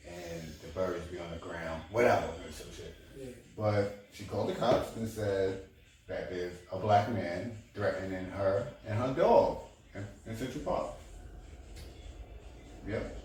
and 0.07 0.43
the 0.63 0.69
birds 0.69 1.05
be 1.07 1.19
on 1.19 1.31
the 1.31 1.39
ground, 1.39 1.83
whatever, 1.91 2.27
or 2.27 2.53
some 2.53 2.69
shit. 2.75 2.95
Yeah. 3.19 3.27
But 3.57 4.05
she 4.13 4.25
called 4.25 4.51
the 4.51 4.55
cops 4.55 4.95
and 4.97 5.09
said 5.09 5.63
that 6.07 6.31
there's 6.31 6.55
a 6.71 6.79
black 6.79 7.13
man 7.13 7.59
threatening 7.75 8.27
her 8.31 8.69
and 8.87 8.99
her 8.99 9.13
dog 9.15 9.59
in, 9.95 10.07
in 10.31 10.37
Central 10.37 10.65
Park. 10.65 10.87
Yep. 12.89 13.17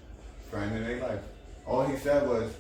Threatening 0.50 0.84
their 0.84 1.00
life. 1.02 1.20
All 1.68 1.86
he 1.86 1.98
said 1.98 2.28
was, 2.28 2.52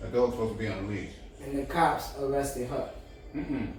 the 0.00 0.08
dog's 0.08 0.32
supposed 0.32 0.52
to 0.52 0.58
be 0.58 0.68
on 0.68 0.84
a 0.84 0.86
leash. 0.86 1.10
And 1.42 1.58
the 1.58 1.64
cops 1.64 2.10
arrested 2.20 2.68
her. 2.68 2.90
Mm-mm. 3.34 3.72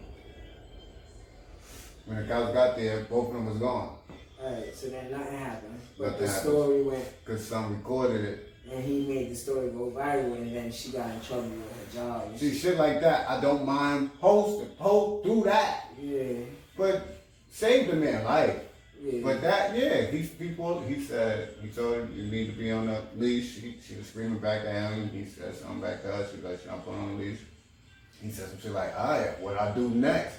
When 2.08 2.18
the 2.18 2.34
cops 2.34 2.54
got 2.54 2.76
there, 2.78 3.02
both 3.10 3.28
of 3.28 3.34
them 3.34 3.46
was 3.48 3.58
gone. 3.58 3.96
Alright, 4.42 4.74
so 4.76 4.88
then 4.88 5.12
nothing 5.12 5.38
happened. 5.38 5.80
But 5.98 6.06
Nothing 6.12 6.22
the 6.22 6.28
happened. 6.32 6.52
story 6.54 6.82
went, 6.84 7.26
Because 7.26 7.48
some 7.48 7.76
recorded 7.78 8.24
it. 8.26 8.54
and 8.72 8.84
he 8.84 9.06
made 9.08 9.32
the 9.32 9.36
story 9.36 9.70
go 9.70 9.92
viral, 9.96 10.36
and 10.38 10.56
then 10.56 10.72
she 10.72 10.92
got 10.92 11.10
in 11.10 11.20
trouble 11.22 11.44
with 11.50 11.94
her 11.94 12.00
job. 12.00 12.38
See, 12.38 12.54
shit. 12.58 12.78
like 12.78 13.02
that, 13.02 13.30
I 13.30 13.42
don't 13.42 13.66
mind 13.66 14.12
posting. 14.20 14.70
Post, 14.78 15.26
do 15.26 15.44
that. 15.46 15.86
Yeah, 16.02 16.34
But 16.78 17.24
save 17.52 17.88
the 17.90 17.96
man 17.96 18.24
life. 18.24 18.60
yeah. 19.02 19.20
But 19.24 19.42
that, 19.42 19.76
yeah, 19.76 20.10
these 20.12 20.30
people, 20.30 20.82
he 20.82 21.04
said, 21.04 21.56
he 21.62 21.70
told 21.70 21.96
her, 21.96 22.08
you 22.14 22.30
need 22.32 22.46
to 22.48 22.58
be 22.58 22.72
on 22.72 22.86
the 22.88 23.02
leash. 23.18 23.56
She, 23.56 23.78
she 23.86 23.96
was 23.96 24.08
screaming 24.08 24.40
back 24.40 24.66
at 24.66 24.94
him. 24.94 25.10
He 25.10 25.26
said 25.26 25.56
something 25.56 25.82
back 25.82 26.04
to 26.04 26.10
her. 26.12 26.28
She 26.30 26.38
was 26.38 26.46
like, 26.46 26.62
she 26.62 26.68
not 26.70 26.86
put 26.86 26.94
on 26.94 27.18
the 27.18 27.24
leash. 27.24 27.40
He 28.22 28.30
said 28.32 28.50
some 28.50 28.60
shit 28.62 28.72
like, 28.72 28.94
all 28.98 29.20
right, 29.20 29.40
what 29.42 29.60
I 29.60 29.74
do 29.74 29.90
next? 29.90 30.38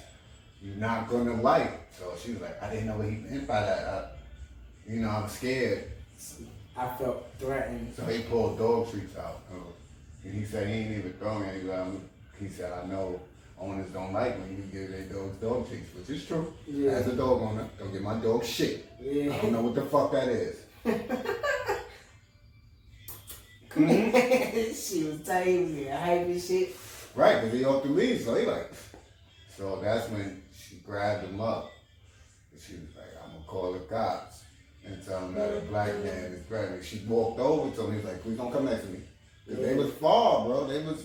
You're 0.61 0.75
not 0.75 1.09
gonna 1.09 1.41
like. 1.41 1.91
So 1.97 2.13
she 2.21 2.31
was 2.33 2.41
like, 2.41 2.61
I 2.61 2.69
didn't 2.69 2.87
know 2.87 2.97
what 2.97 3.07
he 3.07 3.15
meant 3.17 3.47
by 3.47 3.61
that. 3.61 3.87
I, 3.87 4.91
you 4.91 4.99
know, 5.01 5.09
I'm 5.09 5.29
scared. 5.29 5.85
I 6.75 6.87
felt 6.97 7.27
threatened. 7.39 7.93
So 7.95 8.05
he 8.05 8.23
pulled 8.23 8.57
dog 8.57 8.89
treats 8.91 9.17
out. 9.17 9.41
Uh, 9.51 9.55
And 10.25 10.33
he 10.33 10.43
said 10.45 10.67
he 10.67 10.73
ain't 10.73 10.97
even 10.97 11.13
throwing 11.13 11.43
any. 11.49 11.69
Um, 11.71 12.01
he 12.39 12.49
said, 12.49 12.71
I 12.73 12.85
know 12.87 13.19
owners 13.59 13.89
don't 13.91 14.13
like 14.13 14.37
when 14.39 14.49
you 14.55 14.63
give 14.71 14.91
their 14.91 15.03
dogs 15.03 15.37
dog 15.37 15.67
treats, 15.69 15.93
which 15.95 16.09
is 16.09 16.25
true. 16.25 16.53
Yeah. 16.67 16.91
As 16.91 17.07
a 17.07 17.13
dog 17.15 17.41
owner, 17.41 17.67
don't 17.77 17.91
give 17.91 18.01
my 18.01 18.15
dog 18.19 18.43
shit. 18.43 18.85
Yeah. 19.01 19.33
I 19.33 19.37
don't 19.41 19.53
know 19.53 19.61
what 19.61 19.75
the 19.75 19.83
fuck 19.83 20.11
that 20.11 20.27
is. 20.29 20.57
she 24.89 25.03
was 25.03 25.21
tight, 25.25 25.45
he 25.47 25.57
was 25.59 25.71
getting 25.71 25.91
hype 25.91 26.25
and 26.25 26.41
shit. 26.41 26.75
Right, 27.15 27.41
because 27.41 27.53
he 27.57 27.65
off 27.65 27.83
the 27.83 27.89
leash, 27.89 28.23
so 28.25 28.35
he 28.35 28.45
like. 28.45 28.71
So 29.57 29.79
that's 29.81 30.09
when 30.09 30.41
grabbed 30.89 31.25
him 31.25 31.39
up. 31.39 31.71
And 32.51 32.59
she 32.61 32.73
was 32.73 32.95
like, 32.95 33.13
I'm 33.23 33.31
gonna 33.31 33.45
call 33.45 33.73
the 33.73 33.79
cops 33.79 34.43
and 34.83 35.05
tell 35.05 35.21
them 35.21 35.35
that 35.35 35.57
a 35.57 35.61
black 35.61 35.93
man 36.03 36.33
is 36.33 36.43
threatening. 36.47 36.81
She 36.81 37.03
walked 37.07 37.39
over 37.39 37.73
to 37.75 37.81
him, 37.83 37.91
he 37.91 37.95
was 37.97 38.05
like, 38.05 38.23
please 38.23 38.37
don't 38.37 38.51
come 38.51 38.65
next 38.65 38.83
to 38.85 38.89
me. 38.89 38.99
they 39.47 39.75
was 39.75 39.91
far, 39.93 40.45
bro. 40.45 40.65
They 40.65 40.81
was 40.83 41.03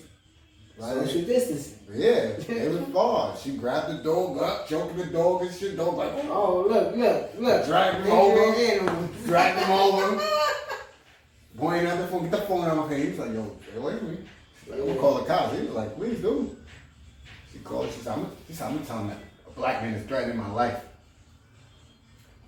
like, 0.77 1.05
Social 1.05 1.21
distancing. 1.21 1.79
yeah, 1.93 2.33
they 2.47 2.67
was 2.67 2.87
far. 2.93 3.37
She 3.37 3.57
grabbed 3.57 3.89
the 3.91 4.03
dog 4.03 4.39
up, 4.39 4.67
choking 4.67 4.97
the 4.97 5.05
dog 5.05 5.43
and 5.43 5.55
shit. 5.55 5.77
Dog 5.77 5.95
like, 5.97 6.11
Oh, 6.29 6.65
look, 6.67 6.95
look, 6.95 7.29
look. 7.37 7.65
Drag 7.65 7.95
him 8.01 8.11
over. 8.11 8.53
him. 8.53 9.09
dragged 9.25 9.59
him 9.59 9.71
over. 9.71 10.21
Pointing 11.57 11.87
at 11.87 11.97
the 11.99 12.07
phone, 12.07 12.23
get 12.23 12.31
the 12.31 12.37
phone 12.47 12.65
out 12.65 12.71
of 12.77 12.77
my 12.77 12.89
hand. 12.89 13.03
He 13.03 13.09
was 13.11 13.19
like, 13.19 13.33
yo, 13.33 13.55
stay 13.69 13.77
away 13.77 13.97
from 13.97 14.11
me. 14.11 14.17
She's 14.59 14.71
like, 14.71 14.79
I'm 14.81 14.87
gonna 14.87 14.99
call 14.99 15.13
the 15.19 15.25
cops. 15.25 15.55
He 15.57 15.61
was 15.67 15.75
like, 15.75 15.95
please 15.95 16.19
do. 16.19 16.57
She 17.53 17.59
called, 17.59 17.89
she 17.93 17.99
said, 18.01 18.13
I'm, 18.17 18.27
she 18.47 18.53
said, 18.53 18.67
I'm 18.67 18.73
gonna 18.75 18.85
tell 18.85 18.99
him 18.99 19.07
that 19.07 19.17
black 19.55 19.81
man 19.81 19.93
is 19.93 20.05
threatening 20.07 20.37
my 20.37 20.51
life. 20.51 20.83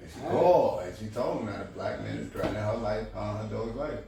And 0.02 0.12
she 0.12 0.20
called 0.22 0.84
and 0.84 0.98
she 0.98 1.08
told 1.08 1.40
him 1.42 1.46
that 1.48 1.62
a 1.62 1.66
black 1.66 2.02
man 2.02 2.18
is 2.18 2.32
threatening 2.32 2.62
her 2.62 2.78
life, 2.78 3.08
uh, 3.16 3.38
her 3.38 3.48
dog's 3.48 3.76
life. 3.76 4.00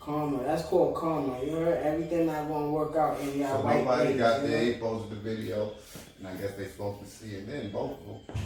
Karma. 0.00 0.42
That's 0.44 0.64
called 0.64 0.94
karma. 0.94 1.42
You 1.42 1.52
heard 1.52 1.78
everything 1.82 2.26
not 2.26 2.46
gonna 2.48 2.68
work 2.70 2.94
out 2.96 3.18
in 3.20 3.38
your 3.38 3.48
So 3.48 3.60
white 3.62 3.78
nobody 3.78 4.18
got 4.18 4.42
you 4.42 4.48
there, 4.48 4.58
know? 4.60 4.72
he 4.72 4.78
posted 4.78 5.10
the 5.10 5.16
video, 5.16 5.72
and 6.18 6.28
I 6.28 6.34
guess 6.34 6.52
they 6.54 6.66
supposed 6.66 7.00
to 7.00 7.06
see 7.06 7.34
it 7.36 7.46
then, 7.46 7.70
both 7.70 7.92
of 7.92 8.06
them. 8.06 8.36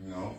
You 0.00 0.08
know, 0.10 0.34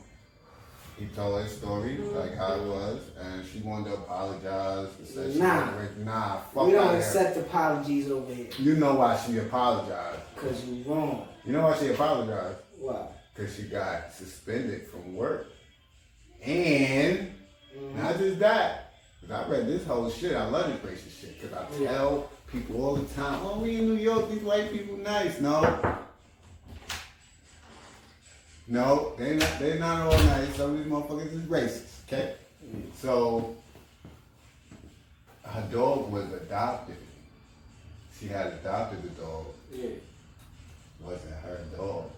he 1.01 1.07
told 1.15 1.41
his 1.43 1.51
story, 1.57 1.97
like 2.13 2.35
how 2.35 2.53
it 2.53 2.63
was, 2.67 2.99
and 3.19 3.43
she 3.45 3.59
wanted 3.61 3.89
to 3.89 3.95
apologize 3.95 4.87
and 4.99 5.07
said 5.07 5.33
she 5.33 5.39
Nah. 5.39 5.71
to, 5.71 6.03
nah, 6.03 6.37
fuck 6.53 6.67
We 6.67 6.73
don't 6.73 6.95
accept 6.95 7.37
apologies 7.37 8.11
over 8.11 8.31
here. 8.31 8.47
You 8.59 8.75
know 8.75 8.95
why 8.95 9.17
she 9.17 9.39
apologized. 9.39 10.21
Cause 10.35 10.63
you 10.65 10.83
wrong. 10.85 11.27
You 11.43 11.53
know 11.53 11.63
why 11.63 11.77
she 11.79 11.87
apologized? 11.89 12.59
Why? 12.79 13.07
Because 13.33 13.55
she 13.55 13.63
got 13.63 14.13
suspended 14.13 14.85
from 14.87 15.15
work. 15.15 15.47
And 16.43 17.33
Mhm. 17.75 17.95
not 17.95 18.17
just 18.19 18.37
that, 18.39 18.93
because 19.21 19.35
I 19.43 19.49
read 19.49 19.67
this 19.67 19.83
whole 19.85 20.09
shit. 20.09 20.35
I 20.35 20.47
love 20.49 20.67
this 20.83 20.91
racist 20.91 21.19
shit. 21.21 21.41
Because 21.41 21.57
I 21.57 21.81
Yeah. 21.81 21.91
tell 21.93 22.29
people 22.51 22.85
all 22.85 22.95
the 22.95 23.11
time, 23.15 23.39
oh, 23.43 23.59
we 23.59 23.77
in 23.77 23.87
New 23.87 23.95
York, 24.01 24.29
these 24.29 24.43
white 24.43 24.71
people 24.71 24.97
nice. 24.97 25.39
No. 25.41 25.61
No, 28.68 29.14
they 29.18 29.36
not 29.36 29.59
they 29.59 29.80
not 29.80 30.01
all 30.07 30.24
nice. 30.26 30.55
Some 30.55 30.72
of 30.72 30.78
these 30.78 30.88
motherfuckers 30.91 31.34
is 31.34 31.41
racist, 31.41 32.07
okay? 32.07 32.36
So 32.95 33.55
her 35.43 35.68
dog 35.72 36.12
was 36.12 36.32
adopted. 36.34 36.95
She 38.20 38.28
had 38.28 38.47
adopted 38.47 39.03
the 39.03 39.22
dog. 39.22 39.45
Yeah. 39.74 39.86
It 39.86 40.03
wasn't 41.01 41.34
her 41.43 41.59
dog. 41.76 42.12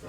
So 0.00 0.08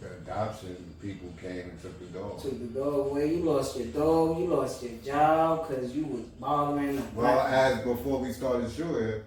the 0.00 0.08
adoption 0.08 0.76
people 1.00 1.32
came 1.40 1.60
and 1.70 1.80
took 1.80 1.98
the 2.00 2.18
dog. 2.18 2.42
Took 2.42 2.58
the 2.58 2.80
dog 2.80 3.06
away. 3.10 3.34
You 3.34 3.42
lost 3.44 3.78
your 3.78 3.86
dog. 3.86 4.38
You 4.38 4.46
lost 4.46 4.82
your 4.82 4.92
job 5.04 5.68
because 5.68 5.94
you 5.94 6.04
was 6.04 6.22
bothering 6.40 6.96
the 6.96 7.02
Well, 7.14 7.40
as 7.40 7.80
before 7.84 8.18
we 8.18 8.32
started 8.32 8.70
shooting, 8.70 9.22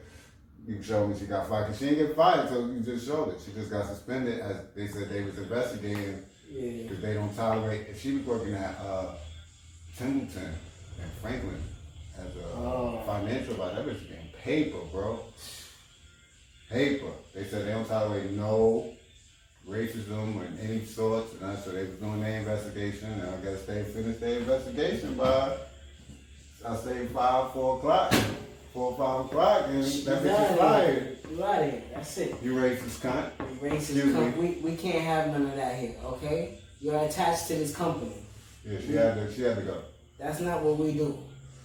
you 0.65 0.81
showed 0.81 1.07
me 1.09 1.19
she 1.19 1.25
got 1.25 1.47
fired. 1.49 1.67
Cause 1.67 1.79
she 1.79 1.85
didn't 1.89 2.07
get 2.07 2.15
fired, 2.15 2.49
so 2.49 2.65
you 2.67 2.79
just 2.79 3.05
showed 3.07 3.29
it. 3.29 3.41
She 3.45 3.51
just 3.53 3.69
got 3.69 3.85
suspended 3.85 4.39
as 4.39 4.57
they 4.75 4.87
said 4.87 5.09
they 5.09 5.23
was 5.23 5.37
investigating 5.37 6.23
Yeah. 6.51 6.83
Because 6.83 7.01
they 7.01 7.13
don't 7.15 7.35
tolerate. 7.35 7.87
If 7.89 8.01
she 8.01 8.13
was 8.17 8.25
working 8.25 8.53
at 8.53 8.75
uh, 8.79 9.13
Templeton 9.97 10.53
and 11.01 11.11
Franklin 11.21 11.61
as 12.17 12.25
a 12.35 12.45
Oh. 12.57 13.01
financial 13.05 13.53
advisor, 13.53 13.75
that 13.83 13.85
bitch 13.87 14.07
getting 14.07 14.29
paper, 14.41 14.77
bro. 14.91 15.19
Paper. 16.69 17.11
They 17.33 17.43
said 17.45 17.65
they 17.67 17.71
don't 17.71 17.87
tolerate 17.87 18.31
no 18.31 18.91
racism 19.67 20.35
or 20.35 20.45
any 20.61 20.85
sorts, 20.85 21.33
and 21.33 21.41
that's 21.41 21.65
so 21.65 21.71
they 21.71 21.85
was 21.85 21.95
doing 21.95 22.21
their 22.21 22.39
investigation, 22.39 23.11
and 23.11 23.23
I 23.29 23.37
guess 23.37 23.63
they 23.63 23.83
finished 23.83 24.19
their 24.19 24.39
investigation 24.39 25.15
by, 25.15 25.57
I 26.65 26.75
say 26.77 27.05
five, 27.07 27.51
four 27.53 27.77
o'clock, 27.77 28.13
four, 28.73 28.97
five 28.97 29.25
o'clock, 29.25 29.65
and 29.67 29.83
that 29.83 30.23
bitch 30.23 30.51
is 30.51 30.57
fired. 30.57 31.17
You 31.29 31.43
out 31.43 31.63
of 31.63 31.71
here. 31.71 31.83
That's 31.93 32.17
it. 32.17 32.35
You 32.41 32.55
racist 32.55 32.99
cunt. 32.99 33.29
You 33.39 33.69
Racist. 33.69 33.75
Excuse 33.75 34.15
me. 34.15 34.29
we, 34.31 34.47
we 34.71 34.75
can't 34.75 35.03
have 35.03 35.27
none 35.27 35.43
of 35.43 35.55
that 35.55 35.79
here, 35.79 35.95
okay? 36.03 36.59
You're 36.81 36.99
attached 36.99 37.47
to 37.47 37.55
this 37.55 37.75
company. 37.75 38.15
Yeah, 38.65 38.79
she 38.81 38.93
had 38.93 39.15
to, 39.15 39.33
she 39.33 39.41
had 39.43 39.57
to 39.57 39.61
go. 39.61 39.77
That's 40.17 40.39
not 40.39 40.63
what 40.63 40.77
we 40.77 40.93
do. 40.93 41.17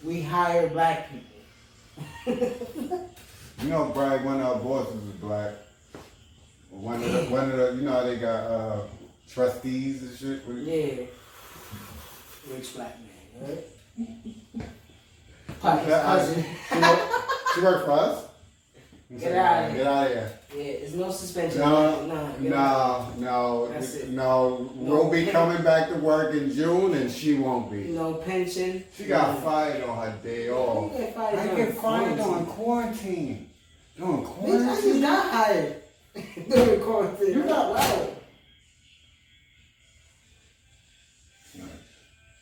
We 0.04 0.22
hire 0.22 0.68
black 0.68 1.08
people. 1.10 3.00
You 3.60 3.70
know, 3.70 3.86
Brad, 3.86 4.24
one 4.24 4.40
of 4.40 4.46
our 4.46 4.58
bosses 4.60 5.02
is 5.02 5.14
black. 5.16 5.54
One 6.70 7.02
of 7.02 7.12
the, 7.12 7.24
one 7.24 7.50
of 7.50 7.56
the, 7.56 7.74
you 7.74 7.82
know 7.82 7.92
how 7.92 8.04
they 8.04 8.16
got 8.16 8.44
uh, 8.44 8.82
trustees 9.28 10.02
and 10.02 10.16
shit. 10.16 10.42
Yeah. 10.48 11.06
Rich 12.54 12.74
black 12.76 12.96
man, 13.00 13.58
right? 14.56 14.64
Pocket's 15.60 15.88
Yeah, 15.88 16.12
I- 16.12 16.16
cousin. 16.16 16.44
She 16.72 16.78
work, 16.78 17.00
she 17.54 17.60
work 17.62 17.84
for 17.84 17.90
us. 17.92 18.24
Get 19.18 19.34
outta 19.36 19.68
here. 19.68 19.76
Get 19.78 19.86
out 19.86 20.06
of 20.06 20.12
here. 20.12 20.32
Yeah, 20.54 20.64
there's 20.80 20.94
no 20.94 21.10
suspension. 21.10 21.60
No, 21.60 22.06
nah, 22.06 22.30
get 22.32 22.52
out. 22.52 23.18
no, 23.18 23.68
no, 23.68 24.04
no. 24.08 24.70
We'll 24.74 25.10
be 25.10 25.26
coming 25.26 25.62
back 25.62 25.88
to 25.88 25.94
work 25.96 26.34
in 26.34 26.52
June, 26.52 26.92
and 26.94 27.10
she 27.10 27.34
won't 27.34 27.70
be. 27.70 27.84
No 27.84 28.14
pension. 28.14 28.84
She 28.94 29.04
got 29.06 29.34
no. 29.36 29.40
fired 29.40 29.82
on 29.84 30.06
her 30.10 30.18
day 30.22 30.44
You 30.46 30.52
off. 30.54 30.96
get 30.96 31.14
fired 31.14 31.38
I 31.38 31.42
during 31.46 31.56
get 31.66 31.76
fired 31.78 32.18
quarantine. 32.18 32.34
on 32.34 32.46
quarantine. 32.46 33.50
Doing 33.96 34.24
Bitch, 34.24 34.26
I 34.26 34.26
just 34.26 34.82
quarantine? 34.82 35.00
got 35.00 35.32
hired 35.32 35.76
during 36.50 36.80
quarantine. 36.80 37.28
You 37.34 37.42
got- 37.44 37.74
wow. 37.74 38.08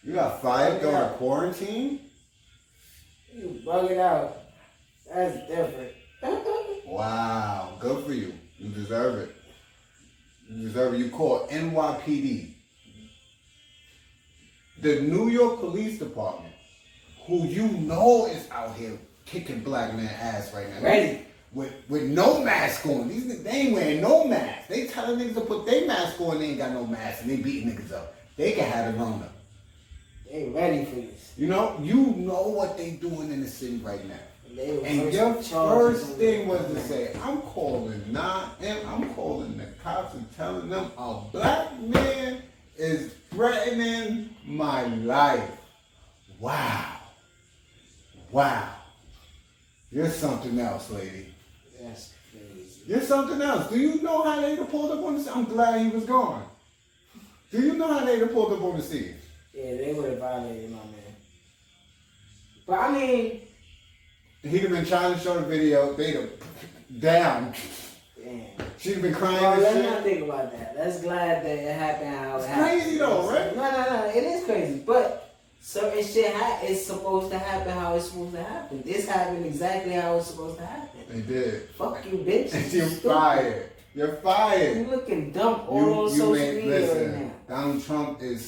You 0.04 0.12
got 0.14 0.42
fired 0.42 0.80
during 0.80 1.08
quarantine? 1.14 2.00
You 3.36 3.60
bug 3.66 3.90
it 3.90 3.98
out. 3.98 4.38
That's 5.12 5.36
different. 5.48 5.92
Wow, 6.86 7.78
good 7.80 8.06
for 8.06 8.12
you. 8.12 8.32
You 8.58 8.70
deserve 8.70 9.18
it. 9.18 9.34
You 10.48 10.68
deserve 10.68 10.94
it. 10.94 10.98
You 10.98 11.10
call 11.10 11.48
NYPD. 11.48 12.54
The 14.82 15.00
New 15.00 15.28
York 15.28 15.58
Police 15.58 15.98
Department, 15.98 16.54
who 17.26 17.44
you 17.44 17.66
know 17.66 18.26
is 18.26 18.48
out 18.52 18.76
here 18.76 18.96
kicking 19.24 19.60
black 19.64 19.94
man 19.94 20.06
ass 20.06 20.54
right 20.54 20.70
now. 20.70 20.80
Ready. 20.80 21.26
With 21.52 21.72
with 21.88 22.04
no 22.04 22.40
mask 22.44 22.86
on. 22.86 23.08
These 23.08 23.24
niggas, 23.24 23.42
they 23.42 23.50
ain't 23.50 23.72
wearing 23.72 24.00
no 24.00 24.24
mask. 24.28 24.68
They 24.68 24.86
telling 24.86 25.18
niggas 25.18 25.34
to 25.34 25.40
put 25.40 25.66
their 25.66 25.88
mask 25.88 26.20
on, 26.20 26.38
they 26.38 26.50
ain't 26.50 26.58
got 26.58 26.70
no 26.70 26.86
mask, 26.86 27.22
and 27.22 27.30
they 27.30 27.36
beating 27.38 27.72
niggas 27.72 27.92
up. 27.92 28.14
They 28.36 28.52
can 28.52 28.70
have 28.70 28.94
the 28.94 29.00
Rona. 29.00 29.28
They 30.36 30.50
ready 30.50 30.84
for 30.84 30.96
this. 30.96 31.32
You 31.38 31.46
know, 31.46 31.80
you 31.82 31.94
know 31.94 32.48
what 32.48 32.76
they 32.76 32.90
doing 32.90 33.32
in 33.32 33.40
the 33.40 33.48
city 33.48 33.78
right 33.78 34.06
now. 34.06 34.18
And 34.84 35.10
your 35.10 35.32
first 35.32 36.16
thing 36.16 36.46
was 36.46 36.60
to 36.66 36.78
say, 36.80 37.16
I'm 37.22 37.40
calling 37.40 38.02
not 38.12 38.56
and 38.60 38.86
I'm 38.86 39.14
calling 39.14 39.56
the 39.56 39.64
cops 39.82 40.12
and 40.12 40.36
telling 40.36 40.68
them 40.68 40.90
a 40.98 41.22
black 41.32 41.80
man 41.80 42.42
is 42.76 43.14
threatening 43.30 44.28
my 44.44 44.86
life. 44.88 45.58
Wow. 46.38 46.96
Wow. 48.30 48.74
You're 49.90 50.10
something 50.10 50.58
else, 50.60 50.90
lady. 50.90 51.32
That's 51.80 52.12
crazy. 52.30 52.82
You're 52.86 53.00
something 53.00 53.40
else. 53.40 53.70
Do 53.70 53.78
you 53.78 54.02
know 54.02 54.22
how 54.22 54.42
they'd 54.42 54.68
pulled 54.68 54.92
up 54.92 55.02
on 55.02 55.14
the 55.16 55.22
scene? 55.22 55.32
I'm 55.34 55.44
glad 55.46 55.80
he 55.80 55.88
was 55.88 56.04
gone. 56.04 56.46
Do 57.50 57.62
you 57.62 57.72
know 57.72 57.90
how 57.90 58.04
they'd 58.04 58.30
pulled 58.30 58.52
up 58.52 58.60
on 58.60 58.76
the 58.76 58.82
scene? 58.82 59.14
Yeah, 59.56 59.74
they 59.76 59.94
would 59.94 60.10
have 60.10 60.18
violated 60.18 60.70
my 60.70 60.76
man. 60.76 61.16
But 62.66 62.78
I 62.80 62.92
mean, 62.92 63.40
He'd 64.42 64.60
have 64.60 64.70
been 64.70 64.84
trying 64.84 65.14
to 65.14 65.18
show 65.20 65.38
the 65.40 65.46
video. 65.46 65.94
They'd 65.94 66.14
have 66.16 66.30
down. 67.00 67.52
damn. 68.22 68.42
She'd 68.78 68.92
have 68.94 69.02
been 69.02 69.14
crying 69.14 69.40
Well, 69.42 69.58
let's 69.60 69.74
shit. 69.74 69.84
not 69.84 70.02
think 70.04 70.24
about 70.24 70.52
that. 70.52 70.74
Let's 70.78 71.00
glad 71.00 71.44
that 71.44 71.56
it 71.58 71.76
happened 71.76 72.14
how 72.14 72.34
it 72.36 72.38
It's 72.40 72.46
happened. 72.46 72.80
crazy 72.82 72.98
though, 72.98 73.28
right? 73.30 73.56
No, 73.56 73.70
no, 73.70 73.96
no. 73.96 74.06
It 74.14 74.22
is 74.24 74.44
crazy, 74.44 74.78
but 74.86 75.34
certain 75.60 76.04
shit 76.04 76.32
ha- 76.34 76.60
is 76.62 76.84
supposed 76.86 77.30
to 77.32 77.38
happen 77.38 77.72
how 77.72 77.96
it's 77.96 78.08
supposed 78.10 78.34
to 78.34 78.42
happen. 78.42 78.82
This 78.84 79.08
happened 79.08 79.46
exactly 79.46 79.94
how 79.94 80.16
it's 80.18 80.28
supposed 80.28 80.58
to 80.58 80.66
happen. 80.66 81.00
They 81.08 81.20
did. 81.22 81.70
Fuck 81.70 82.04
you, 82.04 82.18
bitch. 82.18 82.72
You're 82.72 82.86
fired. 82.88 83.70
You're 83.94 84.16
fired. 84.16 84.76
You 84.76 84.84
fired. 84.84 84.90
looking 84.90 85.32
dumb 85.32 85.62
all 85.66 85.80
You, 85.80 85.94
on 85.94 86.02
you 86.12 86.16
social 86.18 86.32
media 86.54 86.64
listen, 86.66 87.12
right 87.12 87.22
now. 87.22 87.32
Donald 87.48 87.84
Trump 87.84 88.22
is 88.22 88.42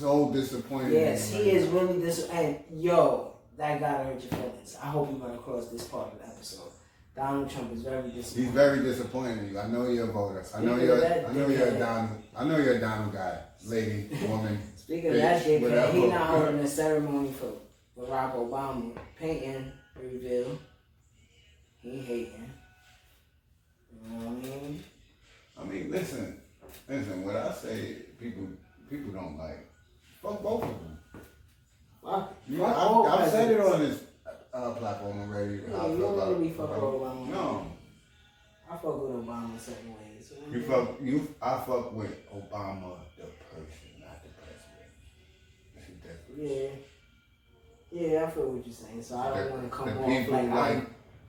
so 0.00 0.32
disappointed. 0.32 0.92
Yes, 0.92 1.30
he 1.30 1.50
is 1.50 1.68
really 1.68 2.00
dis. 2.00 2.28
And 2.30 2.58
yo, 2.72 3.34
that 3.58 3.80
gotta 3.80 4.04
hurt 4.04 4.22
your 4.22 4.30
feelings. 4.32 4.76
I 4.82 4.86
hope 4.86 5.10
you're 5.10 5.20
gonna 5.20 5.38
cross 5.38 5.68
this 5.68 5.84
part 5.84 6.12
of 6.12 6.18
the 6.18 6.26
episode. 6.26 6.72
Donald 7.14 7.50
Trump 7.50 7.72
is 7.74 7.82
very 7.82 8.08
disappointed. 8.10 8.44
He's 8.44 8.54
very 8.54 8.78
disappointed 8.80 9.38
in 9.38 9.50
you. 9.50 9.58
I 9.58 9.66
know 9.66 9.88
you're 9.88 10.08
a 10.08 10.12
voter. 10.12 10.42
I 10.54 10.60
know 10.62 10.72
Speaking 10.72 10.86
you're. 10.86 11.00
that 11.00 11.28
I 11.28 11.32
know 11.32 11.48
you're 11.48 11.66
a. 11.66 11.78
Donald. 11.78 12.22
I 12.34 12.44
know 12.44 12.56
you're 12.56 12.74
a 12.76 12.80
Donald 12.80 13.12
guy, 13.12 13.38
lady, 13.66 14.08
woman. 14.26 14.58
Speaking 14.76 15.10
of 15.10 15.16
that 15.16 15.44
bitch, 15.44 15.60
dickhead, 15.60 15.92
he 15.92 16.06
not 16.06 16.26
holding 16.28 16.60
a 16.60 16.66
ceremony 16.66 17.32
for 17.32 17.52
Barack 18.00 18.34
Obama 18.36 18.96
painting 19.18 19.70
reveal. 20.00 20.58
He 21.80 21.98
hating. 21.98 22.50
You 23.92 24.08
know 24.08 24.24
what 24.24 24.28
I 24.28 24.48
mean? 24.48 24.84
I 25.58 25.64
mean, 25.64 25.90
listen, 25.90 26.40
listen. 26.88 27.24
What 27.24 27.36
I 27.36 27.52
say, 27.52 27.96
people, 28.18 28.48
people 28.88 29.12
don't 29.12 29.36
like. 29.36 29.69
Fuck 30.22 30.42
both 30.42 30.62
of 30.62 30.68
them. 30.68 30.98
Fuck. 32.04 32.34
You 32.48 32.58
know, 32.58 33.04
I've, 33.06 33.20
I've 33.20 33.30
said 33.30 33.50
it 33.52 33.60
on 33.60 33.80
this 33.80 34.00
uh, 34.52 34.70
platform 34.72 35.20
already. 35.30 35.60
Yeah, 35.70 35.76
I 35.76 35.86
you 35.88 35.98
don't 35.98 36.18
really 36.38 36.50
fuck 36.50 36.70
with 36.70 36.80
Obama. 36.82 37.28
No, 37.28 37.66
I 38.70 38.72
fuck 38.76 38.84
with 39.02 39.26
Obama 39.26 39.52
in 39.52 39.58
certain 39.58 39.94
ways. 39.94 40.32
you 40.52 40.62
fuck. 40.62 40.88
You, 41.02 41.34
I 41.40 41.58
fuck 41.58 41.92
with 41.94 42.30
Obama, 42.30 42.96
the 43.16 43.24
person, 43.48 43.90
not 44.00 44.22
the 44.22 44.30
president. 44.36 44.90
That's 45.74 45.86
the 45.86 46.08
difference. 46.08 46.36
Yeah. 46.36 46.70
Yeah, 47.92 48.24
I 48.24 48.30
feel 48.30 48.50
what 48.52 48.64
you're 48.66 48.74
saying. 48.74 49.02
So 49.02 49.16
I 49.16 49.34
don't 49.36 49.46
The, 49.46 49.50
want 49.52 49.64
to 49.64 49.76
come 49.76 49.86
the 49.88 50.00
off 50.00 50.06
people 50.06 50.34
like, 50.34 50.76
like 50.76 50.86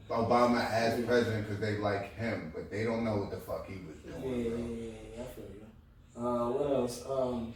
Obama 0.10 0.70
as 0.72 1.00
Yeah. 1.00 1.06
president 1.08 1.48
because 1.48 1.60
they 1.62 1.78
like 1.78 2.16
him, 2.16 2.52
but 2.54 2.70
they 2.70 2.84
don't 2.84 3.04
know 3.04 3.16
what 3.18 3.32
the 3.32 3.38
fuck 3.38 3.66
he 3.68 3.76
was 3.88 3.98
doing. 4.04 4.44
yeah, 4.44 4.50
bro. 4.50 4.58
yeah, 4.60 4.92
yeah, 5.18 5.24
I 5.24 5.26
feel 5.28 5.46
you. 5.46 5.66
Uh, 6.28 6.50
what 6.52 6.72
else? 6.76 7.04
Um, 7.10 7.54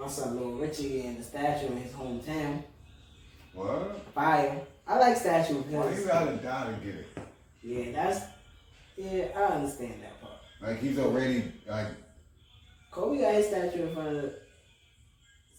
my 0.00 0.08
son 0.08 0.36
Lil 0.36 0.52
Richie 0.52 1.06
and 1.06 1.18
the 1.18 1.22
statue 1.22 1.66
in 1.66 1.76
his 1.78 1.92
hometown. 1.92 2.62
What? 3.54 4.00
Fire. 4.14 4.60
I 4.86 4.98
like 4.98 5.16
statue 5.16 5.54
Why 5.62 5.82
because 5.88 6.00
you 6.00 6.06
gotta 6.06 6.36
die 6.36 6.72
to 6.72 6.84
get 6.84 6.94
it? 6.94 7.06
yeah, 7.62 7.92
that's 7.92 8.24
yeah, 8.96 9.26
I 9.36 9.42
understand 9.54 10.02
that 10.02 10.20
part. 10.20 10.34
Like 10.62 10.80
he's 10.80 10.98
already 10.98 11.52
like 11.68 11.86
Kobe 12.90 13.20
got 13.20 13.34
his 13.34 13.46
statue 13.46 13.88
in 13.88 13.94
front 13.94 14.16
of 14.16 14.32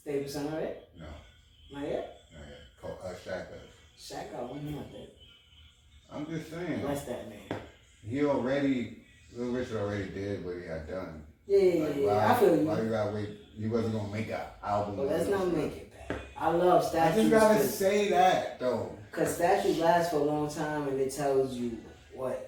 Staples 0.02 0.34
Center, 0.34 0.58
right? 0.58 0.78
no, 1.00 1.06
Not 1.80 1.88
yet. 1.88 2.18
not 2.34 2.42
yet. 2.48 2.60
Co- 2.82 2.98
Uh, 3.08 3.14
Shaq 3.14 3.50
does. 3.50 3.62
Shaq 4.00 4.32
got 4.32 4.50
one 4.50 4.76
out 4.78 4.92
there. 4.92 5.08
I'm 6.12 6.26
just 6.26 6.50
saying. 6.50 6.82
Bless 6.82 7.06
that 7.06 7.30
man. 7.30 7.60
He 8.06 8.26
already, 8.26 9.04
Little 9.34 9.54
Richard 9.54 9.78
already 9.78 10.10
did 10.10 10.44
what 10.44 10.56
he 10.58 10.64
had 10.68 10.90
done. 10.90 11.24
Yeah, 11.52 11.60
yeah, 11.60 11.84
Like, 11.86 11.98
yeah. 11.98 12.06
why, 12.08 12.28
I 12.34 12.40
feel 12.40 12.56
you. 12.58 12.66
Why 12.66 12.82
you. 12.82 12.90
gotta 12.90 13.12
wait? 13.14 13.30
You 13.58 13.70
wasn't 13.70 13.94
gonna 13.94 14.12
make 14.14 14.30
an 14.30 14.40
album. 14.64 14.96
But 14.96 15.08
let's 15.08 15.30
not 15.30 15.48
make 15.54 15.76
it 15.76 15.92
bad. 16.08 16.22
I 16.38 16.50
love 16.52 16.84
statues. 16.86 17.18
I 17.18 17.30
just 17.30 17.32
gotta 17.32 17.56
'cause- 17.60 17.74
say 17.78 18.10
that 18.10 18.60
though. 18.60 18.92
Cause 19.12 19.36
statues 19.36 19.78
last 19.80 20.12
for 20.12 20.18
a 20.18 20.24
long 20.24 20.50
time 20.50 20.88
and 20.88 20.98
it 21.00 21.12
tells 21.14 21.54
you 21.54 21.78
what 22.16 22.48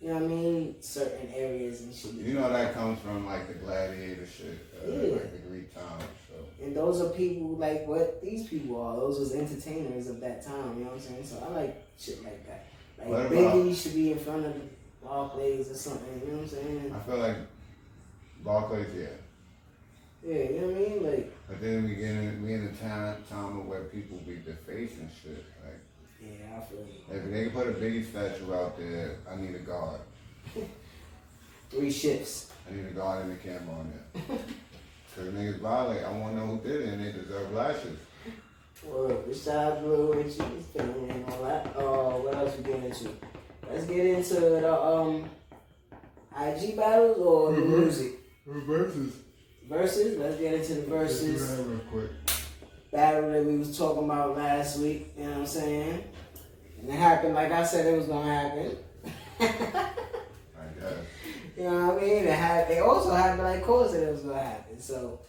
you 0.00 0.08
know 0.08 0.14
what 0.14 0.22
I 0.24 0.26
mean, 0.26 0.74
certain 0.80 1.28
areas 1.32 1.82
and 1.82 1.94
shit. 1.94 2.14
You 2.14 2.34
know 2.34 2.50
that 2.52 2.72
comes 2.74 2.98
from 3.00 3.26
like 3.26 3.46
the 3.46 3.54
gladiator 3.54 4.26
shit, 4.26 4.58
uh, 4.82 4.90
Yeah. 4.90 5.12
like 5.12 5.30
the 5.32 5.48
Greek 5.48 5.72
times. 5.74 6.02
So 6.28 6.64
And 6.64 6.74
those 6.74 7.00
are 7.02 7.10
people 7.10 7.50
like 7.50 7.86
what 7.86 8.20
these 8.20 8.48
people 8.48 8.80
are. 8.80 8.96
Those 8.96 9.20
was 9.20 9.32
entertainers 9.34 10.08
of 10.08 10.18
that 10.20 10.44
time, 10.44 10.76
you 10.78 10.84
know 10.84 10.90
what 10.90 10.94
I'm 10.96 11.00
saying? 11.00 11.24
So 11.24 11.36
I 11.46 11.54
like 11.54 11.82
shit 11.98 12.24
like 12.24 12.44
that. 12.48 12.64
Like 12.98 13.08
What 13.08 13.26
about- 13.26 13.32
Biggie 13.54 13.76
should 13.76 13.94
be 13.94 14.10
in 14.12 14.18
front 14.18 14.44
of 14.46 14.54
the 14.54 14.60
Barclays 15.06 15.70
or 15.70 15.74
something, 15.74 16.20
you 16.24 16.32
know 16.32 16.38
what 16.38 16.42
I'm 16.44 16.48
saying? 16.48 16.94
I 16.96 16.98
feel 17.10 17.18
like 17.18 17.36
Barclays, 18.44 18.86
yeah. 18.96 19.06
Yeah, 20.22 20.42
you 20.50 20.60
know 20.60 20.66
what 20.68 20.76
I 20.76 20.78
mean? 20.80 21.02
Like, 21.10 21.32
But 21.48 21.60
then 21.62 21.84
we 21.84 21.94
get 21.94 22.10
in, 22.10 22.42
we 22.42 22.52
in 22.54 22.64
a 22.64 22.72
time 22.72 23.16
time 23.30 23.66
where 23.66 23.84
people 23.84 24.18
be 24.18 24.36
defacing 24.36 25.10
shit. 25.22 25.44
Like 25.64 25.80
yeah, 26.20 26.58
I 26.58 26.60
feel 26.64 26.80
you. 26.80 27.16
if 27.16 27.30
they 27.30 27.44
can 27.44 27.50
put 27.52 27.68
a 27.68 27.72
Biggie 27.72 28.04
statue 28.10 28.52
out 28.54 28.76
there, 28.78 29.16
I 29.30 29.36
need 29.36 29.54
a 29.54 29.60
guard. 29.60 30.00
Three 31.70 31.90
shifts. 31.90 32.52
I 32.70 32.74
need 32.74 32.86
a 32.86 32.90
guard 32.90 33.24
and 33.24 33.32
a 33.32 33.36
camera 33.36 33.74
on 33.76 33.92
there. 33.92 34.38
Cause 35.16 35.26
niggas 35.28 35.58
violate. 35.60 36.04
I 36.04 36.12
wanna 36.12 36.36
know 36.36 36.46
who 36.56 36.68
did 36.68 36.82
it 36.82 36.88
and 36.88 37.04
they 37.04 37.12
deserve 37.12 37.52
lashes. 37.52 37.98
Well, 38.84 39.22
besides 39.28 39.84
Lil 39.84 40.12
Richie, 40.14 40.40
and 40.78 41.24
all 41.28 41.44
that. 41.44 41.66
Uh, 41.76 42.10
what 42.18 42.34
else 42.34 42.56
we 42.56 42.64
get 42.64 42.84
into? 42.84 43.10
Let's 43.70 43.84
get 43.86 44.06
into 44.06 44.34
the 44.34 44.82
um 44.82 45.28
IG 46.38 46.76
battles 46.76 47.18
or 47.18 47.52
the 47.52 47.60
Mhm. 47.62 47.78
music 47.80 48.12
Versus. 48.50 49.14
verses. 49.68 50.18
Let's 50.18 50.36
get 50.36 50.54
into 50.54 50.74
the 50.74 50.82
verses 50.82 51.56
real 51.66 51.78
quick. 51.90 52.10
battle 52.90 53.30
that 53.30 53.44
we 53.44 53.56
was 53.58 53.78
talking 53.78 54.04
about 54.04 54.36
last 54.36 54.78
week. 54.80 55.12
You 55.16 55.24
know 55.24 55.30
what 55.30 55.38
I'm 55.40 55.46
saying? 55.46 56.04
And 56.80 56.88
it 56.88 56.94
happened 56.96 57.34
like 57.34 57.52
I 57.52 57.64
said 57.64 57.86
it 57.86 57.96
was 57.96 58.06
gonna 58.06 58.34
happen. 58.34 58.76
I 59.40 59.46
guess. 59.46 60.94
You 61.56 61.64
know 61.68 61.88
what 61.88 61.98
I 61.98 62.06
mean? 62.06 62.24
It 62.24 62.30
had. 62.32 62.70
It 62.70 62.82
also 62.82 63.10
happened 63.14 63.42
like 63.42 63.62
Cole 63.62 63.86
said 63.86 64.08
it 64.08 64.12
was 64.12 64.22
gonna 64.22 64.40
happen. 64.42 64.80
So 64.80 65.20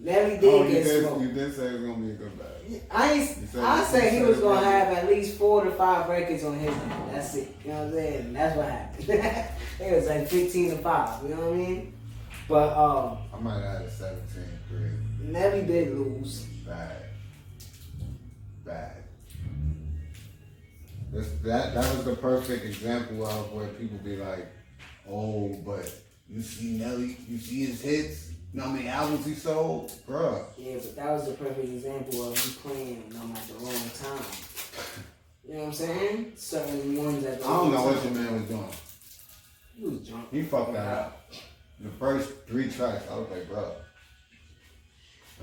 Nelly 0.00 0.38
did 0.38 0.44
Oh, 0.44 0.68
get 0.68 0.82
did, 0.82 1.04
smoked. 1.04 1.20
you 1.22 1.28
did 1.32 1.54
say 1.54 1.66
it 1.66 1.72
was 1.74 1.82
gonna 1.82 1.94
be 2.04 2.10
a 2.10 2.14
good 2.14 2.36
battle. 2.38 2.80
I 2.90 3.12
ain't, 3.12 3.28
said- 3.52 3.62
I 3.64 3.84
say 3.84 4.18
he 4.18 4.22
was 4.24 4.40
gonna 4.40 4.66
have 4.66 4.88
at 4.92 5.06
least 5.08 5.38
four 5.38 5.62
to 5.62 5.70
five 5.70 6.08
records 6.08 6.42
on 6.44 6.58
his 6.58 6.74
name. 6.76 6.90
That's 7.12 7.36
it. 7.36 7.54
You 7.64 7.70
know 7.70 7.78
what 7.78 7.86
I'm 7.86 7.92
saying? 7.92 8.32
That's 8.32 8.56
what 8.56 8.66
happened. 8.68 9.08
it 9.80 9.94
was 9.96 10.06
like 10.08 10.26
fifteen 10.28 10.70
to 10.70 10.78
five. 10.78 11.22
You 11.22 11.28
know 11.36 11.36
what 11.50 11.52
I 11.54 11.56
mean? 11.56 11.92
But 12.48 12.76
um, 12.76 13.18
I 13.34 13.38
might 13.40 13.62
add 13.62 13.82
a 13.82 13.88
17-3. 13.88 15.20
Nelly 15.20 15.62
did 15.62 15.94
lose. 15.98 16.42
Bad. 16.66 16.96
Bad. 18.64 18.96
This, 21.12 21.30
that 21.42 21.74
that 21.74 21.94
was 21.96 22.04
the 22.04 22.16
perfect 22.16 22.64
example 22.64 23.24
of 23.26 23.52
where 23.52 23.68
people 23.68 23.98
be 23.98 24.16
like, 24.16 24.48
oh, 25.08 25.48
but 25.64 25.88
you 26.28 26.42
see 26.42 26.78
Nelly, 26.78 27.16
you 27.28 27.38
see 27.38 27.66
his 27.66 27.80
hits, 27.80 28.30
you 28.52 28.60
know 28.60 28.66
how 28.66 28.72
many 28.72 28.88
albums 28.88 29.24
he 29.24 29.34
sold? 29.34 29.92
Bruh. 30.08 30.44
Yeah, 30.58 30.76
but 30.76 30.96
that 30.96 31.10
was 31.12 31.26
the 31.26 31.34
perfect 31.34 31.68
example 31.68 32.28
of 32.32 32.44
you 32.46 32.52
playing 32.68 33.08
them 33.10 33.32
at 33.34 33.46
the 33.46 33.54
wrong 33.54 33.90
time. 33.94 34.24
You 35.46 35.54
know 35.54 35.60
what 35.60 35.66
I'm 35.66 35.72
saying? 35.72 36.32
Certain 36.36 36.96
ones 36.96 37.24
at 37.24 37.40
the 37.40 37.46
I 37.46 37.48
don't 37.48 37.58
wrong 37.58 37.72
know 37.72 37.84
what 37.84 38.02
time. 38.02 38.14
your 38.14 38.22
man 38.22 38.34
was 38.40 38.50
doing. 38.50 38.68
He 39.76 39.84
was 39.84 40.08
drunk. 40.08 40.28
He 40.32 40.42
fucked 40.42 40.72
that 40.72 40.86
up. 40.86 41.30
The 41.84 41.90
first 41.98 42.32
three 42.46 42.70
tracks, 42.70 43.04
I 43.10 43.16
was 43.18 43.28
like, 43.30 43.46
bro. 43.48 43.72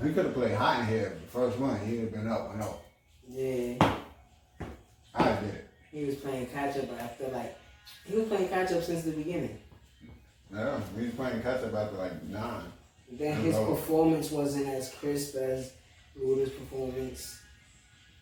He 0.02 0.12
could 0.12 0.24
have 0.24 0.34
played 0.34 0.54
Hot 0.56 0.80
in 0.80 0.86
Here. 0.86 1.16
The 1.24 1.30
first 1.30 1.56
one, 1.58 1.78
he'd 1.86 2.00
have 2.00 2.12
been 2.12 2.26
up 2.28 2.52
and 2.52 2.62
up. 2.62 2.82
Yeah, 3.28 3.92
I 5.14 5.36
did 5.40 5.54
it. 5.54 5.68
he 5.92 6.04
was 6.04 6.16
playing 6.16 6.46
catch 6.46 6.76
up, 6.76 6.88
but 6.88 7.00
I 7.00 7.06
feel 7.06 7.30
like 7.30 7.56
he 8.04 8.16
was 8.16 8.24
playing 8.26 8.48
catch 8.48 8.72
up 8.72 8.82
since 8.82 9.04
the 9.04 9.12
beginning. 9.12 9.56
Yeah, 10.52 10.80
he 10.98 11.06
was 11.06 11.14
playing 11.14 11.40
catch 11.42 11.62
up 11.62 11.72
after 11.74 11.96
like 11.96 12.22
nine. 12.24 12.64
Then 13.12 13.40
his 13.40 13.54
performance 13.54 14.30
wasn't 14.32 14.66
as 14.68 14.92
crisp 14.94 15.36
as 15.36 15.72
Luda's 16.20 16.50
performance. 16.50 17.40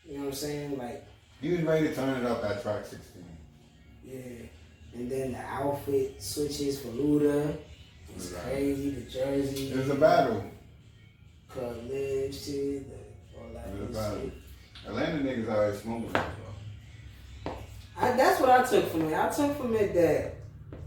You 0.06 0.14
know 0.18 0.24
what 0.24 0.28
I'm 0.28 0.34
saying? 0.34 0.78
Like, 0.78 1.06
He 1.40 1.52
was 1.52 1.62
ready 1.62 1.88
to 1.88 1.94
turn 1.94 2.22
it 2.22 2.26
up 2.26 2.44
at 2.44 2.62
track 2.62 2.84
16. 2.84 3.24
yeah. 4.04 4.18
And 4.92 5.10
then 5.10 5.32
the 5.32 5.38
outfit 5.38 6.20
switches 6.22 6.80
for 6.80 6.88
Luda. 6.88 7.56
It's 8.16 8.32
Right. 8.32 8.42
crazy. 8.44 8.90
The 8.90 9.10
jersey, 9.10 9.70
It 9.72 9.78
was 9.78 9.90
a 9.90 9.94
battle. 9.94 10.44
live 11.56 12.34
shit, 12.34 12.86
all 13.36 13.52
that 13.54 13.68
It 13.68 13.80
was 13.88 13.96
a 13.96 14.00
battle. 14.00 14.20
shit. 14.20 14.32
Atlanta 14.86 15.18
niggas 15.24 15.48
already 15.48 15.76
smoking 15.76 16.10
I, 17.96 18.12
that's 18.16 18.40
what 18.40 18.48
I 18.50 18.64
took 18.64 18.88
from 18.90 19.02
it. 19.08 19.14
I 19.14 19.28
took 19.28 19.56
from 19.58 19.74
it 19.74 19.92
that 19.94 20.34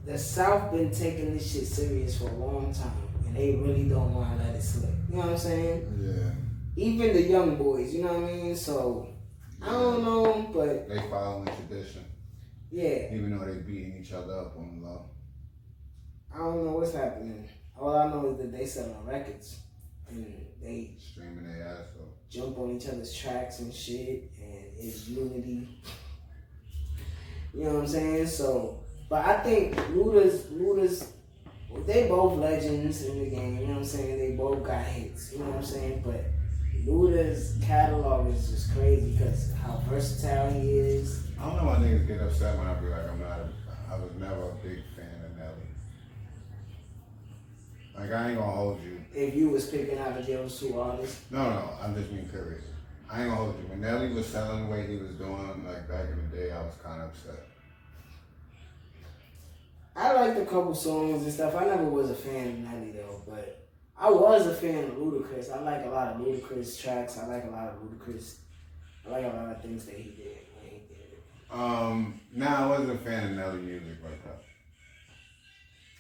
the 0.06 0.18
South 0.18 0.72
been 0.72 0.90
taking 0.92 1.34
this 1.36 1.52
shit 1.52 1.68
serious 1.68 2.18
for 2.18 2.28
a 2.28 2.34
long 2.34 2.74
time, 2.74 3.08
and 3.28 3.36
they 3.36 3.52
really 3.56 3.84
don't 3.88 4.14
want 4.16 4.40
to 4.40 4.46
let 4.48 4.56
it 4.56 4.64
slip. 4.64 4.90
You 5.10 5.16
know 5.18 5.22
what 5.22 5.30
I'm 5.30 5.38
saying? 5.38 5.88
Yeah. 6.02 6.84
Even 6.84 7.14
the 7.14 7.22
young 7.22 7.56
boys. 7.56 7.94
You 7.94 8.04
know 8.04 8.14
what 8.20 8.30
I 8.32 8.34
mean? 8.34 8.56
So 8.56 9.10
I 9.62 9.70
don't 9.70 10.04
know, 10.04 10.50
but 10.52 10.90
They 10.90 10.98
following 11.08 11.46
tradition, 11.46 12.04
yeah, 12.72 13.14
even 13.14 13.38
though 13.38 13.46
they 13.46 13.60
beating 13.60 13.96
each 14.02 14.12
other 14.12 14.34
up 14.34 14.58
on 14.58 14.80
the 14.82 14.88
low. 14.88 15.06
I 16.34 16.38
don't 16.38 16.66
know 16.66 16.72
what's 16.74 16.94
happening. 16.94 17.48
All 17.80 17.96
I 17.96 18.10
know 18.10 18.32
is 18.32 18.38
that 18.38 18.52
they 18.52 18.66
selling 18.66 18.96
records, 19.06 19.60
and 20.10 20.26
they 20.62 20.96
Streaming 21.00 21.44
their 21.48 21.68
ass 21.68 21.88
off. 22.00 22.08
jump 22.30 22.58
on 22.58 22.76
each 22.76 22.88
other's 22.88 23.14
tracks 23.14 23.60
and 23.60 23.74
shit, 23.74 24.32
and 24.42 24.66
it's 24.78 25.08
unity. 25.08 25.68
You 27.54 27.64
know 27.66 27.74
what 27.74 27.80
I'm 27.82 27.88
saying? 27.88 28.28
So, 28.28 28.80
but 29.10 29.26
I 29.26 29.40
think 29.42 29.76
Luda's 29.92 30.46
Luda's 30.46 31.14
they 31.86 32.08
both 32.08 32.40
legends 32.40 33.04
in 33.04 33.20
the 33.20 33.30
game. 33.30 33.58
You 33.58 33.66
know 33.68 33.74
what 33.74 33.78
I'm 33.80 33.86
saying? 33.86 34.20
They 34.20 34.36
both 34.36 34.64
got 34.64 34.86
hits. 34.86 35.34
You 35.34 35.40
know 35.40 35.46
what 35.46 35.58
I'm 35.58 35.64
saying? 35.64 36.04
But 36.06 36.26
Luda's 36.86 37.58
catalog 37.64 38.32
is 38.34 38.50
just 38.50 38.74
crazy 38.74 39.12
because 39.12 39.54
how 39.62 39.82
versatile 39.90 40.52
he 40.52 40.70
is. 40.78 41.28
I 41.40 41.48
don't 41.48 41.58
know 41.58 41.66
why 41.66 41.76
niggas 41.78 42.08
get 42.08 42.22
upset 42.22 42.58
when 42.58 42.68
I 42.68 42.74
be 42.76 42.88
like, 42.88 43.10
I'm 43.10 43.20
not, 43.20 43.40
I 43.92 43.96
was 43.96 44.12
never 44.20 44.50
a 44.50 44.54
big 44.64 44.80
fan 44.96 45.26
of 45.26 45.38
Nelly. 45.38 45.68
Like, 47.98 48.12
I 48.12 48.30
ain't 48.30 48.40
gonna 48.40 48.52
hold 48.52 48.82
you. 48.84 49.02
If 49.14 49.36
you 49.36 49.50
was 49.50 49.68
picking 49.68 50.00
out 50.00 50.18
of 50.18 50.26
those 50.26 50.60
two 50.60 50.80
artists, 50.80 51.22
No, 51.30 51.50
no, 51.50 51.70
I'm 51.82 51.94
just 51.96 52.12
being 52.12 52.28
curious. 52.28 52.64
I 53.10 53.22
ain't 53.22 53.30
gonna 53.30 53.44
hold 53.44 53.60
you. 53.60 53.68
When 53.68 53.82
Nelly 53.82 54.12
was 54.12 54.26
selling 54.26 54.66
the 54.66 54.72
way 54.72 54.88
he 54.88 54.98
was 54.98 55.12
doing, 55.12 55.64
like 55.66 55.88
back 55.88 56.10
in 56.10 56.30
the 56.32 56.36
day, 56.36 56.52
I 56.52 56.62
was 56.64 56.74
kind 56.84 57.02
of 57.02 57.10
upset. 57.10 57.46
I 59.96 60.14
liked 60.14 60.40
a 60.40 60.46
couple 60.46 60.74
songs 60.74 61.24
and 61.24 61.32
stuff. 61.32 61.56
I 61.56 61.66
never 61.66 61.84
was 61.84 62.10
a 62.10 62.16
fan 62.16 62.48
of 62.48 62.58
Nelly 62.60 62.92
though, 62.92 63.22
but 63.28 63.68
I 63.98 64.10
was 64.10 64.48
a 64.48 64.54
fan 64.56 64.86
of 64.86 64.92
Ludacris. 64.92 65.56
I 65.56 65.62
like 65.62 65.86
a 65.86 65.90
lot 65.90 66.08
of 66.16 66.22
Ludacris 66.22 66.82
tracks. 66.82 67.20
I 67.20 67.28
like 67.28 67.44
a 67.44 67.50
lot 67.52 67.68
of 67.68 67.76
Ludacris. 67.76 68.38
I 69.06 69.12
like 69.12 69.26
a 69.26 69.36
lot 69.36 69.52
of 69.56 69.62
things 69.62 69.86
that 69.86 69.96
he 69.96 70.10
did 70.10 70.38
when 70.56 70.72
he 70.72 70.78
did 70.88 70.98
it. 71.14 71.24
Um, 71.52 72.20
nah, 72.34 72.64
I 72.64 72.68
wasn't 72.68 72.92
a 72.92 72.98
fan 72.98 73.26
of 73.26 73.32
Nelly 73.38 73.62
music 73.62 73.98
like 74.04 74.24
that. 74.24 74.44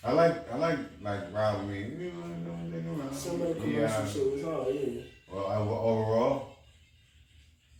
I 0.05 0.11
like, 0.11 0.51
I 0.53 0.57
like, 0.57 0.79
like 1.01 1.33
Rob 1.33 1.67
me. 1.67 1.79
You 1.79 2.11
know, 2.11 3.09
Some 3.11 3.41
of 3.41 3.47
the 3.47 3.53
commercial 3.55 3.71
yeah. 3.81 4.05
shit 4.05 4.33
was 4.33 4.43
all 4.43 4.71
yeah. 4.71 5.01
Well, 5.31 5.47
I, 5.47 5.55
overall, 5.57 6.57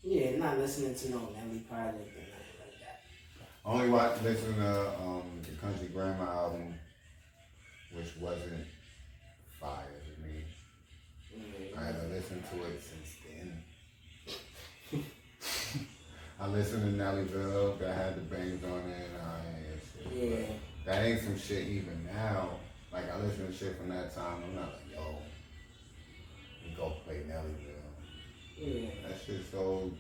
Yeah, 0.04 0.38
not 0.38 0.58
listening 0.58 0.96
to 0.96 1.12
no 1.12 1.18
Nelly 1.36 1.60
project 1.60 1.96
or 1.96 2.24
nothing 2.24 2.60
like 2.60 2.80
that. 2.80 3.02
Only 3.66 3.90
watch, 3.90 4.22
listen 4.24 4.56
to 4.56 4.90
um, 5.02 5.24
the 5.42 5.52
Country 5.62 5.88
Grammar 5.90 6.26
album, 6.26 6.74
which 7.94 8.16
wasn't 8.22 8.66
fire 9.60 9.84
to 10.06 10.22
me. 10.24 10.46
Mm, 11.38 11.78
I 11.78 11.86
haven't 11.88 12.10
listened 12.12 12.44
to 12.52 12.64
it 12.64 12.82
since 12.82 13.18
then. 14.92 15.04
I 16.40 16.48
listened 16.48 16.98
to 16.98 17.04
Nellyville 17.04 17.80
that 17.80 17.96
had 17.96 18.16
the 18.16 18.22
bangs 18.22 18.64
on 18.64 18.80
it 18.90 19.10
and 19.10 19.18
I. 19.22 19.40
Yeah, 20.14 20.46
That 20.86 21.06
ain't 21.06 21.22
some 21.22 21.38
shit 21.40 21.68
even 21.68 22.06
now. 22.06 22.50
Like 22.92 23.12
I 23.12 23.18
listen 23.20 23.48
to 23.48 23.54
shit 23.54 23.78
from 23.78 23.90
that 23.90 24.14
time, 24.14 24.44
I'm 24.44 24.56
not 24.56 24.74
like, 24.74 24.94
yo, 24.94 25.16
we 26.66 26.76
go 26.76 26.94
play 27.06 27.22
Nellyville. 27.28 28.58
yeah. 28.58 28.90
That 29.08 29.18
shit 29.26 29.42
so 29.52 29.92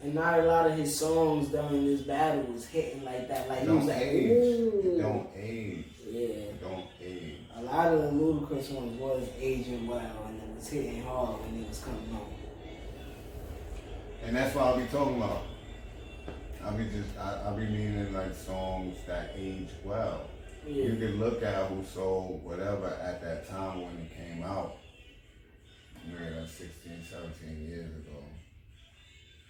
And 0.00 0.14
not 0.14 0.38
a 0.40 0.42
lot 0.44 0.70
of 0.70 0.76
his 0.76 0.96
songs 0.96 1.48
during 1.48 1.86
this 1.86 2.02
battle 2.02 2.42
was 2.52 2.66
hitting 2.66 3.04
like 3.04 3.28
that. 3.28 3.48
Like 3.48 3.62
he 3.62 3.68
was 3.68 3.78
don't 3.78 3.86
like, 3.88 4.02
age. 4.02 4.30
ooh. 4.30 4.82
It 4.84 5.02
don't 5.02 5.28
age. 5.34 5.84
Yeah. 6.08 6.20
It 6.20 6.60
don't 6.62 6.86
age. 7.02 7.38
A 7.56 7.62
lot 7.62 7.92
of 7.92 8.02
the 8.02 8.10
Ludacris 8.10 8.70
ones 8.72 9.00
was 9.00 9.28
aging 9.40 9.86
well 9.86 10.26
and 10.28 10.40
it 10.42 10.54
was 10.54 10.68
hitting 10.68 11.02
hard 11.02 11.40
when 11.40 11.62
it 11.62 11.68
was 11.68 11.80
coming 11.80 12.10
on. 12.12 12.32
And 14.24 14.36
that's 14.36 14.54
what 14.54 14.64
I'll 14.66 14.76
be 14.76 14.86
talking 14.86 15.16
about. 15.16 15.42
I'll 16.66 16.76
be 16.76 16.84
just 16.86 17.16
I, 17.16 17.42
I'll 17.44 17.56
be 17.56 17.64
meaning 17.64 18.12
like 18.12 18.34
songs 18.34 18.96
that 19.06 19.34
age 19.36 19.68
well. 19.84 20.28
Yeah. 20.66 20.86
You 20.86 20.96
can 20.96 21.20
look 21.20 21.40
at 21.44 21.68
who 21.68 21.84
sold 21.84 22.42
whatever 22.44 22.88
at 23.00 23.22
that 23.22 23.48
time 23.48 23.82
when 23.82 23.96
it 23.98 24.10
came 24.16 24.42
out. 24.42 24.78
Maybe 26.04 26.34
like 26.34 26.48
16, 26.48 27.04
17 27.08 27.68
years 27.68 27.86
ago. 27.86 28.18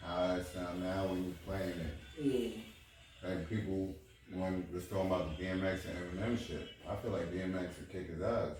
How 0.03 0.27
that 0.27 0.47
sound 0.47 0.83
now 0.83 1.07
when 1.07 1.25
you're 1.25 1.35
playing 1.47 1.81
it. 1.81 1.95
Yeah. 2.21 3.29
Like 3.31 3.49
people 3.49 3.95
when 4.35 4.67
was 4.75 4.87
talking 4.87 5.07
about 5.07 5.39
the 5.39 5.45
DMX 5.45 5.87
and 5.87 6.21
Eminem 6.21 6.39
shit. 6.39 6.69
I 6.87 6.97
feel 6.97 7.13
like 7.13 7.33
DMX 7.33 7.79
would 7.79 7.91
kick 7.91 8.11
his 8.11 8.21
ass. 8.21 8.51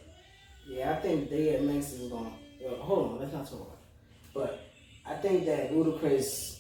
Yeah, 0.67 0.93
I 0.93 1.03
think 1.03 1.29
DMX 1.29 1.93
is 1.93 2.11
going. 2.11 2.33
Well, 2.63 2.77
hold 2.77 3.13
on, 3.13 3.21
let's 3.21 3.35
not 3.35 3.45
talk 3.45 3.61
about. 3.61 3.73
It. 3.73 4.33
But 4.33 4.61
I 5.05 5.15
think 5.17 5.45
that 5.45 5.73
Ludacris 5.73 6.56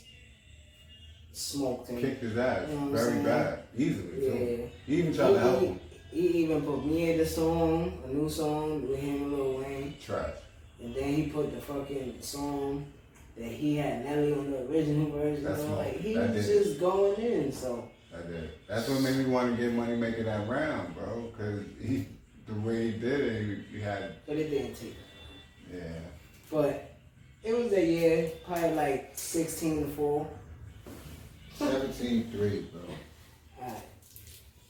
smoked 1.37 1.89
him. 1.89 2.01
Kicked 2.01 2.23
his 2.23 2.37
ass 2.39 2.69
You 2.71 2.81
know 2.81 2.87
very 2.89 3.23
bad, 3.23 3.59
easily 3.77 4.27
Yeah. 4.27 4.31
too. 4.33 4.71
He 4.87 4.97
even 4.97 5.15
tried 5.15 5.33
to 5.33 5.39
help 5.39 5.61
He, 5.61 5.67
him. 5.67 5.81
he, 6.11 6.29
he 6.29 6.39
even 6.45 6.63
put 6.63 6.85
me 6.87 7.11
in 7.13 7.19
the 7.19 7.27
song, 7.27 8.03
a 8.05 8.09
new 8.13 8.29
song 8.29 8.89
with 8.89 8.99
him 8.99 9.23
and 9.25 9.33
Lil 9.33 9.59
Wayne, 9.59 9.95
Trash. 10.05 10.31
and 10.83 10.95
then 10.95 11.15
he 11.15 11.23
put 11.27 11.55
the 11.55 11.61
fucking 11.61 12.17
song 12.21 12.87
that 13.37 13.49
he 13.53 13.77
had 13.77 14.05
Nelly 14.07 14.33
on 14.33 14.51
the 14.51 14.63
original 14.71 15.11
version. 15.11 15.45
That's 15.45 15.63
you 15.63 15.69
know, 15.69 15.77
like 15.77 16.01
he 16.01 16.15
That 16.15 16.35
was 16.35 16.47
did. 16.47 16.65
just 16.65 16.81
going 16.81 17.21
in. 17.21 17.53
So 17.53 17.87
I 18.17 18.27
did. 18.31 18.51
That's 18.67 18.89
what 18.89 19.03
made 19.03 19.17
me 19.17 19.27
want 19.27 19.55
to 19.55 19.63
get 19.63 19.75
money 19.75 19.95
making 19.95 20.25
that 20.25 20.49
round, 20.49 20.95
bro. 20.95 21.31
Cause 21.37 21.61
he, 21.83 22.07
the 22.47 22.55
way 22.61 22.93
he 22.93 22.99
did 22.99 23.21
it, 23.21 23.43
he, 23.71 23.77
he 23.77 23.81
had 23.83 24.15
But 24.27 24.37
it 24.37 24.49
didn't 24.49 24.75
take. 24.75 24.95
Yeah. 25.71 25.83
But 26.51 26.93
it 27.45 27.55
was 27.57 27.73
a 27.75 27.85
year, 27.85 28.31
probably 28.47 28.73
like 28.75 29.11
sixteen 29.15 29.83
to 29.85 29.89
four. 29.91 30.27
17 31.59 32.31
3, 32.31 32.61
bro. 32.73 32.81
Alright. 33.63 33.83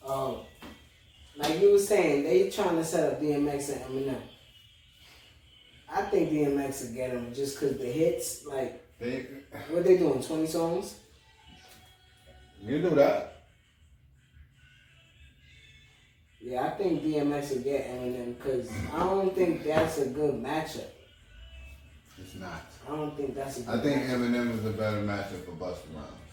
Um, 0.07 0.45
like 1.37 1.61
you 1.61 1.73
were 1.73 1.79
saying, 1.79 2.25
they 2.25 2.49
trying 2.51 2.77
to 2.77 2.85
set 2.85 3.13
up 3.13 3.21
DMX 3.21 3.73
and 3.73 3.81
Eminem. 3.83 4.21
I 5.93 6.03
think 6.03 6.31
DMX 6.31 6.87
will 6.89 6.95
get 6.95 7.13
them 7.13 7.33
just 7.35 7.59
cause 7.61 7.77
the 7.77 7.87
hits, 7.87 8.45
like 8.47 8.83
They, 8.99 9.27
what 9.71 9.85
they 9.85 9.97
doing, 9.97 10.23
twenty 10.23 10.47
songs? 10.47 10.97
you 12.63 12.81
do 12.83 12.91
that. 12.91 13.33
Yeah, 16.41 16.65
I 16.67 16.71
think 16.71 17.03
DMX 17.03 17.51
will 17.51 17.63
get 17.63 17.89
Eminem 17.91 18.37
because 18.37 18.71
I 18.95 18.99
don't 19.01 19.35
think 19.35 19.65
that's 19.65 19.99
a 19.99 20.07
good 20.07 20.35
matchup. 20.35 20.85
It's 22.19 22.35
not. 22.37 22.63
I 22.87 22.91
don't 22.97 23.17
think 23.17 23.35
that's 23.35 23.59
a 23.59 23.61
good 23.63 23.79
I 23.79 23.83
think 23.83 24.03
matchup. 24.03 24.11
Eminem 24.17 24.59
is 24.59 24.65
a 24.65 24.71
better 24.71 25.03
matchup 25.03 25.45
for 25.45 25.53
Busta 25.53 25.87
Rhymes. 25.95 26.26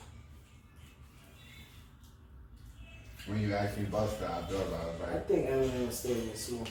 When 3.28 3.40
you 3.42 3.54
asked 3.54 3.78
me 3.78 3.86
Busta, 3.86 4.24
I 4.30 4.42
thought 4.42 4.68
about 4.68 4.88
it. 4.88 4.96
I 5.08 5.14
Like, 5.14 5.28
think 5.28 5.48
Eminem 5.48 5.86
will 5.86 5.92
stay 5.92 6.12
in 6.12 6.30
the 6.32 6.38
smoke. 6.38 6.68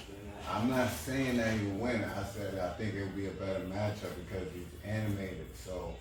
I'm 0.50 0.68
not 0.68 0.90
saying 0.90 1.36
that 1.38 1.58
he 1.58 1.66
win. 1.68 2.04
I 2.04 2.24
said 2.24 2.58
I 2.58 2.70
think 2.76 2.94
it 2.94 3.02
would 3.04 3.16
be 3.16 3.26
a 3.26 3.30
better 3.30 3.60
matchup 3.60 4.12
because 4.24 4.48
he's 4.52 4.66
animated. 4.84 5.46
So, 5.54 5.94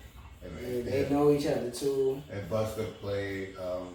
if, 0.44 0.52
Yeah, 0.60 0.68
if, 0.68 0.84
they 1.08 1.14
know 1.14 1.30
each 1.32 1.46
other 1.46 1.70
too. 1.70 2.20
if 2.30 2.48
Busta 2.50 2.92
played, 3.00 3.56
um, 3.56 3.94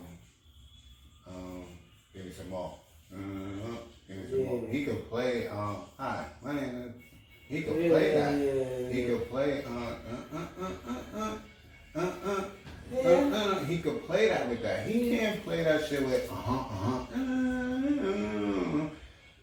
um, 1.28 1.66
give 2.14 2.26
me 2.26 2.32
some 2.32 2.50
more. 2.50 2.74
Uh, 3.14 3.18
give 4.08 4.18
me 4.18 4.24
some 4.30 4.46
more. 4.46 4.68
He 4.70 4.86
could 4.86 5.10
play. 5.10 5.48
Um, 5.50 5.78
hi, 5.98 6.26
my 6.44 6.54
name 6.56 6.76
is. 6.88 6.92
He 7.50 7.62
could 7.62 7.78
Yeah, 7.82 7.90
play 7.90 8.14
that. 8.16 8.32
yeah, 8.34 8.90
He 8.92 9.02
yeah. 9.02 9.08
could 9.10 9.30
play. 9.30 9.64
Uh, 9.64 9.70
uh, 9.70 10.38
uh, 10.38 10.48
uh, 10.60 10.72
uh, 10.90 11.38
uh, 11.96 12.02
uh, 12.02 12.32
uh. 12.32 12.44
Yeah. 12.94 13.02
Uh, 13.10 13.36
uh, 13.36 13.64
he 13.66 13.80
could 13.80 14.06
play 14.08 14.30
that 14.30 14.48
with 14.50 14.62
that. 14.64 14.88
He 14.88 15.18
can't 15.18 15.44
play 15.44 15.64
that 15.64 15.88
shit 15.88 16.06
with 16.06 16.32
uh 16.32 16.36
huh, 16.36 16.54
uh 16.54 17.06
huh. 17.14 18.88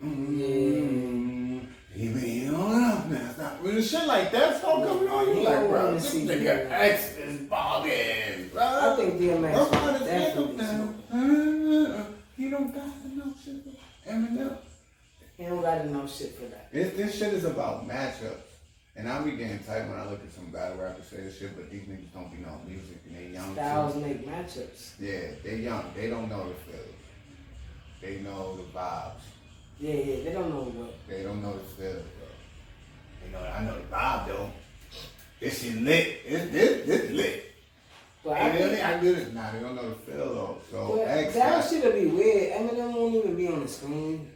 Yeah. 0.01 1.61
He 1.95 2.09
been 2.09 2.55
on 2.55 2.84
up 2.84 3.07
now. 3.09 3.32
Stop. 3.32 3.62
When 3.62 3.80
shit 3.82 4.07
like 4.07 4.32
that 4.32 4.59
start 4.59 4.82
coming 4.86 5.09
on, 5.09 5.28
you 5.28 5.34
like, 5.45 5.55
don't 5.61 5.70
bro, 5.70 5.95
this 5.95 6.14
nigga. 6.14 6.70
X 6.70 7.16
is 7.18 7.40
bogging, 7.42 8.49
bro. 8.53 8.62
I 8.62 8.97
think 8.97 9.20
DMX 9.20 9.53
That's 9.53 9.70
why 9.70 9.86
will 9.86 9.99
this 9.99 10.03
nigga 10.03 10.07
definitely 10.07 10.57
down. 10.57 10.74
smoke. 10.76 11.95
Uh, 11.95 12.01
uh, 12.01 12.05
He 12.36 12.51
don't 12.51 12.74
got 12.74 12.84
enough 13.05 13.45
shit 13.45 13.57
for 13.62 14.11
Eminem. 14.11 14.57
He 15.36 15.45
don't 15.45 15.62
got 15.62 15.80
enough 15.82 16.16
shit 16.16 16.34
for 16.34 16.47
that. 16.47 16.72
This, 16.72 16.97
this 16.97 17.16
shit 17.18 17.32
is 17.34 17.45
about 17.45 17.86
matchups. 17.88 18.40
And 18.97 19.09
I 19.09 19.20
be 19.22 19.32
getting 19.32 19.59
tight 19.61 19.88
when 19.88 19.99
I 19.99 20.09
look 20.09 20.22
at 20.22 20.32
some 20.32 20.47
battle 20.53 20.78
rappers 20.78 21.07
say 21.09 21.16
this 21.16 21.38
shit, 21.38 21.57
but 21.57 21.68
these 21.70 21.82
niggas 21.82 22.12
don't 22.14 22.30
be 22.30 22.38
know 22.42 22.61
music 22.66 22.99
and 23.07 23.16
they 23.16 23.34
young 23.34 23.49
too. 23.49 23.55
Styles 23.55 23.97
make 23.97 24.24
matchups. 24.26 24.92
Yeah, 25.01 25.20
they 25.42 25.57
young. 25.57 25.90
They 25.97 26.09
don't 26.09 26.28
know 26.28 26.49
the 26.49 26.55
feels. 26.55 26.95
They 28.01 28.20
know 28.20 28.57
the 28.57 28.62
vibes. 28.78 29.20
Yeah, 29.80 29.95
yeah, 29.95 30.24
they 30.24 30.32
don't 30.32 30.49
know 30.51 30.62
what. 30.62 30.95
They 31.09 31.24
don't 31.24 31.42
know 31.42 31.55
the 31.55 31.64
feels, 31.64 32.05
bro. 32.05 33.26
You 33.26 33.32
know, 33.32 33.40
I 33.40 33.64
know 33.64 33.74
the 33.76 33.86
vibe 33.95 34.26
though. 34.28 34.51
This 35.40 35.61
shit 35.62 35.76
lit. 35.82 36.20
It's 36.24 36.53
this 36.53 36.86
this 36.86 37.11
lit. 37.11 37.47
But 38.22 38.34
I 38.34 38.49
And 38.49 38.59
think 38.70 38.84
I 38.86 39.01
get 39.01 39.18
it. 39.18 39.34
now. 39.34 39.51
they 39.53 39.59
don't 39.61 39.74
know 39.74 39.88
the 39.90 39.97
feel 39.97 40.16
though. 40.34 40.59
So 40.70 41.03
X 41.03 41.34
that 41.34 41.61
got- 41.62 41.68
shit'll 41.70 41.92
be 41.92 42.07
weird. 42.07 42.53
Eminem 42.53 42.95
won't 42.95 43.14
even 43.16 43.36
be 43.36 43.49
on 43.49 43.61
the 43.62 43.68
screen. 43.68 44.30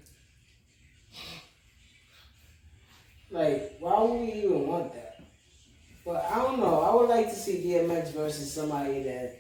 Like, 3.31 3.77
why 3.79 4.03
would 4.03 4.21
we 4.21 4.33
even 4.33 4.67
want 4.67 4.95
that? 4.95 5.21
But 6.05 6.25
I 6.31 6.43
don't 6.43 6.59
know. 6.59 6.81
I 6.81 6.95
would 6.95 7.09
like 7.09 7.29
to 7.29 7.37
see 7.37 7.63
DMX 7.63 8.13
versus 8.13 8.53
somebody 8.53 9.03
that. 9.03 9.37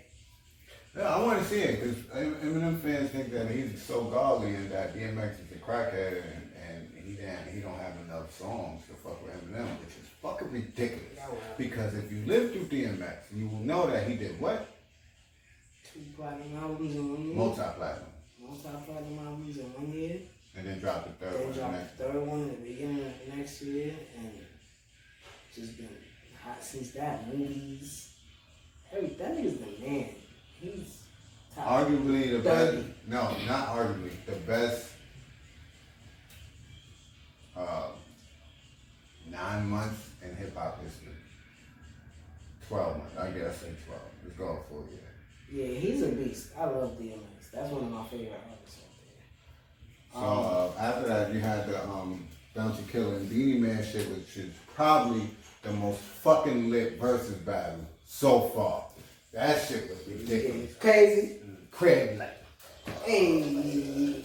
Yeah, 0.95 1.15
I 1.15 1.23
want 1.23 1.39
to 1.39 1.45
see 1.45 1.61
it 1.61 1.81
because 1.81 1.97
Eminem 2.43 2.81
fans 2.81 3.11
think 3.11 3.31
that 3.33 3.51
he's 3.51 3.83
so 3.83 4.05
godly 4.05 4.55
and 4.55 4.71
that 4.71 4.95
DMX 4.95 5.33
is 5.35 5.53
a 5.53 5.59
crackhead 5.65 6.23
and, 6.25 6.51
and 6.69 6.91
he 7.07 7.15
didn't, 7.15 7.55
he 7.55 7.61
don't 7.61 7.79
have 7.79 7.95
enough 8.07 8.37
songs 8.37 8.85
to 8.87 8.95
fuck 8.95 9.23
with 9.25 9.33
Eminem, 9.33 9.69
which 9.81 9.91
is 9.91 10.09
fucking 10.21 10.51
ridiculous. 10.51 11.05
Oh, 11.17 11.17
yeah, 11.17 11.29
well. 11.29 11.39
Because 11.57 11.95
if 11.95 12.11
you 12.13 12.25
live 12.27 12.53
through 12.53 12.67
DMX, 12.67 13.17
you 13.35 13.49
will 13.49 13.61
know 13.61 13.87
that 13.87 14.09
he 14.09 14.17
did 14.17 14.39
what? 14.41 14.69
Two 15.95 16.01
platinum 16.17 16.59
albums 16.59 16.97
in 16.97 17.13
one 17.13 17.25
year. 17.25 17.37
Multi-platinum, 17.37 18.09
Multi-platinum 18.41 19.27
albums 19.27 19.57
in 19.57 19.65
one 19.73 19.93
year. 19.93 20.19
And 20.59 20.67
then 20.67 20.81
dropped 20.81 21.21
the 21.21 21.27
third 21.27 21.35
Then 21.35 21.43
one 21.45 21.53
the 21.53 21.59
dropped 21.59 21.73
next. 21.75 21.99
the 21.99 22.05
third 22.05 22.27
one 22.27 22.51
at 22.51 22.63
the 22.63 22.69
beginning 22.69 23.05
of 23.07 23.37
next 23.37 23.63
year, 23.63 23.95
and 24.19 24.31
just 25.55 25.77
been 25.77 25.89
hot 26.43 26.63
since 26.63 26.91
that. 26.93 27.29
Movies, 27.29 28.15
every 28.93 29.09
that 29.11 29.37
nigga's 29.37 29.59
the 29.59 29.87
man. 29.87 30.09
He's 30.61 31.03
top. 31.55 31.87
Arguably 31.89 32.33
the 32.33 32.39
best. 32.41 32.87
No, 33.07 33.37
not 33.47 33.69
arguably 33.69 34.11
the 34.27 34.33
best. 34.33 34.91
Uh, 37.57 37.89
nine 39.31 39.69
months 39.69 40.11
in 40.23 40.35
hip 40.37 40.57
hop 40.57 40.83
history. 40.83 41.09
Twelve 42.69 42.99
months. 42.99 43.17
I 43.17 43.31
guess 43.31 43.61
say 43.61 43.73
twelve. 43.87 44.01
Let's 44.25 44.37
go 44.37 44.65
for 44.69 44.85
a 44.85 44.91
year. 44.91 45.01
Yeah, 45.73 45.79
he's 45.81 46.03
a 46.03 46.09
beast. 46.09 46.51
I 46.59 46.65
love 46.67 46.99
DMX. 46.99 47.51
That's 47.53 47.71
one 47.71 47.85
of 47.85 47.91
my 47.91 48.05
favorite 48.09 48.39
artists 48.51 48.81
uh, 50.15 50.69
after 50.79 51.09
that, 51.09 51.33
you 51.33 51.41
had 51.41 51.69
the 51.69 51.83
um, 51.85 52.27
Bounty 52.55 52.85
Killer 52.91 53.17
and 53.17 53.29
Beenie 53.29 53.59
Man 53.59 53.85
shit, 53.85 54.09
which 54.11 54.37
is 54.37 54.55
probably 54.75 55.29
the 55.63 55.73
most 55.73 56.01
fucking 56.01 56.71
lit 56.71 57.01
versus 57.01 57.35
battle 57.35 57.81
so 58.07 58.41
far. 58.49 58.85
That 59.33 59.61
shit 59.67 59.91
was 59.91 60.07
ridiculous. 60.07 60.75
Crazy. 60.77 61.37
Craig 61.71 62.19
like. 62.19 62.35
Hey. 63.05 64.23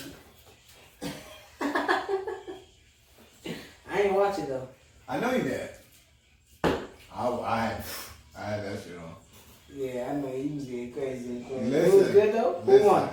I 3.94 4.02
ain't 4.02 4.14
watch 4.14 4.40
it 4.40 4.48
though. 4.48 4.68
I 5.08 5.20
know 5.20 5.32
you 5.34 5.44
did. 5.44 5.70
I, 6.64 6.78
I, 7.16 7.60
had, 7.60 7.84
I 8.38 8.42
had 8.42 8.66
that 8.66 8.84
shit 8.84 8.98
on. 8.98 9.16
Yeah, 9.72 10.10
I 10.10 10.16
know 10.16 10.28
he 10.28 10.56
was 10.56 10.66
getting 10.66 10.94
crazy 10.94 11.30
and 11.30 11.48
crazy. 11.48 11.70
Listen, 11.70 11.92
it 11.92 12.04
was 12.04 12.12
good 12.12 12.34
though. 12.34 12.62
Who 12.66 12.72
listen. 12.72 12.88
won? 12.88 13.10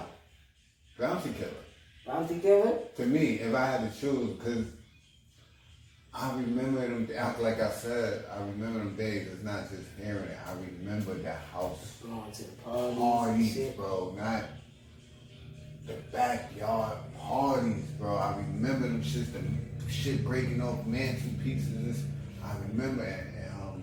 Bounty 0.99 1.31
Killer. 1.33 1.51
Killer. 2.43 2.79
To 2.97 3.07
me, 3.07 3.35
if 3.41 3.55
I 3.55 3.67
had 3.67 3.93
to 3.93 4.01
choose, 4.01 4.31
because 4.39 4.65
I 6.13 6.33
remember 6.35 6.81
them, 6.81 7.09
like 7.41 7.61
I 7.61 7.71
said, 7.71 8.25
I 8.33 8.41
remember 8.41 8.81
them 8.81 8.97
days. 8.97 9.29
It's 9.29 9.45
not 9.45 9.71
just 9.71 9.83
hearing 10.03 10.25
it. 10.25 10.39
I 10.47 10.53
remember 10.55 11.15
the 11.15 11.33
house 11.33 11.99
Going 12.03 12.33
to 12.33 12.43
the 12.43 12.51
parties. 12.63 12.99
parties, 12.99 13.55
shit. 13.55 13.77
bro. 13.77 14.15
Not 14.19 14.45
the 15.87 15.95
backyard 16.13 16.99
parties, 17.19 17.85
bro. 17.99 18.17
I 18.17 18.37
remember 18.37 18.89
them 18.89 19.03
shits, 19.03 19.33
the 19.33 19.91
shit 19.91 20.25
breaking 20.25 20.61
off 20.63 20.85
mansion 20.87 21.39
pieces. 21.43 22.03
I 22.45 22.55
remember, 22.69 23.05
and, 23.05 23.37
and, 23.37 23.53
um, 23.63 23.83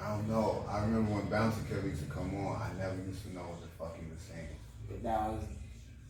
I 0.00 0.08
don't 0.10 0.28
know. 0.28 0.64
I 0.68 0.80
remember 0.80 1.12
when 1.14 1.28
Bounty 1.30 1.56
Killer 1.68 1.86
used 1.86 2.04
to 2.06 2.10
come 2.14 2.34
on. 2.46 2.60
I 2.60 2.68
never 2.78 2.96
used 3.08 3.22
to 3.22 3.34
know 3.34 3.40
what 3.42 3.60
the 3.62 3.68
fuck 3.78 3.96
he 3.96 4.04
was 4.10 4.20
saying. 4.20 4.48
But 4.88 5.02
that 5.04 5.30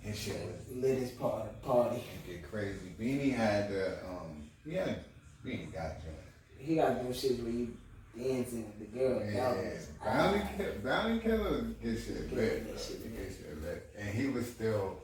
His 0.01 0.19
shit 0.19 0.37
was 0.47 0.65
the 0.65 0.81
latest 0.87 1.19
part 1.19 1.47
of 1.47 1.49
the 1.53 1.67
party. 1.69 2.03
get 2.27 2.49
crazy. 2.51 2.95
Beenie 2.99 3.31
had 3.31 3.71
the 3.71 3.99
um, 4.09 4.49
had 4.71 5.05
Beenie 5.45 5.67
got 5.67 6.01
joint. 6.03 6.15
He 6.57 6.77
got 6.77 7.03
them 7.03 7.13
shit 7.13 7.41
where 7.43 7.51
you 7.53 7.77
dancing 8.17 8.65
with 8.79 8.93
the 8.93 8.99
girl. 8.99 9.23
Yeah, 9.25 9.55
Bounty 10.05 10.43
Killer, 10.57 10.73
Bounty 10.85 11.19
Killer 11.21 11.61
get 11.83 11.99
shit 11.99 12.33
lit, 12.35 12.73
that 12.73 12.81
shit 12.81 12.97
He 13.03 13.09
lit. 13.11 13.17
get 13.17 13.37
shit 13.37 13.63
lit, 13.63 13.95
and 13.99 14.09
he 14.09 14.27
was 14.29 14.47
still. 14.47 14.99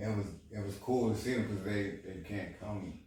It 0.00 0.08
was 0.16 0.26
it 0.52 0.64
was 0.64 0.76
cool 0.76 1.12
to 1.12 1.18
see 1.18 1.32
him 1.32 1.42
because 1.46 1.64
they 1.64 1.82
they 2.04 2.20
can't 2.26 2.58
come 2.60 2.98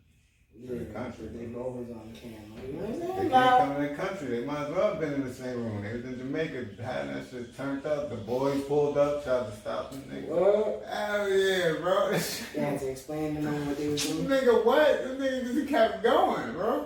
Yeah, 0.66 0.80
the 0.80 0.86
country. 0.86 1.28
They 1.28 1.46
both 1.48 1.76
was 1.76 1.90
on 1.92 2.14
camera. 2.14 2.40
You 2.66 2.74
know 2.74 2.86
what 2.86 2.94
I'm 2.94 3.00
They 3.00 3.06
saying? 3.08 3.30
can't 3.32 3.58
come 3.60 3.72
in 3.84 3.90
the 3.90 3.96
country. 3.96 4.28
They 4.40 4.46
might 4.46 4.64
as 4.64 4.70
well 4.76 4.92
have 4.92 5.00
been 5.02 5.14
in 5.14 5.24
the 5.28 5.34
same 5.34 5.56
room. 5.64 5.84
They 5.84 5.94
was 5.94 6.06
in 6.06 6.18
Jamaica, 6.20 6.66
had 6.82 7.10
that 7.10 7.24
shit 7.30 7.58
turned 7.58 7.86
up. 7.86 8.10
The 8.10 8.16
boys 8.16 8.62
pulled 8.64 8.98
up, 8.98 9.24
tried 9.26 9.46
to 9.48 9.56
stop 9.58 9.92
them. 9.92 10.04
Nigga. 10.10 10.28
What? 10.30 10.86
Hell 10.90 11.30
yeah, 11.30 11.74
bro. 11.82 12.12
They 12.56 12.62
had 12.62 12.80
to 12.80 12.88
explain 12.92 13.36
to 13.36 13.42
them 13.42 13.68
what 13.68 13.78
they 13.78 13.88
was 13.90 14.06
doing. 14.08 14.26
nigga, 14.28 14.64
what? 14.66 14.88
This 15.20 15.22
nigga 15.22 15.54
just 15.54 15.68
kept 15.70 16.04
going, 16.04 16.54
bro. 16.54 16.86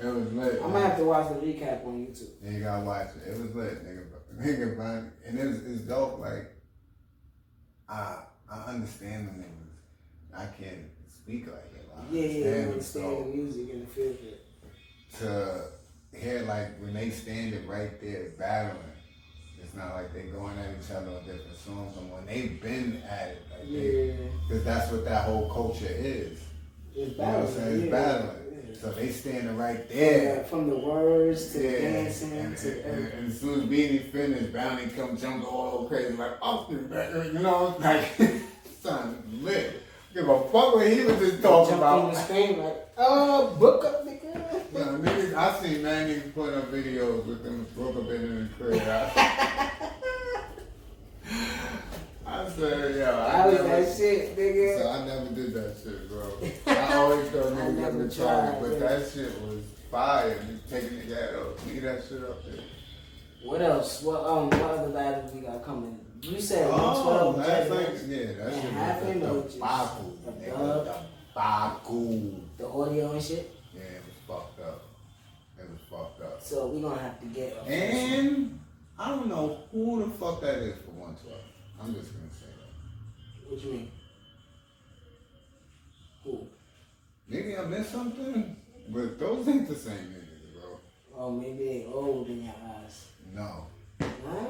It 0.00 0.06
was 0.06 0.32
lit. 0.32 0.54
I'm 0.62 0.70
gonna 0.72 0.86
have 0.86 0.96
to 0.98 1.04
watch 1.04 1.28
the 1.30 1.34
recap 1.34 1.84
on 1.84 2.06
YouTube. 2.06 2.28
Yeah, 2.44 2.50
you 2.52 2.60
gotta 2.62 2.84
watch 2.84 3.08
it. 3.16 3.28
It 3.32 3.38
was 3.42 3.52
lit, 3.56 3.84
nigga. 3.84 4.04
Nigga, 4.38 4.76
man. 4.78 5.10
And 5.26 5.36
it's, 5.40 5.66
it's 5.66 5.80
dope. 5.80 6.20
Like, 6.20 6.54
I 7.88 8.18
I 8.48 8.60
understand 8.70 9.26
the 9.26 9.32
niggas. 9.32 10.38
I 10.40 10.46
can't 10.46 10.86
speak 11.10 11.46
like 11.46 11.72
it. 11.76 11.88
I 11.96 12.14
Yeah, 12.14 12.22
yeah, 12.22 12.44
you 12.44 12.72
understand 12.72 12.82
So, 12.84 13.22
the 13.30 13.36
music 13.36 13.72
and 13.72 13.82
the 13.82 13.86
feel 13.90 14.12
for 14.14 14.26
it. 14.26 14.44
to 16.12 16.16
hear 16.18 16.42
like 16.42 16.78
when 16.80 16.94
they 16.94 17.10
standing 17.10 17.66
right 17.66 18.00
there 18.00 18.30
battling, 18.38 18.82
it's 19.62 19.74
not 19.74 19.94
like 19.94 20.12
they 20.14 20.22
going 20.22 20.58
at 20.58 20.70
each 20.82 20.90
other 20.90 21.10
on 21.10 21.24
different 21.24 21.56
songs. 21.56 21.96
And 21.96 22.10
when 22.12 22.26
they've 22.26 22.60
been 22.60 23.02
at 23.08 23.28
it, 23.28 23.42
like 23.50 23.68
Yeah, 23.68 24.28
because 24.48 24.64
that's 24.64 24.90
what 24.92 25.04
that 25.04 25.24
whole 25.24 25.50
culture 25.50 25.86
is. 25.90 26.38
it's 26.94 26.96
You 26.96 27.06
know 27.06 27.14
battling. 27.18 27.54
saying? 27.54 27.74
It's 27.74 27.84
yeah. 27.84 27.90
battling. 27.90 28.34
So 28.80 28.92
they 28.92 29.08
standing 29.08 29.56
right 29.56 29.84
Yeah, 29.90 29.94
there. 29.96 30.44
from 30.44 30.70
the 30.70 30.78
words 30.78 31.52
to 31.52 31.58
the 31.58 31.68
dancing 31.80 32.32
and, 32.32 32.56
to 32.58 32.84
and, 32.84 32.94
and, 33.04 33.12
and 33.14 33.26
as 33.32 33.40
soon 33.40 33.62
as 33.62 33.66
Beenie 33.68 33.98
finished, 33.98 34.52
Bounty 34.52 34.86
come 34.88 35.16
jump 35.16 35.44
all 35.52 35.88
crazy 35.88 36.14
like 36.14 36.32
up 36.40 36.70
and 36.70 36.88
back, 36.88 37.12
you 37.12 37.32
know, 37.40 37.76
like 37.80 38.06
son 38.82 39.22
lit. 39.42 39.82
Give 40.14 40.28
a 40.28 40.40
fuck 40.44 40.74
what 40.74 40.90
he 40.90 41.04
was 41.04 41.18
just 41.18 41.42
talking 41.42 41.70
Jump 41.74 41.82
on 41.82 41.98
about. 42.00 42.14
the 42.14 42.20
screen 42.20 42.58
like, 42.58 42.88
oh, 42.96 43.56
book 43.58 43.84
up, 43.84 44.06
nigga. 44.06 44.34
Yeah, 44.72 44.80
niggas, 44.80 45.34
I 45.34 45.62
seen 45.62 45.82
man 45.82 46.08
niggas 46.08 46.34
putting 46.34 46.58
up 46.58 46.72
videos 46.72 47.26
with 47.26 47.44
them 47.44 47.66
broke 47.76 47.96
up 47.96 48.10
in 48.10 48.48
the 48.48 48.48
crib. 48.54 48.82
I, 48.82 49.70
I 52.26 52.48
said, 52.50 52.96
yo, 52.96 53.04
I, 53.04 53.42
I 53.42 53.46
was 53.46 53.54
never, 53.54 53.68
that 53.68 53.96
shit, 53.96 54.36
nigga. 54.36 54.82
so 54.82 54.90
I 54.90 55.06
never 55.06 55.34
did 55.34 55.54
that 55.54 55.76
shit, 55.82 56.08
bro. 56.08 56.40
I 56.66 56.94
always 56.94 57.28
thought 57.28 57.44
niggas 57.52 57.74
never 57.74 58.08
tried, 58.08 58.50
tried, 58.50 58.60
but 58.60 58.70
yeah. 58.72 58.78
that 58.78 59.10
shit 59.10 59.40
was 59.42 59.62
fire. 59.90 60.38
You 60.48 60.58
taking 60.70 60.98
the 61.00 61.04
gat 61.04 61.34
up, 61.34 61.66
leave 61.66 61.82
that 61.82 62.04
shit 62.08 62.22
up 62.22 62.44
there. 62.44 62.64
What 63.44 63.62
else? 63.62 64.02
What 64.02 64.24
um? 64.24 64.50
What 64.50 64.60
other 64.62 64.90
battles 64.90 65.32
we 65.32 65.42
got 65.42 65.62
coming? 65.64 66.00
You 66.20 66.40
said 66.40 66.68
Oh, 66.70 67.34
112. 67.34 67.46
that's 67.46 67.70
like, 67.70 67.88
yeah, 68.08 68.26
that 68.44 68.52
It 68.52 68.62
shit 68.62 68.72
happened, 68.72 69.20
was 69.22 69.42
just 69.44 69.54
the 69.54 69.60
Baku. 69.60 70.04
a 70.26 70.32
nigga, 70.32 70.58
dub? 70.58 70.84
The 70.84 70.94
Baku. 71.34 72.32
the 72.58 72.66
audio 72.68 73.12
and 73.12 73.22
shit. 73.22 73.52
Yeah, 73.74 73.82
it 73.82 74.02
was 74.04 74.14
fucked 74.26 74.60
up. 74.60 74.82
It 75.58 75.68
was 75.70 75.80
fucked 75.88 76.20
up. 76.22 76.42
So 76.42 76.66
we're 76.68 76.80
gonna 76.88 77.00
have 77.00 77.20
to 77.20 77.26
get. 77.26 77.56
And 77.66 78.58
I 78.98 79.08
don't 79.10 79.28
know 79.28 79.58
who 79.70 80.04
the 80.04 80.10
fuck 80.18 80.40
that 80.40 80.56
is 80.58 80.74
for 80.84 80.90
112. 80.90 81.40
I'm 81.80 81.94
just 81.94 82.12
gonna 82.12 82.30
say 82.32 82.46
that. 82.46 83.50
What 83.52 83.64
you 83.64 83.72
mean? 83.72 83.90
Who? 86.24 86.46
Maybe 87.28 87.56
I 87.56 87.64
missed 87.64 87.92
something, 87.92 88.56
but 88.88 89.18
those 89.20 89.46
ain't 89.48 89.68
the 89.68 89.76
same 89.76 89.94
niggas, 90.14 90.60
bro. 90.60 90.80
Oh, 91.16 91.30
maybe 91.30 91.64
they 91.64 91.86
old 91.92 92.26
in 92.28 92.44
your 92.44 92.54
eyes. 92.82 93.06
No, 93.32 93.66
Huh? 94.00 94.46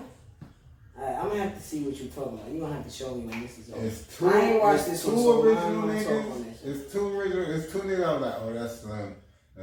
Alright, 0.99 1.17
I'm 1.17 1.29
gonna 1.29 1.43
have 1.43 1.55
to 1.55 1.63
see 1.63 1.81
what 1.85 1.97
you're 1.97 2.09
talking 2.09 2.39
about. 2.39 2.51
You 2.51 2.61
gonna 2.61 2.75
have 2.75 2.85
to 2.85 2.91
show 2.91 3.15
me 3.15 3.27
when 3.27 3.43
this 3.43 3.59
is 3.59 3.73
over. 3.73 3.87
it's 3.87 4.17
two. 4.17 4.29
I 4.29 4.41
ain't 4.41 4.63
watched 4.63 4.87
this 4.87 5.05
two 5.05 5.11
one, 5.13 5.23
so 5.23 5.43
I 5.43 5.47
original 5.47 5.83
don't 5.83 5.91
on 5.91 5.97
niggas. 5.97 6.65
It's 6.65 6.93
two 6.93 7.19
original. 7.19 7.51
It's 7.51 7.73
two 7.73 7.79
niggas. 7.79 8.09
I'm 8.09 8.21
like, 8.21 8.35
oh, 8.41 8.53
that's 8.53 8.81
Slim. 8.81 9.15
Uh, 9.59 9.63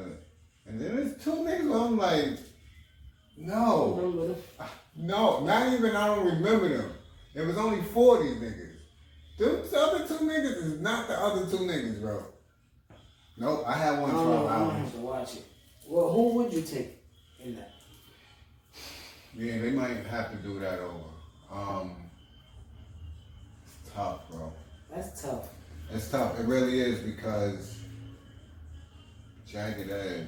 and 0.66 0.82
then 0.82 0.98
it's 0.98 1.24
two 1.24 1.32
niggas. 1.32 1.86
I'm 1.86 1.98
like, 1.98 2.40
no, 3.38 4.36
no, 4.96 5.44
not 5.46 5.74
even. 5.74 5.96
I 5.96 6.08
don't 6.08 6.26
remember 6.26 6.70
them. 6.70 6.92
It 7.34 7.46
was 7.46 7.58
only 7.58 7.84
four 7.84 8.18
of 8.18 8.24
these 8.24 8.38
niggas. 8.38 8.72
Those 9.38 9.74
other 9.74 10.08
two 10.08 10.26
niggas 10.26 10.64
is 10.64 10.80
not 10.80 11.10
the 11.10 11.20
other 11.20 11.46
two 11.46 11.64
niggas, 11.64 12.00
bro. 12.00 12.24
Nope, 13.38 13.66
I 13.68 13.74
had 13.74 13.96
I 13.96 14.00
one 14.00 14.12
don't 14.12 14.26
know. 14.26 14.48
I'm 14.48 14.68
gonna 14.68 14.80
have 14.80 14.92
to 14.94 15.00
watch 15.00 15.36
it. 15.36 15.46
Well, 15.86 16.10
who 16.14 16.36
would 16.36 16.54
you 16.54 16.62
take 16.62 17.04
in 17.44 17.58
that? 17.58 17.72
Yeah, 19.34 19.58
they 19.58 19.72
might 19.72 19.98
have 20.06 20.32
to 20.32 20.38
do 20.38 20.60
that 20.60 20.80
over. 20.80 21.15
Um, 21.52 21.96
it's 23.66 23.94
tough, 23.94 24.30
bro. 24.32 24.52
That's 24.94 25.22
tough. 25.22 25.50
It's 25.94 26.10
tough. 26.10 26.40
It 26.40 26.46
really 26.46 26.80
is 26.82 27.00
because 27.00 27.78
Jagged 29.48 29.90
Edge 29.92 30.28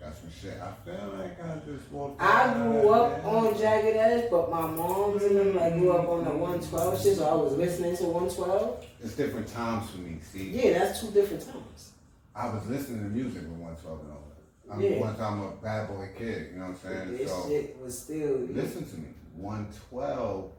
got 0.00 0.14
some 0.16 0.30
shit. 0.40 0.54
I 0.60 0.72
feel 0.84 1.14
like 1.18 1.42
I 1.44 1.56
just 1.66 1.90
walked. 1.90 2.20
I 2.22 2.54
grew 2.54 2.90
up 2.90 3.24
man. 3.24 3.34
on 3.34 3.58
Jagged 3.58 3.96
Edge, 3.96 4.30
but 4.30 4.50
my 4.50 4.62
moms 4.62 5.22
and 5.24 5.36
them 5.36 5.56
like 5.56 5.74
grew 5.74 5.92
up 5.92 6.08
on 6.08 6.24
the 6.24 6.30
112 6.30 7.02
shit, 7.02 7.16
so 7.16 7.28
I 7.28 7.34
was 7.34 7.54
listening 7.56 7.96
to 7.96 8.04
112. 8.04 8.84
It's 9.02 9.16
different 9.16 9.48
times 9.48 9.90
for 9.90 9.98
me. 9.98 10.18
See, 10.22 10.50
Yeah, 10.50 10.78
that's 10.78 11.00
two 11.00 11.10
different 11.10 11.44
times. 11.44 11.92
I 12.34 12.48
was 12.54 12.64
listening 12.66 13.00
to 13.02 13.10
music 13.10 13.42
with 13.42 13.50
112 13.58 14.00
and 14.00 14.12
all 14.12 14.22
that. 14.28 14.72
I'm 14.74 14.80
Yeah. 14.80 15.00
one 15.00 15.16
time 15.16 15.40
a 15.42 15.50
bad 15.62 15.88
boy 15.88 16.08
kid. 16.16 16.52
You 16.52 16.60
know 16.60 16.66
what 16.68 16.78
I'm 16.84 17.06
saying? 17.06 17.18
This 17.18 17.30
so 17.30 17.48
shit 17.48 17.76
was 17.82 17.98
still. 17.98 18.36
listen 18.52 18.88
to 18.88 18.96
me. 18.96 19.08
112 19.38 20.52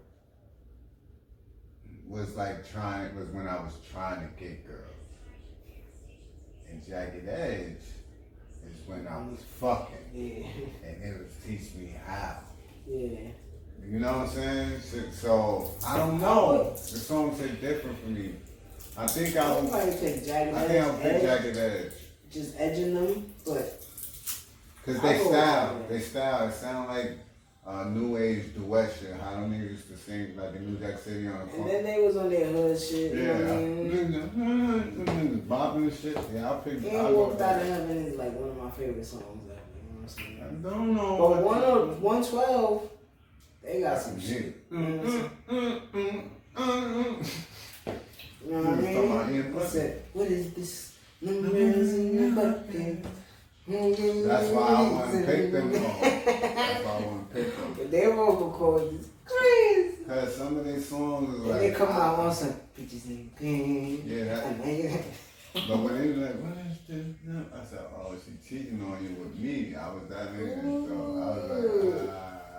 was 2.08 2.36
like 2.36 2.70
trying 2.72 3.16
was 3.16 3.28
when 3.30 3.48
I 3.48 3.56
was 3.62 3.74
trying 3.92 4.22
to 4.22 4.44
get 4.44 4.66
girls. 4.66 4.86
And 6.70 6.86
Jagged 6.86 7.28
Edge 7.28 7.78
is 8.68 8.88
when 8.88 9.08
I 9.08 9.18
was 9.18 9.40
fucking. 9.60 9.96
Yeah, 10.14 10.88
And 10.88 11.04
it 11.04 11.20
was 11.20 11.34
teach 11.46 11.76
me 11.76 11.96
how. 12.06 12.40
yeah. 12.88 13.20
You 13.88 14.00
know 14.00 14.12
what 14.20 14.28
I'm 14.28 14.30
saying? 14.30 14.80
So, 14.82 15.00
so 15.12 15.72
I 15.88 15.98
don't 15.98 16.20
know. 16.20 16.72
The 16.74 16.78
songs 17.00 17.40
hit 17.40 17.62
different 17.62 17.98
for 18.00 18.10
me. 18.10 18.34
I 18.98 19.08
think 19.08 19.38
I 19.38 19.46
I'll 19.46 19.62
would 19.62 19.72
probably 19.72 19.94
take 19.96 20.26
Jagged 20.26 20.54
I 20.56 20.68
think 20.68 20.86
I'll 20.86 20.96
Edge, 20.98 21.02
pick 21.02 21.22
Jagged 21.22 21.58
Edge. 21.58 21.92
just 22.30 22.56
edging 22.58 22.94
them, 22.94 23.34
but 23.46 23.82
Cause 24.86 25.00
they 25.02 25.20
style, 25.20 25.86
they 25.88 26.00
style, 26.02 26.48
it 26.50 26.54
sound 26.54 26.90
like 26.90 27.18
uh, 27.68 27.84
new 27.86 28.18
age 28.18 28.54
duet 28.56 28.92
shit. 29.00 29.14
How 29.16 29.32
them 29.32 29.52
niggas 29.52 29.72
used 29.72 29.88
to 29.90 29.98
sing 29.98 30.36
like 30.38 30.54
the 30.54 30.60
New 30.60 30.78
Jack 30.78 30.98
City 31.00 31.28
on 31.28 31.48
the 31.48 31.56
and 31.56 31.70
then 31.70 31.84
they 31.84 32.02
was 32.02 32.18
on 32.18 32.30
their 32.30 32.48
hood 32.48 32.80
shit. 32.80 33.14
You 33.14 33.24
know 33.24 33.34
what 33.34 33.42
I 33.42 33.60
Yeah. 33.60 33.66
mean? 33.68 35.46
Bopping 35.50 35.76
and 35.76 35.94
shit. 35.94 36.18
Yeah, 36.34 36.50
I'll 36.50 36.60
pick 36.60 36.84
Ain't 36.84 36.96
I'll 36.96 37.14
Walked 37.16 37.42
Out 37.42 37.62
of. 37.62 37.68
Heaven 37.68 37.98
is 38.06 38.16
like 38.18 38.34
one 38.34 38.50
of 38.50 38.58
my 38.58 38.72
favorite 38.72 39.06
songs 39.06 39.24
ever. 39.50 39.60
You 39.76 39.82
know 39.84 40.02
what 40.02 40.04
I'm 40.04 40.08
saying? 40.10 40.40
I 40.42 40.70
don't 40.70 40.94
know. 40.96 41.18
But 41.18 41.44
one 41.44 41.64
of 41.64 42.02
112, 42.02 42.90
they 43.64 43.82
got 43.82 44.02
some 44.02 44.20
shit. 44.20 44.70
Mm, 44.72 45.00
mm, 45.02 45.30
mm, 45.50 45.82
mm, 45.92 46.24
mm. 46.56 47.30
You 48.46 48.52
know 48.52 48.62
what 48.62 48.68
I 48.68 48.82
You 48.82 48.94
talking 48.96 49.12
about 49.12 49.30
mean? 49.30 49.54
What's 49.54 49.74
that? 49.74 49.94
What 50.14 50.28
is 50.28 50.54
this? 50.54 50.96
Numbers 51.22 51.94
in 51.96 52.16
your 52.16 52.32
bucket. 52.32 53.06
That's 53.70 54.50
why 54.50 54.68
I 54.68 54.82
want 54.92 55.12
to 55.12 55.24
pick 55.26 55.52
them. 55.52 55.72
though. 55.72 55.80
That's 55.80 56.86
why 56.86 56.92
I 56.92 57.06
want 57.06 57.30
to 57.30 57.36
pick 57.36 57.56
them. 57.56 57.76
But 57.78 57.92
their 57.92 58.16
vocal 58.16 58.52
cords 58.52 58.94
is 58.96 59.10
crazy. 59.26 59.96
Cause 60.08 60.36
some 60.36 60.58
of 60.58 60.66
their 60.66 60.80
songs 60.82 61.30
is 61.36 61.40
And 61.42 61.50
like 61.50 61.60
they 61.62 61.72
come 61.72 61.90
out 61.90 62.18
on 62.20 62.34
some 62.34 62.54
pictures 62.76 63.06
in 63.06 63.30
pink. 63.38 64.02
Yeah, 64.08 64.24
that, 64.24 64.46
And 64.48 64.64
they, 64.64 65.04
but 65.54 65.80
when 65.80 66.02
they 66.02 66.08
was 66.10 66.18
like, 66.18 66.36
what 66.42 66.58
is 66.66 66.78
this? 66.88 67.16
now?" 67.28 67.44
I 67.62 67.64
said, 67.64 67.80
oh, 67.96 68.16
she 68.26 68.32
cheating 68.50 68.82
on 68.84 69.04
you 69.04 69.24
with 69.24 69.36
me. 69.38 69.76
I 69.76 69.88
was 69.94 70.04
that 70.10 70.34
nigga. 70.34 70.62
So 70.88 70.96
I 71.22 71.28
was 71.38 71.96
like, 71.96 72.10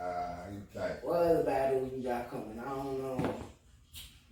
ah, 0.01 0.37
you 0.53 0.81
tight. 0.81 1.05
what 1.05 1.17
other 1.19 1.43
battles 1.43 1.93
we 1.93 2.03
got 2.05 2.31
coming? 2.31 2.61
I 2.65 2.69
don't 2.69 3.03
know. 3.03 3.35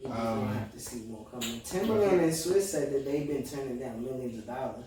Gonna 0.04 0.14
Um, 0.14 0.48
have 0.54 0.72
to 0.72 0.78
see 0.78 1.00
more 1.08 1.26
coming. 1.28 1.60
Timbaland 1.62 2.20
and 2.22 2.32
Swizz 2.32 2.62
said 2.62 2.92
that 2.92 3.04
they've 3.04 3.26
been 3.26 3.42
turning 3.42 3.80
down 3.80 4.04
millions 4.04 4.38
of 4.38 4.46
dollars. 4.46 4.84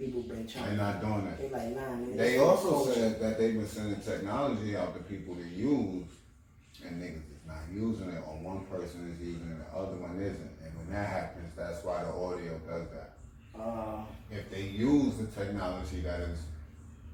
People 0.00 0.22
been 0.22 0.46
They're 0.46 0.72
not 0.78 1.02
doing 1.02 1.26
that. 1.26 1.38
They 1.38 1.50
like, 1.50 1.76
nah, 1.76 1.90
man. 1.94 2.16
They 2.16 2.32
this 2.32 2.40
also 2.40 2.70
culture. 2.70 2.94
said 2.94 3.20
that 3.20 3.38
they've 3.38 3.52
been 3.52 3.68
sending 3.68 4.00
technology 4.00 4.74
out 4.74 4.94
to 4.96 5.02
people 5.02 5.34
to 5.34 5.42
use, 5.46 6.08
and 6.82 7.02
niggas 7.02 7.16
is 7.36 7.44
not 7.46 7.58
using 7.70 8.08
it, 8.08 8.22
or 8.26 8.32
one 8.40 8.64
person 8.64 9.12
is 9.12 9.20
using 9.20 9.50
it, 9.50 9.58
the 9.70 9.78
other 9.78 9.96
one 9.96 10.18
isn't. 10.18 10.52
And 10.64 10.74
when 10.78 10.90
that 10.96 11.06
happens, 11.06 11.52
that's 11.54 11.84
why 11.84 12.02
the 12.02 12.08
audio 12.14 12.58
does 12.66 12.88
that. 12.96 13.12
Uh, 13.60 14.04
If 14.30 14.50
they 14.50 14.62
use 14.62 15.16
the 15.18 15.26
technology 15.26 16.00
that 16.00 16.20
is 16.20 16.38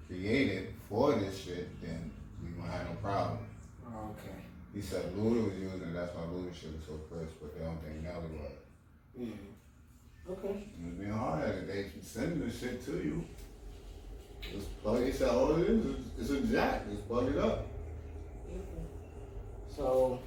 created 0.07 0.73
for 0.89 1.13
this 1.15 1.37
shit, 1.43 1.69
then 1.83 2.13
we 2.41 2.51
gonna 2.51 2.71
have 2.71 2.87
no 2.89 2.95
problem. 3.03 3.39
okay. 3.85 4.39
He 4.73 4.81
said 4.81 5.07
Luda 5.17 5.43
was 5.51 5.59
using 5.59 5.81
it, 5.89 5.93
that's 5.95 6.15
why 6.15 6.23
Luda 6.23 6.55
shit 6.55 6.71
was 6.77 6.85
so 6.87 6.93
crisp, 7.11 7.35
but 7.43 7.59
they 7.59 7.65
don't 7.65 7.83
think 7.83 8.05
Nelly 8.05 8.31
was. 8.39 8.53
Mm. 9.19 9.56
Okay. 10.29 10.49
It 10.81 10.85
was 10.87 10.95
being 10.99 11.13
hard 11.13 11.69
they 11.69 11.87
sending 12.03 12.41
this 12.41 12.59
shit 12.61 12.85
to 12.87 12.93
you. 12.93 13.25
Just 14.53 14.83
plug 14.83 15.03
it, 15.03 15.15
said, 15.15 15.29
all 15.31 15.57
it 15.57 15.69
is, 15.69 15.85
is 15.87 15.97
it's 16.19 16.31
a 16.31 16.41
jack, 16.53 16.89
just 16.91 17.07
plug 17.09 17.29
it 17.29 17.39
up. 17.39 17.67
So, 19.75 20.19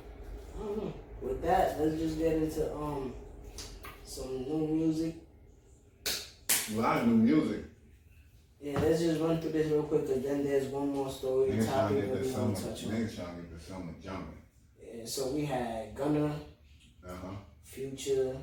I 0.55 0.65
don't 0.65 0.77
know. 0.77 0.93
With 1.21 1.41
that, 1.41 1.79
let's 1.79 1.97
just 1.99 2.17
get 2.17 2.33
into 2.33 2.73
um 2.75 3.13
some 4.03 4.43
new 4.43 4.67
music. 4.67 5.15
A 6.05 6.79
lot 6.79 7.01
of 7.01 7.07
new 7.07 7.15
music. 7.15 7.65
Yeah, 8.61 8.77
let's 8.79 8.99
just 8.99 9.19
run 9.21 9.39
through 9.41 9.51
this 9.51 9.67
real 9.71 9.83
quick, 9.83 10.05
cause 10.07 10.21
then 10.21 10.43
there's 10.43 10.65
one 10.67 10.89
more 10.89 11.09
story 11.09 11.51
Niggas 11.51 11.65
topic 11.71 12.01
get 12.01 12.13
that 12.13 12.25
we 12.25 12.31
want 12.31 12.57
to 12.57 12.63
touch 12.63 12.83
on. 12.85 12.91
niggas 12.91 13.15
trying 13.15 13.35
to 13.35 13.41
get 13.41 13.59
the 13.59 13.65
summer 13.65 13.93
jumping. 14.03 14.37
Yeah, 14.81 15.05
so 15.05 15.31
we 15.31 15.45
had 15.45 15.95
Gunna, 15.95 16.35
Uh-huh, 17.07 17.27
Future, 17.63 18.35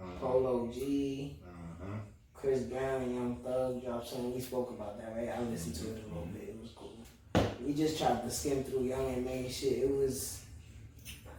uh-huh, 0.00 0.10
Polo 0.20 0.70
G, 0.72 1.36
uh-huh. 1.46 1.98
Chris 2.34 2.60
Brown, 2.62 3.02
and 3.02 3.14
Young 3.14 3.36
Thug 3.36 3.82
dropped 3.82 4.08
something. 4.08 4.34
We 4.34 4.40
spoke 4.40 4.70
about 4.70 4.98
that, 4.98 5.14
right? 5.16 5.28
I 5.28 5.40
listened 5.42 5.74
to 5.76 5.82
it 5.88 6.04
a 6.04 6.08
little 6.08 6.28
bit. 6.32 6.48
It 6.48 6.58
was 6.60 6.70
cool. 6.72 6.96
We 7.64 7.74
just 7.74 7.98
tried 7.98 8.22
to 8.22 8.30
skim 8.30 8.64
through 8.64 8.84
Young 8.84 9.06
M.A 9.06 9.48
shit. 9.50 9.78
It 9.84 9.90
was, 9.90 10.42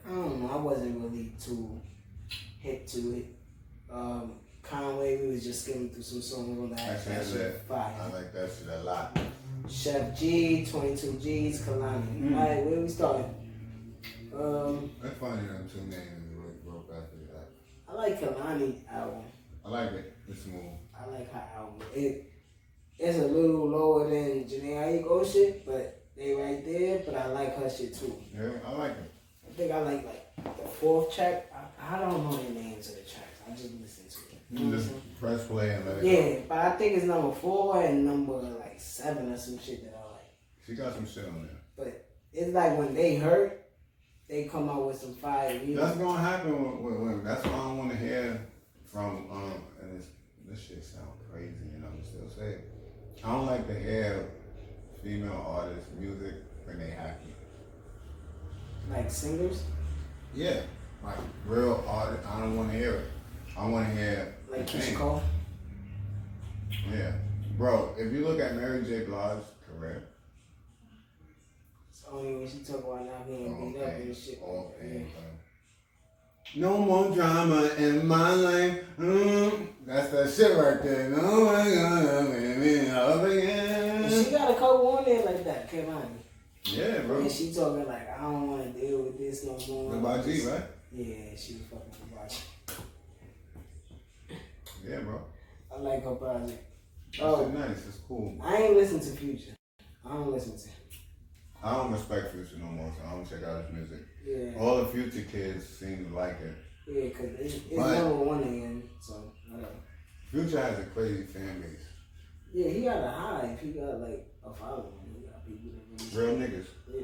I 0.05 0.09
don't 0.09 0.41
know. 0.41 0.51
I 0.51 0.57
wasn't 0.57 1.01
really 1.01 1.31
too 1.39 1.79
hip 2.59 2.87
to 2.87 3.17
it. 3.17 3.25
Um, 3.91 4.33
Conway, 4.69 5.21
we 5.21 5.27
was 5.29 5.43
just 5.43 5.63
skimming 5.63 5.89
through 5.89 6.03
some 6.03 6.21
songs 6.21 6.59
on 6.59 6.69
that. 6.71 6.79
Actually, 6.79 7.13
That 7.13 7.25
shit 7.25 7.61
fire. 7.67 7.93
I 8.01 8.07
like 8.13 8.33
that 8.33 8.49
shit 8.49 8.67
a 8.67 8.83
lot. 8.83 9.17
Sheff 9.67 10.17
G, 10.17 10.65
22 10.65 11.19
G's, 11.21 11.61
Kehlani. 11.61 12.21
Mm. 12.21 12.37
Alright, 12.37 12.65
where 12.65 12.81
we 12.81 12.87
starting? 12.89 13.33
Um, 14.33 14.91
That's 15.01 15.17
funny 15.17 15.47
them 15.47 15.69
two 15.71 15.81
names 15.81 16.35
broke 16.35 16.63
broke 16.65 16.89
after 16.91 17.17
that. 17.33 17.49
I 17.89 17.93
like 17.93 18.19
Kehlani 18.19 18.75
album. 18.91 19.23
I 19.65 19.69
like 19.69 19.91
it. 19.93 20.13
It's 20.29 20.43
smooth. 20.43 20.63
I 20.99 21.09
like 21.09 21.31
her 21.33 21.43
album. 21.55 21.79
It 21.95 22.31
it's 22.99 23.17
a 23.19 23.27
little 23.27 23.67
lower 23.67 24.09
than 24.09 24.45
Jhené 24.45 25.03
Aiko 25.03 25.31
shit, 25.31 25.65
but 25.65 26.01
they 26.17 26.33
right 26.33 26.65
there. 26.65 27.01
But 27.05 27.15
I 27.15 27.27
like 27.27 27.55
her 27.57 27.69
shit 27.69 27.95
too. 27.95 28.15
Yeah, 28.35 28.49
I 28.65 28.71
like 28.71 28.91
it. 28.91 29.11
I 29.47 29.53
think 29.53 29.71
I 29.71 29.81
like 29.81 30.05
like 30.05 30.57
the 30.57 30.67
fourth 30.67 31.15
track. 31.15 31.51
I, 31.53 31.95
I 31.95 31.99
don't 31.99 32.29
know 32.29 32.37
the 32.37 32.59
names 32.59 32.89
of 32.89 32.95
the 32.95 33.01
tracks. 33.01 33.41
I 33.47 33.51
just 33.51 33.73
listen 33.81 34.05
to 34.09 34.17
it. 34.35 34.41
You 34.49 34.67
what 34.67 34.77
just 34.77 35.19
press 35.19 35.45
play 35.45 35.69
and 35.71 35.85
let 35.85 35.97
it 35.97 36.01
go. 36.01 36.07
Yeah, 36.07 36.39
but 36.47 36.57
I 36.57 36.71
think 36.71 36.97
it's 36.97 37.05
number 37.05 37.33
four 37.35 37.81
and 37.81 38.05
number 38.05 38.33
like 38.33 38.79
seven 38.79 39.31
or 39.31 39.37
some 39.37 39.59
shit 39.59 39.83
that 39.83 39.95
I 39.97 40.13
like. 40.13 40.25
She 40.65 40.73
got 40.75 40.93
some 40.93 41.07
shit 41.07 41.25
on 41.25 41.43
there. 41.43 41.57
But 41.77 42.09
it's 42.33 42.53
like 42.53 42.77
when 42.77 42.93
they 42.93 43.17
hurt, 43.17 43.66
they 44.27 44.43
come 44.45 44.69
out 44.69 44.87
with 44.87 44.99
some 44.99 45.13
fire 45.15 45.53
music. 45.59 45.75
That's 45.77 45.97
gonna 45.97 46.19
happen 46.19 46.51
with, 46.51 46.81
with 46.81 46.99
women. 47.01 47.23
That's 47.23 47.43
what 47.45 47.53
I 47.53 47.57
don't 47.57 47.77
want 47.77 47.91
to 47.91 47.97
hear 47.97 48.41
from. 48.85 49.27
Um, 49.31 49.53
and 49.81 49.97
it's, 49.97 50.07
this 50.49 50.59
shit 50.61 50.83
sound 50.83 51.07
crazy, 51.31 51.53
and 51.73 51.85
I'm 51.85 52.03
still 52.03 52.29
saying. 52.29 52.61
I 53.23 53.31
don't 53.31 53.45
like 53.47 53.67
to 53.67 53.73
hear 53.77 54.29
female 55.03 55.45
artists 55.47 55.89
music 55.97 56.35
when 56.65 56.79
they 56.79 56.89
happy. 56.91 57.33
Like 58.89 59.09
singers, 59.11 59.63
Yeah, 60.33 60.61
like 61.03 61.17
real 61.45 61.83
artists. 61.87 62.25
I 62.25 62.39
don't 62.39 62.55
want 62.55 62.71
to 62.71 62.77
hear 62.77 62.93
it. 62.95 63.05
I 63.57 63.67
want 63.67 63.87
to 63.89 63.95
hear 63.95 64.35
like 64.49 64.67
Keyshia. 64.67 64.95
Cole. 64.95 65.21
Yeah, 66.91 67.11
bro. 67.57 67.93
If 67.97 68.13
you 68.13 68.25
look 68.25 68.39
at 68.39 68.55
Mary 68.55 68.83
J. 68.83 69.03
Blige's 69.05 69.45
career, 69.67 70.03
only 72.11 72.35
when 72.37 72.47
she 72.47 72.59
talk 72.59 72.83
about 72.83 73.05
not 73.05 73.27
being 73.27 73.53
all 73.53 73.69
beat 73.71 73.81
up 73.81 73.87
pain, 73.89 74.01
and 74.01 74.15
shit. 74.17 74.39
all 74.41 74.75
Yeah. 74.83 74.99
No 76.55 76.77
more 76.77 77.11
drama 77.13 77.69
in 77.77 78.07
my 78.07 78.33
life. 78.33 78.79
Mm, 78.97 79.67
that's 79.85 80.09
that 80.11 80.29
shit 80.33 80.57
right 80.57 80.81
there. 80.81 81.09
No 81.09 81.45
one 81.45 81.75
gonna 81.75 82.29
make 82.29 82.57
me 82.57 82.89
up 82.89 83.21
And 83.23 83.31
again. 83.33 84.23
she 84.23 84.31
got 84.31 84.51
a 84.51 84.53
couple 84.53 84.87
on 84.97 85.03
there 85.05 85.25
like 85.25 85.43
that, 85.43 85.69
Kehlani. 85.69 86.19
Yeah, 86.63 86.99
bro. 87.01 87.19
And 87.19 87.31
she 87.31 87.53
talking 87.53 87.85
like, 87.85 88.09
I 88.09 88.21
don't 88.21 88.49
want 88.49 88.63
to 88.73 88.79
deal 88.81 89.03
with 89.03 89.17
this 89.17 89.43
no 89.45 89.57
more. 89.67 90.23
G, 90.23 90.47
right? 90.47 90.63
Yeah, 90.93 91.35
she 91.35 91.53
was 91.53 91.63
fucking 91.69 91.91
Bobby. 92.15 92.35
Yeah, 94.87 94.99
bro. 94.99 95.21
I 95.75 95.79
like 95.79 96.03
her 96.03 96.15
project. 96.15 96.63
That's 97.11 97.21
Oh. 97.23 97.47
nice. 97.49 97.85
It's 97.87 97.97
cool. 98.07 98.37
I 98.41 98.55
ain't 98.63 98.77
listen 98.77 98.99
to 99.01 99.07
Future. 99.17 99.55
I 100.05 100.13
don't 100.13 100.31
listen 100.31 100.57
to 100.57 100.67
him. 100.67 100.73
I 101.63 101.73
don't 101.75 101.91
respect 101.91 102.31
Future 102.33 102.57
no 102.59 102.65
more, 102.67 102.91
so 102.95 103.07
I 103.07 103.11
don't 103.11 103.29
check 103.29 103.43
out 103.43 103.65
his 103.65 103.73
music. 103.73 103.99
Yeah, 104.25 104.59
All 104.59 104.77
the 104.77 104.87
Future 104.87 105.27
kids 105.29 105.67
seem 105.67 106.09
to 106.09 106.15
like 106.15 106.37
it. 106.41 106.55
yeah, 106.87 107.09
cause 107.09 107.29
it's, 107.39 107.55
it's 107.55 107.75
But- 107.75 107.93
number 107.95 108.15
one 108.15 108.43
again. 108.43 108.83
So 109.01 109.31
whatever. 109.49 109.71
Future 110.31 110.61
has 110.61 110.79
a 110.79 110.83
crazy 110.87 111.23
fan 111.23 111.61
base. 111.61 111.79
Yeah, 112.53 112.69
he 112.69 112.81
got 112.83 113.03
a 113.03 113.09
hive. 113.09 113.59
He 113.59 113.71
got 113.71 113.99
like 113.99 114.25
a 114.45 114.53
following. 114.53 114.93
He 115.15 115.25
got 115.25 115.45
people 115.45 115.71
that 115.73 116.15
really. 116.15 116.37
Real 116.37 116.47
niggas. 116.47 116.67
Yeah. 116.93 117.01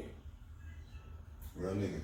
Real 1.56 1.74
niggas. 1.74 2.00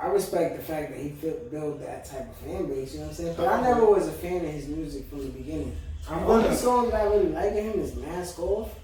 I 0.00 0.06
respect 0.08 0.56
the 0.56 0.62
fact 0.62 0.90
that 0.90 0.98
he 1.00 1.10
built 1.10 1.80
that 1.80 2.04
type 2.06 2.28
of 2.30 2.36
fan 2.36 2.66
base, 2.66 2.94
you 2.94 3.00
know 3.00 3.04
what 3.06 3.10
I'm 3.10 3.16
saying? 3.16 3.34
But 3.36 3.48
I 3.48 3.60
never 3.62 3.84
was 3.86 4.08
a 4.08 4.12
fan 4.12 4.44
of 4.44 4.50
his 4.50 4.66
music 4.68 5.08
from 5.08 5.18
the 5.20 5.28
beginning. 5.28 5.76
I'm 6.10 6.20
The 6.24 6.26
only 6.28 6.44
gonna. 6.44 6.56
song 6.56 6.90
that 6.90 7.00
I 7.02 7.04
really 7.04 7.28
like 7.28 7.50
of 7.52 7.58
him 7.58 7.78
is 7.80 7.94
Mask 7.94 8.38
Off, 8.40 8.74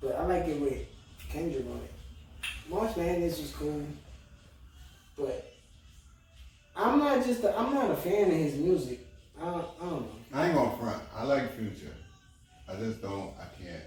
but 0.00 0.14
I 0.14 0.24
like 0.24 0.46
it 0.46 0.60
with 0.60 0.86
Kendrick 1.30 1.64
on 1.66 1.76
it. 1.84 1.90
March 2.68 2.96
Madness 2.96 3.40
was 3.40 3.52
cool, 3.52 3.86
but 5.16 5.52
I'm 6.76 6.98
not 6.98 7.24
just 7.24 7.42
a, 7.44 7.56
I'm 7.56 7.72
not 7.74 7.90
a 7.90 7.96
fan 7.96 8.26
of 8.28 8.36
his 8.36 8.54
music. 8.54 9.00
I 9.40 9.44
don't, 9.44 9.66
I 9.80 9.84
don't 9.84 10.00
know. 10.02 10.08
I 10.32 10.46
ain't 10.46 10.54
gonna 10.54 10.76
front. 10.76 11.02
I 11.14 11.24
like 11.24 11.54
Future. 11.56 11.94
I 12.68 12.74
just 12.76 13.00
don't. 13.02 13.32
I 13.38 13.44
can't. 13.62 13.82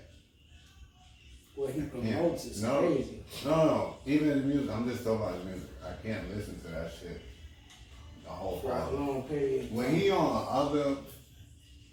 What 1.56 1.72
he 1.74 1.82
promotes 1.82 2.46
is 2.46 2.64
No. 2.64 2.80
crazy. 2.80 3.20
No, 3.44 3.52
no. 3.66 3.96
Even 4.06 4.30
his 4.30 4.46
music. 4.46 4.70
I'm 4.72 4.90
just 4.90 5.04
talking 5.04 5.22
about 5.22 5.36
his 5.36 5.46
music. 5.46 5.70
I 5.86 6.08
can't 6.08 6.34
listen 6.36 6.60
to 6.62 6.68
that 6.70 6.92
shit. 7.00 7.22
The 8.24 8.30
whole 8.30 8.60
For 8.60 8.72
a 8.72 8.92
long 8.92 9.24
period. 9.24 9.74
When 9.74 9.94
he 9.96 10.10
on 10.12 10.48
other 10.50 10.84
When 10.86 10.96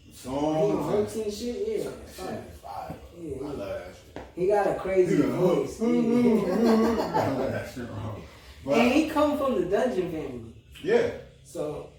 he 0.05 0.13
songs, 0.15 0.75
on 0.75 0.93
hooks 0.93 1.17
and 1.17 1.33
shit, 1.33 1.67
yeah, 1.67 1.83
shit 1.85 1.93
fine. 2.11 2.35
is 2.35 2.59
fire. 2.61 2.95
Yeah, 3.21 3.37
I 3.39 3.41
love 3.49 3.59
that 3.59 3.87
shit. 3.95 4.06
He 4.35 4.47
got 4.49 4.67
a 4.67 4.75
crazy 4.75 5.17
voice. 5.23 5.81
I 5.81 5.87
Yeah. 5.87 5.93
love 7.39 7.53
that 7.53 7.71
shit, 7.75 7.89
bro. 8.65 8.75
and 8.75 8.93
he 8.93 9.09
come 9.09 9.39
from 9.39 9.55
the 9.61 9.67
Dungeon 9.71 10.11
family, 10.13 10.55
yeah, 10.83 11.11
so 11.45 11.91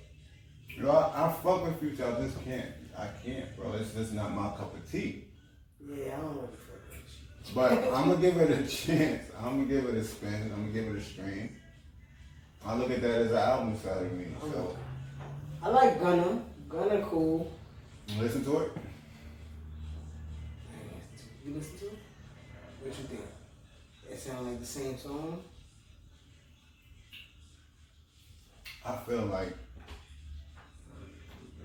you 0.70 0.84
know, 0.84 0.91
I, 0.91 1.28
I 1.28 1.34
fuck 1.34 1.63
with 1.65 1.80
Future. 1.80 2.05
I 2.05 2.22
just 2.22 2.43
can't. 2.43 2.70
I 2.97 3.07
can't, 3.24 3.55
bro. 3.55 3.74
It's 3.74 3.93
just 3.93 4.13
not 4.13 4.32
my 4.34 4.49
cup 4.49 4.76
of 4.76 4.91
tea. 4.91 5.26
yeah, 5.82 6.15
I 6.18 6.22
don't 6.22 6.36
know 6.36 6.49
the 6.51 6.57
fuck 6.57 6.91
that 6.91 7.03
shit. 7.07 7.55
But 7.55 7.72
I'm 7.95 8.09
gonna 8.09 8.22
give 8.22 8.38
it 8.38 8.51
a 8.51 8.68
chance. 8.68 9.24
I'm 9.39 9.63
gonna 9.63 9.65
give 9.65 9.86
it 9.86 9.95
a 9.95 10.03
spin. 10.03 10.51
I'm 10.53 10.72
gonna 10.72 10.74
give 10.74 10.88
it 10.95 10.97
a 10.97 11.03
stream. 11.03 11.55
I 12.65 12.76
look 12.76 12.91
at 12.91 13.01
that 13.01 13.11
as 13.22 13.32
an 13.32 13.38
album 13.38 13.78
side 13.78 14.05
of 14.05 14.11
me. 14.13 14.26
So 14.41 14.78
I 15.63 15.70
like 15.70 15.99
Gunna. 16.01 16.41
Gunna 16.70 17.01
cool. 17.03 17.51
listen 18.20 18.43
to 18.45 18.59
it. 18.59 18.72
You 21.45 21.53
listen 21.53 21.78
to 21.80 21.86
it? 21.86 21.93
What 22.88 22.98
you 23.00 23.04
think? 23.04 23.22
It 24.10 24.18
sound 24.18 24.48
like 24.48 24.62
the 24.62 24.66
same 24.66 24.98
song? 24.98 25.44
I 28.86 28.96
feel 29.06 29.26
like 29.26 29.58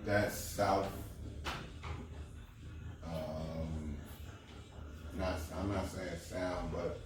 that 0.04 0.32
South. 0.32 0.88
Um, 3.06 3.94
not. 5.16 5.34
I'm 5.56 5.72
not 5.72 5.88
saying 5.88 6.08
sound, 6.28 6.72
but 6.72 6.98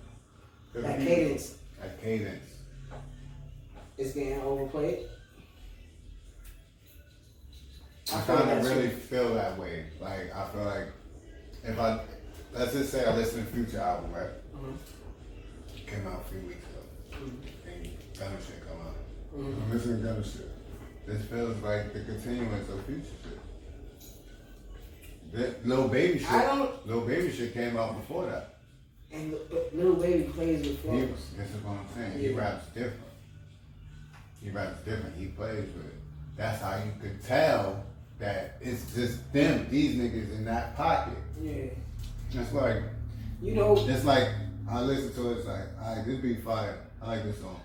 That 0.82 0.98
cadence 1.00 1.58
That 1.82 2.00
cadence. 2.00 2.48
is 3.98 4.12
getting 4.14 4.40
overplayed. 4.40 5.00
I 8.14 8.20
kind 8.22 8.50
of 8.50 8.64
really 8.64 8.88
true. 8.88 8.96
feel 8.96 9.34
that 9.34 9.58
way. 9.58 9.84
Like 10.00 10.34
I 10.34 10.48
feel 10.48 10.64
like 10.64 10.86
if 11.64 11.78
I 11.78 12.00
let's 12.58 12.72
just 12.72 12.90
say 12.90 13.04
I 13.04 13.14
listen 13.16 13.44
to 13.46 13.52
Future 13.52 13.80
album, 13.80 14.12
right? 14.12 14.30
Mhm. 14.54 14.76
Came 15.86 16.06
out 16.06 16.22
a 16.26 16.30
few 16.30 16.40
weeks 16.48 16.64
ago. 16.64 17.22
And 17.66 17.88
Gunna 18.18 18.36
shit 18.40 18.66
come 18.66 18.80
out. 18.86 18.96
Mhm. 19.34 19.62
I'm 19.62 19.72
listening 19.72 20.02
to 20.02 20.08
Gunna 20.08 20.24
shit. 20.24 20.50
This 21.06 21.24
feels 21.26 21.62
like 21.62 21.92
the 21.92 22.00
continuance 22.00 22.68
of 22.68 22.84
Future 22.84 23.02
shit. 23.22 23.38
That 25.32 25.66
Lil 25.66 25.88
Baby 25.88 26.18
shit. 26.18 26.30
I 26.30 26.56
don't- 26.56 26.86
Lil 26.86 27.00
Baby 27.02 27.32
shit 27.32 27.52
came 27.54 27.76
out 27.76 27.96
before 28.00 28.26
that. 28.26 28.54
And 29.12 29.32
but 29.50 29.74
Lil 29.74 29.94
Baby 29.96 30.24
plays 30.24 30.58
with 30.66 30.68
He, 30.82 30.88
flows. 30.88 31.30
this 31.36 31.50
is 31.50 31.62
what 31.62 31.78
I'm 31.78 31.86
saying. 31.94 32.18
He 32.18 32.32
raps 32.32 32.66
different. 32.74 33.00
He 34.42 34.50
raps 34.50 34.78
different. 34.84 35.16
He 35.16 35.26
plays 35.26 35.64
with 35.74 35.86
it. 35.86 35.94
That's 36.36 36.60
how 36.62 36.76
you 36.76 36.92
could 37.00 37.22
tell 37.24 37.84
that 38.18 38.56
it's 38.60 38.94
just 38.94 39.32
them, 39.32 39.66
these 39.70 39.96
niggas 39.96 40.32
in 40.36 40.44
that 40.46 40.76
pocket. 40.76 41.16
Yeah. 41.40 41.66
It's 42.32 42.52
like 42.52 42.82
You 43.40 43.54
know, 43.54 43.76
it's 43.88 44.04
like 44.04 44.28
I 44.68 44.80
listen 44.80 45.14
to 45.14 45.30
it. 45.30 45.38
It's 45.38 45.46
like, 45.46 45.60
all 45.80 45.96
right, 45.96 46.04
this 46.04 46.18
beat 46.20 46.42
fire. 46.42 46.78
I 47.00 47.06
like 47.06 47.22
this 47.24 47.40
song. 47.40 47.60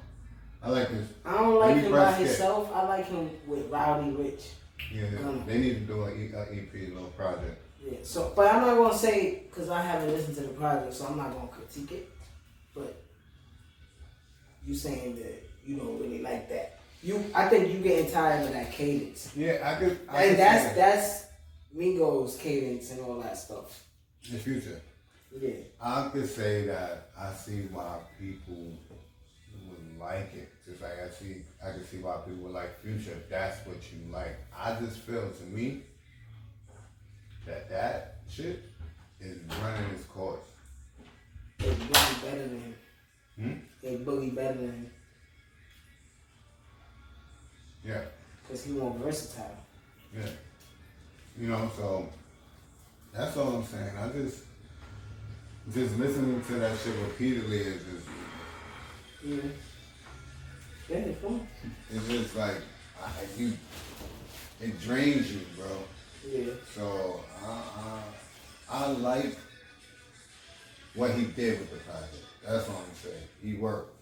I 0.64 0.70
like 0.70 0.90
this. 0.90 1.08
I 1.26 1.38
don't 1.38 1.60
like 1.60 1.78
him 1.78 1.92
by 1.92 2.14
skip. 2.14 2.28
himself. 2.28 2.72
I 2.74 2.88
like 2.88 3.08
him 3.08 3.30
with 3.48 3.70
Roddy 3.72 4.12
Ricch. 4.12 4.50
Yeah, 4.94 5.10
Gunna. 5.10 5.30
Um, 5.30 5.44
they 5.48 5.58
need 5.58 5.74
to 5.76 5.94
do 5.94 6.04
an 6.04 6.34
a 6.36 6.42
EP, 6.42 6.74
a 6.74 6.94
little 6.94 7.10
project. 7.10 7.60
Yeah. 7.84 7.98
So, 8.04 8.32
but 8.36 8.54
I'm 8.54 8.62
not 8.62 8.76
gonna 8.78 8.98
say 8.98 9.44
because 9.50 9.70
I 9.70 9.82
haven't 9.82 10.10
listened 10.10 10.36
to 10.36 10.44
the 10.44 10.50
project, 10.50 10.94
so 10.94 11.08
I'm 11.08 11.18
not 11.18 11.34
gonna 11.34 11.48
critique 11.48 11.92
it. 11.92 12.10
But 12.76 13.02
you 14.66 14.76
saying 14.76 15.16
that 15.16 15.44
you 15.66 15.78
don't 15.78 16.00
really 16.00 16.22
like 16.22 16.48
that. 16.50 16.78
You, 17.02 17.24
I 17.34 17.48
think 17.48 17.74
you 17.74 17.80
getting 17.80 18.12
tired 18.12 18.46
of 18.46 18.54
that 18.54 18.72
cadence. 18.72 19.32
Yeah, 19.36 19.58
I 19.64 19.80
could. 19.80 20.00
I 20.08 20.24
And 20.24 20.30
could 20.32 20.40
that's 20.40 20.70
see 20.70 20.76
that's 20.76 21.26
Mingo's 21.74 22.38
cadence 22.38 22.92
and 22.92 23.00
all 23.02 23.20
that 23.22 23.38
stuff. 23.38 23.84
The 24.30 24.38
future. 24.38 24.82
Yeah. 25.40 25.50
I 25.82 26.10
could 26.10 26.30
say 26.30 26.66
that 26.66 27.10
I 27.18 27.32
see 27.34 27.62
why 27.72 28.00
people 28.20 28.74
would 29.70 30.00
like 30.00 30.34
it. 30.36 30.50
Just 30.68 30.82
like 30.82 31.00
I 31.04 31.10
see, 31.10 31.38
I 31.66 31.72
can 31.72 31.86
see 31.86 31.98
why 31.98 32.18
people 32.26 32.44
would 32.44 32.54
like 32.54 32.82
Future. 32.82 33.12
If 33.12 33.30
that's 33.30 33.66
what 33.66 33.78
you 33.92 34.12
like. 34.12 34.38
I 34.58 34.80
just 34.80 34.98
feel 35.00 35.30
to 35.30 35.44
me 35.46 35.84
that 37.46 37.70
that 37.70 38.16
shit 38.30 38.64
is 39.20 39.38
running 39.64 39.90
its 39.92 40.06
course. 40.06 40.44
They 41.58 41.68
boogie 41.70 42.24
better 42.24 42.48
than 42.48 42.62
him. 42.62 42.76
Hmm? 43.40 43.54
They 43.82 43.96
boogie 43.98 44.36
better 44.36 44.58
than 44.58 44.72
him 44.72 44.92
Yeah, 47.84 48.02
because 48.44 48.66
he 48.66 48.74
more 48.74 48.96
versatile. 49.00 49.58
yeah. 50.16 50.28
You 51.40 51.48
know, 51.48 51.72
so 51.76 52.10
that's 53.14 53.38
all 53.38 53.56
I'm 53.56 53.64
saying. 53.66 53.92
I 53.98 54.10
just 54.10 54.44
just 55.74 55.98
listening 55.98 56.44
to 56.44 56.54
that 56.56 56.78
shit 56.80 56.96
repeatedly 57.08 57.58
is 57.60 57.84
just 57.84 58.08
Yeah. 59.24 59.52
Yeah, 60.90 61.14
come 61.22 61.48
it's 61.90 62.08
just 62.08 62.36
like 62.36 62.58
I, 63.02 63.10
you 63.38 63.54
it 64.60 64.80
drains 64.82 65.32
you, 65.32 65.42
bro. 65.58 65.68
Yeah. 66.30 66.54
So 66.76 67.24
I, 67.44 67.64
I, 68.70 68.84
I 68.86 68.88
like 68.92 69.38
what 70.94 71.12
he 71.12 71.26
did 71.26 71.60
with 71.60 71.72
the 71.72 71.78
project. 71.78 72.16
That's 72.48 72.70
all 72.70 72.76
I'm 72.88 72.96
saying. 72.96 73.24
He 73.42 73.54
worked. 73.56 73.96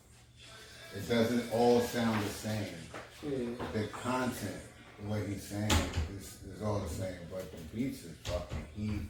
It 0.95 1.07
doesn't 1.07 1.51
all 1.53 1.81
sound 1.81 2.21
the 2.23 2.29
same. 2.29 2.65
Yeah. 3.23 3.39
The 3.73 3.87
content, 3.87 4.61
the 5.03 5.09
way 5.11 5.27
he's 5.27 5.43
saying 5.43 5.71
is, 6.17 6.37
is 6.55 6.61
all 6.63 6.79
the 6.79 6.89
same, 6.89 7.15
but 7.31 7.49
the 7.51 7.57
beats 7.75 8.03
is 8.03 8.11
fucking 8.23 8.65
heat. 8.75 9.01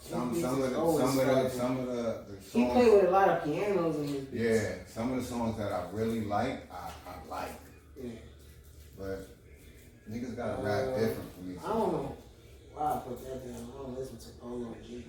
Some 0.00 0.32
These 0.34 0.42
some 0.42 0.62
of 0.62 0.70
the 0.70 0.78
always 0.78 1.04
some 1.06 1.18
of 1.18 1.26
the 1.26 1.32
fucking- 1.34 1.58
some 1.60 1.78
of 1.80 1.86
the, 1.86 2.02
the 2.02 2.36
He 2.52 2.60
songs. 2.64 2.72
played 2.72 2.92
with 2.92 3.04
a 3.04 3.10
lot 3.10 3.28
of 3.28 3.44
pianos 3.44 3.96
in 3.96 4.08
his 4.08 4.24
beats. 4.24 4.32
Yeah, 4.44 4.72
some 4.86 5.12
of 5.12 5.20
the 5.20 5.24
songs 5.24 5.56
that 5.58 5.72
I 5.72 5.84
really 5.92 6.22
like, 6.22 6.70
I, 6.72 6.90
I 7.06 7.28
like. 7.30 7.52
Yeah. 8.02 8.10
But 8.98 9.28
niggas 10.10 10.36
gotta 10.36 10.62
rap 10.62 10.88
Uh, 10.88 10.98
different 10.98 11.34
for 11.36 11.40
me. 11.42 11.54
I 11.64 11.68
don't 11.68 11.92
know 11.92 12.16
why 12.74 12.82
I 12.94 12.98
put 13.06 13.24
that 13.24 13.44
down. 13.44 13.68
I 13.78 13.82
don't 13.82 13.98
listen 13.98 14.16
to 14.18 14.28
Polo 14.40 14.74
G. 14.86 15.04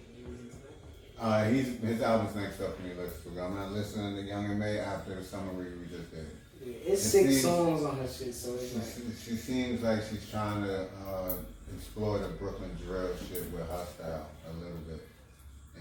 Uh, 1.19 1.43
he's 1.49 1.77
his 1.79 2.01
album's 2.01 2.35
next 2.35 2.59
up 2.61 2.75
for 2.75 2.81
me. 2.83 2.93
Listen 2.95 3.35
to. 3.35 3.41
I'm 3.43 3.55
not 3.55 3.71
listening 3.71 4.15
to 4.15 4.21
Young 4.23 4.45
M.A 4.45 4.79
after 4.79 5.15
the 5.15 5.23
summer 5.23 5.51
read 5.53 5.73
we 5.79 5.85
just 5.87 6.09
did. 6.11 6.25
Yeah, 6.63 6.73
it's 6.85 7.05
It 7.05 7.09
six 7.09 7.27
seems- 7.29 7.41
songs 7.41 7.83
on 7.83 7.97
her 7.97 8.07
shit, 8.07 8.33
so 8.33 8.53
it's 8.55 8.69
She, 8.71 8.75
like, 8.77 9.15
she, 9.17 9.31
she 9.31 9.35
seems 9.37 9.81
like 9.81 9.99
she's 10.09 10.29
trying 10.29 10.63
to 10.63 10.83
uh, 11.07 11.33
explore 11.75 12.19
the 12.19 12.29
Brooklyn 12.29 12.71
drill 12.85 13.09
shit 13.17 13.51
with 13.51 13.67
her 13.67 13.85
style 13.95 14.27
a 14.49 14.53
little 14.57 14.77
bit, 14.87 15.01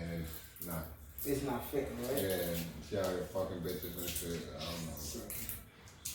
and 0.00 0.22
it's 0.22 0.66
not. 0.66 0.84
it's 1.26 1.42
not 1.42 1.70
fit, 1.70 1.90
right? 2.02 2.16
Yeah, 2.22 2.28
and 2.30 2.56
she 2.88 2.98
out 2.98 3.06
here 3.06 3.26
fucking 3.32 3.58
bitches 3.60 3.98
and 3.98 4.08
shit. 4.08 4.42
I 4.58 4.64
don't 4.64 4.86
know. 4.86 4.96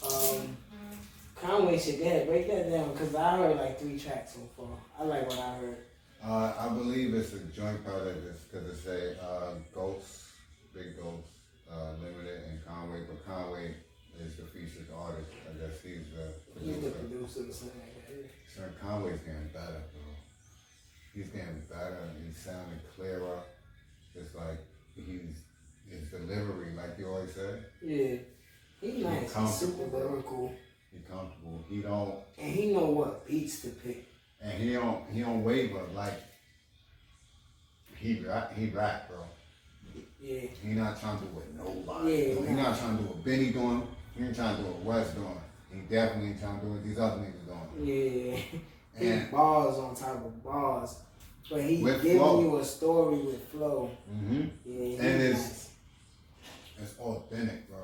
So, 0.02 0.40
um, 0.42 0.58
Conway 1.36 1.78
should 1.78 2.00
go 2.00 2.06
ahead, 2.06 2.28
break 2.28 2.48
that 2.48 2.72
down, 2.72 2.96
cause 2.98 3.14
I 3.14 3.38
heard 3.38 3.58
like 3.58 3.80
three 3.80 4.00
tracks 4.00 4.34
so 4.34 4.40
far. 4.58 4.78
I 5.00 5.04
like 5.04 5.30
what 5.30 5.38
I 5.40 5.56
heard. 5.58 5.78
Uh, 6.24 6.54
I 6.58 6.70
believe 6.70 7.14
it's 7.14 7.34
a 7.34 7.40
joint 7.56 7.86
project 7.86 8.18
because 8.52 8.68
it's 8.70 8.88
a 8.88 9.22
uh, 9.24 9.54
Ghost, 9.76 9.95
the 17.36 17.44
producer. 17.44 17.46
producer 17.46 17.50
or 17.50 17.54
something 17.54 17.82
like 17.82 18.08
that. 18.08 18.32
So 18.56 18.62
Conway's 18.86 19.20
getting 19.20 19.50
better, 19.54 19.82
bro. 19.92 20.02
He's 21.14 21.28
getting 21.30 21.62
better. 21.70 22.10
He's 22.26 22.38
sounding 22.38 22.80
clearer. 22.96 23.40
It's 24.16 24.34
like 24.36 24.60
he's 24.96 25.38
his 25.90 26.08
delivery, 26.10 26.72
like 26.76 26.98
you 26.98 27.08
always 27.08 27.34
said. 27.34 27.64
Yeah, 27.82 28.16
he's 28.82 29.04
nice. 29.04 29.34
He's 29.36 29.54
super 29.56 29.98
lyrical, 29.98 30.54
He 30.92 31.00
comfortable. 31.00 31.64
He 31.70 31.82
don't 31.82 32.16
and 32.38 32.54
he 32.54 32.72
know 32.74 32.86
what 32.86 33.28
beats 33.28 33.62
to 33.62 33.70
pick. 33.70 34.08
and 34.42 34.54
he 34.62 34.74
don't 34.74 35.04
he 35.12 35.22
don't 35.22 35.44
waver 35.44 35.82
like 35.94 36.14
he 37.98 38.20
rap 38.22 38.56
he 38.58 38.70
rap, 38.70 39.10
bro. 39.10 39.18
Yeah, 40.22 40.40
He 40.64 40.70
not 40.70 41.00
trying 41.00 41.20
to 41.20 41.26
do 41.26 41.32
what 41.32 41.54
nobody. 41.54 42.12
Yeah, 42.12 42.34
doing. 42.36 42.48
He 42.48 42.54
not 42.56 42.78
trying 42.80 42.98
to 42.98 43.04
do 43.04 43.10
what 43.10 43.24
Benny 43.24 43.52
doing. 43.52 43.88
He 44.18 44.24
ain't 44.24 44.36
trying 44.36 44.56
to 44.58 44.64
do 44.64 44.70
what 44.70 44.82
West 44.84 45.16
doing. 45.16 45.40
He 45.76 45.82
definitely 45.96 46.30
ain't 46.30 46.40
trying 46.40 46.60
to 46.60 46.66
do 46.66 46.72
what 46.72 46.84
these 46.84 47.00
other 47.00 47.22
niggas 47.22 47.46
doing. 47.78 47.88
yeah. 47.88 48.38
And 48.98 49.30
bars 49.30 49.76
on 49.78 49.94
top 49.94 50.26
of 50.26 50.42
bars, 50.42 51.00
but 51.50 51.62
he 51.62 51.84
giving 51.84 52.18
flow. 52.18 52.40
you 52.40 52.58
a 52.60 52.64
story 52.64 53.18
with 53.18 53.44
flow. 53.50 53.92
Mm-hmm. 54.10 54.42
Yeah, 54.66 54.86
And 55.02 55.22
it's- 55.22 55.34
nice. 55.34 55.70
it's 56.82 57.00
authentic, 57.00 57.70
bro. 57.70 57.80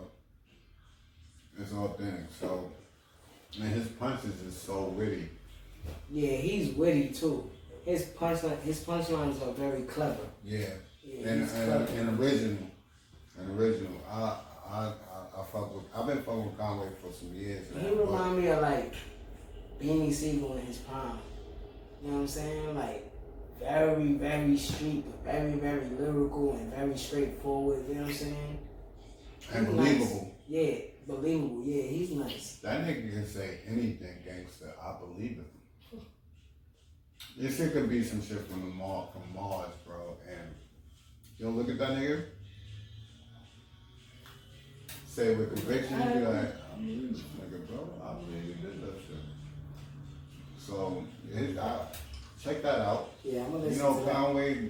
It's 1.59 1.73
authentic. 1.73 2.25
So, 2.39 2.71
and 3.61 3.73
his 3.73 3.87
punches 3.89 4.41
is 4.41 4.55
so 4.57 4.85
witty. 4.85 5.27
yeah, 6.09 6.37
he's 6.37 6.73
witty 6.75 7.09
too. 7.09 7.49
His 7.83 8.03
punchline, 8.05 8.61
his 8.61 8.79
punchlines 8.85 9.45
are 9.45 9.51
very 9.51 9.81
clever. 9.81 10.25
Yeah. 10.45 10.59
Yeah, 11.03 11.27
And, 11.27 11.41
and, 11.41 11.49
clever. 11.49 11.87
and 11.99 12.19
original. 12.19 12.67
And 13.37 13.59
original. 13.59 13.91
I, 14.09 14.37
I 14.69 14.93
fuck 15.51 15.73
with, 15.75 15.83
I've 15.95 16.07
been 16.07 16.23
fucking 16.23 16.45
with 16.45 16.57
Conway 16.57 16.87
for 17.01 17.11
some 17.13 17.33
years. 17.33 17.67
He 17.69 17.75
now, 17.81 17.95
but- 17.95 18.05
remind 18.11 18.37
me 18.41 18.47
of 18.47 18.61
like 18.61 18.93
Beanie 19.81 20.13
Sigel 20.13 20.57
in 20.57 20.65
his 20.65 20.77
prime. 20.77 21.17
You 22.03 22.09
know 22.09 22.15
what 22.17 22.21
I'm 22.21 22.27
saying? 22.27 22.75
Like 22.75 23.11
very, 23.59 24.13
very 24.13 24.57
street, 24.57 25.05
but 25.05 25.31
very, 25.33 25.51
very 25.53 25.85
lyrical 25.89 26.53
and 26.53 26.73
very 26.73 26.97
straightforward. 26.97 27.87
You 27.87 27.95
know 27.95 28.01
what 28.01 28.09
I'm 28.09 28.15
saying? 28.15 28.59
and 29.53 29.67
He's 29.67 29.75
believable. 29.75 30.23
nice. 30.23 30.31
Yeah, 30.47 30.77
believable. 31.07 31.63
Yeah, 31.65 31.83
he's 31.83 32.11
nice. 32.11 32.59
That 32.63 32.81
nigga 32.85 33.11
can 33.11 33.27
say 33.27 33.59
anything, 33.67 34.17
gangster. 34.25 34.73
I 34.81 34.95
believe 34.99 35.39
it. 35.39 35.45
This 37.37 37.57
shit 37.57 37.71
could 37.73 37.89
be 37.89 38.03
some 38.03 38.21
shit 38.21 38.39
from 38.47 38.61
the 38.61 38.67
mall, 38.67 39.13
from 39.13 39.33
Mars, 39.35 39.69
bro. 39.85 40.17
And 40.27 40.53
you 41.37 41.45
don't 41.45 41.55
look 41.57 41.69
at 41.69 41.77
that 41.79 41.91
nigga. 41.97 42.25
Say 45.11 45.33
it 45.33 45.39
with 45.39 45.53
conviction, 45.53 45.99
you 45.99 46.05
be 46.05 46.25
um, 46.25 46.37
like, 46.37 46.55
I 46.55 46.77
believe 46.77 47.11
this 47.11 47.21
nigga, 47.37 47.67
bro. 47.67 47.89
I 48.01 48.31
he 48.31 48.53
did 48.53 48.81
that 48.81 48.93
shit. 48.95 49.17
So, 50.57 51.03
it, 51.35 51.57
I, 51.57 51.87
check 52.41 52.63
that 52.63 52.79
out. 52.79 53.09
Yeah, 53.21 53.43
I'm 53.43 53.51
gonna 53.51 53.63
You 53.65 53.69
listen 53.71 53.83
know, 53.83 53.99
to 53.99 54.05
that. 54.05 54.13
Conway, 54.13 54.69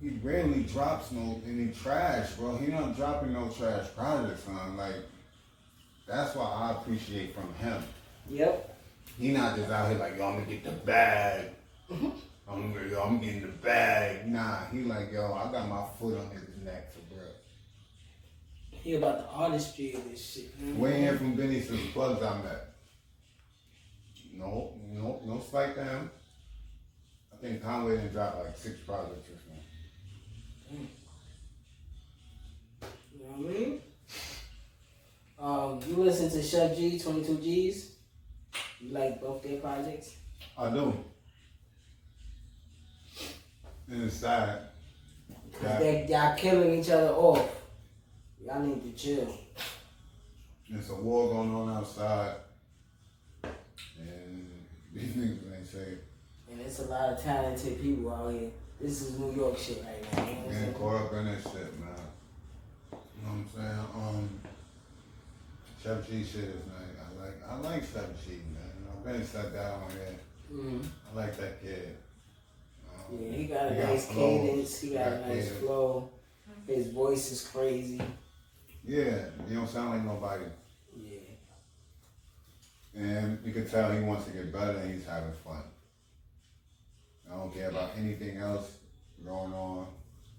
he 0.00 0.10
rarely 0.22 0.62
drops 0.62 1.10
no 1.10 1.42
any 1.44 1.72
trash, 1.72 2.34
bro. 2.34 2.56
He 2.58 2.68
not 2.68 2.94
dropping 2.94 3.32
no 3.32 3.48
trash 3.48 3.88
projects, 3.96 4.44
son. 4.44 4.76
Like, 4.76 4.94
that's 6.06 6.36
what 6.36 6.46
I 6.46 6.70
appreciate 6.70 7.34
from 7.34 7.52
him. 7.54 7.82
Yep. 8.28 8.78
He 9.18 9.32
not 9.32 9.56
just 9.56 9.72
out 9.72 9.88
here 9.90 9.98
like, 9.98 10.18
yo, 10.18 10.28
I'm 10.28 10.34
gonna 10.34 10.46
get 10.46 10.62
the 10.62 10.70
bag. 10.70 11.46
Mm-hmm. 11.90 12.10
I'm 12.48 12.72
gonna, 12.72 12.86
yo, 12.86 13.02
I'm 13.02 13.18
getting 13.20 13.42
the 13.42 13.48
bag. 13.48 14.28
Nah, 14.28 14.66
he 14.66 14.82
like, 14.82 15.10
yo, 15.10 15.34
I 15.34 15.50
got 15.50 15.68
my 15.68 15.84
foot 15.98 16.16
on 16.16 16.30
his 16.30 16.64
neck 16.64 16.92
for. 16.92 16.99
He 18.82 18.94
about 18.94 19.18
the 19.18 19.26
artistry 19.26 19.94
of 19.94 20.08
this 20.10 20.32
shit. 20.32 20.58
Man. 20.60 20.78
Way 20.78 21.04
in 21.04 21.18
from 21.18 21.34
Benny 21.34 21.60
the 21.60 21.76
plugs 21.92 22.22
I 22.22 22.42
met. 22.42 22.74
No, 24.32 24.74
no, 24.88 25.20
no 25.24 25.40
spike 25.40 25.74
to 25.74 25.84
him. 25.84 26.10
I 27.32 27.36
think 27.36 27.62
Conway 27.62 27.96
didn't 27.96 28.12
drop 28.12 28.38
like 28.42 28.56
six 28.56 28.78
projects 28.80 29.28
or 29.28 29.38
something. 30.70 30.88
You 33.12 33.24
know 33.24 33.30
what 33.36 33.50
I 33.50 33.58
mean? 33.58 33.80
Um, 35.38 35.80
you 35.88 36.02
listen 36.02 36.30
to 36.30 36.38
Sheff 36.38 36.76
G, 36.76 36.98
22 36.98 37.36
G's. 37.36 37.92
You 38.80 38.92
like 38.92 39.20
both 39.20 39.42
their 39.42 39.58
projects? 39.58 40.14
I 40.56 40.70
do. 40.70 40.94
Sad. 44.08 44.68
Cause 45.60 45.78
they 45.80 46.06
y'all 46.08 46.36
killing 46.36 46.78
each 46.78 46.90
other 46.90 47.10
off. 47.10 47.59
Y'all 48.50 48.62
need 48.62 48.82
to 48.82 49.00
chill. 49.00 49.32
There's 50.68 50.90
a 50.90 50.94
war 50.96 51.32
going 51.32 51.54
on 51.54 51.76
outside. 51.76 52.34
And 53.44 54.50
these 54.92 55.10
niggas 55.10 55.56
ain't 55.56 55.66
safe. 55.68 55.98
And 56.50 56.60
it's 56.60 56.80
a 56.80 56.86
lot 56.86 57.10
of 57.10 57.22
talented 57.22 57.80
people 57.80 58.12
out 58.12 58.32
here. 58.32 58.50
This 58.80 59.02
is 59.02 59.18
New 59.18 59.32
York 59.32 59.56
shit 59.56 59.84
right 59.84 60.02
now. 60.16 60.24
You 60.24 60.30
know 60.32 60.32
what 60.32 60.38
I'm 60.38 60.50
Getting 60.50 60.62
saying? 60.64 60.74
caught 60.74 60.94
up 61.02 61.12
in 61.12 61.24
that 61.26 61.42
shit, 61.42 61.80
man. 61.80 61.90
You 62.92 62.96
know 62.96 62.98
what 63.22 63.32
I'm 63.32 63.48
saying? 63.54 63.86
Um, 63.94 64.40
Sheff 65.84 66.06
G 66.08 66.24
shit 66.24 66.44
is 66.44 66.66
nice. 66.66 66.96
I 66.98 67.24
like 67.24 67.36
I 67.48 67.56
like 67.70 67.82
Sheff 67.82 68.08
G, 68.26 68.30
man. 68.52 68.72
I've 68.90 69.04
been 69.04 69.24
sat 69.26 69.52
down 69.54 69.82
here. 69.90 70.18
Mhm. 70.52 70.84
I 71.12 71.16
like 71.16 71.36
that 71.38 71.62
kid. 71.62 71.96
Um, 72.88 73.16
Yeah, 73.20 73.30
he 73.32 73.44
got 73.44 73.70
a 73.70 73.74
he 73.74 73.80
nice 73.80 74.06
flow. 74.06 74.38
cadence. 74.40 74.80
He 74.80 74.90
got 74.90 75.06
a 75.12 75.20
nice 75.20 75.28
cadence. 75.44 75.58
flow. 75.60 76.10
His 76.66 76.86
voice 76.88 77.30
is 77.32 77.46
crazy. 77.46 78.00
Yeah, 78.90 79.26
he 79.48 79.54
don't 79.54 79.68
sound 79.68 79.90
like 79.90 80.04
nobody. 80.04 80.46
Yeah. 80.96 81.20
And 82.92 83.38
you 83.44 83.52
can 83.52 83.70
tell 83.70 83.92
he 83.92 84.00
wants 84.00 84.24
to 84.24 84.32
get 84.32 84.52
better 84.52 84.78
and 84.78 84.92
he's 84.92 85.06
having 85.06 85.32
fun. 85.44 85.62
I 87.30 87.36
don't 87.36 87.54
care 87.54 87.70
about 87.70 87.92
anything 87.96 88.38
else 88.38 88.78
going 89.24 89.52
on. 89.52 89.86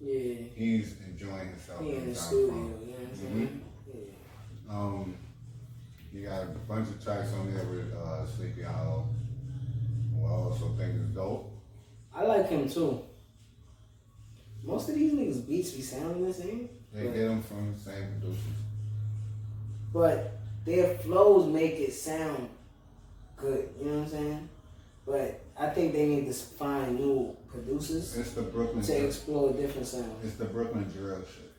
Yeah. 0.02 0.34
He's 0.54 0.96
enjoying 1.08 1.48
himself. 1.48 1.82
He 1.82 1.94
in 1.94 2.10
the 2.10 2.16
studio. 2.16 2.48
You 2.48 2.58
know 2.58 2.68
what 2.68 3.10
I'm 3.10 3.16
saying? 3.16 3.64
Yeah. 3.88 4.70
Um, 4.70 5.16
he 6.12 6.24
got 6.24 6.44
a 6.44 6.48
bunch 6.68 6.90
of 6.90 7.02
tracks 7.02 7.32
on 7.32 7.54
there 7.54 7.64
with 7.64 7.94
uh, 7.94 8.28
Sleepy 8.28 8.64
Hallow, 8.64 9.08
who 10.14 10.26
I 10.26 10.30
also 10.30 10.74
think 10.78 10.96
is 10.96 11.08
dope. 11.16 11.54
I 12.14 12.26
like 12.26 12.50
him 12.50 12.68
too. 12.68 13.02
Most 14.62 14.90
of 14.90 14.96
these 14.96 15.14
niggas 15.14 15.48
beats 15.48 15.72
be 15.72 15.82
sounding 15.82 16.28
the 16.28 16.34
same, 16.34 16.68
They 16.94 17.04
get 17.04 17.28
them 17.28 17.42
from 17.42 17.74
the 17.74 17.80
same 17.80 18.08
producers. 18.20 18.42
but 19.94 20.34
their 20.66 20.96
flows 21.00 21.48
make 21.48 21.74
it 21.80 21.94
sound 21.94 22.50
good. 23.38 23.70
You 23.80 23.86
know 23.86 23.98
what 24.00 24.04
I'm 24.04 24.10
saying? 24.10 24.50
But 25.06 25.42
I 25.58 25.68
think 25.70 25.94
they 25.94 26.06
need 26.06 26.28
to 26.28 26.34
find 26.34 26.96
new 27.00 27.36
producers 27.48 28.16
It's 28.18 28.32
the 28.34 28.44
Brooklyn. 28.44 28.84
to 28.84 29.06
explore 29.06 29.52
different 29.54 29.88
sounds. 29.88 30.24
It's 30.24 30.36
the 30.36 30.46
Brooklyn 30.46 30.84
drill 30.96 31.20
shit. 31.22 31.52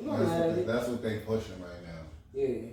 I'm 0.00 0.06
That's 0.06 0.20
what, 0.30 0.56
they, 0.56 0.62
that's 0.62 0.88
what 0.88 1.02
they 1.02 1.18
pushing 1.18 1.60
right 1.60 1.82
now. 1.86 2.00
Yeah. 2.32 2.70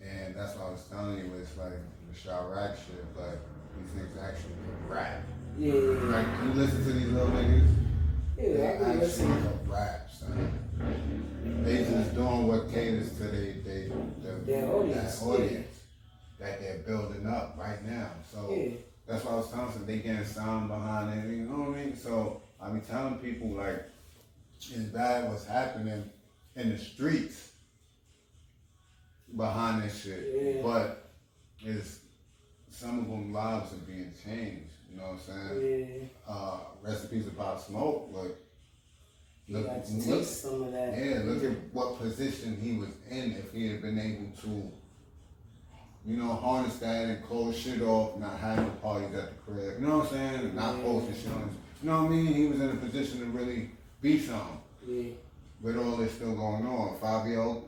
And 0.00 0.34
that's 0.36 0.56
what 0.56 0.66
I 0.68 0.70
was 0.70 0.84
telling 0.90 1.18
you. 1.18 1.32
It's 1.40 1.56
like 1.58 1.72
the 1.72 2.14
Chiraq 2.16 2.76
shit, 2.76 3.04
but 3.16 3.38
these 3.76 3.90
niggas 4.02 4.22
actually 4.22 4.52
rap. 4.88 5.22
Yeah, 5.58 5.72
Like, 5.74 6.26
you 6.44 6.52
listen 6.54 6.84
to 6.84 6.92
these 6.92 7.08
little 7.08 7.28
niggas, 7.30 7.66
yeah, 8.38 8.44
they 8.52 8.62
I 8.62 8.68
actually 8.68 8.96
listen. 9.00 9.58
rap, 9.66 10.08
son. 10.10 10.58
They 11.64 11.84
just 11.84 12.14
doing 12.14 12.46
what 12.46 12.72
caters 12.72 13.16
to 13.18 13.24
they, 13.24 13.52
they, 13.64 13.92
the, 14.22 14.32
Their 14.46 14.72
audience, 14.72 15.18
that 15.18 15.26
audience 15.26 15.78
that 16.38 16.60
they're 16.60 16.78
building 16.78 17.26
up 17.26 17.56
right 17.58 17.84
now. 17.84 18.10
So 18.32 18.50
Yeah, 18.50 18.70
that's 19.06 19.24
why 19.24 19.32
I 19.32 19.36
was 19.36 19.50
telling 19.50 19.72
them 19.72 19.86
they 19.86 19.98
getting 19.98 20.24
sound 20.24 20.68
behind 20.68 21.18
it, 21.18 21.30
you 21.34 21.42
know 21.42 21.70
what 21.70 21.78
I 21.78 21.84
mean? 21.84 21.96
So 21.96 22.42
I 22.60 22.70
be 22.70 22.80
telling 22.80 23.18
people 23.18 23.50
like 23.50 23.84
it's 24.58 24.68
bad 24.68 25.28
what's 25.30 25.46
happening 25.46 26.10
in 26.56 26.70
the 26.70 26.78
streets 26.78 27.50
behind 29.36 29.82
this 29.82 30.02
shit. 30.02 30.56
Yeah. 30.56 30.62
But 30.62 31.10
it's 31.60 32.00
some 32.70 33.00
of 33.00 33.08
them 33.08 33.32
lives 33.32 33.72
are 33.72 33.76
being 33.76 34.12
changed, 34.24 34.70
you 34.90 34.96
know 34.98 35.04
what 35.08 35.12
I'm 35.12 35.18
saying? 35.20 36.10
yeah. 36.28 36.32
Uh 36.32 36.58
recipes 36.82 37.26
about 37.26 37.60
smoke, 37.60 38.12
but 38.12 38.38
look, 39.48 39.66
look 40.06 40.24
some 40.24 40.62
of 40.64 40.72
that. 40.72 40.96
yeah, 40.96 41.22
look 41.24 41.42
at 41.44 41.56
what 41.72 41.98
position 41.98 42.58
he 42.60 42.74
was 42.78 42.90
in 43.10 43.32
if 43.32 43.52
he 43.52 43.68
had 43.68 43.82
been 43.82 43.98
able 43.98 44.30
to, 44.42 44.70
you 46.06 46.16
know, 46.16 46.32
harness 46.34 46.76
that 46.78 47.04
and 47.06 47.24
close 47.24 47.56
shit 47.56 47.80
off, 47.82 48.18
not 48.18 48.38
having 48.38 48.70
parties 48.82 49.14
at 49.14 49.30
the 49.30 49.52
crib. 49.52 49.80
You 49.80 49.86
know 49.86 49.98
what 49.98 50.06
I'm 50.06 50.12
saying? 50.12 50.34
And 50.40 50.54
not 50.54 50.76
Yeah. 50.76 50.82
posting 50.82 51.14
shit 51.14 51.32
on 51.32 51.50
you 51.80 51.88
know 51.90 52.02
what 52.02 52.10
I 52.12 52.14
mean? 52.16 52.26
He 52.34 52.46
was 52.46 52.60
in 52.60 52.70
a 52.70 52.74
position 52.76 53.20
to 53.20 53.26
really 53.26 53.70
be 54.00 54.18
something 54.18 54.58
Yeah, 54.86 55.10
with 55.60 55.76
all 55.78 55.96
this 55.96 56.12
still 56.12 56.34
going 56.34 56.66
on. 56.66 56.98
Fivio, 56.98 57.62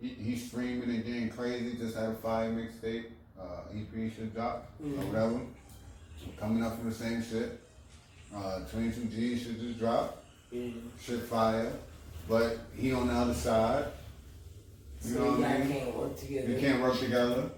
he, 0.00 0.08
he's 0.08 0.46
streaming 0.48 0.88
and 0.88 1.04
getting 1.04 1.28
crazy, 1.28 1.76
just 1.76 1.94
had 1.94 2.08
a 2.08 2.14
fire 2.14 2.50
mixtape, 2.50 3.04
uh, 3.38 3.64
EP 3.74 4.10
should 4.14 4.32
drop, 4.34 4.70
or 4.82 4.86
Mhm. 4.86 5.06
whatever. 5.08 5.40
Coming 6.38 6.62
up 6.62 6.76
from 6.78 6.88
the 6.88 6.94
same 6.94 7.22
shit. 7.22 7.60
Uh, 8.34 8.60
22G 8.70 9.36
should 9.38 9.60
just 9.60 9.78
drop 9.78 10.21
yeah. 10.52 10.70
shit 11.00 11.20
fire, 11.22 11.72
but 12.28 12.58
he 12.76 12.92
on 12.92 13.06
the 13.08 13.12
other 13.14 13.34
side. 13.34 13.86
You 15.04 15.14
know 15.16 15.24
you 15.24 15.30
what 15.42 15.50
I 15.50 15.58
mean? 15.58 15.68
can't 15.72 15.96
work 15.96 16.16
together. 16.18 16.46
They 16.54 16.60
can't 16.60 16.82
work 16.82 16.98
together. 16.98 17.50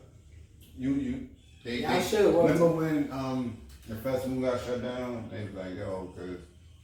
You 0.79 0.95
you 0.95 1.29
they, 1.65 1.81
Yeah, 1.81 1.93
I 1.93 1.99
they 1.99 2.09
should've 2.09 2.35
worked. 2.35 2.55
remember 2.55 2.69
when 2.77 3.13
um 3.13 3.57
the 3.89 3.97
festival 3.97 4.41
got 4.41 4.61
shut 4.65 4.83
down? 4.83 5.29
They 5.31 5.45
was 5.45 5.55
like, 5.55 5.77
yo, 5.77 6.13
cause 6.17 6.39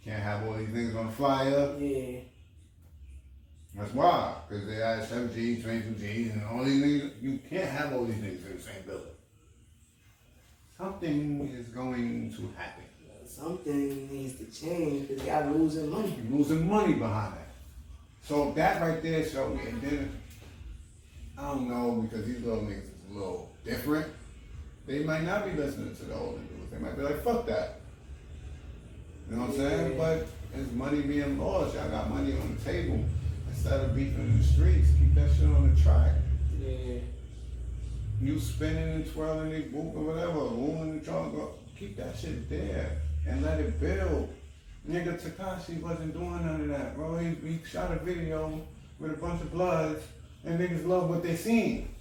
can't 0.04 0.22
have 0.22 0.46
all 0.46 0.54
these 0.54 0.68
niggas 0.68 0.96
on 0.98 1.06
the 1.06 1.12
flyer. 1.12 1.74
Yeah, 1.78 2.20
That's 3.74 3.92
why, 3.94 4.34
cause 4.48 4.66
they 4.66 4.74
had 4.76 5.02
seven 5.08 5.32
G, 5.32 5.62
twenty 5.62 5.80
two 5.82 5.92
Gs, 5.94 6.34
and 6.34 6.44
all 6.44 6.64
these 6.64 6.82
niggas. 6.82 7.22
You 7.22 7.38
can't 7.48 7.68
have 7.70 7.92
all 7.94 8.04
these 8.04 8.16
niggas 8.16 8.46
in 8.50 8.56
the 8.56 8.62
same 8.62 8.82
building. 8.86 9.06
Something 10.76 11.48
is 11.54 11.66
going 11.68 12.32
to 12.32 12.48
happen. 12.58 12.79
Something 13.40 14.12
needs 14.12 14.34
to 14.38 14.44
change 14.46 15.08
because 15.08 15.24
y'all 15.24 15.50
losing 15.50 15.90
money. 15.90 16.14
You're 16.16 16.38
losing 16.38 16.68
money 16.68 16.94
behind 16.94 17.34
that. 17.34 17.54
So 18.22 18.52
that 18.52 18.80
right 18.80 19.02
there 19.02 19.26
showed 19.26 19.56
me. 19.56 19.62
And 19.68 19.82
then 19.82 20.12
I 21.38 21.48
don't 21.48 21.68
know 21.68 22.02
because 22.02 22.26
these 22.26 22.42
little 22.44 22.62
niggas 22.62 22.82
is 22.82 23.10
a 23.10 23.14
little 23.14 23.50
different. 23.64 24.06
They 24.86 25.00
might 25.00 25.22
not 25.22 25.44
be 25.46 25.52
listening 25.52 25.94
to 25.96 26.04
the 26.04 26.14
older 26.14 26.38
dudes. 26.38 26.70
They 26.70 26.78
might 26.78 26.96
be 26.96 27.02
like, 27.02 27.22
"Fuck 27.22 27.46
that." 27.46 27.80
You 29.28 29.36
know 29.36 29.42
what 29.42 29.50
I'm 29.50 29.56
saying? 29.56 29.98
But 29.98 30.26
it's 30.54 30.72
money 30.72 31.02
being 31.02 31.38
lost. 31.38 31.74
Y'all 31.74 31.88
got 31.88 32.10
money 32.10 32.32
on 32.32 32.56
the 32.56 32.64
table 32.64 33.04
instead 33.48 33.80
of 33.80 33.94
beefing 33.94 34.20
in 34.20 34.38
the 34.38 34.44
streets. 34.44 34.88
Keep 34.98 35.14
that 35.14 35.30
shit 35.34 35.46
on 35.46 35.74
the 35.74 35.80
track. 35.80 36.12
Yeah, 36.60 36.98
You 38.20 38.38
spinning 38.38 38.88
and 38.96 39.12
twirling 39.12 39.54
and 39.54 39.72
whooping 39.72 40.06
whatever, 40.06 40.50
moving 40.50 40.98
the 40.98 41.04
trunk. 41.04 41.38
Keep 41.78 41.96
that 41.96 42.18
shit 42.18 42.50
there 42.50 43.00
and 43.30 43.42
let 43.42 43.60
it 43.60 43.80
build. 43.80 44.32
Nigga 44.88 45.20
Tekashi 45.20 45.80
wasn't 45.80 46.14
doing 46.14 46.44
none 46.44 46.62
of 46.62 46.68
that, 46.68 46.96
bro. 46.96 47.16
He, 47.18 47.34
he 47.46 47.60
shot 47.64 47.92
a 47.92 47.96
video 47.96 48.60
with 48.98 49.12
a 49.12 49.16
bunch 49.16 49.40
of 49.40 49.52
bloods 49.52 50.02
and 50.44 50.58
niggas 50.58 50.86
love 50.86 51.08
what 51.08 51.22
they 51.22 51.36
seen. 51.36 51.94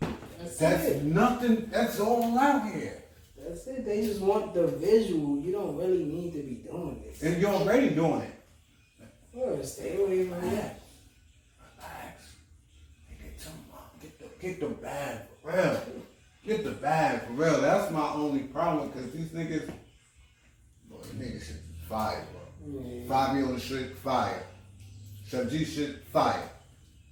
that's, 0.00 0.58
That's 0.58 0.84
it. 0.86 1.04
nothing, 1.04 1.68
that's 1.70 2.00
all 2.00 2.36
out 2.38 2.72
here. 2.72 3.02
That's 3.38 3.66
it. 3.66 3.84
They 3.84 4.06
just 4.06 4.20
want 4.20 4.54
the 4.54 4.66
visual. 4.66 5.38
You 5.38 5.52
don't 5.52 5.76
really 5.76 6.04
need 6.04 6.32
to 6.32 6.42
be 6.42 6.54
doing 6.54 7.04
this. 7.06 7.22
And 7.22 7.40
you're 7.40 7.50
already 7.50 7.90
doing 7.90 8.22
it. 8.22 8.30
Well, 9.34 9.62
stay 9.64 10.00
away 10.02 10.28
from 10.28 10.40
that. 10.50 10.80
Relax. 11.60 12.32
Get, 13.20 13.40
some, 13.40 13.52
get, 14.00 14.18
the, 14.18 14.24
get 14.40 14.60
the 14.60 14.68
bag 14.68 15.18
for 15.42 15.50
real. 15.52 15.80
Get 16.46 16.64
the 16.64 16.70
bag 16.70 17.26
for 17.26 17.32
real. 17.32 17.60
That's 17.60 17.90
my 17.90 18.12
only 18.12 18.44
problem 18.44 18.90
because 18.90 19.10
these 19.12 19.28
niggas, 19.28 19.70
niggas 21.12 21.46
shit 21.46 21.56
fire, 21.88 22.24
bro. 22.32 22.82
Yeah. 22.82 23.08
Five 23.08 23.36
year 23.36 23.58
shit, 23.58 23.96
fire. 23.98 24.42
Sub 25.26 25.50
G 25.50 25.64
shit, 25.64 26.04
fire. 26.12 26.48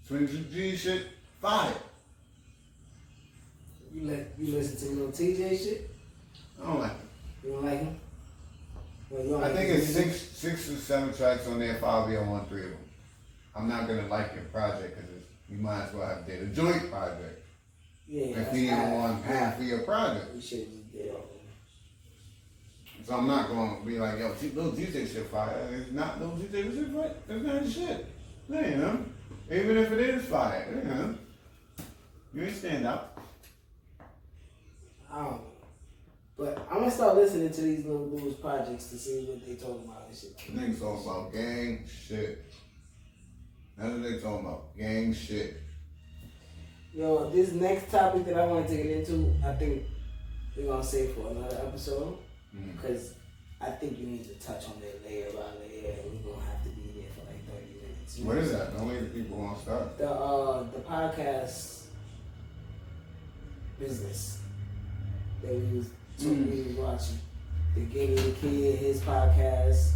Swing 0.06 0.26
G 0.52 0.76
shit, 0.76 1.06
fire. 1.40 1.74
You 3.94 4.06
let 4.06 4.32
you 4.38 4.54
listen 4.54 4.76
to 4.88 4.94
little 4.94 5.12
TJ 5.12 5.58
shit. 5.62 5.90
I 6.62 6.66
don't 6.66 6.80
like 6.80 6.92
it. 6.92 7.46
You 7.46 7.52
don't 7.52 7.64
like 7.64 7.78
him? 7.80 8.00
Well, 9.10 9.22
don't 9.28 9.44
I 9.44 9.48
like 9.48 9.56
think 9.56 9.68
it's 9.78 9.88
six, 9.88 10.20
six 10.20 10.70
or 10.70 10.76
seven 10.76 11.12
tracks 11.12 11.46
on 11.46 11.58
there, 11.58 11.74
five 11.76 12.08
year 12.08 12.22
on 12.22 12.46
three 12.46 12.64
of 12.64 12.70
them. 12.70 12.78
I'm 13.54 13.68
not 13.68 13.86
gonna 13.86 14.06
like 14.06 14.34
your 14.34 14.44
project 14.44 14.96
because 14.96 15.10
you 15.50 15.58
might 15.58 15.84
as 15.88 15.92
well 15.94 16.08
have 16.08 16.26
did 16.26 16.42
a 16.42 16.46
joint 16.46 16.90
project. 16.90 17.40
Yeah, 18.08 18.24
if 18.40 18.54
you 18.56 18.62
even 18.64 18.76
half- 18.76 18.92
want 18.94 19.24
half 19.24 19.58
of 19.58 19.64
your 19.64 19.80
project. 19.82 20.34
We 20.34 20.40
should 20.40 20.70
just 20.70 20.92
did 20.92 21.10
all. 21.10 21.28
So 23.04 23.16
I'm 23.16 23.26
not 23.26 23.48
gonna 23.48 23.84
be 23.84 23.98
like, 23.98 24.18
yo, 24.18 24.28
little 24.28 24.72
DJ 24.72 25.12
shit 25.12 25.26
fire. 25.26 25.68
It's 25.72 25.90
not 25.90 26.20
little 26.20 26.36
DJ 26.36 26.72
shit 26.72 26.94
fire. 26.94 27.14
That's 27.26 27.42
not 27.42 27.68
shit. 27.68 28.06
That 28.48 28.64
ain't 28.64 28.76
him. 28.76 29.14
Even 29.50 29.76
if 29.78 29.92
it 29.92 30.00
is 30.00 30.24
fire, 30.24 30.68
ain't 30.72 30.86
him. 30.86 31.18
You 32.32 32.44
ain't 32.44 32.56
stand 32.56 32.86
up. 32.86 33.20
I 35.12 35.18
don't 35.18 35.30
know. 35.32 35.44
But 36.38 36.66
I'm 36.70 36.78
gonna 36.78 36.90
start 36.90 37.16
listening 37.16 37.50
to 37.50 37.60
these 37.60 37.84
little 37.84 38.08
dudes 38.08 38.36
projects 38.36 38.86
to 38.90 38.96
see 38.96 39.24
what 39.24 39.46
they 39.46 39.54
talking 39.56 39.84
about 39.84 40.06
and 40.08 40.16
shit. 40.16 40.38
Niggas 40.38 40.80
talking 40.80 41.10
about 41.10 41.32
gang 41.32 41.84
shit. 41.86 42.44
That's 43.76 43.92
what 43.92 44.02
they 44.02 44.18
talking 44.18 44.46
about. 44.46 44.76
Gang 44.76 45.12
shit. 45.12 45.60
Yo, 46.94 47.30
this 47.30 47.52
next 47.52 47.90
topic 47.90 48.24
that 48.26 48.38
I 48.38 48.46
want 48.46 48.68
to 48.68 48.76
get 48.76 48.86
into, 48.86 49.34
I 49.44 49.54
think 49.54 49.82
we're 50.56 50.66
gonna 50.66 50.84
save 50.84 51.14
for 51.14 51.30
another 51.30 51.56
episode 51.66 52.18
Mhm. 52.54 52.72
because 52.76 53.14
I 53.60 53.70
think 53.70 53.98
you 53.98 54.06
need 54.06 54.24
to 54.24 54.34
touch 54.46 54.66
on 54.66 54.80
that 54.80 55.04
layer 55.04 55.30
by 55.30 55.38
layer. 55.60 55.94
We're 56.04 56.32
gonna 56.32 56.44
have 56.44 56.62
to 56.64 56.70
be 56.70 56.92
there 57.00 57.10
for 57.14 57.24
like 57.30 57.42
30 57.48 57.74
minutes. 57.80 58.18
What 58.18 58.36
is 58.38 58.52
that? 58.52 58.76
Don't 58.76 58.88
leave 58.88 59.12
the 59.12 59.20
people 59.22 59.40
on 59.40 59.58
start. 59.60 59.96
the 59.98 60.10
uh 60.10 60.62
the 60.64 60.80
podcast 60.80 61.84
business 63.78 64.38
that 65.42 65.54
we 65.54 65.78
was 65.78 65.86
Mm. 66.20 66.50
we 66.50 66.62
was 66.62 66.76
watching. 66.76 67.18
The 67.74 67.80
the 67.80 68.32
Kid, 68.32 68.78
his 68.78 69.00
podcast, 69.00 69.92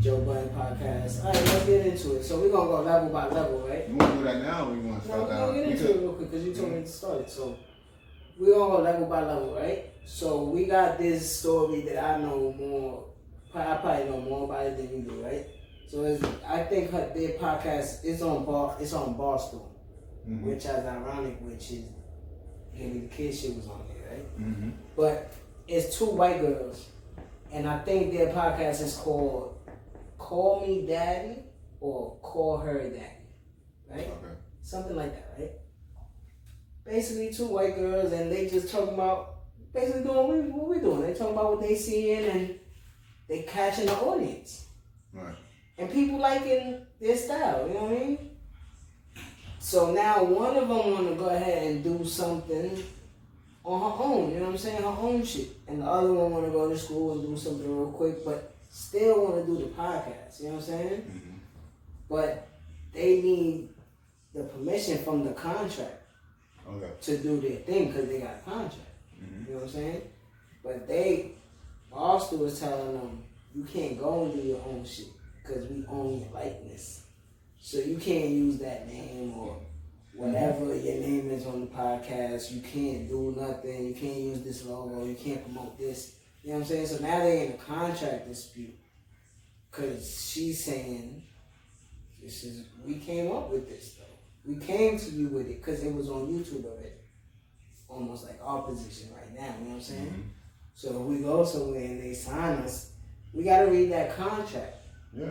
Joe 0.00 0.18
Budden 0.18 0.48
podcast. 0.50 1.24
Alright, 1.24 1.44
let's 1.44 1.66
get 1.66 1.86
into 1.86 2.14
it. 2.16 2.24
So 2.24 2.40
we're 2.40 2.50
gonna 2.50 2.68
go 2.70 2.82
level 2.82 3.08
by 3.10 3.26
level, 3.28 3.66
right? 3.68 3.88
You 3.88 3.96
want 3.96 4.12
to 4.12 4.18
do 4.18 4.24
that 4.24 4.42
now 4.42 4.70
or 4.70 4.74
you 4.76 4.82
want 4.82 5.02
to 5.02 5.08
No, 5.08 5.14
start 5.14 5.28
we're 5.28 5.34
that? 5.36 5.46
gonna 5.46 5.58
get 5.64 5.68
into 5.72 5.90
it 5.90 6.00
real 6.00 6.12
quick 6.12 6.30
because 6.30 6.46
you 6.46 6.54
told 6.54 6.72
me 6.72 6.80
to 6.82 6.86
start 6.86 7.20
it. 7.22 7.30
So 7.30 7.56
we're 8.38 8.54
gonna 8.54 8.76
go 8.76 8.82
level 8.82 9.06
by 9.06 9.22
level, 9.22 9.54
right? 9.54 9.90
So 10.04 10.44
we 10.44 10.64
got 10.66 10.98
this 10.98 11.38
story 11.40 11.80
that 11.82 12.02
I 12.02 12.18
know 12.20 12.52
more 12.52 13.04
I 13.54 13.76
probably 13.78 14.04
know 14.04 14.20
more 14.20 14.44
about 14.44 14.66
it 14.66 14.76
than 14.76 14.90
you 14.90 15.02
do, 15.10 15.24
right? 15.24 15.46
So 15.88 16.04
it's, 16.04 16.22
I 16.46 16.62
think 16.64 16.90
her, 16.90 17.10
their 17.14 17.38
podcast 17.38 18.04
is 18.04 18.20
on 18.20 18.44
bar 18.44 18.76
it's 18.78 18.92
on 18.92 19.14
Barstool 19.16 19.68
Mhm. 20.28 20.42
which 20.44 20.64
is 20.64 20.66
ironic, 20.66 21.38
which 21.40 21.70
is 21.70 21.84
Haley 22.72 23.00
the 23.00 23.08
Kid 23.08 23.34
shit 23.34 23.56
was 23.56 23.68
on 23.68 23.80
there, 23.88 24.10
right? 24.10 24.38
Mhm. 24.40 24.72
But 24.96 25.32
it's 25.68 25.96
two 25.96 26.06
white 26.06 26.40
girls, 26.40 26.86
and 27.52 27.66
I 27.68 27.78
think 27.78 28.12
their 28.12 28.28
podcast 28.32 28.82
is 28.82 28.96
called 28.96 29.54
"Call 30.18 30.60
Me 30.66 30.86
Daddy" 30.86 31.44
or 31.80 32.16
"Call 32.20 32.58
Her 32.58 32.82
Daddy," 32.90 33.26
right? 33.88 34.00
Okay. 34.08 34.34
Something 34.62 34.96
like 34.96 35.14
that, 35.14 35.34
right? 35.38 35.52
Basically, 36.86 37.32
two 37.32 37.46
white 37.46 37.74
girls, 37.76 38.12
and 38.12 38.30
they 38.30 38.48
just 38.48 38.70
talking 38.70 38.94
about 38.94 39.34
basically 39.74 40.02
doing 40.04 40.16
what 40.16 40.28
we, 40.28 40.40
what 40.42 40.68
we 40.68 40.78
doing. 40.78 41.02
They 41.02 41.14
talking 41.14 41.32
about 41.34 41.50
what 41.58 41.60
they 41.60 41.74
seeing, 41.74 42.24
and 42.24 42.58
they 43.28 43.42
catching 43.42 43.86
the 43.86 43.94
audience 43.96 44.66
Right. 45.12 45.34
and 45.78 45.90
people 45.90 46.18
liking 46.18 46.86
their 47.00 47.16
style. 47.16 47.66
You 47.66 47.74
know 47.74 47.82
what 47.84 47.92
I 47.92 47.98
mean? 47.98 48.30
So 49.58 49.90
now 49.92 50.22
one 50.22 50.56
of 50.56 50.68
them 50.68 50.92
want 50.92 51.08
to 51.08 51.14
go 51.16 51.26
ahead 51.28 51.66
and 51.66 51.82
do 51.82 52.04
something 52.04 52.84
on 53.64 53.80
her 53.80 54.04
own. 54.04 54.30
You 54.30 54.36
know 54.38 54.44
what 54.44 54.50
I'm 54.52 54.58
saying? 54.58 54.82
Her 54.82 54.88
own 54.88 55.24
shit, 55.24 55.48
and 55.66 55.82
the 55.82 55.86
other 55.86 56.12
one 56.12 56.30
want 56.30 56.44
to 56.46 56.52
go 56.52 56.68
to 56.70 56.78
school 56.78 57.12
and 57.18 57.22
do 57.26 57.36
something 57.36 57.66
real 57.76 57.90
quick, 57.90 58.24
but 58.24 58.54
still 58.70 59.24
want 59.24 59.44
to 59.44 59.52
do 59.52 59.58
the 59.58 59.70
podcast. 59.70 60.38
You 60.40 60.46
know 60.50 60.54
what 60.54 60.60
I'm 60.60 60.66
saying? 60.68 61.02
Mhm. 61.02 61.38
But 62.08 62.46
they 62.92 63.20
need 63.22 63.70
the 64.32 64.44
permission 64.44 64.98
from 64.98 65.24
the 65.24 65.32
contract. 65.32 66.02
Okay. 66.68 66.90
to 67.02 67.18
do 67.18 67.40
their 67.40 67.58
thing 67.58 67.88
because 67.92 68.08
they 68.08 68.20
got 68.20 68.36
a 68.36 68.50
contract. 68.50 68.80
Mhm. 69.22 69.46
You 69.48 69.54
know 69.54 69.60
what 69.60 69.68
I'm 69.68 69.72
saying? 69.72 70.02
But 70.62 70.88
they, 70.88 71.32
Barstool 71.92 72.38
was 72.38 72.58
telling 72.60 72.98
them, 72.98 73.22
you 73.54 73.64
can't 73.64 73.98
go 73.98 74.24
and 74.24 74.34
do 74.34 74.40
your 74.46 74.60
own 74.66 74.84
shit 74.84 75.06
because 75.42 75.68
we 75.68 75.84
own 75.86 76.20
your 76.20 76.30
likeness. 76.34 77.04
So 77.60 77.78
you 77.78 77.96
can't 77.98 78.30
use 78.30 78.58
that 78.58 78.86
name 78.88 79.34
or 79.34 79.56
whatever 80.14 80.74
your 80.74 80.96
name 81.00 81.30
is 81.30 81.46
on 81.46 81.60
the 81.60 81.66
podcast. 81.66 82.50
You 82.52 82.60
can't 82.60 83.08
do 83.08 83.34
nothing. 83.36 83.86
You 83.86 83.94
can't 83.94 84.16
use 84.18 84.40
this 84.42 84.64
logo. 84.64 85.04
You 85.04 85.14
can't 85.14 85.42
promote 85.44 85.78
this. 85.78 86.16
You 86.42 86.50
know 86.50 86.58
what 86.58 86.62
I'm 86.62 86.68
saying? 86.68 86.86
So 86.86 86.98
now 86.98 87.18
they're 87.18 87.44
in 87.46 87.52
a 87.52 87.56
contract 87.56 88.28
dispute 88.28 88.76
because 89.70 90.28
she's 90.30 90.64
saying, 90.64 91.22
this 92.22 92.44
is, 92.44 92.64
we 92.86 92.94
came 92.94 93.30
up 93.32 93.50
with 93.50 93.68
this 93.68 93.94
though. 93.94 94.05
We 94.46 94.56
came 94.56 94.98
to 94.98 95.10
you 95.10 95.28
with 95.28 95.48
it 95.48 95.62
because 95.64 95.82
it 95.82 95.92
was 95.94 96.08
on 96.08 96.28
YouTube 96.28 96.64
already 96.64 96.90
almost 97.88 98.24
like 98.24 98.38
our 98.42 98.62
position 98.62 99.08
right 99.14 99.32
now. 99.34 99.54
You 99.58 99.64
know 99.64 99.70
what 99.70 99.76
I'm 99.76 99.80
saying? 99.82 100.06
Mhm. 100.06 100.22
So 100.74 100.88
if 100.90 101.06
we 101.06 101.18
go 101.20 101.44
somewhere 101.44 101.84
and 101.84 102.02
they 102.02 102.12
sign 102.14 102.58
us, 102.58 102.90
we 103.32 103.44
gotta 103.44 103.70
read 103.70 103.90
that 103.92 104.16
contract 104.16 104.76
Yeah. 105.16 105.30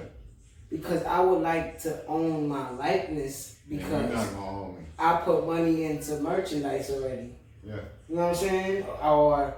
because 0.70 1.04
I 1.04 1.20
would 1.20 1.42
like 1.42 1.80
to 1.84 2.06
own 2.08 2.48
my 2.48 2.72
likeness 2.72 3.58
because 3.70 3.90
you're 3.90 4.02
not 4.02 4.34
gonna 4.34 4.62
own 4.62 4.76
me. 4.76 4.82
I 4.98 5.18
put 5.18 5.46
money 5.46 5.84
into 5.86 6.20
merchandise 6.22 6.90
already. 6.90 7.36
Yeah. 7.64 7.76
You 8.10 8.16
know 8.16 8.22
what 8.28 8.30
I'm 8.30 8.36
saying? 8.36 8.84
Or 9.04 9.54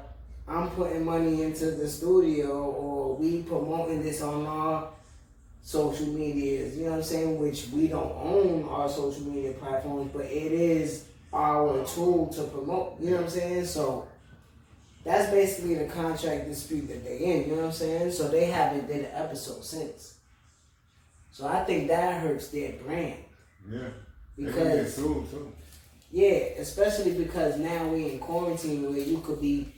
I'm 0.48 0.70
putting 0.72 1.04
money 1.06 1.44
into 1.44 1.72
the 1.72 1.88
studio, 1.90 2.72
or 2.72 3.16
we 3.16 3.44
promoting 3.44 4.02
this 4.02 4.22
on 4.22 4.46
our 4.46 4.90
social 5.68 6.06
medias. 6.08 6.78
You 6.78 6.86
know 6.86 6.92
what 6.92 6.98
I'm 7.00 7.04
saying? 7.04 7.40
Which 7.42 7.68
we 7.74 7.90
don't 7.90 8.14
own 8.14 8.64
our 8.70 8.88
social 8.88 9.24
media 9.24 9.52
platforms, 9.52 10.12
but 10.14 10.24
it 10.24 10.54
is 10.54 11.04
our 11.34 11.84
tool 11.84 12.28
to 12.28 12.44
promote. 12.46 12.98
You 13.02 13.10
know 13.10 13.16
what 13.18 13.26
I'm 13.26 13.30
saying? 13.30 13.66
So 13.66 14.08
that's 15.04 15.30
basically 15.30 15.76
the 15.76 15.88
contract 15.88 16.48
dispute 16.48 16.88
that 16.88 17.04
they're 17.04 17.18
in. 17.18 17.50
You 17.50 17.56
know 17.56 17.56
what 17.64 17.66
I'm 17.66 17.72
saying? 17.74 18.14
So 18.14 18.30
they 18.30 18.46
haven't 18.46 18.88
did 18.88 19.08
an 19.08 19.12
episode 19.14 19.62
since. 19.66 20.16
So 21.32 21.46
I 21.46 21.66
think 21.66 21.90
that 21.90 22.22
hurts 22.22 22.48
their 22.48 22.72
brand 22.84 23.18
Yeah. 23.70 23.90
They 24.38 24.46
because 24.46 24.96
sued 24.96 25.30
too. 25.30 25.52
yeah, 26.12 26.56
especially 26.60 27.12
because 27.12 27.60
now 27.60 27.90
we 27.90 28.12
in 28.12 28.20
quarantine 28.20 28.84
where 28.90 29.00
you 29.00 29.18
could 29.18 29.42
be 29.42 29.74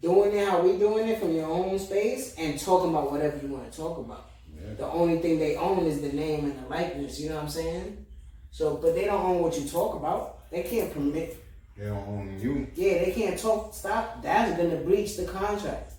doing 0.00 0.32
it 0.34 0.48
how 0.48 0.62
we 0.62 0.78
doing 0.78 1.06
it 1.06 1.20
from 1.20 1.34
your 1.34 1.50
own 1.50 1.78
space 1.78 2.34
and 2.38 2.58
talking 2.58 2.90
about 2.90 3.12
whatever 3.12 3.36
you 3.42 3.48
want 3.52 3.70
to 3.70 3.76
talk 3.76 3.98
about. 3.98 4.30
Yeah. 4.64 4.74
The 4.74 4.86
only 4.86 5.18
thing 5.18 5.38
they 5.38 5.56
own 5.56 5.86
is 5.86 6.00
the 6.00 6.12
name 6.12 6.46
and 6.46 6.64
the 6.64 6.68
likeness. 6.68 7.20
You 7.20 7.30
know 7.30 7.36
what 7.36 7.44
I'm 7.44 7.50
saying? 7.50 8.06
So, 8.50 8.76
but 8.76 8.94
they 8.94 9.04
don't 9.04 9.20
own 9.20 9.42
what 9.42 9.58
you 9.58 9.68
talk 9.68 9.96
about. 9.96 10.50
They 10.50 10.62
can't 10.62 10.92
permit. 10.92 11.36
They 11.76 11.86
don't 11.86 12.06
own 12.08 12.38
you. 12.40 12.68
Yeah, 12.74 13.04
they 13.04 13.12
can't 13.12 13.38
talk. 13.38 13.74
Stop. 13.74 14.22
That's 14.22 14.56
gonna 14.56 14.76
breach 14.76 15.16
the 15.16 15.24
contract, 15.24 15.92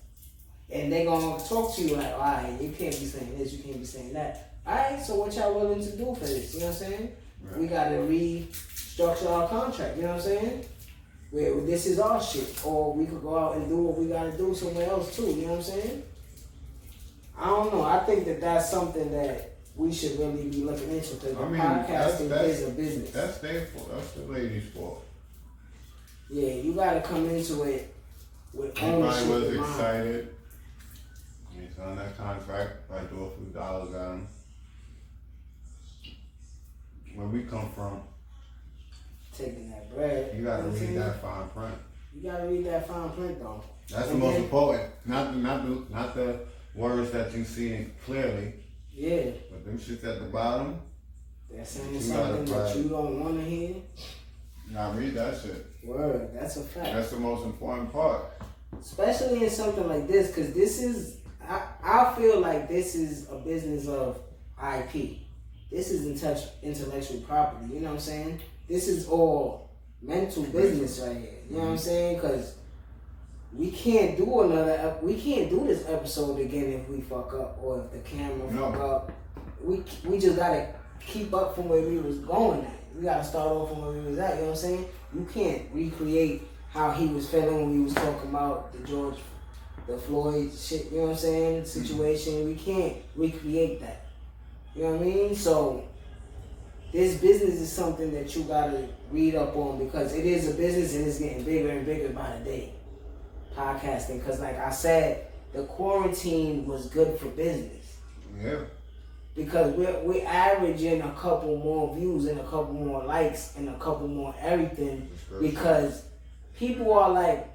and 0.70 0.90
they 0.90 1.04
gonna 1.04 1.38
talk 1.44 1.74
to 1.76 1.82
you 1.82 1.96
like, 1.96 2.12
all 2.14 2.20
right, 2.20 2.56
you 2.60 2.70
can't 2.70 2.98
be 2.98 3.06
saying 3.06 3.36
this, 3.36 3.52
you 3.52 3.62
can't 3.62 3.78
be 3.78 3.84
saying 3.84 4.14
that. 4.14 4.54
All 4.66 4.74
right, 4.74 5.02
so 5.02 5.16
what 5.16 5.34
y'all 5.34 5.54
willing 5.54 5.82
to 5.82 5.96
do 5.96 6.14
for 6.14 6.24
this? 6.24 6.54
You 6.54 6.60
know 6.60 6.66
what 6.66 6.72
I'm 6.72 6.78
saying? 6.78 7.12
Right. 7.42 7.58
We 7.58 7.66
gotta 7.66 7.96
restructure 7.96 9.30
our 9.30 9.48
contract. 9.48 9.96
You 9.96 10.04
know 10.04 10.08
what 10.14 10.16
I'm 10.16 10.22
saying? 10.22 10.64
Where 11.30 11.60
this 11.60 11.84
is 11.86 12.00
our 12.00 12.22
shit, 12.22 12.64
or 12.64 12.94
we 12.94 13.04
could 13.04 13.20
go 13.20 13.36
out 13.36 13.56
and 13.56 13.68
do 13.68 13.76
what 13.76 13.98
we 13.98 14.06
gotta 14.06 14.32
do 14.32 14.54
somewhere 14.54 14.88
else 14.88 15.14
too. 15.14 15.26
You 15.26 15.42
know 15.42 15.48
what 15.48 15.56
I'm 15.56 15.62
saying? 15.62 16.02
I 17.38 17.46
don't 17.46 17.72
know. 17.72 17.82
I 17.82 17.98
think 18.00 18.24
that 18.26 18.40
that's 18.40 18.70
something 18.70 19.12
that 19.12 19.52
we 19.74 19.92
should 19.92 20.18
really 20.18 20.48
be 20.48 20.62
looking 20.64 20.90
into 20.90 21.14
because 21.16 21.36
I 21.36 21.44
mean, 21.48 21.58
that's- 21.58 21.90
podcasting 22.20 22.28
that's- 22.30 22.58
is 22.60 22.68
a 22.68 22.70
business. 22.70 23.10
That's 23.10 23.38
their 23.38 23.66
fault. 23.66 23.90
That's 23.94 24.12
the 24.12 24.22
ladies' 24.22 24.68
fault. 24.72 25.04
yeah, 26.30 26.54
you 26.54 26.72
gotta 26.74 27.00
come 27.02 27.28
into 27.28 27.62
it 27.64 27.92
with 28.54 28.76
Everybody 28.82 29.28
was 29.28 29.54
excited. 29.56 30.34
He 31.52 31.66
signed 31.76 31.98
that 31.98 32.16
contract. 32.16 32.72
I 32.90 33.00
threw 33.04 33.24
a 33.26 33.30
few 33.36 33.46
dollars 33.52 33.94
at 33.94 34.10
him. 34.12 34.28
Where 37.14 37.28
we 37.28 37.42
come 37.44 37.70
from, 37.74 38.00
Taking 39.36 39.70
that 39.70 39.94
bread. 39.94 40.36
you 40.36 40.44
what 40.44 40.52
I'm 40.60 40.70
read 40.70 40.78
saying? 40.78 40.94
that 40.96 41.22
fine 41.22 41.48
print. 41.50 41.74
You 42.14 42.30
gotta 42.30 42.46
read 42.46 42.66
that 42.66 42.88
fine 42.88 43.10
print 43.10 43.38
though. 43.40 43.62
That's 43.90 44.08
the 44.08 44.14
most 44.14 44.32
then- 44.34 44.42
important. 44.44 44.90
Not 45.06 45.32
the, 45.32 45.38
not 45.38 45.62
the 45.64 45.94
not 45.94 46.14
the 46.14 46.40
words 46.76 47.10
that 47.12 47.34
you 47.34 47.44
see 47.44 47.86
clearly, 48.04 48.52
Yeah, 48.92 49.30
but 49.50 49.64
them 49.64 49.78
shits 49.78 50.04
at 50.04 50.20
the 50.20 50.26
bottom. 50.26 50.80
they're 51.50 51.64
saying 51.64 52.00
something 52.00 52.44
that 52.44 52.76
you 52.76 52.88
don't 52.88 53.20
want 53.20 53.38
to 53.38 53.44
hear. 53.44 53.76
Now 54.70 54.92
read 54.92 55.14
that 55.14 55.40
shit. 55.40 55.66
Word, 55.84 56.30
that's 56.34 56.56
a 56.56 56.62
fact. 56.62 56.92
That's 56.92 57.10
the 57.10 57.18
most 57.20 57.44
important 57.44 57.92
part. 57.92 58.24
especially 58.80 59.44
in 59.44 59.50
something 59.50 59.88
like 59.88 60.06
this 60.08 60.28
because 60.28 60.52
this 60.52 60.82
is 60.82 61.18
I, 61.48 61.62
I 61.82 62.14
feel 62.16 62.40
like 62.40 62.68
this 62.68 62.94
is 62.94 63.30
a 63.30 63.36
business 63.36 63.86
of 63.88 64.18
ip 64.60 64.92
this 65.70 65.90
is 65.90 66.06
in 66.06 66.18
touch 66.18 66.40
intellectual 66.62 67.20
property 67.20 67.72
you 67.72 67.80
know 67.80 67.88
what 67.88 67.94
i'm 67.94 68.00
saying 68.00 68.40
this 68.68 68.88
is 68.88 69.08
all 69.08 69.70
mental 70.02 70.42
business 70.44 71.00
right 71.00 71.16
here 71.16 71.30
you 71.48 71.56
know 71.56 71.62
what 71.62 71.68
i'm 71.68 71.74
mm-hmm. 71.76 71.84
saying 71.84 72.14
because 72.16 72.56
we 73.56 73.70
can't 73.70 74.16
do 74.16 74.42
another 74.42 74.72
ep- 74.72 75.02
we 75.02 75.14
can't 75.20 75.48
do 75.48 75.66
this 75.66 75.88
episode 75.88 76.38
again 76.40 76.72
if 76.72 76.88
we 76.88 77.00
fuck 77.00 77.32
up 77.34 77.58
or 77.62 77.84
if 77.84 77.90
the 77.92 77.98
camera 78.08 78.52
No. 78.52 78.70
fuck 78.72 78.80
up 78.80 79.12
we 79.62 79.82
we 80.04 80.18
just 80.18 80.36
gotta 80.36 80.68
keep 81.00 81.32
up 81.32 81.54
from 81.54 81.68
where 81.68 81.82
we 81.82 81.98
was 81.98 82.18
going 82.18 82.64
at 82.64 82.94
we 82.94 83.02
gotta 83.02 83.24
start 83.24 83.48
off 83.48 83.70
from 83.70 83.82
where 83.82 83.92
we 83.92 84.00
was 84.10 84.18
at 84.18 84.34
you 84.34 84.40
know 84.40 84.46
what 84.48 84.50
i'm 84.50 84.56
saying 84.56 84.88
you 85.14 85.26
can't 85.32 85.62
recreate 85.72 86.42
how 86.76 86.90
he 86.92 87.06
was 87.06 87.28
feeling 87.28 87.62
when 87.62 87.72
he 87.72 87.80
was 87.80 87.94
talking 87.94 88.28
about 88.28 88.72
the 88.72 88.86
George, 88.86 89.16
the 89.86 89.96
Floyd 89.96 90.52
shit, 90.52 90.92
you 90.92 90.98
know 90.98 91.04
what 91.04 91.10
I'm 91.12 91.16
saying, 91.16 91.62
mm-hmm. 91.62 91.82
situation. 91.82 92.46
We 92.46 92.54
can't 92.54 92.96
recreate 93.16 93.80
that. 93.80 94.06
You 94.74 94.82
know 94.82 94.92
what 94.92 95.00
I 95.00 95.04
mean? 95.04 95.34
So, 95.34 95.88
this 96.92 97.18
business 97.18 97.54
is 97.54 97.72
something 97.72 98.12
that 98.12 98.34
you 98.36 98.42
gotta 98.42 98.88
read 99.10 99.34
up 99.34 99.56
on 99.56 99.84
because 99.84 100.14
it 100.14 100.26
is 100.26 100.48
a 100.48 100.54
business 100.54 100.94
and 100.94 101.06
it's 101.06 101.18
getting 101.18 101.44
bigger 101.44 101.70
and 101.70 101.86
bigger 101.86 102.10
by 102.10 102.36
the 102.38 102.44
day. 102.44 102.74
Podcasting, 103.56 104.18
because 104.20 104.38
like 104.40 104.58
I 104.58 104.70
said, 104.70 105.26
the 105.54 105.64
quarantine 105.64 106.66
was 106.66 106.88
good 106.88 107.18
for 107.18 107.28
business 107.28 107.96
Yeah. 108.38 108.60
because 109.34 109.72
we're, 109.74 109.98
we're 110.02 110.26
averaging 110.26 111.00
a 111.00 111.12
couple 111.12 111.56
more 111.56 111.94
views 111.96 112.26
and 112.26 112.38
a 112.38 112.42
couple 112.44 112.74
more 112.74 113.02
likes 113.04 113.56
and 113.56 113.68
a 113.70 113.78
couple 113.78 114.08
more 114.08 114.34
everything 114.40 115.08
because 115.40 116.04
people 116.58 116.92
are 116.92 117.10
like, 117.10 117.48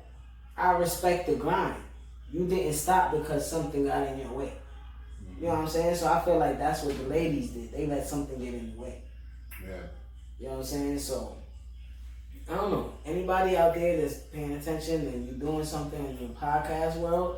I 0.58 0.72
respect 0.78 1.28
the 1.28 1.36
grind. 1.36 1.82
You 2.34 2.48
didn't 2.48 2.74
stop 2.74 3.12
because 3.12 3.48
something 3.50 3.86
got 3.86 4.08
in 4.08 4.20
your 4.20 4.32
way. 4.32 4.54
You 5.40 5.48
know 5.48 5.54
what 5.54 5.60
I'm 5.60 5.68
saying? 5.68 5.96
So 5.96 6.08
I 6.12 6.20
feel 6.22 6.38
like 6.40 6.58
that's 6.58 6.82
what 6.84 6.98
the 6.98 7.04
ladies 7.04 7.50
did. 7.52 7.72
They 7.72 7.86
let 7.88 8.08
something 8.08 8.40
get 8.40 8.54
in 8.54 8.74
the 8.76 8.82
way. 8.82 9.02
Yeah. 9.64 9.76
You 10.40 10.46
know 10.48 10.54
what 10.54 10.60
I'm 10.60 10.66
saying? 10.66 11.00
So 11.00 11.36
I 12.50 12.56
don't 12.56 12.72
know. 12.72 12.94
Anybody 13.06 13.56
out 13.58 13.74
there 13.76 14.02
that's 14.02 14.18
paying 14.34 14.54
attention 14.54 15.08
and 15.08 15.26
you're 15.28 15.52
doing 15.52 15.64
something 15.66 16.06
in 16.06 16.28
the 16.28 16.34
podcast 16.34 16.98
world, 16.98 17.38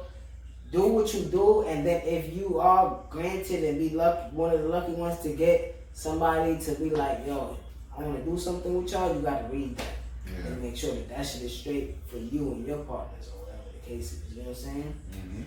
do 0.72 0.88
what 0.88 1.14
you 1.14 1.22
do, 1.26 1.62
and 1.68 1.86
then 1.86 2.02
if 2.04 2.34
you 2.34 2.60
are 2.60 3.00
granted 3.10 3.64
and 3.64 3.78
be 3.78 3.90
lucky, 3.92 4.36
one 4.36 4.52
of 4.54 4.62
the 4.64 4.68
lucky 4.70 4.94
ones 4.94 5.20
to 5.20 5.30
get 5.30 5.76
somebody 5.94 6.58
to 6.60 6.72
be 6.76 6.90
like, 6.90 7.28
yo, 7.28 7.56
I 7.96 8.02
want 8.02 8.24
to 8.26 8.32
do 8.32 8.38
something 8.40 8.82
with 8.82 8.92
y'all, 8.92 9.14
you 9.14 9.22
got 9.22 9.40
to 9.50 9.56
read 9.56 9.78
that 9.78 9.86
Yeah. 10.26 10.48
and 10.48 10.64
make 10.64 10.76
sure 10.76 10.96
that 10.96 11.10
that 11.10 11.24
shit 11.28 11.44
is 11.44 11.56
straight 11.56 11.96
for 12.08 12.18
you 12.18 12.54
and 12.54 12.66
your 12.68 12.80
partners 12.80 13.30
or 13.32 13.42
whatever 13.46 13.70
the 13.72 13.88
case 13.88 14.14
is. 14.14 14.24
You 14.32 14.38
know 14.42 14.50
what 14.50 14.58
I'm 14.58 14.64
saying? 14.64 14.96
hmm 15.14 15.42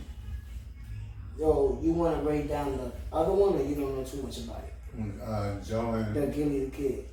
Yo, 1.38 1.78
you 1.82 1.92
want 1.92 2.16
to 2.16 2.22
break 2.22 2.48
down 2.48 2.72
the 2.78 2.90
other 3.14 3.32
one, 3.32 3.54
or 3.60 3.62
you 3.64 3.74
don't 3.74 3.96
know 3.98 4.04
too 4.04 4.22
much 4.22 4.38
about 4.38 4.62
it? 4.64 5.22
Uh, 5.22 5.60
Joe 5.62 5.90
and 5.92 6.14
The 6.14 6.26
Gillie 6.28 6.64
the 6.66 6.70
Kid, 6.70 7.04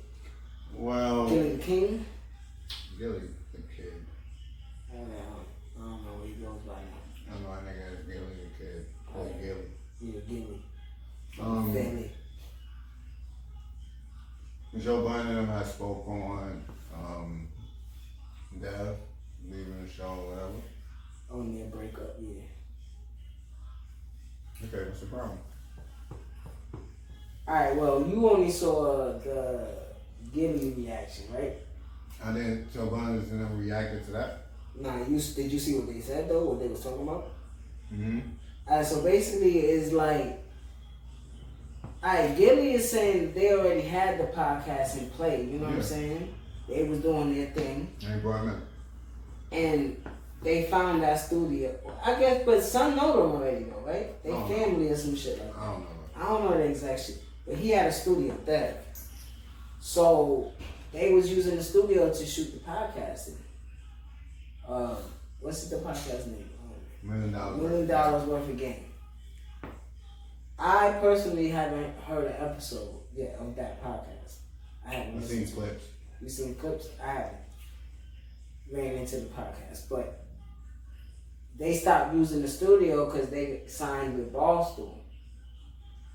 well, 0.74 1.28
Gillie 1.28 1.56
the 1.56 1.62
King. 1.62 2.06
Gillie, 2.98 3.20
the 3.52 3.60
kid. 3.74 3.92
I 4.92 4.96
don't 4.96 5.08
know, 5.08 5.16
I 5.76 5.80
don't 5.80 6.04
know 6.04 6.12
what 6.20 6.28
he 6.28 6.34
goes 6.34 6.60
by 6.66 6.74
now. 6.74 7.34
I 7.34 7.38
know 7.40 7.50
that 7.54 7.64
nigga 7.64 8.00
is 8.00 8.06
Gillie 8.06 8.38
the 8.44 8.64
kid. 8.64 8.86
Like 9.14 9.42
Gillie. 9.42 9.70
Yeah, 10.00 10.20
Gillie. 10.28 10.62
Um, 11.40 11.74
Family. 11.74 12.10
Joe 14.78 15.02
Budden 15.02 15.36
and 15.36 15.48
had 15.48 15.66
spoke 15.66 16.06
on 16.08 16.64
um, 16.94 17.48
Dev 18.60 18.96
leaving 19.50 19.84
the 19.84 19.90
show 19.90 20.04
whatever. 20.28 20.60
On 21.30 21.56
their 21.56 21.66
breakup, 21.66 22.16
yeah. 22.20 22.42
Okay, 24.64 24.84
what's 24.84 25.00
the 25.00 25.06
problem? 25.06 25.38
All 27.46 27.54
right, 27.54 27.76
well, 27.76 28.06
you 28.06 28.28
only 28.28 28.50
saw 28.50 29.18
the 29.18 29.68
Gillie 30.32 30.74
reaction, 30.76 31.24
right? 31.32 31.56
I 32.24 32.32
didn't. 32.32 32.72
Joe 32.72 32.86
Budden 32.86 33.18
and 33.18 33.40
them 33.40 33.58
reacted 33.58 34.04
to 34.06 34.10
that. 34.12 34.46
Nah, 34.80 34.96
you 34.98 35.20
did 35.20 35.52
you 35.52 35.58
see 35.58 35.74
what 35.78 35.86
they 35.92 36.00
said 36.00 36.28
though? 36.28 36.44
What 36.44 36.60
they 36.60 36.68
was 36.68 36.82
talking 36.82 37.02
about? 37.02 37.30
Mm-hmm. 37.92 38.20
Alright, 38.68 38.86
so 38.86 39.02
basically 39.02 39.58
it's 39.60 39.92
like 39.92 40.40
Alright, 42.02 42.36
Gillie 42.36 42.74
is 42.74 42.90
saying 42.90 43.32
they 43.34 43.52
already 43.52 43.82
had 43.82 44.18
the 44.18 44.24
podcast 44.24 44.98
in 44.98 45.10
play, 45.10 45.42
you 45.44 45.58
know 45.58 45.66
what 45.66 45.74
I'm 45.76 45.82
saying? 45.82 46.34
They 46.68 46.84
was 46.84 46.98
doing 47.00 47.34
their 47.34 47.46
thing, 47.50 47.94
And 48.04 48.14
he 48.14 48.20
brought 48.20 48.44
in. 48.44 48.62
and 49.52 50.02
they 50.42 50.64
found 50.64 51.02
that 51.02 51.16
studio. 51.20 51.74
I 52.04 52.18
guess, 52.18 52.42
but 52.44 52.62
some 52.62 52.96
know 52.96 53.12
them 53.22 53.32
already 53.40 53.64
though, 53.64 53.82
right? 53.86 54.22
They 54.22 54.30
Oh. 54.30 54.46
family 54.48 54.88
or 54.90 54.96
some 54.96 55.14
shit 55.16 55.38
like 55.38 55.52
that. 55.54 55.60
I 55.60 55.66
don't 55.72 55.80
know. 55.80 55.86
I 56.16 56.22
don't 56.28 56.44
know 56.50 56.56
the 56.58 56.64
exact 56.64 57.00
shit, 57.06 57.22
but 57.46 57.56
he 57.56 57.70
had 57.70 57.86
a 57.86 57.92
studio 57.92 58.34
there. 58.44 58.82
So 59.80 60.52
they 60.94 61.12
was 61.12 61.30
using 61.30 61.56
the 61.56 61.62
studio 61.62 62.10
to 62.12 62.24
shoot 62.24 62.52
the 62.52 62.60
podcast. 62.60 63.28
In. 63.28 63.34
Uh, 64.66 64.96
what's 65.40 65.66
the 65.68 65.76
podcast 65.76 66.26
name? 66.28 66.48
Um, 66.62 67.10
Million 67.10 67.32
dollars. 67.32 67.60
Million 67.60 67.86
dollars 67.86 68.26
worth 68.28 68.48
of 68.48 68.56
game. 68.58 68.84
I 70.58 70.92
personally 71.00 71.48
haven't 71.48 71.98
heard 72.06 72.26
an 72.28 72.36
episode 72.38 72.94
yet 73.14 73.36
of 73.40 73.54
that 73.56 73.82
podcast. 73.84 74.36
I 74.86 74.94
haven't 74.94 75.16
I've 75.18 75.24
seen 75.24 75.40
listened 75.40 75.58
to 75.58 75.64
it. 75.64 75.68
clips. 75.68 75.84
You 76.22 76.28
seen 76.28 76.54
clips? 76.54 76.86
I 77.02 77.06
haven't 77.12 77.36
ran 78.72 78.94
into 78.94 79.16
the 79.16 79.26
podcast, 79.26 79.88
but 79.90 80.24
they 81.58 81.74
stopped 81.76 82.14
using 82.14 82.40
the 82.42 82.48
studio 82.48 83.06
because 83.10 83.28
they 83.30 83.62
signed 83.66 84.16
with 84.16 84.32
Barstool. 84.32 84.98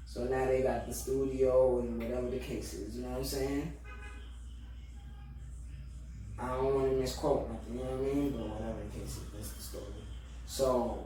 So 0.06 0.24
now 0.24 0.46
they 0.46 0.62
got 0.64 0.88
the 0.88 0.94
studio 0.94 1.80
and 1.80 2.02
whatever 2.02 2.30
the 2.30 2.40
case 2.40 2.74
is. 2.74 2.96
You 2.96 3.04
know 3.04 3.10
what 3.10 3.18
I'm 3.20 3.24
saying? 3.26 3.74
I 6.42 6.48
don't 6.48 6.74
want 6.76 6.92
to 6.92 6.96
misquote 6.98 7.50
nothing. 7.50 7.74
You 7.74 7.84
know 7.84 7.92
what 7.92 8.12
I 8.12 8.16
mean? 8.16 8.32
But 8.32 8.48
whatever 8.48 8.78
the 8.92 9.00
case 9.00 9.18
is, 9.18 9.24
that's 9.34 9.52
the 9.52 9.62
story. 9.62 9.86
So 10.46 11.06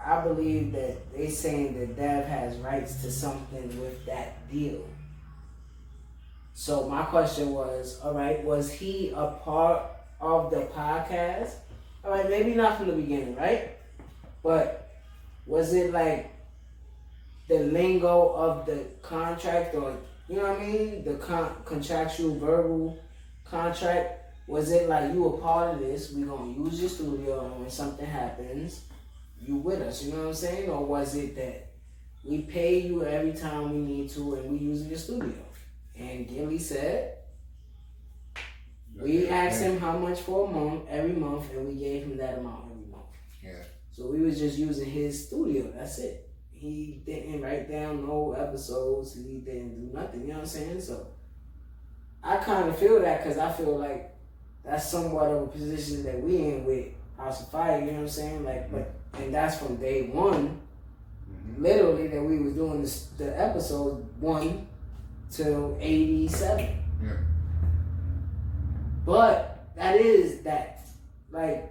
I 0.00 0.20
believe 0.20 0.72
that 0.72 1.12
they 1.16 1.28
saying 1.28 1.78
that 1.78 1.96
Dev 1.96 2.26
has 2.26 2.56
rights 2.58 3.02
to 3.02 3.10
something 3.10 3.80
with 3.80 4.04
that 4.06 4.50
deal. 4.50 4.84
So 6.54 6.88
my 6.88 7.04
question 7.04 7.50
was, 7.50 8.00
all 8.02 8.14
right, 8.14 8.42
was 8.44 8.70
he 8.72 9.12
a 9.14 9.28
part 9.44 9.82
of 10.20 10.50
the 10.50 10.62
podcast? 10.62 11.52
All 12.04 12.10
right, 12.10 12.28
maybe 12.28 12.54
not 12.54 12.78
from 12.78 12.88
the 12.88 12.94
beginning, 12.94 13.36
right? 13.36 13.70
But 14.42 14.90
was 15.46 15.72
it 15.72 15.92
like 15.92 16.34
the 17.48 17.60
lingo 17.60 18.30
of 18.30 18.66
the 18.66 18.84
contract, 19.02 19.74
or 19.74 19.96
you 20.28 20.36
know 20.36 20.42
what 20.42 20.60
I 20.60 20.66
mean, 20.66 21.04
the 21.04 21.14
con- 21.14 21.54
contractual 21.64 22.38
verbal 22.38 22.98
contract? 23.44 24.17
Was 24.48 24.72
it 24.72 24.88
like 24.88 25.12
you 25.12 25.26
a 25.26 25.38
part 25.38 25.74
of 25.74 25.80
this? 25.80 26.10
We 26.10 26.22
gonna 26.22 26.50
use 26.50 26.80
your 26.80 26.88
studio, 26.88 27.44
and 27.44 27.60
when 27.60 27.70
something 27.70 28.06
happens, 28.06 28.80
you 29.46 29.56
with 29.56 29.82
us. 29.82 30.02
You 30.02 30.12
know 30.12 30.20
what 30.20 30.28
I'm 30.28 30.34
saying? 30.34 30.70
Or 30.70 30.86
was 30.86 31.14
it 31.14 31.36
that 31.36 31.66
we 32.24 32.40
pay 32.40 32.80
you 32.80 33.04
every 33.04 33.34
time 33.34 33.70
we 33.70 33.78
need 33.78 34.08
to, 34.10 34.36
and 34.36 34.50
we 34.50 34.58
use 34.58 34.86
your 34.86 34.96
studio? 34.96 35.34
And 35.98 36.26
Gillie 36.26 36.58
said, 36.58 37.18
we 38.98 39.28
asked 39.28 39.60
him 39.60 39.78
how 39.78 39.98
much 39.98 40.20
for 40.20 40.48
a 40.48 40.50
month, 40.50 40.84
every 40.88 41.12
month, 41.12 41.52
and 41.52 41.68
we 41.68 41.74
gave 41.74 42.04
him 42.04 42.16
that 42.16 42.38
amount 42.38 42.70
every 42.70 42.90
month. 42.90 43.04
Yeah. 43.44 43.62
So 43.92 44.06
we 44.06 44.22
was 44.22 44.38
just 44.38 44.56
using 44.56 44.88
his 44.88 45.26
studio. 45.26 45.70
That's 45.76 45.98
it. 45.98 46.30
He 46.50 47.02
didn't 47.04 47.42
write 47.42 47.70
down 47.70 48.06
no 48.06 48.32
episodes. 48.32 49.14
He 49.14 49.40
didn't 49.44 49.78
do 49.78 49.94
nothing. 49.94 50.22
You 50.22 50.28
know 50.28 50.34
what 50.34 50.40
I'm 50.40 50.46
saying? 50.46 50.80
So 50.80 51.08
I 52.24 52.38
kind 52.38 52.70
of 52.70 52.78
feel 52.78 52.98
that 53.02 53.22
because 53.22 53.38
I 53.38 53.52
feel 53.52 53.78
like 53.78 54.14
that's 54.64 54.90
somewhat 54.90 55.30
of 55.30 55.42
a 55.42 55.46
position 55.48 56.02
that 56.04 56.20
we 56.22 56.36
in 56.36 56.64
with 56.64 56.86
House 57.16 57.42
of 57.42 57.50
Fire. 57.50 57.78
You 57.80 57.86
know 57.86 57.92
what 57.94 58.00
I'm 58.00 58.08
saying? 58.08 58.44
Like, 58.44 58.70
but 58.70 58.92
and 59.14 59.34
that's 59.34 59.58
from 59.58 59.76
day 59.76 60.02
one, 60.02 60.60
Mm-hmm. 61.28 61.62
literally 61.62 62.06
that 62.08 62.22
we 62.22 62.38
was 62.38 62.54
doing 62.54 62.80
this, 62.82 63.08
the 63.18 63.38
episode 63.38 64.06
one 64.20 64.66
till 65.30 65.76
eighty 65.80 66.26
seven. 66.28 66.82
Yeah. 67.02 67.12
But 69.04 69.66
that 69.76 69.96
is 69.96 70.40
that. 70.42 70.86
Like, 71.30 71.70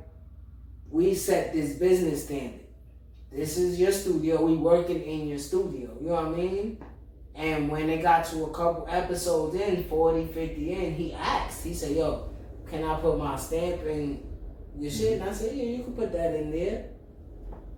we 0.92 1.16
set 1.16 1.54
this 1.54 1.74
business 1.78 2.26
standard. 2.26 2.62
This 3.32 3.58
is 3.58 3.80
your 3.80 3.92
studio. 3.92 4.44
We 4.46 4.56
working 4.56 5.02
in 5.04 5.28
your 5.28 5.40
studio. 5.40 5.90
You 6.00 6.08
know 6.10 6.14
what 6.16 6.26
I 6.26 6.30
mean? 6.30 6.78
And 7.36 7.70
when 7.70 7.90
it 7.90 8.02
got 8.02 8.26
to 8.26 8.46
a 8.46 8.54
couple 8.54 8.86
episodes 8.90 9.56
in, 9.56 9.84
40, 9.86 10.28
50 10.28 10.72
in, 10.74 10.94
he 10.94 11.14
asked. 11.14 11.64
He 11.64 11.74
said, 11.74 11.96
yo, 11.96 12.30
can 12.70 12.84
I 12.84 13.00
put 13.00 13.18
my 13.18 13.36
stamp 13.38 13.84
in 13.84 14.24
your 14.78 14.92
shit? 14.92 15.20
And 15.20 15.30
I 15.30 15.34
said, 15.34 15.56
yeah, 15.56 15.64
you 15.64 15.84
can 15.84 15.94
put 15.94 16.12
that 16.12 16.36
in 16.36 16.52
there. 16.52 16.90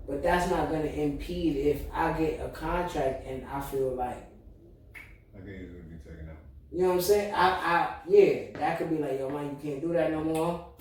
But 0.08 0.24
that's 0.24 0.50
not 0.50 0.70
going 0.70 0.82
to 0.82 0.94
impede 0.94 1.56
if 1.56 1.82
I 1.94 2.14
get 2.14 2.44
a 2.44 2.50
contract 2.50 3.28
and 3.28 3.46
I 3.46 3.62
feel 3.62 3.94
like 3.94 4.30
I 5.40 5.46
think 5.46 5.62
he's 5.62 5.70
gonna 5.70 5.84
be 5.84 5.98
taken 5.98 6.30
out. 6.30 6.38
you 6.72 6.82
know 6.82 6.88
what 6.90 6.94
I'm 6.96 7.02
saying? 7.02 7.34
I, 7.34 7.48
I, 7.48 7.96
yeah, 8.08 8.58
that 8.60 8.78
could 8.78 8.90
be 8.90 8.98
like, 8.98 9.20
yo, 9.20 9.30
man, 9.30 9.46
you 9.52 9.72
can't 9.72 9.82
do 9.82 9.94
that 9.94 10.12
no 10.12 10.24
more. 10.24 10.74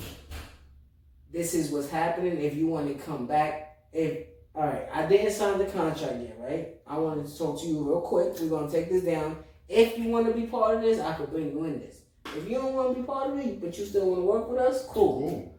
This 1.33 1.55
is 1.55 1.71
what's 1.71 1.91
happening. 1.91 2.41
If 2.41 2.57
you 2.57 2.67
want 2.67 2.89
to 2.89 2.95
come 3.05 3.27
back, 3.27 3.77
if 3.93 4.27
all 4.55 4.67
right, 4.67 4.89
I 4.93 5.07
didn't 5.07 5.33
sign 5.33 5.59
the 5.59 5.67
contract 5.67 6.21
yet, 6.21 6.37
right? 6.41 6.75
I 6.87 6.99
wanted 6.99 7.29
to 7.29 7.39
talk 7.39 7.61
to 7.61 7.67
you 7.67 7.87
real 7.87 8.01
quick. 8.01 8.35
We're 8.41 8.49
gonna 8.49 8.71
take 8.71 8.89
this 8.89 9.05
down. 9.05 9.45
If 9.69 9.99
you 9.99 10.09
want 10.09 10.27
to 10.27 10.33
be 10.33 10.47
part 10.47 10.77
of 10.77 10.81
this, 10.81 10.99
I 10.99 11.13
could 11.13 11.31
bring 11.31 11.53
you 11.53 11.65
in 11.65 11.79
this. 11.79 11.98
If 12.37 12.49
you 12.49 12.57
don't 12.57 12.75
want 12.75 12.95
to 12.95 13.01
be 13.01 13.07
part 13.07 13.31
of 13.31 13.39
it, 13.39 13.61
but 13.61 13.77
you 13.79 13.85
still 13.85 14.07
want 14.11 14.21
to 14.21 14.25
work 14.27 14.49
with 14.51 14.59
us, 14.61 14.87
cool. 14.87 15.21
Cool. 15.21 15.55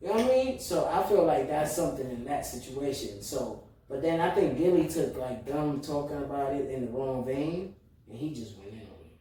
You 0.00 0.08
know 0.08 0.14
what 0.14 0.24
I 0.24 0.28
mean? 0.44 0.60
So 0.60 0.86
I 0.88 1.02
feel 1.08 1.24
like 1.24 1.48
that's 1.48 1.74
something 1.74 2.08
in 2.10 2.24
that 2.24 2.46
situation. 2.46 3.22
So, 3.22 3.64
but 3.88 4.00
then 4.02 4.20
I 4.20 4.30
think 4.30 4.56
Gillie 4.58 4.88
took 4.88 5.16
like 5.16 5.44
them 5.46 5.80
talking 5.80 6.18
about 6.18 6.52
it 6.54 6.70
in 6.70 6.86
the 6.86 6.92
wrong 6.92 7.24
vein, 7.24 7.74
and 8.08 8.18
he 8.18 8.32
just 8.32 8.56
went 8.58 8.70
in 8.72 8.78
on 8.80 9.00
it. 9.04 9.18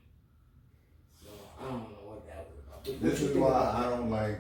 So 1.24 1.30
I 1.60 1.64
don't 1.64 1.80
know 1.92 2.04
what 2.06 2.28
that 2.28 2.48
was 2.50 2.60
about. 2.68 2.88
What 2.88 3.02
This 3.02 3.22
is 3.22 3.36
why 3.36 3.74
I 3.86 3.90
don't 3.90 4.10
like, 4.12 4.40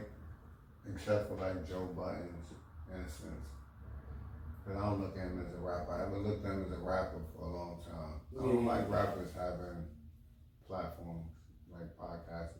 except 0.94 1.30
for 1.30 1.36
like 1.36 1.68
Joe 1.68 1.90
Budden's 1.96 2.54
innocence. 2.94 3.46
Because 4.64 4.82
I 4.82 4.86
don't 4.86 5.02
look 5.02 5.18
at 5.18 5.24
him 5.24 5.44
as 5.48 5.54
a 5.56 5.60
rapper. 5.60 5.92
I 5.94 6.00
haven't 6.00 6.24
looked 6.28 6.46
at 6.46 6.52
him 6.52 6.66
as 6.68 6.72
a 6.78 6.82
rapper 6.82 7.18
for 7.36 7.46
a 7.46 7.50
long 7.56 7.80
time. 7.84 8.20
I 8.38 8.44
don't 8.44 8.64
Yeah. 8.66 8.74
like 8.74 8.90
rappers 8.90 9.32
having 9.36 9.88
platforms 10.68 11.32
like 11.80 11.98
podcasts. 11.98 12.54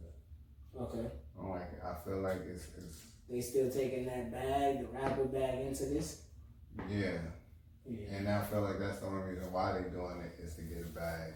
that? 0.76 0.82
Okay. 0.82 1.08
I 1.38 1.42
don't 1.42 1.52
like. 1.52 1.84
I 1.84 1.94
feel 2.06 2.18
like 2.22 2.42
it's, 2.50 2.68
it's 2.78 2.98
They 3.30 3.42
still 3.42 3.70
taking 3.70 4.06
that 4.06 4.32
bag, 4.32 4.80
the 4.82 4.88
rapper 4.98 5.26
bag 5.26 5.66
into 5.68 5.86
this? 5.86 6.22
yeah. 6.90 7.18
Yeah. 7.90 8.18
And 8.18 8.28
I 8.28 8.44
feel 8.44 8.62
like 8.62 8.80
that's 8.80 9.00
the 9.00 9.08
only 9.08 9.32
reason 9.32 9.52
why 9.52 9.72
they're 9.72 9.90
doing 9.90 10.20
it 10.20 10.44
is 10.44 10.56
to 10.56 10.62
get 10.62 10.84
a 10.84 10.90
bag 10.92 11.32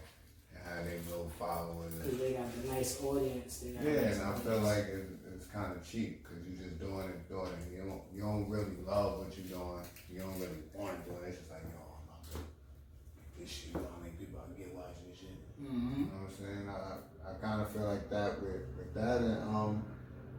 and 0.52 0.60
have 0.68 0.84
their 0.84 1.00
little 1.10 1.32
followers. 1.40 1.94
Because 1.96 2.20
they 2.20 2.34
got 2.34 2.52
the 2.52 2.68
nice 2.74 3.00
audience. 3.02 3.60
They 3.64 3.72
got 3.72 3.84
Yeah, 3.88 4.02
nice 4.04 4.20
and 4.20 4.28
I 4.28 4.36
feel 4.36 4.60
like 4.60 4.84
it, 4.92 5.08
it's 5.34 5.48
kind 5.48 5.72
of 5.72 5.80
cheap 5.88 6.22
because 6.28 6.44
you're 6.44 6.68
just 6.68 6.78
doing 6.78 7.08
it, 7.08 7.24
doing 7.32 7.48
it. 7.56 7.72
You 7.72 7.88
don't, 7.88 8.04
you 8.14 8.20
don't 8.22 8.50
really 8.52 8.76
love 8.86 9.24
what 9.24 9.32
you're 9.32 9.48
doing. 9.48 9.80
You 10.12 10.20
don't 10.28 10.36
really 10.44 10.60
want 10.76 10.92
to 10.92 11.02
do 11.08 11.16
it. 11.24 11.32
It's 11.32 11.40
just 11.40 11.52
like, 11.56 11.64
yo, 11.72 11.80
I'm 11.80 12.04
about 12.04 12.24
to 12.36 12.38
make 12.44 13.32
this 13.40 13.48
shit. 13.48 13.72
How 13.72 13.96
many 14.04 14.12
people 14.20 14.44
I 14.44 14.52
get 14.60 14.76
watching 14.76 15.08
this 15.08 15.24
shit? 15.24 15.32
Mhm. 15.56 15.72
You 15.72 16.12
know 16.12 16.20
what 16.20 16.36
I'm 16.36 16.36
saying? 16.36 16.68
I, 16.68 17.00
I 17.32 17.46
kind 17.46 17.62
of 17.62 17.70
feel 17.70 17.84
like 17.84 18.10
that 18.10 18.42
with, 18.42 18.62
with 18.78 18.94
that 18.94 19.22
and 19.22 19.44
um, 19.44 19.84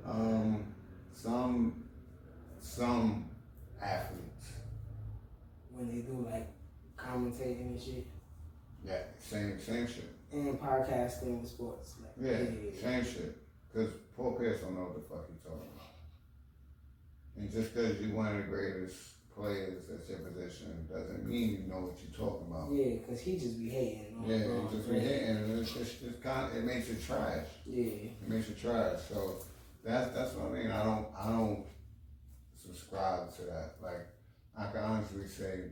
um, 0.07 0.65
some, 1.15 1.85
some 2.61 3.29
athletes. 3.81 4.53
When 5.71 5.89
they 5.89 6.03
do 6.03 6.27
like 6.31 6.49
commentating 6.97 7.73
and 7.73 7.81
shit. 7.81 8.07
Yeah, 8.85 8.99
same, 9.19 9.61
same 9.61 9.87
shit. 9.87 10.09
And 10.33 10.61
podcasting 10.61 11.23
and 11.23 11.47
sports. 11.49 11.95
Like, 12.01 12.13
Yeah, 12.21 12.39
same 12.81 13.05
shit. 13.05 13.37
Cause 13.75 13.89
Paul 14.17 14.33
Pierce 14.33 14.61
don't 14.61 14.75
know 14.75 14.83
what 14.83 14.95
the 14.95 15.01
fuck 15.01 15.27
he 15.29 15.35
talking 15.43 15.69
about. 15.75 15.95
And 17.37 17.51
just 17.51 17.75
cause 17.75 18.01
you're 18.01 18.15
one 18.15 18.27
of 18.27 18.37
the 18.37 18.43
greatest 18.43 18.99
players 19.43 19.83
at 19.91 20.09
your 20.09 20.19
position 20.19 20.87
doesn't 20.91 21.27
mean 21.27 21.63
you 21.63 21.73
know 21.73 21.81
what 21.81 21.97
you're 22.01 22.29
talking 22.29 22.47
about. 22.47 22.71
Yeah, 22.73 23.01
because 23.01 23.21
he 23.21 23.37
just 23.37 23.59
be 23.59 23.69
hating. 23.69 24.23
Yeah, 24.25 24.37
it 24.37 24.71
just 24.71 24.89
be 24.89 24.99
hitting 25.01 25.29
and 25.29 25.59
it's 25.59 25.73
just, 25.73 26.03
it's 26.03 26.23
kind 26.23 26.57
it 26.57 26.65
makes 26.65 26.89
it 26.89 27.03
trash. 27.05 27.47
Yeah. 27.67 27.85
It 28.23 28.29
makes 28.29 28.49
it 28.49 28.61
trash. 28.61 29.01
So 29.09 29.39
that's 29.85 30.13
that's 30.13 30.35
what 30.35 30.51
I 30.51 30.63
mean. 30.63 30.71
I 30.71 30.85
don't 30.85 31.07
I 31.19 31.29
don't 31.29 31.65
subscribe 32.55 33.35
to 33.37 33.43
that. 33.43 33.75
Like 33.83 34.07
I 34.57 34.71
can 34.71 34.81
honestly 34.81 35.27
say 35.27 35.65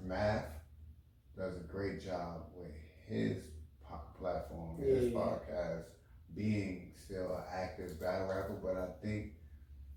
Math 0.00 0.46
does 1.36 1.56
a 1.56 1.72
great 1.72 2.04
job 2.04 2.42
with 2.54 2.72
his 3.08 3.38
po- 3.84 4.00
platform, 4.20 4.78
his 4.78 5.12
podcast, 5.12 5.84
being 6.36 6.92
still 7.04 7.34
an 7.34 7.42
active 7.52 8.00
battle 8.00 8.28
rapper, 8.28 8.58
but 8.62 8.76
I 8.76 9.04
think 9.04 9.32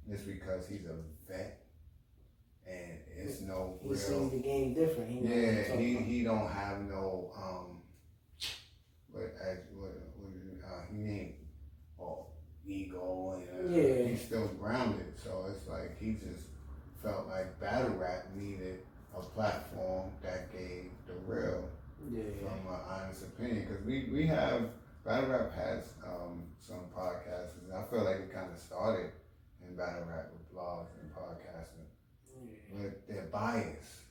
it's 0.09 0.23
because 0.23 0.67
he's 0.67 0.85
a 0.85 0.95
vet 1.27 1.64
and 2.67 2.97
it's 3.17 3.41
no 3.41 3.79
He 3.81 3.89
real 3.89 3.97
sees 3.97 4.31
the 4.31 4.37
game 4.39 4.73
different. 4.73 5.09
He 5.09 5.19
yeah, 5.19 5.75
he, 5.77 5.95
he 5.97 6.23
don't 6.23 6.49
have 6.49 6.81
no 6.81 7.31
um 7.35 7.81
what 9.11 9.33
as 9.41 9.59
what, 9.77 9.91
what 10.19 10.69
uh, 10.71 10.81
he 10.91 11.09
ain't 11.09 11.35
all 11.97 12.33
ego 12.67 13.35
and 13.37 13.73
uh, 13.75 13.77
Yeah. 13.77 14.07
he's 14.07 14.21
still 14.25 14.47
grounded. 14.59 15.13
So 15.23 15.45
it's 15.49 15.67
like 15.67 15.97
he 15.99 16.13
just 16.13 16.45
felt 17.01 17.27
like 17.27 17.59
battle 17.59 17.95
rap 17.95 18.25
needed 18.35 18.79
a 19.17 19.21
platform 19.21 20.09
that 20.21 20.51
gave 20.51 20.89
the 21.07 21.13
real 21.25 21.69
Yeah. 22.11 22.23
from 22.41 22.73
an 22.73 22.79
honest 22.89 23.23
opinion 23.23 23.65
because 23.67 23.83
we 23.85 24.09
we 24.11 24.25
have 24.27 24.69
Battle 25.05 25.29
Rap 25.29 25.53
has 25.53 25.83
um, 26.03 26.41
some 26.59 26.81
podcasts, 26.97 27.61
and 27.63 27.71
I 27.77 27.83
feel 27.83 28.03
like 28.03 28.15
it 28.25 28.33
kind 28.33 28.51
of 28.51 28.57
started 28.57 29.11
in 29.61 29.75
Battle 29.75 30.01
Rap 30.09 30.31
with 30.33 30.49
blogs 30.51 30.89
and 30.99 31.13
podcasting, 31.13 31.84
but 32.77 33.07
they're 33.07 33.27
biased. 33.31 34.01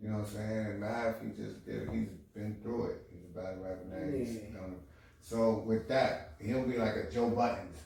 You 0.00 0.08
know 0.10 0.18
what 0.18 0.28
I'm 0.28 0.34
saying? 0.34 0.66
And 0.66 0.80
Math, 0.80 1.22
he 1.22 1.28
just 1.28 1.64
did. 1.64 1.88
He's 1.90 2.08
been 2.34 2.56
through 2.62 2.86
it. 2.86 3.02
He's 3.10 3.24
a 3.24 3.40
battle 3.40 3.62
rapper 3.62 3.84
now. 3.90 4.16
He's 4.18 4.34
Yeah. 4.34 4.60
done. 4.60 4.76
So 5.20 5.58
with 5.66 5.88
that, 5.88 6.34
he'll 6.40 6.64
be 6.64 6.76
like 6.76 6.94
a 6.96 7.10
Joe 7.10 7.30
Buttons 7.30 7.78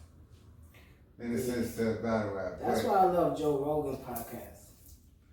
in 1.18 1.32
the 1.34 1.38
Yeah. 1.40 1.54
sense 1.54 1.76
to 1.76 1.94
battle 2.02 2.34
rap. 2.34 2.58
That's 2.60 2.82
But- 2.82 2.90
why 2.90 2.98
I 2.98 3.04
love 3.04 3.38
Joe 3.38 3.58
Rogan's 3.64 4.04
podcast. 4.04 4.46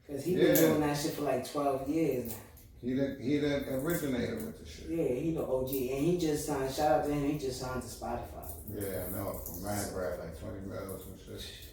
Cause 0.08 0.24
he 0.24 0.36
been 0.38 0.56
doing 0.56 0.80
that 0.82 0.96
shit 0.96 1.14
for 1.16 1.24
like 1.24 1.46
twelve 1.46 1.86
years 1.90 2.32
now. 2.32 2.38
He 2.82 2.94
the 2.94 3.18
he 3.20 3.40
the 3.40 3.74
originator 3.76 4.36
with 4.36 4.58
the 4.60 4.66
shit. 4.66 4.90
Yeah, 4.90 5.04
he 5.04 5.34
the 5.34 5.44
OG, 5.46 5.92
and 5.92 6.06
he 6.06 6.18
just 6.18 6.46
signed. 6.46 6.72
Shout 6.72 7.00
out 7.02 7.06
to 7.08 7.12
him. 7.14 7.26
He 7.32 7.38
just 7.38 7.60
signed 7.60 7.82
to 7.82 7.88
Spotify. 7.88 8.50
Yeah, 8.70 9.06
I 9.08 9.12
know. 9.12 9.34
From 9.34 9.66
Rap 9.66 9.86
Rap, 9.94 10.20
like 10.20 10.40
20 10.40 10.60
mils 10.68 11.04
and 11.08 11.20
shit. 11.20 11.42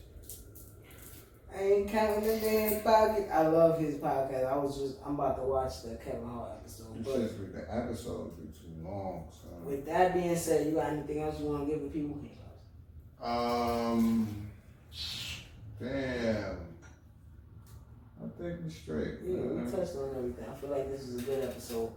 I 1.56 1.62
ain't 1.62 1.88
counting 1.88 2.24
the 2.24 2.36
damn 2.38 2.80
pocket. 2.82 3.28
I 3.32 3.46
love 3.46 3.78
his 3.78 3.94
podcast. 3.96 4.52
I 4.52 4.56
was 4.56 4.78
just, 4.78 4.96
I'm 5.06 5.14
about 5.14 5.36
to 5.36 5.42
watch 5.42 5.82
the 5.82 5.94
Kevin 5.96 6.28
Hart 6.28 6.50
episode. 6.60 7.04
But 7.04 7.54
the 7.54 7.74
episodes 7.74 8.34
be 8.36 8.46
too 8.46 8.84
long, 8.88 9.28
son. 9.30 9.64
with 9.64 9.86
that 9.86 10.14
being 10.14 10.36
said, 10.36 10.66
you 10.66 10.72
got 10.72 10.92
anything 10.92 11.22
else 11.22 11.38
you 11.38 11.46
want 11.46 11.66
to 11.66 11.72
give 11.72 11.82
the 11.82 11.88
people? 11.88 12.18
Um, 13.22 14.28
damn. 15.80 16.58
I 18.20 18.26
think 18.36 18.58
we're 18.62 18.70
straight. 18.70 19.14
Yeah, 19.24 19.36
we 19.36 19.70
touched 19.70 19.96
on 19.96 20.10
everything. 20.16 20.44
I 20.50 20.54
feel 20.60 20.70
like 20.70 20.90
this 20.90 21.02
is 21.02 21.22
a 21.22 21.24
good 21.24 21.44
episode. 21.44 21.92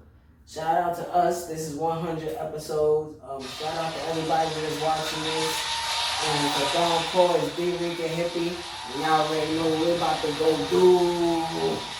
Shout 0.48 0.78
out 0.78 0.96
to 0.96 1.14
us. 1.14 1.48
This 1.48 1.68
is 1.68 1.76
100 1.76 2.38
episodes. 2.38 3.20
Um, 3.28 3.42
shout 3.42 3.76
out 3.76 3.94
to 3.94 4.02
everybody 4.10 4.50
that's 4.62 4.82
watching 4.82 5.24
this. 5.24 5.78
And 6.24 6.54
for 6.54 6.78
Don 6.78 7.04
Core, 7.12 7.36
it's 7.38 7.56
Big 7.56 7.74
Rick 7.82 8.00
and 8.00 8.22
Hippie. 8.22 8.77
Y'all 8.96 9.28
already 9.28 9.54
know 9.54 9.68
what 9.68 9.80
we're 9.80 9.96
about 9.96 10.22
to 10.24 10.32
go 10.34 10.68
do. 10.70 11.97